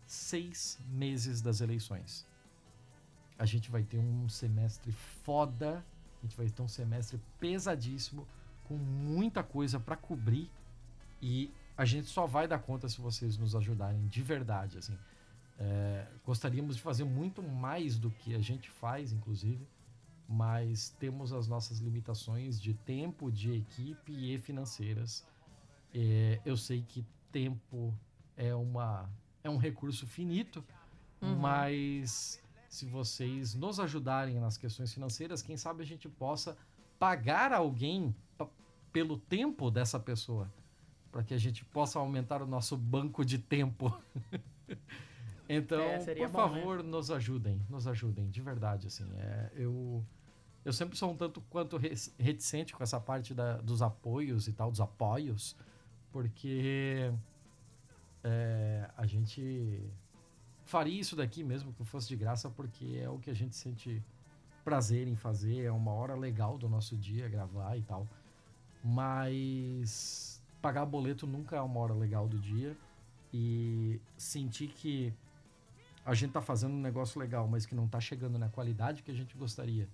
seis 0.07 0.79
meses 0.89 1.41
das 1.41 1.61
eleições. 1.61 2.27
A 3.39 3.45
gente 3.45 3.71
vai 3.71 3.83
ter 3.83 3.99
um 3.99 4.29
semestre 4.29 4.93
foda, 4.93 5.85
a 6.23 6.27
gente 6.27 6.37
vai 6.37 6.49
ter 6.49 6.63
um 6.63 6.69
semestre 6.69 7.21
pesadíssimo, 7.39 8.27
com 8.65 8.77
muita 8.77 9.43
coisa 9.43 9.79
pra 9.79 9.97
cobrir 9.97 10.51
e 11.21 11.53
a 11.77 11.85
gente 11.85 12.07
só 12.09 12.27
vai 12.27 12.47
dar 12.47 12.59
conta 12.59 12.89
se 12.89 13.01
vocês 13.01 13.37
nos 13.37 13.55
ajudarem 13.55 14.07
de 14.07 14.23
verdade, 14.23 14.79
assim. 14.79 14.97
É, 15.59 16.07
gostaríamos 16.25 16.77
de 16.77 16.83
fazer 16.83 17.05
muito 17.05 17.43
mais 17.43 17.99
do 17.99 18.11
que 18.11 18.35
a 18.35 18.41
gente 18.41 18.71
faz, 18.71 19.13
inclusive, 19.13 19.67
mas 20.29 20.91
temos 20.99 21.33
as 21.33 21.47
nossas 21.47 21.79
limitações 21.79 22.61
de 22.61 22.75
tempo, 22.75 23.31
de 23.31 23.53
equipe 23.53 24.13
e 24.13 24.39
financeiras. 24.39 25.25
É, 25.95 26.41
eu 26.45 26.57
sei 26.57 26.83
que 26.83 27.05
tempo 27.31 27.95
é 28.37 28.55
uma 28.55 29.09
é 29.43 29.49
um 29.51 29.57
recurso 29.57 30.07
finito, 30.07 30.65
Uhum. 31.23 31.37
mas 31.37 32.41
se 32.69 32.85
vocês 32.87 33.55
nos 33.55 33.79
ajudarem 33.81 34.39
nas 34.41 34.57
questões 34.59 34.93
financeiras, 34.93 35.41
quem 35.43 35.57
sabe 35.57 35.83
a 35.83 35.87
gente 35.87 36.09
possa 36.09 36.57
pagar 36.99 37.53
alguém 37.53 38.15
pelo 38.93 39.17
tempo 39.19 39.71
dessa 39.71 39.99
pessoa, 40.01 40.53
para 41.13 41.23
que 41.23 41.33
a 41.35 41.39
gente 41.39 41.65
possa 41.65 41.99
aumentar 41.99 42.43
o 42.43 42.47
nosso 42.47 42.77
banco 42.77 43.25
de 43.25 43.39
tempo. 43.39 43.97
então, 45.49 45.79
É, 45.81 46.15
por 46.15 46.29
bom, 46.29 46.49
né? 46.49 46.61
favor, 46.61 46.83
nos 46.83 47.11
ajudem, 47.11 47.61
nos 47.69 47.87
ajudem, 47.87 48.29
de 48.31 48.41
verdade, 48.41 48.87
assim. 48.87 49.09
É, 49.17 49.51
eu 49.55 50.05
eu 50.65 50.73
sempre 50.73 50.97
sou 50.97 51.11
um 51.13 51.17
tanto 51.17 51.43
quanto 51.51 51.77
reticente 52.19 52.73
com 52.75 52.83
essa 52.83 52.99
parte 52.99 53.35
da- 53.35 53.59
dos 53.59 53.83
apoios 53.83 54.49
e 54.49 54.53
tal, 54.55 54.71
dos 54.71 54.81
apoios, 54.81 55.55
porque 56.15 57.13
é, 58.23 58.89
a 58.97 59.05
gente 59.05 59.83
faria 60.65 61.01
isso 61.01 61.17
daqui 61.17 61.43
mesmo 61.43 61.73
que 61.73 61.83
fosse 61.83 62.07
de 62.07 62.15
graça, 62.15 62.49
porque 62.49 63.01
é 63.03 63.11
o 63.11 63.19
que 63.19 63.31
a 63.31 63.35
gente 63.35 63.57
sente 63.57 64.01
prazer 64.65 65.09
em 65.09 65.17
fazer, 65.17 65.65
é 65.65 65.73
uma 65.73 65.91
hora 65.91 66.15
legal 66.15 66.57
do 66.57 66.69
nosso 66.69 66.97
dia 66.97 67.29
gravar 67.29 67.77
e 67.77 67.83
tal. 67.83 68.07
Mas 68.85 70.41
pagar 70.63 70.87
boleto 70.87 71.27
nunca 71.27 71.57
é 71.57 71.61
uma 71.61 71.81
hora 71.81 71.95
legal 71.95 72.29
do 72.29 72.39
dia 72.39 72.77
e 73.33 74.01
sentir 74.17 74.69
que 74.69 75.13
a 76.07 76.15
gente 76.15 76.31
tá 76.31 76.41
fazendo 76.41 76.75
um 76.75 76.81
negócio 76.81 77.19
legal, 77.19 77.49
mas 77.49 77.67
que 77.67 77.75
não 77.75 77.89
tá 77.89 77.99
chegando 77.99 78.39
na 78.39 78.49
qualidade 78.49 79.03
que 79.03 79.11
a 79.11 79.15
gente 79.15 79.37
gostaria 79.37 79.89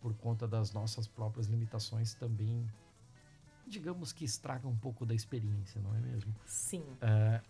por 0.00 0.14
conta 0.14 0.48
das 0.48 0.72
nossas 0.72 1.06
próprias 1.06 1.48
limitações 1.48 2.14
também 2.14 2.66
digamos 3.68 4.12
que 4.12 4.24
estraga 4.24 4.66
um 4.66 4.76
pouco 4.76 5.04
da 5.06 5.14
experiência, 5.14 5.80
não 5.80 5.94
é 5.94 6.00
mesmo? 6.00 6.34
sim. 6.46 6.84
É, 7.00 7.40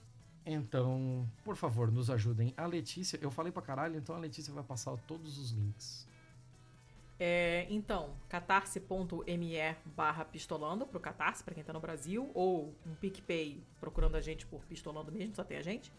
então, 0.44 1.28
por 1.44 1.56
favor, 1.56 1.92
nos 1.92 2.10
ajudem. 2.10 2.54
A 2.56 2.66
Letícia, 2.66 3.18
eu 3.20 3.30
falei 3.30 3.52
pra 3.52 3.60
caralho, 3.60 3.96
então 3.96 4.16
a 4.16 4.18
Letícia 4.18 4.52
vai 4.52 4.64
passar 4.64 4.96
todos 5.06 5.38
os 5.38 5.50
links. 5.50 6.08
É, 7.20 7.66
então, 7.68 8.14
catarse.me 8.28 9.56
barra 9.84 10.24
pistolando 10.24 10.86
pro 10.86 11.00
Catarse, 11.00 11.42
pra 11.42 11.52
quem 11.52 11.64
tá 11.64 11.72
no 11.72 11.80
Brasil, 11.80 12.30
ou 12.32 12.74
um 12.86 12.94
PicPay 12.94 13.62
procurando 13.80 14.14
a 14.14 14.20
gente 14.20 14.46
por 14.46 14.64
pistolando 14.64 15.10
mesmo, 15.10 15.34
só 15.34 15.42
tem 15.42 15.58
a 15.58 15.62
gente. 15.62 15.92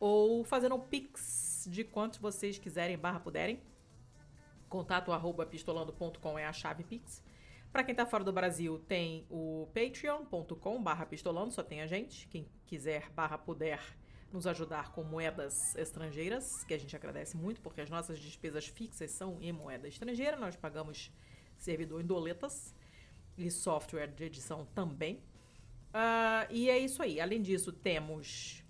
Ou 0.00 0.44
fazendo 0.44 0.74
um 0.74 0.80
pix 0.80 1.66
de 1.70 1.84
quantos 1.84 2.18
vocês 2.18 2.58
quiserem 2.58 2.98
barra 2.98 3.20
puderem. 3.20 3.62
Contato 4.68 5.12
arroba 5.12 5.46
pistolando.com 5.46 6.38
é 6.38 6.44
a 6.44 6.52
chave 6.52 6.82
pix. 6.82 7.22
Pra 7.72 7.82
quem 7.82 7.94
tá 7.94 8.04
fora 8.04 8.22
do 8.22 8.32
Brasil, 8.32 8.78
tem 8.80 9.24
o 9.30 9.66
patreon.com 9.72 10.82
barra 10.82 11.06
pistolando, 11.06 11.52
só 11.52 11.62
tem 11.62 11.80
a 11.80 11.86
gente. 11.86 12.28
Quem 12.28 12.46
quiser 12.66 13.08
barra 13.12 13.38
puder 13.38 13.80
nos 14.30 14.46
ajudar 14.46 14.92
com 14.92 15.02
moedas 15.02 15.74
estrangeiras, 15.74 16.64
que 16.64 16.74
a 16.74 16.78
gente 16.78 16.94
agradece 16.94 17.34
muito, 17.34 17.62
porque 17.62 17.80
as 17.80 17.88
nossas 17.88 18.18
despesas 18.18 18.66
fixas 18.66 19.10
são 19.10 19.38
em 19.40 19.52
moeda 19.52 19.88
estrangeira. 19.88 20.36
Nós 20.36 20.54
pagamos 20.54 21.10
servidor 21.56 22.02
em 22.02 22.06
doletas 22.06 22.74
e 23.38 23.50
software 23.50 24.08
de 24.08 24.24
edição 24.24 24.66
também. 24.74 25.22
Ah, 25.94 26.46
e 26.50 26.68
é 26.68 26.78
isso 26.78 27.02
aí. 27.02 27.22
Além 27.22 27.40
disso, 27.40 27.72
temos 27.72 28.62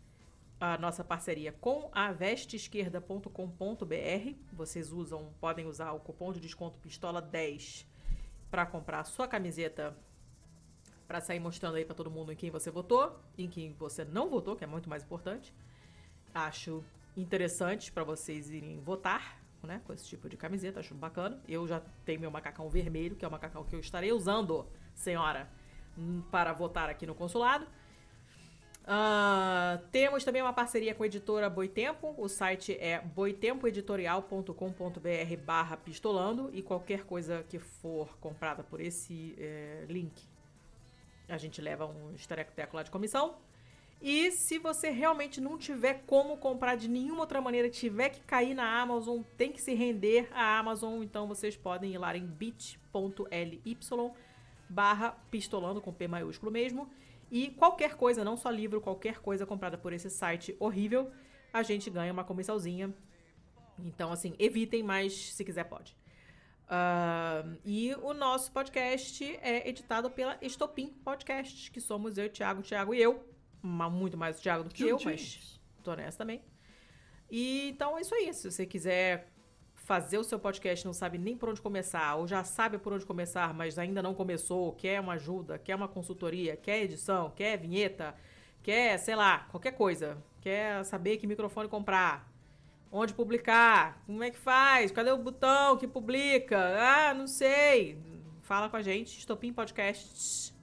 a 0.60 0.78
nossa 0.78 1.02
parceria 1.02 1.50
com 1.50 1.90
a 1.92 2.12
vesteesquerda.com.br. 2.12 4.34
Vocês 4.52 4.92
usam, 4.92 5.34
podem 5.40 5.66
usar 5.66 5.90
o 5.90 5.98
cupom 5.98 6.32
de 6.32 6.38
desconto 6.38 6.78
pistola 6.78 7.20
10 7.20 7.90
para 8.52 8.66
comprar 8.66 9.00
a 9.00 9.04
sua 9.04 9.26
camiseta 9.26 9.96
para 11.08 11.22
sair 11.22 11.40
mostrando 11.40 11.76
aí 11.76 11.86
para 11.86 11.94
todo 11.94 12.10
mundo 12.10 12.32
em 12.32 12.36
quem 12.36 12.50
você 12.50 12.70
votou, 12.70 13.18
em 13.38 13.48
quem 13.48 13.72
você 13.72 14.04
não 14.04 14.28
votou, 14.28 14.54
que 14.54 14.62
é 14.62 14.66
muito 14.66 14.90
mais 14.90 15.02
importante. 15.02 15.54
Acho 16.34 16.84
interessante 17.16 17.90
para 17.90 18.04
vocês 18.04 18.50
irem 18.50 18.78
votar, 18.80 19.40
né, 19.62 19.80
com 19.86 19.92
esse 19.94 20.04
tipo 20.04 20.28
de 20.28 20.36
camiseta, 20.36 20.80
acho 20.80 20.94
bacana. 20.94 21.40
Eu 21.48 21.66
já 21.66 21.80
tenho 22.04 22.20
meu 22.20 22.30
macacão 22.30 22.68
vermelho, 22.68 23.16
que 23.16 23.24
é 23.24 23.28
o 23.28 23.30
macacão 23.30 23.64
que 23.64 23.74
eu 23.74 23.80
estarei 23.80 24.12
usando, 24.12 24.66
senhora, 24.94 25.48
hum, 25.96 26.22
para 26.30 26.52
votar 26.52 26.90
aqui 26.90 27.06
no 27.06 27.14
consulado. 27.14 27.66
Uh, 28.82 29.78
temos 29.92 30.24
também 30.24 30.42
uma 30.42 30.52
parceria 30.52 30.92
com 30.94 31.04
a 31.04 31.06
editora 31.06 31.48
Boitempo. 31.48 32.14
O 32.18 32.28
site 32.28 32.76
é 32.80 33.00
boitempoeditorial.com.br 33.00 35.36
barra 35.44 35.76
pistolando 35.76 36.50
e 36.52 36.62
qualquer 36.62 37.04
coisa 37.04 37.44
que 37.48 37.58
for 37.58 38.18
comprada 38.18 38.64
por 38.64 38.80
esse 38.80 39.36
é, 39.38 39.84
link, 39.88 40.20
a 41.28 41.38
gente 41.38 41.62
leva 41.62 41.86
um 41.86 42.12
estareco-teco 42.14 42.76
lá 42.76 42.82
de 42.82 42.90
comissão. 42.90 43.36
E 44.00 44.32
se 44.32 44.58
você 44.58 44.90
realmente 44.90 45.40
não 45.40 45.56
tiver 45.56 46.02
como 46.04 46.36
comprar 46.36 46.74
de 46.74 46.88
nenhuma 46.88 47.20
outra 47.20 47.40
maneira, 47.40 47.70
tiver 47.70 48.08
que 48.08 48.20
cair 48.22 48.52
na 48.52 48.80
Amazon, 48.80 49.20
tem 49.36 49.52
que 49.52 49.62
se 49.62 49.74
render 49.74 50.28
à 50.32 50.58
Amazon, 50.58 51.04
então 51.04 51.28
vocês 51.28 51.56
podem 51.56 51.92
ir 51.92 51.98
lá 51.98 52.16
em 52.16 52.26
bit.ly 52.26 53.76
barra 54.68 55.16
pistolando 55.30 55.80
com 55.80 55.92
P 55.92 56.08
maiúsculo 56.08 56.50
mesmo 56.50 56.90
e 57.32 57.48
qualquer 57.48 57.96
coisa, 57.96 58.22
não 58.22 58.36
só 58.36 58.50
livro, 58.50 58.78
qualquer 58.78 59.18
coisa 59.20 59.46
comprada 59.46 59.78
por 59.78 59.90
esse 59.94 60.10
site 60.10 60.54
horrível, 60.60 61.10
a 61.50 61.62
gente 61.62 61.88
ganha 61.88 62.12
uma 62.12 62.24
comissãozinha. 62.24 62.94
Então, 63.78 64.12
assim, 64.12 64.34
evitem, 64.38 64.82
mas 64.82 65.32
se 65.32 65.42
quiser 65.42 65.64
pode. 65.64 65.96
Uh, 66.64 67.58
e 67.64 67.94
o 68.02 68.12
nosso 68.12 68.52
podcast 68.52 69.24
é 69.40 69.66
editado 69.66 70.10
pela 70.10 70.36
Estopim 70.42 70.88
Podcast, 70.88 71.70
que 71.70 71.80
somos 71.80 72.18
eu, 72.18 72.28
Thiago, 72.28 72.60
Thiago 72.60 72.94
e 72.94 73.00
eu. 73.00 73.26
Muito 73.62 74.18
mais 74.18 74.38
o 74.38 74.42
Thiago 74.42 74.64
do 74.64 74.74
que 74.74 74.86
eu, 74.86 74.98
mas 75.02 75.58
tô 75.82 75.94
nessa 75.94 76.18
também. 76.18 76.44
E 77.30 77.70
então 77.70 77.96
é 77.96 78.02
isso 78.02 78.14
aí. 78.14 78.34
Se 78.34 78.50
você 78.50 78.66
quiser 78.66 79.31
fazer 79.84 80.18
o 80.18 80.24
seu 80.24 80.38
podcast 80.38 80.84
não 80.86 80.92
sabe 80.92 81.18
nem 81.18 81.36
por 81.36 81.48
onde 81.48 81.60
começar, 81.60 82.14
ou 82.16 82.26
já 82.26 82.44
sabe 82.44 82.78
por 82.78 82.92
onde 82.92 83.04
começar, 83.04 83.52
mas 83.52 83.78
ainda 83.78 84.02
não 84.02 84.14
começou, 84.14 84.72
quer 84.72 85.00
uma 85.00 85.14
ajuda, 85.14 85.58
quer 85.58 85.74
uma 85.74 85.88
consultoria, 85.88 86.56
quer 86.56 86.82
edição, 86.82 87.30
quer 87.30 87.58
vinheta, 87.58 88.14
quer, 88.62 88.96
sei 88.98 89.16
lá, 89.16 89.40
qualquer 89.50 89.72
coisa, 89.72 90.16
quer 90.40 90.84
saber 90.84 91.16
que 91.16 91.26
microfone 91.26 91.68
comprar, 91.68 92.30
onde 92.90 93.12
publicar, 93.12 94.02
como 94.06 94.22
é 94.22 94.30
que 94.30 94.38
faz, 94.38 94.92
cadê 94.92 95.10
o 95.10 95.18
botão 95.18 95.76
que 95.76 95.88
publica, 95.88 96.58
ah, 96.58 97.14
não 97.14 97.26
sei, 97.26 97.98
fala 98.42 98.68
com 98.68 98.76
a 98.76 98.82
gente, 98.82 99.18
Estopim 99.18 99.52
Podcasts, 99.52 100.54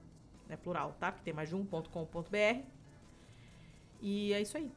é 0.48 0.56
plural, 0.56 0.96
tá? 0.98 1.12
Porque 1.12 1.24
tem 1.24 1.34
mais 1.34 1.48
de 1.48 1.54
um.com.br. 1.54 2.62
E 4.02 4.32
é 4.32 4.40
isso 4.40 4.56
aí. 4.56 4.72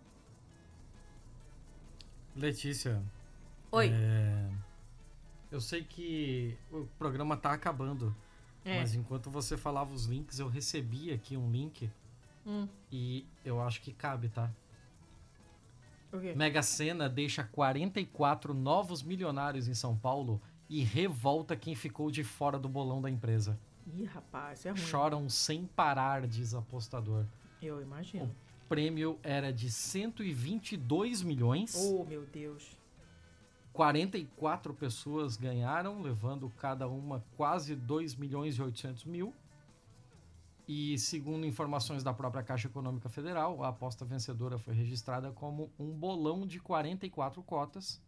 Letícia, 2.35 3.01
Oi. 3.73 3.89
É, 3.91 4.51
eu 5.51 5.59
sei 5.59 5.83
que 5.83 6.55
o 6.71 6.85
programa 6.99 7.35
tá 7.35 7.53
acabando. 7.53 8.15
É. 8.63 8.77
Mas 8.77 8.93
enquanto 8.93 9.31
você 9.31 9.57
falava 9.57 9.91
os 9.91 10.05
links, 10.05 10.37
eu 10.37 10.47
recebi 10.47 11.11
aqui 11.11 11.35
um 11.35 11.51
link. 11.51 11.89
Hum. 12.45 12.67
E 12.91 13.25
eu 13.43 13.59
acho 13.59 13.81
que 13.81 13.91
cabe, 13.91 14.29
tá? 14.29 14.51
O 16.11 16.19
quê? 16.19 16.35
Mega 16.35 16.61
Sena 16.61 17.09
deixa 17.09 17.43
44 17.45 18.53
novos 18.53 19.01
milionários 19.01 19.67
em 19.67 19.73
São 19.73 19.97
Paulo 19.97 20.39
e 20.69 20.83
revolta 20.83 21.55
quem 21.55 21.73
ficou 21.73 22.11
de 22.11 22.23
fora 22.23 22.59
do 22.59 22.69
bolão 22.69 23.01
da 23.01 23.09
empresa. 23.09 23.59
Ih, 23.87 24.03
rapaz, 24.03 24.67
é 24.67 24.69
ruim. 24.69 24.79
Choram 24.79 25.27
sem 25.27 25.65
parar, 25.65 26.27
diz 26.27 26.53
apostador. 26.53 27.25
Eu 27.59 27.81
imagino. 27.81 28.25
O 28.25 28.69
prêmio 28.69 29.17
era 29.23 29.51
de 29.51 29.71
122 29.71 31.23
milhões. 31.23 31.73
Oh, 31.75 32.03
meu 32.05 32.23
Deus. 32.27 32.82
44 33.73 34.73
pessoas 34.73 35.35
ganharam, 35.35 35.99
levando 36.01 36.49
cada 36.57 36.87
uma 36.87 37.23
quase 37.35 37.75
2 37.75 38.15
milhões 38.15 38.55
e 38.55 38.61
800 38.61 39.03
mil. 39.05 39.33
E 40.67 40.97
segundo 40.97 41.45
informações 41.45 42.03
da 42.03 42.13
própria 42.13 42.43
Caixa 42.43 42.67
Econômica 42.67 43.09
Federal, 43.09 43.63
a 43.63 43.69
aposta 43.69 44.05
vencedora 44.05 44.57
foi 44.57 44.73
registrada 44.73 45.31
como 45.31 45.69
um 45.77 45.91
bolão 45.91 46.47
de 46.47 46.59
44 46.59 47.41
cotas. 47.43 48.01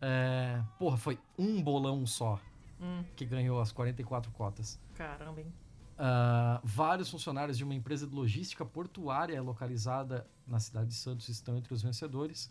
É, 0.00 0.60
porra, 0.78 0.96
foi 0.96 1.18
um 1.38 1.62
bolão 1.62 2.04
só 2.06 2.40
hum. 2.80 3.04
que 3.14 3.24
ganhou 3.24 3.60
as 3.60 3.70
44 3.70 4.32
cotas. 4.32 4.80
Caramba, 4.94 5.42
hein? 5.42 5.52
Uh, 5.94 6.58
vários 6.64 7.08
funcionários 7.08 7.56
de 7.56 7.62
uma 7.62 7.74
empresa 7.74 8.04
de 8.04 8.14
logística 8.14 8.64
portuária 8.64 9.40
localizada 9.40 10.26
na 10.44 10.58
cidade 10.58 10.88
de 10.88 10.94
Santos 10.94 11.28
estão 11.28 11.56
entre 11.56 11.72
os 11.72 11.82
vencedores 11.82 12.50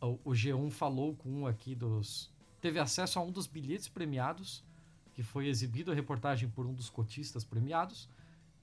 o, 0.00 0.30
G1 0.30 0.70
falou 0.70 1.14
com 1.14 1.30
um 1.30 1.46
aqui 1.46 1.74
dos. 1.74 2.30
Teve 2.60 2.78
acesso 2.78 3.18
a 3.18 3.22
um 3.22 3.30
dos 3.30 3.46
bilhetes 3.46 3.88
premiados, 3.88 4.64
que 5.14 5.22
foi 5.22 5.46
exibido 5.46 5.92
a 5.92 5.94
reportagem 5.94 6.48
por 6.48 6.66
um 6.66 6.74
dos 6.74 6.90
cotistas 6.90 7.44
premiados. 7.44 8.08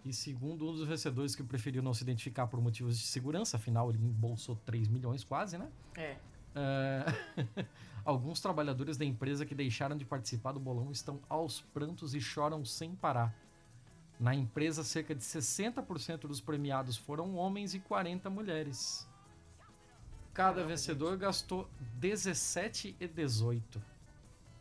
E 0.06 0.12
segundo 0.12 0.70
um 0.70 0.74
dos 0.74 0.86
vencedores 0.86 1.34
que 1.34 1.44
preferiu 1.44 1.82
não 1.82 1.94
se 1.94 2.04
identificar 2.04 2.48
por 2.48 2.62
motivos 2.62 3.00
de 3.00 3.06
segurança, 3.06 3.56
afinal 3.56 3.90
ele 3.90 4.00
embolsou 4.04 4.56
3 4.66 4.90
milhões 4.90 5.24
quase, 5.24 5.58
né? 5.58 5.72
É. 5.96 6.18
Uh, 6.54 7.66
alguns 8.04 8.42
trabalhadores 8.42 8.98
da 8.98 9.06
empresa 9.06 9.46
que 9.46 9.56
deixaram 9.56 9.98
de 9.98 10.04
participar 10.04 10.52
do 10.52 10.60
bolão 10.60 10.92
estão 10.92 11.22
aos 11.30 11.62
prantos 11.62 12.14
e 12.14 12.20
choram 12.20 12.66
sem 12.66 12.94
parar. 12.96 13.34
Na 14.20 14.36
empresa, 14.36 14.84
cerca 14.84 15.16
de 15.16 15.22
60% 15.22 16.28
dos 16.28 16.40
premiados 16.40 16.98
foram 16.98 17.36
homens 17.36 17.74
e 17.74 17.80
40 17.80 18.30
mulheres. 18.30 19.08
Cada 20.34 20.64
vencedor 20.64 21.12
gente. 21.12 21.22
gastou 21.22 21.70
17 22.00 22.96
e 23.00 23.08
18 23.08 23.82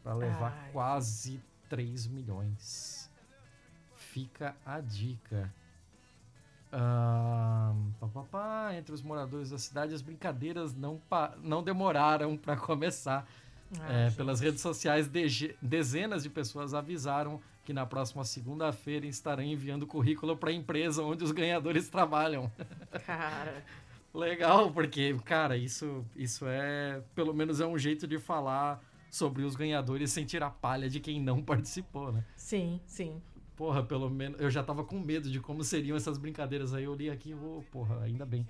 para 0.02 0.14
levar 0.14 0.52
Ai. 0.52 0.70
quase 0.72 1.40
3 1.68 2.06
milhões. 2.06 3.10
Fica 3.94 4.54
a 4.66 4.80
dica. 4.80 5.52
pá, 6.70 8.08
pá, 8.12 8.22
pá, 8.30 8.74
entre 8.74 8.94
os 8.94 9.02
moradores 9.02 9.50
da 9.50 9.58
cidade, 9.58 9.94
as 9.94 10.02
brincadeiras 10.02 10.74
não, 10.74 11.00
não 11.42 11.62
demoraram 11.62 12.36
para 12.36 12.56
começar. 12.56 13.26
é, 13.88 14.10
pelas 14.10 14.40
redes 14.40 14.60
sociais, 14.60 15.08
de 15.08 15.56
dezenas 15.62 16.22
de 16.22 16.28
pessoas 16.28 16.74
avisaram 16.74 17.40
que 17.64 17.72
na 17.72 17.86
próxima 17.86 18.24
segunda-feira 18.24 19.06
estarão 19.06 19.42
enviando 19.42 19.86
currículo 19.86 20.36
para 20.36 20.50
a 20.50 20.52
empresa 20.52 21.02
onde 21.02 21.24
os 21.24 21.32
ganhadores 21.32 21.88
trabalham. 21.88 22.50
Cara. 23.06 23.64
Legal, 24.14 24.70
porque, 24.72 25.18
cara, 25.24 25.56
isso, 25.56 26.04
isso 26.14 26.46
é. 26.46 27.02
Pelo 27.14 27.32
menos 27.32 27.60
é 27.60 27.66
um 27.66 27.78
jeito 27.78 28.06
de 28.06 28.18
falar 28.18 28.82
sobre 29.10 29.42
os 29.42 29.56
ganhadores 29.56 30.10
sem 30.10 30.24
tirar 30.24 30.50
palha 30.50 30.88
de 30.88 31.00
quem 31.00 31.20
não 31.20 31.42
participou, 31.42 32.12
né? 32.12 32.24
Sim, 32.36 32.80
sim. 32.86 33.22
Porra, 33.56 33.82
pelo 33.82 34.10
menos. 34.10 34.40
Eu 34.40 34.50
já 34.50 34.62
tava 34.62 34.84
com 34.84 34.98
medo 34.98 35.30
de 35.30 35.40
como 35.40 35.62
seriam 35.64 35.96
essas 35.96 36.18
brincadeiras 36.18 36.74
aí. 36.74 36.84
Eu 36.84 36.94
li 36.94 37.08
aqui, 37.08 37.34
oh, 37.34 37.62
porra, 37.70 38.02
ainda 38.02 38.26
bem. 38.26 38.46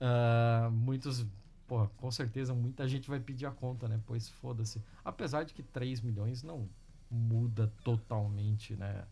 Uh, 0.00 0.70
muitos. 0.70 1.26
Porra, 1.68 1.88
com 1.96 2.10
certeza 2.10 2.52
muita 2.52 2.88
gente 2.88 3.08
vai 3.08 3.20
pedir 3.20 3.46
a 3.46 3.50
conta, 3.52 3.86
né? 3.86 4.00
Pois 4.06 4.28
foda-se. 4.28 4.82
Apesar 5.04 5.44
de 5.44 5.54
que 5.54 5.62
3 5.62 6.00
milhões 6.00 6.42
não 6.42 6.68
muda 7.08 7.72
totalmente, 7.84 8.74
né? 8.74 9.04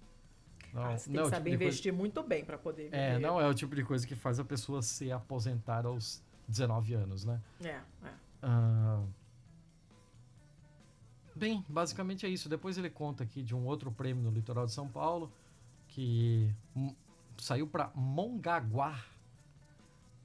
Não, 0.78 0.86
ah, 0.86 0.98
você 0.98 1.10
tem 1.10 1.22
que 1.22 1.28
saber 1.28 1.50
tipo 1.50 1.62
investir 1.62 1.92
coisa... 1.92 1.98
muito 1.98 2.22
bem 2.22 2.44
para 2.44 2.59
poder 2.59 2.84
é, 2.86 2.86
viver. 2.86 2.96
É, 2.96 3.18
não 3.18 3.40
é 3.40 3.48
o 3.48 3.55
tipo 3.55 3.74
de 3.74 3.84
coisa 3.84 4.06
que 4.06 4.14
faz 4.14 4.38
a 4.38 4.44
pessoa 4.44 4.82
se 4.82 5.10
aposentar 5.10 5.86
aos 5.86 6.22
19 6.46 6.94
anos, 6.94 7.24
né? 7.24 7.40
É, 7.62 7.68
é. 7.68 7.82
Ah, 8.42 9.02
bem, 11.34 11.64
basicamente 11.68 12.24
é 12.24 12.28
isso. 12.28 12.48
Depois 12.48 12.78
ele 12.78 12.90
conta 12.90 13.24
aqui 13.24 13.42
de 13.42 13.55
um 13.55 13.66
outro 13.66 13.90
prêmio 13.90 14.22
no 14.22 14.30
litoral 14.30 14.66
de 14.66 14.72
São 14.72 14.88
Paulo 14.88 15.32
que 15.88 16.55
saiu 17.38 17.66
para 17.66 17.90
Mongaguá 17.94 19.05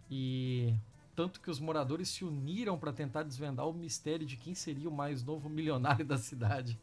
e 0.10 0.74
tanto 1.16 1.40
que 1.40 1.50
os 1.50 1.60
moradores 1.60 2.10
se 2.10 2.26
uniram 2.26 2.78
para 2.78 2.92
tentar 2.92 3.24
desvendar 3.24 3.68
o 3.68 3.74
mistério 3.74 4.26
de 4.26 4.36
quem 4.36 4.54
seria 4.56 4.90
o 4.90 4.92
mais 4.92 5.24
novo 5.24 5.50
milionário 5.50 6.06
da 6.06 6.18
cidade. 6.18 6.80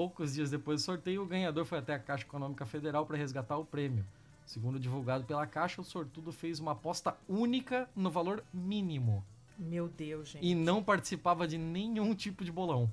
Poucos 0.00 0.32
dias 0.32 0.50
depois 0.50 0.80
do 0.80 0.84
sorteio, 0.86 1.22
o 1.22 1.26
ganhador 1.26 1.66
foi 1.66 1.76
até 1.76 1.92
a 1.92 1.98
Caixa 1.98 2.24
Econômica 2.24 2.64
Federal 2.64 3.04
para 3.04 3.18
resgatar 3.18 3.58
o 3.58 3.66
prêmio. 3.66 4.02
Segundo 4.46 4.80
divulgado 4.80 5.24
pela 5.24 5.46
Caixa, 5.46 5.82
o 5.82 5.84
sortudo 5.84 6.32
fez 6.32 6.58
uma 6.58 6.72
aposta 6.72 7.18
única 7.28 7.86
no 7.94 8.10
valor 8.10 8.42
mínimo. 8.50 9.22
Meu 9.58 9.88
Deus, 9.88 10.30
gente. 10.30 10.42
E 10.42 10.54
não 10.54 10.82
participava 10.82 11.46
de 11.46 11.58
nenhum 11.58 12.14
tipo 12.14 12.46
de 12.46 12.50
bolão. 12.50 12.90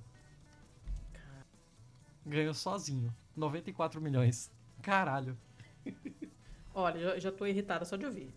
Ganhou 2.25 2.53
sozinho. 2.53 3.15
94 3.37 4.01
milhões. 4.01 4.51
Caralho. 4.81 5.37
Olha, 6.75 6.99
eu 6.99 7.19
já 7.21 7.31
tô 7.31 7.45
irritada 7.45 7.85
só 7.85 7.95
de 7.95 8.05
ouvir. 8.05 8.35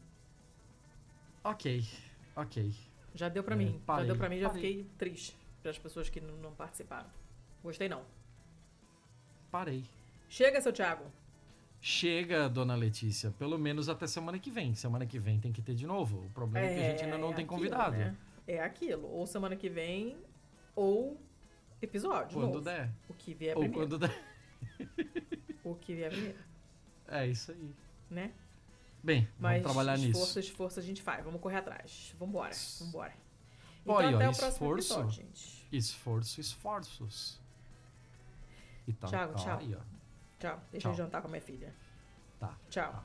Ok, 1.43 1.85
ok. 2.37 2.73
Já 3.17 3.29
deu 3.29 3.43
pra 3.43 3.57
é, 3.57 3.59
mim. 3.59 3.83
Parei, 3.85 4.07
já 4.07 4.13
deu 4.13 4.17
pra 4.17 4.29
mim, 4.29 4.39
já 4.39 4.49
parei. 4.49 4.63
fiquei 4.63 4.85
triste. 4.97 5.37
Para 5.61 5.73
as 5.73 5.79
pessoas 5.79 6.09
que 6.09 6.21
não 6.21 6.53
participaram. 6.55 7.11
Gostei 7.65 7.89
não 7.89 8.20
parei. 9.51 9.85
Chega, 10.29 10.61
seu 10.61 10.73
Thiago. 10.73 11.05
Chega, 11.81 12.49
dona 12.49 12.75
Letícia. 12.75 13.31
Pelo 13.39 13.59
menos 13.59 13.89
até 13.89 14.07
semana 14.07 14.39
que 14.39 14.51
vem. 14.51 14.75
Semana 14.75 15.07
que 15.07 15.19
vem 15.19 15.41
tem 15.41 15.51
que 15.53 15.63
ter 15.63 15.75
de 15.75 15.87
novo. 15.87 16.27
O 16.27 16.31
problema 16.31 16.67
é, 16.67 16.73
é 16.73 16.75
que 16.75 16.81
a 16.85 16.91
gente 16.91 17.05
ainda 17.05 17.19
não 17.19 17.31
é 17.31 17.35
tem 17.35 17.45
aquilo, 17.45 17.59
convidado. 17.59 17.97
Né? 17.97 18.17
É 18.47 18.61
aquilo. 18.61 19.09
Ou 19.11 19.27
semana 19.27 19.57
que 19.57 19.69
vem, 19.69 20.17
ou 20.77 21.19
episódio. 21.81 22.35
Quando 22.39 22.55
novo. 22.55 22.61
der. 22.61 22.91
O 23.09 23.15
que 23.15 23.33
vier 23.35 23.57
ou 23.57 23.63
primeiro. 23.63 23.89
quando 23.89 23.99
der. 23.99 24.23
o 25.65 25.75
que 25.75 25.95
vier 25.95 26.11
primeiro. 26.11 26.39
É 27.13 27.27
isso 27.27 27.51
aí. 27.51 27.75
Né? 28.09 28.31
Bem, 29.03 29.29
Mas 29.37 29.61
vamos 29.63 29.75
trabalhar 29.75 29.95
esforço, 29.99 30.21
nisso. 30.21 30.39
esforço 30.39 30.79
a 30.79 30.83
gente 30.83 31.03
faz. 31.03 31.25
Vamos 31.25 31.41
correr 31.41 31.57
atrás. 31.57 32.15
Vambora, 32.17 32.55
vambora. 32.79 33.13
Pô, 33.85 34.01
Então 34.01 34.13
ó, 34.13 34.15
até 34.15 34.29
o 34.29 34.33
próximo 34.37 34.49
esforço. 34.79 34.93
episódio, 34.93 35.11
gente. 35.11 35.67
Esforço, 35.73 36.41
esforços. 36.41 37.40
E 38.87 38.93
tá, 38.93 39.09
Thiago, 39.09 39.33
ó, 39.35 39.37
tchau. 39.37 39.59
Aí, 39.59 39.75
ó. 39.75 39.81
Tchau. 40.39 40.61
Deixa 40.73 40.89
Tchau. 40.89 40.93
eu 40.93 40.97
jantar 40.97 41.21
com 41.21 41.29
a 41.29 41.31
minha 41.31 41.43
filha. 41.43 41.75
Tá. 42.39 42.57
Tchau. 42.69 42.93
Tá. 42.93 43.05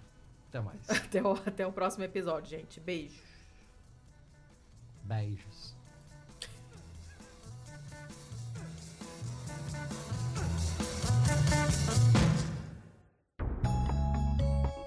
Até 0.50 0.62
mais. 0.62 0.90
Até 1.06 1.22
o, 1.22 1.34
até 1.34 1.68
o 1.68 1.72
próximo 1.72 2.04
episódio, 2.06 2.50
gente. 2.50 2.80
Beijo. 2.80 3.22
Beijos. 5.04 5.76